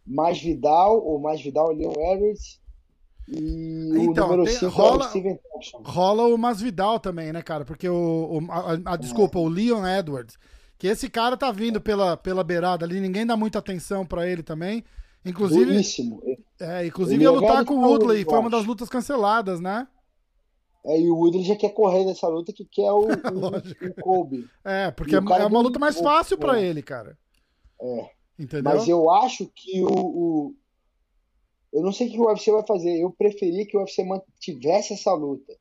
mais 0.06 0.40
Vidal, 0.40 1.04
ou 1.04 1.18
mais 1.18 1.40
Vidal 1.40 1.72
Leon 1.72 1.92
Everett. 1.92 2.60
E 3.26 3.92
então, 3.96 4.26
o 4.26 4.36
número 4.36 4.46
5 4.46 4.66
rola, 4.68 5.04
é 5.04 5.06
o 5.06 5.08
Steven 5.08 5.38
Thompson. 5.38 5.82
Rola 5.82 6.26
o 6.26 6.36
Masvidal 6.36 7.00
também, 7.00 7.32
né, 7.32 7.42
cara? 7.42 7.64
Porque 7.64 7.88
o. 7.88 7.94
o 7.94 8.52
a, 8.52 8.92
a, 8.92 8.96
desculpa, 8.96 9.38
é. 9.38 9.42
o 9.42 9.48
Leon 9.48 9.86
Edwards. 9.86 10.36
Que 10.76 10.88
esse 10.88 11.08
cara 11.08 11.36
tá 11.36 11.50
vindo 11.50 11.80
pela, 11.80 12.16
pela 12.16 12.44
beirada 12.44 12.84
ali, 12.84 13.00
ninguém 13.00 13.24
dá 13.24 13.36
muita 13.36 13.58
atenção 13.58 14.04
para 14.04 14.28
ele 14.28 14.42
também. 14.42 14.84
Inclusive. 15.24 15.64
Bueníssimo. 15.64 16.20
É, 16.60 16.86
inclusive 16.86 17.22
ia 17.22 17.30
lutar 17.30 17.64
com 17.64 17.74
o 17.74 17.80
Woodley, 17.80 18.24
foi 18.24 18.38
uma 18.38 18.50
das 18.50 18.66
lutas 18.66 18.88
canceladas, 18.88 19.60
né? 19.60 19.88
É, 20.84 21.00
e 21.00 21.08
o 21.08 21.16
Woodley 21.16 21.44
já 21.44 21.56
quer 21.56 21.70
correr 21.70 22.04
nessa 22.04 22.28
luta 22.28 22.52
que 22.52 22.66
quer 22.66 22.90
o, 22.92 23.06
o, 23.06 23.08
o 23.88 24.02
Kobe. 24.02 24.46
É, 24.62 24.90
porque 24.90 25.14
é, 25.14 25.18
é 25.18 25.46
uma 25.46 25.60
luta 25.60 25.78
mais 25.78 25.98
fácil 25.98 26.36
para 26.36 26.60
é. 26.60 26.64
ele, 26.64 26.82
cara. 26.82 27.16
É. 27.80 28.10
Entendeu? 28.38 28.72
Mas 28.72 28.88
eu 28.88 29.10
acho 29.10 29.50
que 29.54 29.82
o, 29.82 29.86
o, 29.88 30.54
Eu 31.72 31.82
não 31.82 31.92
sei 31.92 32.08
o 32.08 32.10
que 32.10 32.18
o 32.18 32.26
UFC 32.26 32.50
vai 32.50 32.66
fazer. 32.66 33.00
Eu 33.00 33.10
preferia 33.10 33.66
que 33.66 33.76
o 33.76 33.80
UFC 33.80 34.04
mantivesse 34.04 34.94
essa 34.94 35.12
luta. 35.12 35.54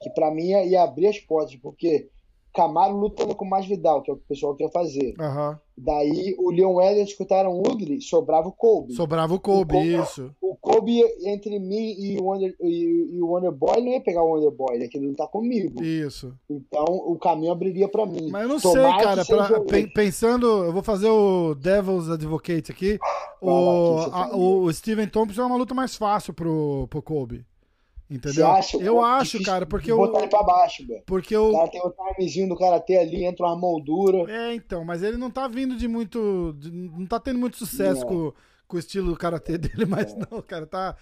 Que 0.00 0.10
para 0.10 0.30
mim 0.30 0.48
ia 0.48 0.82
abrir 0.82 1.08
as 1.08 1.18
portas, 1.18 1.56
porque 1.56 2.08
Camaro 2.54 2.96
lutando 2.96 3.34
com 3.34 3.44
mais 3.44 3.66
Vidal, 3.66 4.00
que 4.00 4.10
é 4.10 4.14
o 4.14 4.16
que 4.16 4.22
o 4.22 4.28
pessoal 4.28 4.54
quer 4.54 4.70
fazer. 4.70 5.14
Uhum. 5.18 5.56
Daí 5.76 6.36
o 6.38 6.52
Leon 6.52 6.80
Edwards 6.80 7.10
escutaram 7.10 7.50
o 7.50 7.56
Woodley, 7.56 8.00
sobrava 8.00 8.48
o 8.48 8.52
Kobe. 8.52 8.94
Sobrava 8.94 9.34
o 9.34 9.40
Kobe, 9.40 9.76
o 9.76 10.02
isso. 10.02 10.30
O 10.40 10.54
Kobe, 10.54 11.02
entre 11.24 11.58
mim 11.58 11.96
e 11.98 12.16
o, 12.16 12.24
Wonder, 12.24 12.54
e, 12.60 13.16
e 13.16 13.20
o 13.20 13.26
Wonderboy, 13.26 13.80
não 13.80 13.88
ia 13.88 14.00
pegar 14.00 14.22
o 14.22 14.34
Wonderboy, 14.34 14.78
né? 14.78 14.86
Que 14.86 14.98
ele 14.98 15.08
não 15.08 15.14
tá 15.14 15.26
comigo. 15.26 15.82
Isso. 15.82 16.32
Então 16.48 16.84
o 16.84 17.18
caminho 17.18 17.50
abriria 17.50 17.88
para 17.88 18.06
mim. 18.06 18.30
Mas 18.30 18.42
eu 18.42 18.48
não 18.48 18.60
Tomara 18.60 19.24
sei, 19.24 19.34
cara. 19.34 19.64
Pra, 19.64 19.88
pensando, 19.92 20.46
eu 20.46 20.72
vou 20.72 20.82
fazer 20.82 21.08
o 21.08 21.56
Devil's 21.56 22.08
Advocate 22.08 22.70
aqui. 22.70 22.98
O, 23.42 23.98
a, 24.12 24.36
o 24.36 24.72
Steven 24.72 25.08
Thompson 25.08 25.42
é 25.42 25.46
uma 25.46 25.56
luta 25.56 25.74
mais 25.74 25.96
fácil 25.96 26.32
pro, 26.32 26.86
pro 26.88 27.02
Kobe. 27.02 27.44
Entendeu? 28.14 28.46
Acha, 28.46 28.76
eu 28.76 29.00
acho, 29.02 29.42
cara, 29.42 29.66
porque 29.66 29.90
eu. 29.90 29.96
Botar 29.96 30.20
ele 30.20 30.28
pra 30.28 30.44
baixo, 30.44 30.86
velho. 30.86 31.02
Porque 31.04 31.36
o. 31.36 31.50
cara 31.50 31.68
tem 31.68 31.82
o 31.82 31.90
timezinho 31.90 32.48
do 32.48 32.56
karatê 32.56 32.96
ali, 32.96 33.24
entra 33.24 33.46
uma 33.46 33.56
mão 33.56 33.80
dura. 33.80 34.30
É, 34.30 34.54
então, 34.54 34.84
mas 34.84 35.02
ele 35.02 35.16
não 35.16 35.32
tá 35.32 35.48
vindo 35.48 35.76
de 35.76 35.88
muito. 35.88 36.54
De, 36.56 36.70
não 36.70 37.06
tá 37.06 37.18
tendo 37.18 37.40
muito 37.40 37.56
sucesso 37.56 38.06
com, 38.06 38.32
com 38.68 38.76
o 38.76 38.78
estilo 38.78 39.10
do 39.10 39.16
karatê 39.16 39.58
dele, 39.58 39.84
mas 39.84 40.12
é. 40.12 40.16
não, 40.30 40.40
cara, 40.42 40.64
tá. 40.64 40.96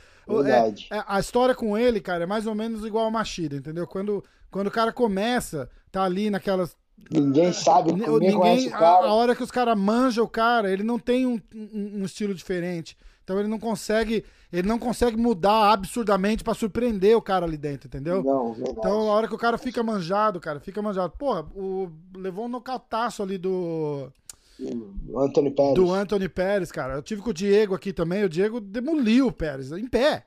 É, 0.47 0.97
é, 0.97 1.05
a 1.07 1.21
história 1.21 1.55
com 1.55 1.77
ele, 1.77 2.01
cara, 2.01 2.23
é 2.23 2.27
mais 2.27 2.47
ou 2.47 2.55
menos 2.55 2.83
igual 2.83 3.05
ao 3.05 3.11
Machida, 3.11 3.57
entendeu? 3.57 3.87
Quando, 3.87 4.25
quando 4.51 4.69
o 4.69 4.73
cara 4.73 4.91
começa, 4.91 5.69
tá 5.91 6.05
ali 6.05 6.31
naquelas. 6.31 6.75
Ninguém 7.11 7.53
sabe, 7.53 7.93
ninguém, 7.93 8.73
a, 8.73 8.79
a, 8.79 9.13
hora 9.13 9.37
que 9.37 9.43
os 9.43 9.51
caras 9.51 9.77
manjam 9.77 10.25
o 10.25 10.29
cara, 10.29 10.73
ele 10.73 10.83
não 10.83 10.99
tem 10.99 11.27
um, 11.27 11.39
um, 11.55 12.01
um 12.01 12.05
estilo 12.07 12.33
diferente. 12.33 12.97
Então 13.25 13.39
ele 13.39 13.49
não 13.49 13.59
consegue, 13.59 14.25
ele 14.53 14.67
não 14.67 14.79
consegue 14.79 15.17
mudar 15.17 15.73
absurdamente 15.73 16.43
para 16.43 16.55
surpreender 16.55 17.17
o 17.17 17.23
cara 17.23 17.47
ali 17.47 17.57
dentro, 17.57 17.87
entendeu? 17.87 18.23
Não, 18.23 18.57
Então 18.59 19.11
a 19.11 19.15
hora 19.15 19.29
que 19.29 19.35
o 19.35 19.39
cara 19.39 19.57
fica 19.57 19.83
manjado, 19.83 20.41
cara, 20.41 20.61
fica 20.61 20.83
manjado. 20.83 21.15
Porra, 21.17 21.47
o 21.55 21.91
levou 22.17 22.47
um 22.47 22.49
nocataço 22.49 23.23
ali 23.23 23.39
do 23.39 24.11
do 24.59 25.19
Anthony 25.19 25.51
Pérez. 25.51 25.75
Do 25.75 25.93
Anthony 25.93 26.29
Pérez, 26.29 26.73
cara. 26.73 26.95
Eu 26.95 27.03
tive 27.03 27.23
com 27.23 27.31
o 27.31 27.35
Diego 27.35 27.75
aqui 27.75 27.93
também, 27.93 28.25
o 28.25 28.29
Diego 28.29 28.61
demoliu 28.61 29.29
o 29.29 29.33
Pérez 29.33 29.73
em 29.73 29.87
pé. 29.87 30.25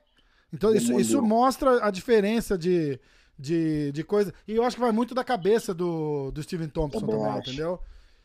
Então 0.52 0.74
isso, 0.74 0.98
isso 0.98 1.20
mostra 1.22 1.84
a 1.84 1.90
diferença 1.90 2.56
de, 2.56 2.98
de, 3.38 3.92
de 3.92 4.04
coisa. 4.04 4.32
E 4.46 4.54
eu 4.54 4.64
acho 4.64 4.76
que 4.76 4.82
vai 4.82 4.92
muito 4.92 5.14
da 5.14 5.24
cabeça 5.24 5.74
do, 5.74 6.30
do 6.30 6.42
Steven 6.42 6.68
Thompson 6.68 7.00
também, 7.00 7.18
também 7.18 7.38
entendeu? 7.38 7.80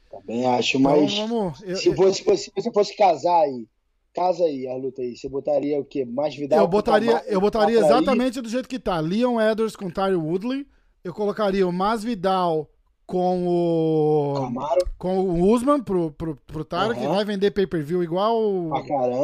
Também 0.09 0.45
acho, 0.45 0.77
então, 0.77 0.91
mas 0.91 1.17
vamos, 1.17 1.61
eu, 1.63 1.77
se, 1.77 1.95
fosse, 1.95 2.37
se 2.37 2.51
você 2.53 2.71
fosse 2.71 2.95
casar 2.95 3.41
aí, 3.41 3.65
Casa 4.13 4.43
aí, 4.43 4.67
a 4.67 4.75
luta 4.75 5.01
aí. 5.01 5.15
Você 5.15 5.29
botaria 5.29 5.79
o 5.79 5.85
quê? 5.85 6.05
Mais 6.05 6.35
Vidal? 6.35 6.59
Eu 6.59 6.67
botaria, 6.67 7.23
eu 7.27 7.39
botaria 7.39 7.79
exatamente 7.79 8.41
do 8.41 8.49
jeito 8.49 8.67
que 8.67 8.79
tá. 8.79 8.99
Leon 8.99 9.39
Edwards 9.39 9.75
com 9.75 9.89
Tyre 9.89 10.15
Woodley. 10.15 10.67
Eu 11.03 11.13
colocaria 11.13 11.67
o 11.67 11.71
Masvidal 11.71 12.69
com 13.05 13.47
o. 13.47 14.33
Camaro. 14.35 14.87
Com 14.97 15.19
o 15.19 15.49
Usman 15.49 15.81
pro, 15.81 16.11
pro, 16.11 16.35
pro 16.35 16.63
Tyre, 16.63 16.93
uhum. 16.93 16.95
que 16.95 17.07
vai 17.07 17.25
vender 17.25 17.51
pay-per-view 17.51 18.03
igual. 18.03 18.69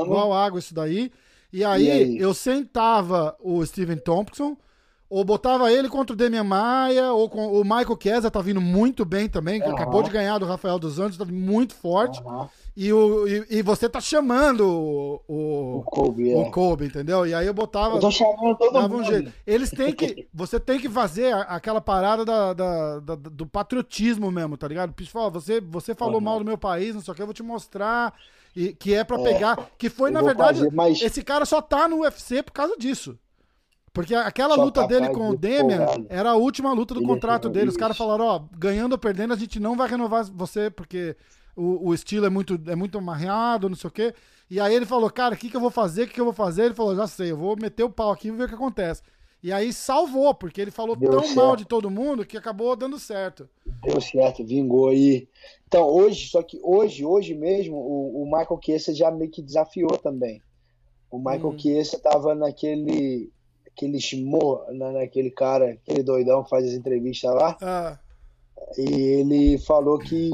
Igual 0.05 0.33
água, 0.33 0.59
isso 0.59 0.73
daí. 0.73 1.11
E 1.51 1.63
aí, 1.63 1.85
e 1.85 1.91
aí, 1.91 2.17
eu 2.17 2.33
sentava 2.33 3.35
o 3.39 3.65
Steven 3.65 3.97
Thompson, 3.97 4.57
ou 5.09 5.23
botava 5.23 5.71
ele 5.71 5.87
contra 5.87 6.13
o 6.13 6.17
Demian 6.17 6.43
Maia, 6.43 7.13
ou 7.13 7.29
com 7.29 7.47
o 7.47 7.63
Michael 7.63 7.97
Chiesa 8.01 8.31
tá 8.31 8.41
vindo 8.41 8.59
muito 8.59 9.05
bem 9.05 9.29
também, 9.29 9.61
que 9.61 9.67
uhum. 9.67 9.73
acabou 9.73 10.03
de 10.03 10.09
ganhar 10.09 10.37
do 10.37 10.45
Rafael 10.45 10.77
dos 10.77 10.99
Anjos, 10.99 11.17
tá 11.17 11.25
muito 11.25 11.73
forte. 11.73 12.21
Uhum. 12.23 12.47
E, 12.75 12.93
o, 12.93 13.27
e, 13.27 13.45
e, 13.49 13.61
você 13.63 13.89
tá 13.89 13.99
chamando 13.99 14.61
o, 14.61 15.21
o, 15.27 15.77
o, 15.77 15.83
Kobe, 15.83 16.31
o 16.31 16.41
é. 16.43 16.49
Kobe, 16.51 16.85
entendeu? 16.85 17.25
E 17.25 17.33
aí 17.33 17.47
eu 17.47 17.53
botava. 17.53 17.95
Eu 17.95 17.99
tô 17.99 18.11
chamando 18.11 18.55
todo 18.55 18.79
mundo. 18.81 18.97
Um 18.97 19.03
jeito. 19.03 19.33
Eles 19.47 19.71
têm 19.71 19.91
que. 19.91 20.27
Você 20.31 20.59
tem 20.59 20.79
que 20.79 20.87
fazer 20.87 21.33
aquela 21.33 21.81
parada 21.81 22.23
da, 22.23 22.53
da, 22.53 22.99
da 22.99 23.15
do 23.15 23.47
patriotismo 23.47 24.29
mesmo, 24.29 24.57
tá 24.57 24.67
ligado? 24.67 24.93
Pessoal, 24.93 25.31
você, 25.31 25.59
você 25.59 25.95
falou 25.95 26.15
uhum. 26.15 26.21
mal 26.21 26.37
do 26.37 26.45
meu 26.45 26.57
país, 26.57 26.93
não 26.93 27.01
sei 27.01 27.11
o 27.11 27.15
que, 27.15 27.21
eu 27.23 27.25
vou 27.25 27.33
te 27.33 27.41
mostrar. 27.41 28.13
E, 28.55 28.73
que 28.73 28.93
é 28.93 29.03
para 29.03 29.19
é, 29.21 29.23
pegar. 29.23 29.69
Que 29.75 29.89
foi, 29.89 30.11
na 30.11 30.21
verdade, 30.21 30.59
fazer, 30.59 30.71
mas... 30.71 31.01
esse 31.01 31.23
cara 31.23 31.45
só 31.45 31.59
tá 31.61 31.87
no 31.87 32.01
UFC 32.01 32.43
por 32.43 32.51
causa 32.51 32.77
disso. 32.77 33.17
Porque 33.97 34.13
aquela 34.13 34.53
só 34.53 34.63
luta 34.63 34.85
dele 34.85 35.09
com 35.09 35.29
o 35.29 35.35
Demian 35.35 35.87
era 36.07 36.29
a 36.29 36.35
última 36.35 36.71
luta 36.71 36.93
do 36.93 36.99
Ele 36.99 37.07
contrato 37.07 37.49
dele. 37.49 37.69
Os 37.69 37.75
caras 37.75 37.97
falaram, 37.97 38.25
ó, 38.25 38.43
ganhando 38.55 38.91
ou 38.91 38.97
perdendo, 38.99 39.33
a 39.33 39.35
gente 39.35 39.59
não 39.59 39.75
vai 39.75 39.89
renovar 39.89 40.23
você, 40.25 40.69
porque 40.69 41.15
o, 41.55 41.89
o 41.89 41.93
estilo 41.95 42.27
é 42.27 42.29
muito, 42.29 42.61
é 42.67 42.75
muito 42.75 42.95
amarreado, 42.99 43.67
não 43.67 43.75
sei 43.75 43.87
o 43.87 43.91
quê. 43.91 44.13
E 44.51 44.59
aí 44.59 44.75
ele 44.75 44.85
falou, 44.85 45.09
cara, 45.09 45.33
o 45.33 45.37
que, 45.37 45.49
que 45.49 45.57
eu 45.57 45.61
vou 45.61 45.71
fazer? 45.71 46.03
O 46.03 46.07
que, 46.07 46.13
que 46.13 46.21
eu 46.21 46.25
vou 46.25 46.33
fazer? 46.33 46.65
Ele 46.65 46.75
falou, 46.75 46.95
já 46.95 47.07
sei, 47.07 47.31
eu 47.31 47.37
vou 47.37 47.57
meter 47.59 47.81
o 47.81 47.89
pau 47.89 48.11
aqui 48.11 48.27
e 48.27 48.31
ver 48.31 48.43
o 48.43 48.47
que 48.47 48.53
acontece. 48.53 49.01
E 49.41 49.51
aí 49.51 49.73
salvou, 49.73 50.31
porque 50.35 50.61
ele 50.61 50.69
falou 50.69 50.95
Deu 50.95 51.09
tão 51.09 51.23
certo. 51.23 51.35
mal 51.35 51.55
de 51.55 51.65
todo 51.65 51.89
mundo 51.89 52.23
que 52.23 52.37
acabou 52.37 52.75
dando 52.75 52.99
certo. 52.99 53.49
Deu 53.81 53.99
certo, 53.99 54.45
vingou 54.45 54.89
aí. 54.89 55.27
Então, 55.67 55.87
hoje, 55.87 56.29
só 56.29 56.43
que 56.43 56.59
hoje, 56.61 57.03
hoje 57.03 57.33
mesmo, 57.33 57.75
o, 57.77 58.21
o 58.21 58.25
Michael 58.25 58.59
Chiesa 58.63 58.93
já 58.93 59.09
meio 59.09 59.31
que 59.31 59.41
desafiou 59.41 59.97
também. 59.97 60.39
O 61.09 61.17
Michael 61.17 61.47
hum. 61.47 61.57
Chiesa 61.57 61.97
tava 61.97 62.35
naquele 62.35 63.31
aquele 63.77 63.97
esmor, 63.97 64.65
naquele 64.73 65.29
cara, 65.29 65.69
aquele 65.69 66.01
doidão 66.01 66.43
que 66.43 66.49
faz 66.49 66.65
as 66.65 66.73
entrevistas 66.73 67.31
lá. 67.33 67.55
Ah. 67.61 67.99
E 68.75 68.91
ele 68.91 69.59
falou 69.59 69.99
que 69.99 70.31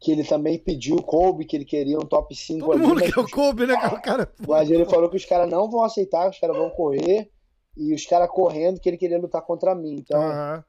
que 0.00 0.12
ele 0.12 0.22
também 0.22 0.56
pediu 0.56 0.94
o 0.94 1.02
Kobe, 1.02 1.44
que 1.44 1.56
ele 1.56 1.64
queria 1.64 1.98
um 1.98 2.06
top 2.06 2.32
5 2.32 2.60
Todo 2.60 2.72
ali. 2.72 2.86
mundo 2.86 3.00
quer 3.00 3.18
o 3.18 3.28
Kobe, 3.28 3.66
né, 3.66 3.74
cara? 4.00 4.32
Mas 4.46 4.70
ele 4.70 4.84
falou 4.84 5.10
que 5.10 5.16
os 5.16 5.24
caras 5.24 5.50
não 5.50 5.68
vão 5.68 5.82
aceitar, 5.82 6.30
os 6.30 6.38
caras 6.38 6.56
vão 6.56 6.70
correr, 6.70 7.28
e 7.76 7.92
os 7.92 8.06
caras 8.06 8.30
correndo 8.30 8.80
que 8.80 8.88
ele 8.88 8.96
queria 8.96 9.18
lutar 9.18 9.42
contra 9.42 9.74
mim. 9.74 9.96
Então, 9.98 10.20
uhum. 10.20 10.62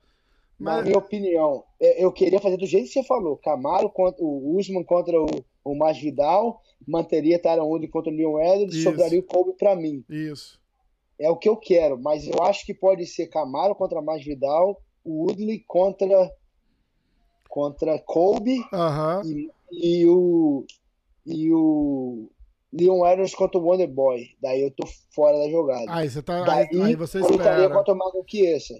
Mas... 0.58 0.78
na 0.78 0.82
minha 0.82 0.98
opinião, 0.98 1.64
é, 1.80 2.04
eu 2.04 2.12
queria 2.12 2.40
fazer 2.40 2.58
do 2.58 2.66
jeito 2.66 2.88
que 2.88 2.94
você 2.94 3.04
falou. 3.04 3.38
Camaro 3.38 3.88
contra 3.92 4.24
o 4.24 4.58
Usman 4.58 4.84
contra 4.84 5.22
o, 5.22 5.28
o 5.64 5.76
Masvidal, 5.76 6.60
manteria 6.88 7.38
Tyron 7.38 7.70
contra 7.92 8.12
o 8.12 8.16
Leon 8.16 8.40
Edwards, 8.40 8.82
sobraria 8.82 9.20
o 9.20 9.24
Kobe 9.24 9.54
para 9.54 9.76
mim. 9.76 10.04
Isso. 10.10 10.60
É 11.20 11.30
o 11.30 11.36
que 11.36 11.50
eu 11.50 11.58
quero, 11.58 12.00
mas 12.00 12.26
eu 12.26 12.42
acho 12.44 12.66
que 12.66 12.74
pode 12.74 13.06
ser 13.06 13.28
Camaro 13.28 13.76
contra 13.76 14.02
Masvidal, 14.02 14.82
o 15.04 15.26
Woodley 15.26 15.64
contra 15.68 16.32
contra 17.50 18.00
Kobe 18.00 18.60
uhum. 18.72 19.22
e, 19.26 19.52
e, 19.72 20.06
o 20.06 20.66
e 21.26 21.52
o 21.52 22.30
Leon 22.72 23.06
Edwards 23.08 23.36
contra 23.36 23.60
o 23.60 23.64
Wonder 23.64 23.88
Boy. 23.88 24.30
Daí 24.42 24.62
eu 24.62 24.72
tô 24.72 24.88
fora 25.14 25.38
da 25.40 25.50
jogada. 25.50 25.86
Aí 25.90 26.10
você 26.10 26.22
tá 26.22 26.44
Daí, 26.44 26.68
aí, 26.72 26.82
aí 26.82 26.96
você 26.96 27.18
eu 27.18 27.30
espera. 27.30 27.70
contra 27.70 27.94
o 27.94 27.98
Marco 27.98 28.24
Chiesa. 28.28 28.80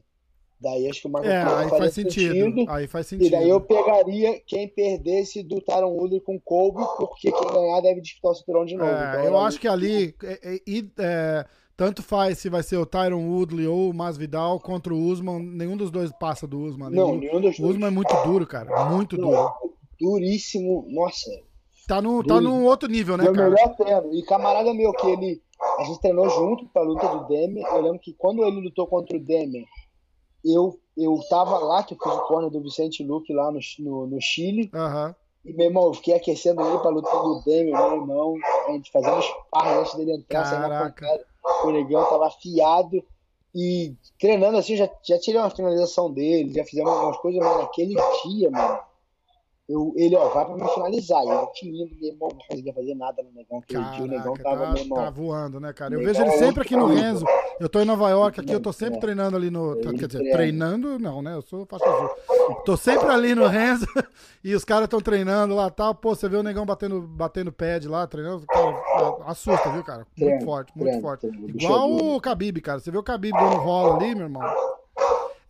Daí 0.62 0.90
acho 0.90 1.02
que 1.02 1.08
o 1.08 1.10
Marco 1.10 1.28
é, 1.28 1.42
aí 1.42 1.70
faz 1.70 1.94
sentido. 1.94 2.34
sentido. 2.34 2.72
Aí 2.72 2.88
faz 2.88 3.08
sentido. 3.08 3.28
E 3.28 3.32
daí 3.32 3.50
eu 3.50 3.62
pegaria 3.62 4.40
quem 4.46 4.68
perdesse 4.68 5.42
do 5.42 5.62
Taron 5.62 5.92
Woodley 5.92 6.20
com 6.20 6.40
Kobe, 6.40 6.84
porque 6.98 7.32
quem 7.32 7.48
ganhar 7.54 7.82
deve 7.82 8.02
disputar 8.02 8.32
o 8.32 8.36
cinturão 8.36 8.66
de 8.66 8.76
novo. 8.76 8.92
É, 8.92 9.10
então, 9.10 9.24
eu 9.24 9.38
acho 9.38 9.60
que 9.60 9.68
ali 9.68 10.14
é, 10.22 10.56
é, 10.56 10.62
é, 11.00 11.46
tanto 11.80 12.04
faz 12.04 12.38
se 12.38 12.50
vai 12.50 12.62
ser 12.62 12.76
o 12.76 12.86
Tyron 12.86 13.26
Woodley 13.26 13.66
ou 13.66 13.90
o 13.90 13.94
Masvidal 13.94 14.60
contra 14.60 14.94
o 14.94 15.00
Usman, 15.02 15.40
nenhum 15.40 15.78
dos 15.78 15.90
dois 15.90 16.12
passa 16.20 16.46
do 16.46 16.60
Usman. 16.60 16.90
Não, 16.90 17.16
nenhum 17.16 17.40
dos 17.40 17.58
dois. 17.58 17.60
O 17.60 17.68
Usman 17.70 17.88
é 17.88 17.90
muito 17.90 18.14
duro, 18.26 18.46
cara, 18.46 18.90
muito 18.90 19.18
Não, 19.18 19.30
duro. 19.30 19.50
Duríssimo, 19.98 20.86
nossa. 20.90 21.32
Tá, 21.88 22.02
no, 22.02 22.22
tá 22.22 22.42
num 22.42 22.66
outro 22.66 22.90
nível, 22.90 23.16
né, 23.16 23.24
meu 23.24 23.34
cara? 23.34 23.50
melhor 23.50 23.76
treino. 23.78 24.14
E 24.14 24.22
camarada 24.24 24.74
meu, 24.74 24.92
que 24.92 25.08
ele, 25.08 25.42
a 25.80 25.84
gente 25.86 26.02
treinou 26.02 26.30
junto 26.30 26.68
pra 26.68 26.82
luta 26.82 27.08
do 27.08 27.28
Demian, 27.28 27.66
eu 27.70 27.82
lembro 27.82 28.00
que 28.00 28.12
quando 28.12 28.44
ele 28.44 28.60
lutou 28.60 28.86
contra 28.86 29.16
o 29.16 29.20
Demian, 29.20 29.64
eu, 30.44 30.78
eu 30.98 31.18
tava 31.30 31.60
lá, 31.60 31.82
que 31.82 31.94
eu 31.94 31.98
fiz 31.98 32.12
o 32.12 32.28
corner 32.28 32.52
do 32.52 32.62
Vicente 32.62 33.06
Luque 33.06 33.34
lá 33.34 33.54
no, 33.54 33.60
no, 33.80 34.06
no 34.06 34.22
Chile. 34.22 34.70
Aham. 34.74 35.08
Uhum. 35.08 35.16
E, 35.46 35.54
meu 35.54 35.68
irmão, 35.68 35.86
eu 35.86 35.94
fiquei 35.94 36.14
aquecendo 36.14 36.62
ele 36.62 36.78
pra 36.80 36.90
luta 36.90 37.10
do 37.10 37.42
Demian, 37.46 37.78
meu 37.88 38.02
irmão. 38.02 38.36
A 38.68 38.72
gente 38.74 38.92
fazendo 38.92 39.22
sparring 39.22 39.80
antes 39.80 39.96
dele 39.96 40.12
entrar. 40.18 40.44
Caraca. 40.44 41.26
O 41.64 41.72
negão 41.72 42.06
tava 42.10 42.28
afiado. 42.28 43.04
E 43.54 43.96
treinando 44.20 44.58
assim, 44.58 44.76
já, 44.78 44.88
já 45.04 45.18
tirei 45.18 45.42
uma 45.42 45.50
finalização 45.50 46.12
dele, 46.12 46.54
já 46.54 46.64
fizemos 46.64 46.92
algumas 46.92 47.18
coisas, 47.18 47.42
mas 47.42 47.58
naquele 47.58 47.96
dia, 48.24 48.52
mano, 48.52 48.80
eu, 49.70 49.94
ele, 49.96 50.16
ó, 50.16 50.30
vai 50.30 50.46
pra 50.46 50.56
me 50.56 50.68
finalizar. 50.68 51.24
E 51.24 51.30
eu 51.30 51.48
tinindo, 51.54 51.96
meu 52.02 52.12
irmão, 52.12 52.30
não 52.32 52.40
conseguia 52.48 52.74
fazer 52.74 52.96
nada 52.96 53.22
no 53.22 53.32
negão. 53.32 53.62
Caraca, 53.68 53.96
dia 53.96 54.04
o 54.04 54.08
negão 54.08 54.34
tava, 54.34 54.66
tá, 54.66 54.72
meu 54.72 54.82
irmão. 54.82 54.98
Tá 54.98 55.10
voando, 55.12 55.60
né, 55.60 55.72
cara? 55.72 55.94
Eu 55.94 56.00
vejo 56.00 56.20
ele 56.24 56.32
sempre 56.32 56.64
aqui 56.64 56.76
no 56.76 56.88
Renzo. 56.88 57.24
Eu 57.60 57.70
tô 57.70 57.80
em 57.80 57.86
Nova 57.86 58.10
York 58.10 58.40
aqui, 58.40 58.52
eu 58.52 58.60
tô 58.60 58.74
sempre 58.74 58.98
é. 58.98 59.00
treinando 59.00 59.38
ali 59.38 59.52
no. 59.52 59.78
Quer 59.78 60.08
dizer, 60.08 60.32
treinando, 60.32 60.98
não, 60.98 61.22
né? 61.22 61.36
Eu 61.36 61.44
sou 61.44 61.68
faixa 61.68 61.86
azul. 61.86 62.10
Tô 62.66 62.76
sempre 62.76 63.10
ali 63.10 63.36
no 63.36 63.46
Renzo 63.46 63.86
e 64.44 64.56
os 64.56 64.66
caras 64.66 64.86
estão 64.86 65.00
treinando 65.00 65.54
lá 65.54 65.70
tal. 65.70 65.94
Pô, 65.94 66.16
você 66.16 66.28
vê 66.28 66.38
o 66.38 66.44
negão 66.44 66.66
batendo, 66.66 67.02
batendo 67.02 67.52
pad 67.52 67.88
lá, 67.88 68.08
treinando. 68.08 68.48
Cara, 68.48 69.18
assusta, 69.28 69.70
viu, 69.70 69.84
cara? 69.84 70.08
Muito 70.18 70.46
forte, 70.46 70.74
muito 70.76 71.00
forte. 71.00 71.28
Igual 71.28 71.92
o 71.92 72.18
Khabib, 72.18 72.60
cara. 72.62 72.80
Você 72.80 72.90
vê 72.90 72.98
o 72.98 73.04
Khabib 73.04 73.38
dando 73.38 73.58
rola 73.58 73.98
ali, 73.98 74.16
meu 74.16 74.24
irmão. 74.24 74.42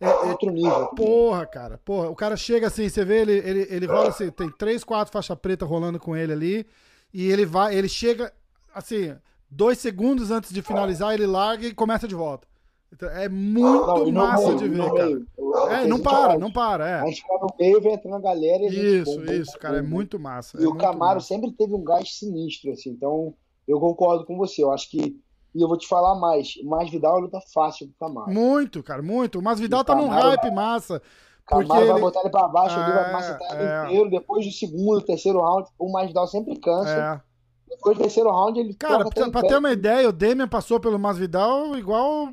É, 0.00 0.06
é, 0.06 0.30
outro 0.30 0.50
nível. 0.50 0.86
Porra, 0.88 1.46
cara. 1.46 1.78
Porra, 1.84 2.08
o 2.08 2.16
cara 2.16 2.36
chega 2.36 2.66
assim, 2.66 2.88
você 2.88 3.04
vê 3.04 3.20
ele, 3.20 3.32
ele, 3.32 3.66
ele 3.70 3.86
rola 3.86 4.08
assim, 4.08 4.30
tem 4.30 4.50
três, 4.50 4.82
quatro 4.82 5.12
faixa 5.12 5.36
preta 5.36 5.66
rolando 5.66 5.98
com 6.00 6.16
ele 6.16 6.32
ali. 6.32 6.66
E 7.12 7.30
ele 7.30 7.44
vai, 7.44 7.74
ele 7.76 7.88
chega 7.88 8.32
assim, 8.74 9.14
dois 9.50 9.78
segundos 9.78 10.30
antes 10.30 10.52
de 10.52 10.62
finalizar, 10.62 11.12
ele 11.12 11.26
larga 11.26 11.66
e 11.66 11.74
começa 11.74 12.08
de 12.08 12.14
volta. 12.14 12.48
Então, 12.92 13.08
é 13.10 13.28
muito 13.28 14.10
não, 14.10 14.26
massa 14.26 14.46
meio, 14.46 14.58
de 14.58 14.68
ver, 14.68 14.92
cara. 14.92 15.06
Meio. 15.06 15.26
É, 15.68 15.86
não 15.86 16.00
para, 16.00 16.38
não 16.38 16.50
para, 16.50 16.88
é. 16.88 16.94
A 17.00 17.06
gente 17.06 17.22
fica 17.22 17.34
no 17.34 17.48
meio, 17.58 17.80
vem 17.80 17.94
entrando 17.94 18.16
a 18.16 18.20
galera 18.20 18.64
e 18.64 19.00
Isso, 19.00 19.16
bom, 19.16 19.32
isso, 19.32 19.58
cara, 19.58 19.78
é 19.78 19.82
muito 19.82 20.18
massa. 20.18 20.60
E 20.60 20.64
é 20.64 20.68
o 20.68 20.74
Camaro 20.74 21.14
massa. 21.14 21.28
sempre 21.28 21.52
teve 21.52 21.74
um 21.74 21.84
gás 21.84 22.18
sinistro, 22.18 22.72
assim, 22.72 22.90
então 22.90 23.34
eu 23.66 23.78
concordo 23.78 24.24
com 24.24 24.36
você. 24.36 24.62
Eu 24.62 24.72
acho 24.72 24.90
que 24.90 25.20
e 25.54 25.60
eu 25.60 25.68
vou 25.68 25.76
te 25.76 25.86
falar 25.86 26.14
mais. 26.14 26.54
O 26.62 26.68
Masvidal 26.68 27.18
é 27.18 27.20
luta 27.22 27.40
fácil 27.52 27.88
pro 27.88 28.08
Camaro. 28.08 28.30
Muito, 28.30 28.82
cara, 28.82 29.02
muito. 29.02 29.38
O 29.38 29.42
Masvidal 29.42 29.84
tá 29.84 29.94
num 29.94 30.08
hype 30.08 30.50
massa. 30.50 31.02
Camaro 31.46 31.86
vai 31.86 31.90
ele... 31.90 32.00
botar 32.00 32.20
ele 32.20 32.30
pra 32.30 32.48
baixo, 32.48 32.78
é, 32.78 32.82
ele 32.84 32.92
vai 32.92 33.12
macetar 33.12 33.54
ele 33.54 33.68
é. 33.68 33.84
inteiro. 33.84 34.10
Depois 34.10 34.46
do 34.46 34.52
segundo, 34.52 35.00
terceiro 35.02 35.40
round, 35.40 35.68
o 35.78 35.90
Masvidal 35.90 36.26
sempre 36.26 36.58
cansa. 36.58 36.90
É. 36.90 37.20
Depois 37.68 37.96
do 37.96 38.02
terceiro 38.02 38.30
round, 38.30 38.58
ele 38.58 38.74
Cara, 38.74 39.08
pra, 39.08 39.30
pra 39.30 39.42
ter 39.42 39.58
uma 39.58 39.72
ideia, 39.72 40.08
o 40.08 40.12
Demian 40.12 40.48
passou 40.48 40.80
pelo 40.80 40.98
Masvidal 40.98 41.76
igual 41.76 42.28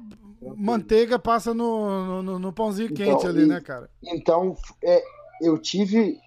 manteiga 0.56 1.18
passa 1.18 1.54
no, 1.54 2.22
no, 2.22 2.40
no 2.40 2.54
pãozinho 2.54 2.90
então, 2.92 3.06
quente 3.06 3.28
ali, 3.28 3.44
e, 3.44 3.48
né, 3.48 3.62
cara? 3.62 3.90
Então, 4.04 4.56
é, 4.84 5.04
eu 5.42 5.58
tive. 5.58 6.18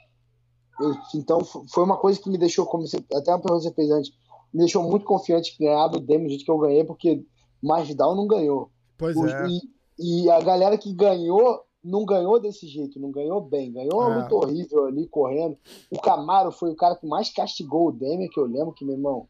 Eu, 0.81 0.95
então, 1.15 1.45
foi 1.45 1.85
uma 1.85 1.97
coisa 1.97 2.21
que 2.21 2.31
me 2.31 2.39
deixou, 2.39 2.67
como 2.67 2.87
você, 2.87 2.97
até 3.15 3.31
uma 3.31 3.41
pergunta 3.41 3.63
que 3.63 3.69
você 3.69 3.75
fez 3.75 3.91
antes, 3.91 4.13
me 4.53 4.61
deixou 4.61 4.83
muito 4.83 5.05
confiante 5.05 5.55
em 5.55 5.65
ganhar 5.65 5.89
do 5.89 6.01
Demi 6.01 6.25
do 6.25 6.31
jeito 6.31 6.45
que 6.45 6.51
eu 6.51 6.59
ganhei, 6.59 6.85
porque 6.85 7.25
Masvidal 7.63 8.15
não 8.15 8.27
ganhou. 8.27 8.71
Pois 8.99 9.17
é. 9.17 9.47
E, 9.99 10.25
e, 10.25 10.31
a 10.31 10.41
galera 10.41 10.77
que 10.77 10.93
ganhou, 10.93 11.63
não 11.83 12.05
ganhou 12.05 12.41
desse 12.41 12.67
jeito, 12.67 13.01
não 13.01 13.11
ganhou 13.11 13.41
bem. 13.41 13.73
Ganhou 13.73 14.01
uma 14.01 14.15
é. 14.15 14.23
luta 14.23 14.35
horrível 14.35 14.87
ali, 14.87 15.07
correndo. 15.07 15.57
O 15.91 16.01
Camaro 16.01 16.51
foi 16.51 16.71
o 16.71 16.77
cara 16.77 16.97
que 16.97 17.07
mais 17.07 17.33
castigou 17.33 17.89
o 17.89 17.93
Demi, 17.93 18.29
que 18.29 18.39
eu 18.39 18.45
lembro 18.45 18.73
que, 18.73 18.85
meu 18.85 18.95
irmão, 18.95 19.29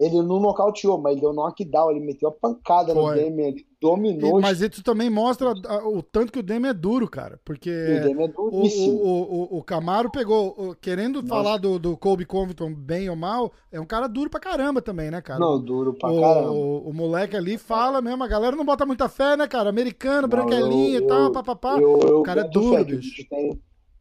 ele 0.00 0.22
não 0.22 0.40
nocauteou, 0.40 0.96
mas 0.96 1.12
ele 1.12 1.20
deu 1.20 1.34
knockdown, 1.34 1.90
ele 1.90 2.00
meteu 2.00 2.30
a 2.30 2.32
pancada 2.32 2.94
Foi. 2.94 3.02
no 3.02 3.22
Demian, 3.22 3.48
ele 3.48 3.66
dominou. 3.78 4.38
E, 4.38 4.42
mas 4.42 4.62
isso 4.62 4.82
também 4.82 5.10
mostra 5.10 5.52
o 5.84 6.02
tanto 6.02 6.32
que 6.32 6.38
o 6.38 6.42
Demian 6.42 6.70
é 6.70 6.74
duro, 6.74 7.06
cara. 7.06 7.38
Porque 7.44 7.70
o, 7.70 8.22
é 8.22 8.32
o, 8.34 9.56
o, 9.56 9.58
o, 9.58 9.62
Camaro 9.62 10.10
pegou, 10.10 10.74
querendo 10.80 11.20
Nossa. 11.20 11.28
falar 11.28 11.58
do, 11.58 11.78
do 11.78 11.98
Colby 11.98 12.24
Covington 12.24 12.72
bem 12.72 13.10
ou 13.10 13.16
mal, 13.16 13.52
é 13.70 13.78
um 13.78 13.84
cara 13.84 14.06
duro 14.06 14.30
pra 14.30 14.40
caramba 14.40 14.80
também, 14.80 15.10
né, 15.10 15.20
cara? 15.20 15.38
Não, 15.38 15.62
duro 15.62 15.92
pra 15.92 16.08
caramba. 16.08 16.50
O, 16.50 16.92
moleque 16.94 17.36
ali 17.36 17.58
fala 17.58 18.00
mesmo, 18.00 18.24
a 18.24 18.28
galera 18.28 18.56
não 18.56 18.64
bota 18.64 18.86
muita 18.86 19.06
fé, 19.06 19.36
né, 19.36 19.46
cara? 19.46 19.68
Americano, 19.68 20.26
branquelinho 20.26 20.98
e 20.98 21.06
tal, 21.06 21.30
papapá. 21.30 21.76
O 21.76 22.22
cara 22.22 22.40
é 22.40 22.48
duro, 22.48 22.82
bicho. 22.86 23.22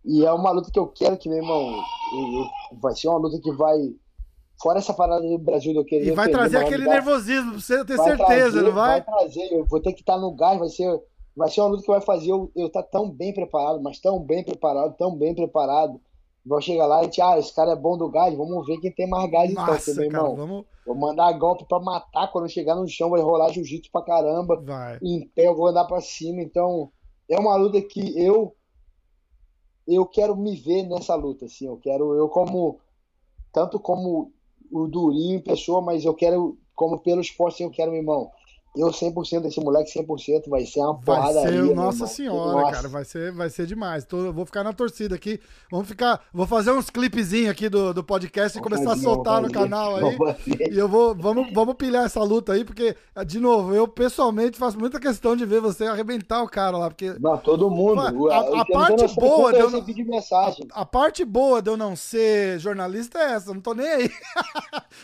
E 0.05 0.25
é 0.25 0.31
uma 0.31 0.51
luta 0.51 0.71
que 0.71 0.79
eu 0.79 0.87
quero 0.87 1.17
que, 1.17 1.27
meu 1.27 1.39
irmão, 1.39 1.75
vai 2.81 2.95
ser 2.95 3.09
uma 3.09 3.19
luta 3.19 3.37
que 3.37 3.51
vai 3.51 3.77
Fora 4.61 4.79
essa 4.79 4.93
parada 4.93 5.21
do 5.21 5.37
Brasil 5.37 5.73
do 5.73 5.85
querer. 5.85 6.07
E 6.07 6.11
vai 6.11 6.29
trazer 6.29 6.57
aquele 6.57 6.83
lugar, 6.83 6.95
nervosismo, 6.95 7.51
pra 7.51 7.61
você 7.61 7.85
ter 7.85 7.97
certeza, 7.97 8.25
trazer, 8.25 8.61
não 8.61 8.73
vai? 8.73 9.01
Vai 9.01 9.03
trazer, 9.03 9.53
eu 9.53 9.65
vou 9.65 9.81
ter 9.81 9.93
que 9.93 10.01
estar 10.01 10.17
no 10.17 10.35
gás, 10.35 10.59
vai 10.59 10.67
ser, 10.67 11.01
vai 11.35 11.49
ser 11.49 11.61
uma 11.61 11.69
luta 11.69 11.83
que 11.83 11.91
vai 11.91 12.01
fazer 12.01 12.31
eu, 12.31 12.51
estar 12.55 12.83
tão 12.83 13.09
bem 13.09 13.33
preparado, 13.33 13.81
mas 13.81 13.99
tão 13.99 14.19
bem 14.19 14.43
preparado, 14.43 14.97
tão 14.97 15.15
bem 15.15 15.33
preparado. 15.33 15.99
Vou 16.45 16.59
chegar 16.59 16.87
lá 16.87 17.01
e 17.01 17.05
gente, 17.05 17.21
ah, 17.21 17.37
esse 17.37 17.53
cara 17.53 17.71
é 17.71 17.75
bom 17.75 17.97
do 17.97 18.09
gás, 18.09 18.35
vamos 18.35 18.65
ver 18.65 18.79
quem 18.79 18.91
tem 18.91 19.07
mais 19.07 19.29
gás 19.31 19.51
então, 19.51 19.65
Nossa, 19.65 19.91
então, 19.91 20.01
meu 20.01 20.11
irmão. 20.11 20.35
vamos... 20.35 20.65
Vou 20.85 20.95
mandar 20.95 21.31
golpe 21.33 21.65
pra 21.65 21.79
matar, 21.79 22.31
quando 22.31 22.49
chegar 22.49 22.75
no 22.75 22.87
chão 22.87 23.11
vai 23.11 23.21
rolar 23.21 23.51
jiu-jitsu 23.51 23.91
pra 23.91 24.01
caramba. 24.01 24.59
Vai. 24.59 24.97
Em 25.03 25.27
pé 25.27 25.47
eu 25.47 25.55
vou 25.55 25.67
andar 25.67 25.85
pra 25.85 26.01
cima, 26.01 26.41
então 26.41 26.91
é 27.29 27.39
uma 27.39 27.55
luta 27.55 27.79
que 27.81 28.19
eu 28.19 28.55
eu 29.87 30.05
quero 30.05 30.35
me 30.35 30.55
ver 30.55 30.83
nessa 30.83 31.15
luta, 31.15 31.45
assim, 31.45 31.65
eu 31.65 31.77
quero, 31.77 32.13
eu 32.13 32.27
como 32.29 32.79
tanto 33.51 33.79
como 33.79 34.31
o 34.71 34.87
Durinho 34.87 35.37
em 35.37 35.41
pessoa, 35.41 35.81
mas 35.81 36.05
eu 36.05 36.13
quero, 36.13 36.57
como 36.75 36.99
pelo 36.99 37.21
esporte, 37.21 37.63
eu 37.63 37.69
quero, 37.69 37.91
meu 37.91 37.99
irmão, 38.01 38.31
eu 38.75 38.87
100% 38.89 39.41
desse 39.41 39.59
moleque 39.59 39.91
100% 39.91 40.47
vai 40.47 40.65
ser 40.65 40.79
uma 40.81 40.99
porrada 40.99 41.41
Vai 41.41 41.51
ser, 41.51 41.75
nossa 41.75 42.07
senhora, 42.07 42.61
nossa. 42.61 42.71
cara, 42.71 42.87
vai 42.87 43.03
ser, 43.03 43.31
vai 43.31 43.49
ser 43.49 43.65
demais. 43.65 44.05
Tô, 44.05 44.31
vou 44.31 44.45
ficar 44.45 44.63
na 44.63 44.73
torcida 44.73 45.15
aqui. 45.15 45.39
Vamos 45.71 45.87
ficar, 45.87 46.21
vou 46.31 46.45
fazer 46.45 46.71
uns 46.71 46.89
clipezinhos 46.89 47.49
aqui 47.49 47.67
do, 47.67 47.93
do 47.93 48.03
podcast 48.03 48.57
e 48.57 48.61
começar 48.61 48.83
fazer, 48.83 48.99
a 48.99 49.03
soltar 49.03 49.41
no 49.41 49.51
canal 49.51 49.95
aí. 49.95 50.17
E 50.71 50.77
eu 50.77 50.87
vou, 50.87 51.15
vamos, 51.15 51.51
vamos 51.51 51.75
pilhar 51.75 52.05
essa 52.05 52.21
luta 52.21 52.53
aí, 52.53 52.63
porque, 52.63 52.95
de 53.25 53.39
novo, 53.39 53.73
eu 53.73 53.87
pessoalmente 53.87 54.57
faço 54.57 54.77
muita 54.79 54.99
questão 54.99 55.35
de 55.35 55.45
ver 55.45 55.61
você 55.61 55.85
arrebentar 55.85 56.43
o 56.43 56.49
cara 56.49 56.77
lá, 56.77 56.89
porque... 56.89 57.15
Não, 57.19 57.37
todo 57.37 57.69
mundo. 57.71 58.29
A, 58.29 58.35
a, 58.35 58.61
a 58.61 58.65
parte 58.65 59.15
boa 59.15 59.51
de 59.51 59.59
eu 59.59 59.71
não, 59.71 59.83
mensagem. 60.05 60.67
A, 60.71 60.81
a, 60.81 60.85
parte 60.85 61.25
boa 61.25 61.61
de 61.61 61.69
eu 61.69 61.77
não 61.77 61.95
ser 61.95 62.59
jornalista 62.59 63.17
é 63.17 63.33
essa, 63.33 63.53
não 63.53 63.61
tô 63.61 63.73
nem 63.73 63.87
aí. 63.87 64.09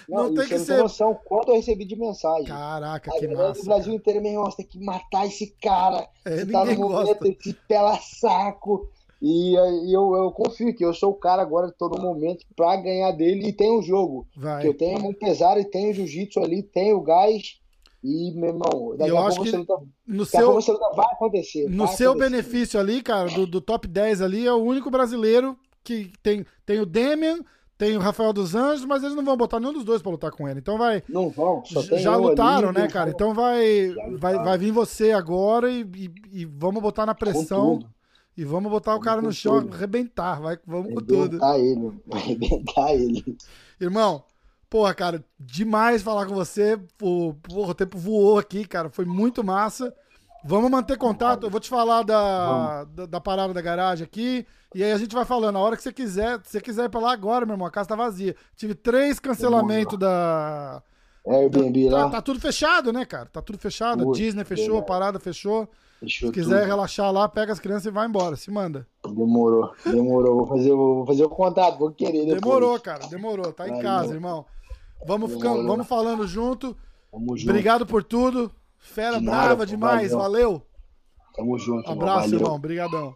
Não, 0.08 0.26
não 0.26 0.36
tem 0.36 0.48
que 0.48 0.60
ser... 0.60 0.78
noção 0.78 1.18
quanto 1.26 1.50
eu 1.50 1.56
recebi 1.56 1.84
de 1.84 1.96
mensagem. 1.96 2.46
Caraca, 2.46 3.10
que 3.12 3.28
massa 3.28 3.55
o 3.62 3.66
Brasil 3.66 3.94
inteiro, 3.94 4.22
meu 4.22 4.32
irmão, 4.32 4.46
você 4.46 4.58
tem 4.58 4.68
que 4.68 4.80
matar 4.80 5.26
esse 5.26 5.48
cara. 5.62 6.08
É, 6.24 6.38
você 6.38 6.46
tá 6.46 6.66
no 6.66 6.76
momento, 6.76 7.08
gosta. 7.08 7.28
esse 7.28 7.54
pela 7.68 7.98
saco. 7.98 8.90
E, 9.22 9.54
e 9.54 9.94
eu, 9.94 10.16
eu, 10.16 10.32
confio 10.32 10.76
que 10.76 10.84
eu 10.84 10.94
sou 10.94 11.12
o 11.12 11.16
cara 11.16 11.42
agora 11.42 11.68
de 11.68 11.74
todo 11.74 12.02
momento 12.02 12.46
pra 12.56 12.76
ganhar 12.76 13.12
dele 13.12 13.48
e 13.48 13.54
tem 13.54 13.72
o 13.72 13.82
jogo. 13.82 14.28
Vai. 14.36 14.62
Que 14.62 14.68
eu 14.68 14.74
tenho 14.74 15.00
muito 15.00 15.20
pesado 15.20 15.60
e 15.60 15.66
tenho 15.66 15.94
jiu-jitsu 15.94 16.40
ali, 16.40 16.62
tenho 16.62 17.02
gás. 17.02 17.60
E, 18.04 18.32
meu 18.36 18.50
irmão, 18.50 18.96
daqui 18.96 19.10
eu 19.10 19.18
a 19.18 19.28
acho 19.28 19.42
que 19.42 19.52
luta, 19.52 19.78
no 20.06 20.26
seu, 20.26 20.62
vai 20.96 21.08
acontecer. 21.12 21.68
No 21.68 21.88
vai 21.88 21.96
seu 21.96 22.12
acontecer. 22.12 22.30
benefício 22.30 22.80
ali, 22.80 23.02
cara, 23.02 23.28
do, 23.30 23.48
do 23.48 23.60
top 23.60 23.88
10 23.88 24.22
ali, 24.22 24.46
é 24.46 24.54
o 24.54 24.58
único 24.58 24.92
brasileiro 24.92 25.58
que 25.84 26.12
tem, 26.22 26.46
tem 26.66 26.80
o 26.80 26.86
Demian, 26.86 27.40
tem 27.78 27.98
o 27.98 28.00
Rafael 28.00 28.32
dos 28.32 28.56
Anjos, 28.56 28.86
mas 28.86 29.04
eles 29.04 29.16
não 29.16 29.24
vão 29.24 29.36
botar 29.36 29.60
nenhum 29.60 29.74
dos 29.74 29.84
dois 29.84 30.02
pra 30.02 30.12
lutar 30.12 30.32
com 30.32 30.48
ele. 30.48 30.60
Então 30.60 30.78
vai. 30.78 31.04
Não 31.10 31.30
vão, 31.30 31.62
Já 31.66 32.16
lutaram, 32.16 32.70
ali, 32.70 32.80
né, 32.80 32.88
cara? 32.88 33.10
Então 33.10 33.34
vai, 33.34 33.94
vai, 34.18 34.36
vai 34.36 34.58
vir 34.58 34.72
você 34.72 35.12
agora 35.12 35.70
e, 35.70 35.82
e, 35.82 36.42
e 36.42 36.46
vamos 36.46 36.82
botar 36.82 37.06
na 37.06 37.14
pressão. 37.14 37.80
E 38.38 38.44
vamos 38.44 38.70
botar 38.70 38.96
o 38.96 39.00
cara 39.00 39.22
no 39.22 39.32
chão, 39.32 39.62
tudo. 39.62 39.76
arrebentar. 39.76 40.42
Vai, 40.42 40.60
vamos 40.66 40.94
com 40.94 41.00
tudo. 41.00 41.42
Arrebentar 41.42 41.60
ele, 41.60 42.02
arrebentar 42.12 42.94
ele. 42.94 43.38
Irmão, 43.80 44.24
porra, 44.70 44.94
cara, 44.94 45.24
demais 45.40 46.02
falar 46.02 46.26
com 46.26 46.34
você. 46.34 46.78
Porra, 46.98 47.72
o 47.72 47.74
tempo 47.74 47.98
voou 47.98 48.38
aqui, 48.38 48.66
cara. 48.66 48.90
Foi 48.90 49.06
muito 49.06 49.44
massa. 49.44 49.94
Vamos 50.48 50.70
manter 50.70 50.96
contato. 50.96 51.48
Eu 51.48 51.50
vou 51.50 51.60
te 51.60 51.68
falar 51.68 52.04
da, 52.04 52.84
da, 52.84 53.06
da, 53.08 53.20
parada 53.20 53.52
da 53.52 53.62
garagem 53.62 54.04
aqui. 54.04 54.46
E 54.76 54.84
aí 54.84 54.92
a 54.92 54.98
gente 54.98 55.16
vai 55.16 55.26
falando. 55.26 55.56
A 55.56 55.60
hora 55.60 55.76
que 55.76 55.82
você 55.82 55.92
quiser, 55.92 56.40
se 56.44 56.52
você 56.52 56.62
quiser 56.62 56.86
ir 56.86 56.90
pra 56.90 57.00
lá 57.00 57.14
agora, 57.14 57.48
meu 57.48 57.56
irmão, 57.56 57.68
a 57.68 57.72
casa 57.72 57.90
tá 57.90 57.96
vazia. 57.96 58.36
Tive 58.56 58.76
três 58.76 59.20
cancelamentos 59.20 59.98
da. 59.98 60.84
É, 61.26 61.38
Airbnb 61.38 61.90
lá. 61.90 62.04
Tá, 62.04 62.10
tá, 62.12 62.22
tudo 62.22 62.40
fechado, 62.40 62.94
né, 62.94 63.04
cara? 63.06 63.26
Tá 63.26 63.42
tudo 63.42 63.58
fechado. 63.58 64.08
Ui, 64.08 64.16
Disney 64.16 64.44
fechou, 64.44 64.78
a 64.78 64.84
parada 64.84 65.20
fechou. 65.20 65.68
Fechou 66.00 66.28
se 66.28 66.34
quiser 66.34 66.60
tudo. 66.60 66.68
relaxar 66.68 67.12
lá, 67.12 67.28
pega 67.28 67.52
as 67.52 67.60
crianças 67.60 67.88
e 67.88 67.92
vai 67.92 68.08
embora. 68.08 68.36
Se 68.36 68.52
manda. 68.52 68.88
Demorou, 69.04 69.72
demorou. 69.84 70.38
Vou 70.38 70.46
fazer, 70.46 70.70
vou 70.76 71.06
fazer 71.08 71.24
o 71.24 71.30
contato, 71.30 71.80
vou 71.80 71.92
querer. 71.92 72.20
Depois. 72.20 72.42
Demorou, 72.42 72.80
cara, 72.80 73.08
demorou. 73.08 73.52
Tá 73.52 73.68
em 73.68 73.82
casa, 73.82 74.14
irmão. 74.14 74.46
Vamos, 75.08 75.34
ficando, 75.34 75.66
vamos 75.66 75.88
falando 75.88 76.28
junto. 76.28 76.78
Tamo 77.12 77.36
junto. 77.36 77.50
Obrigado 77.50 77.84
por 77.88 78.04
tudo. 78.04 78.52
Fera 78.86 79.20
de 79.20 79.26
brava 79.26 79.66
demais, 79.66 80.12
valeu. 80.12 80.62
Tamo 81.36 81.58
junto. 81.60 81.92
Abraço, 81.92 82.34
irmão. 82.36 82.56
Obrigadão. 82.56 83.16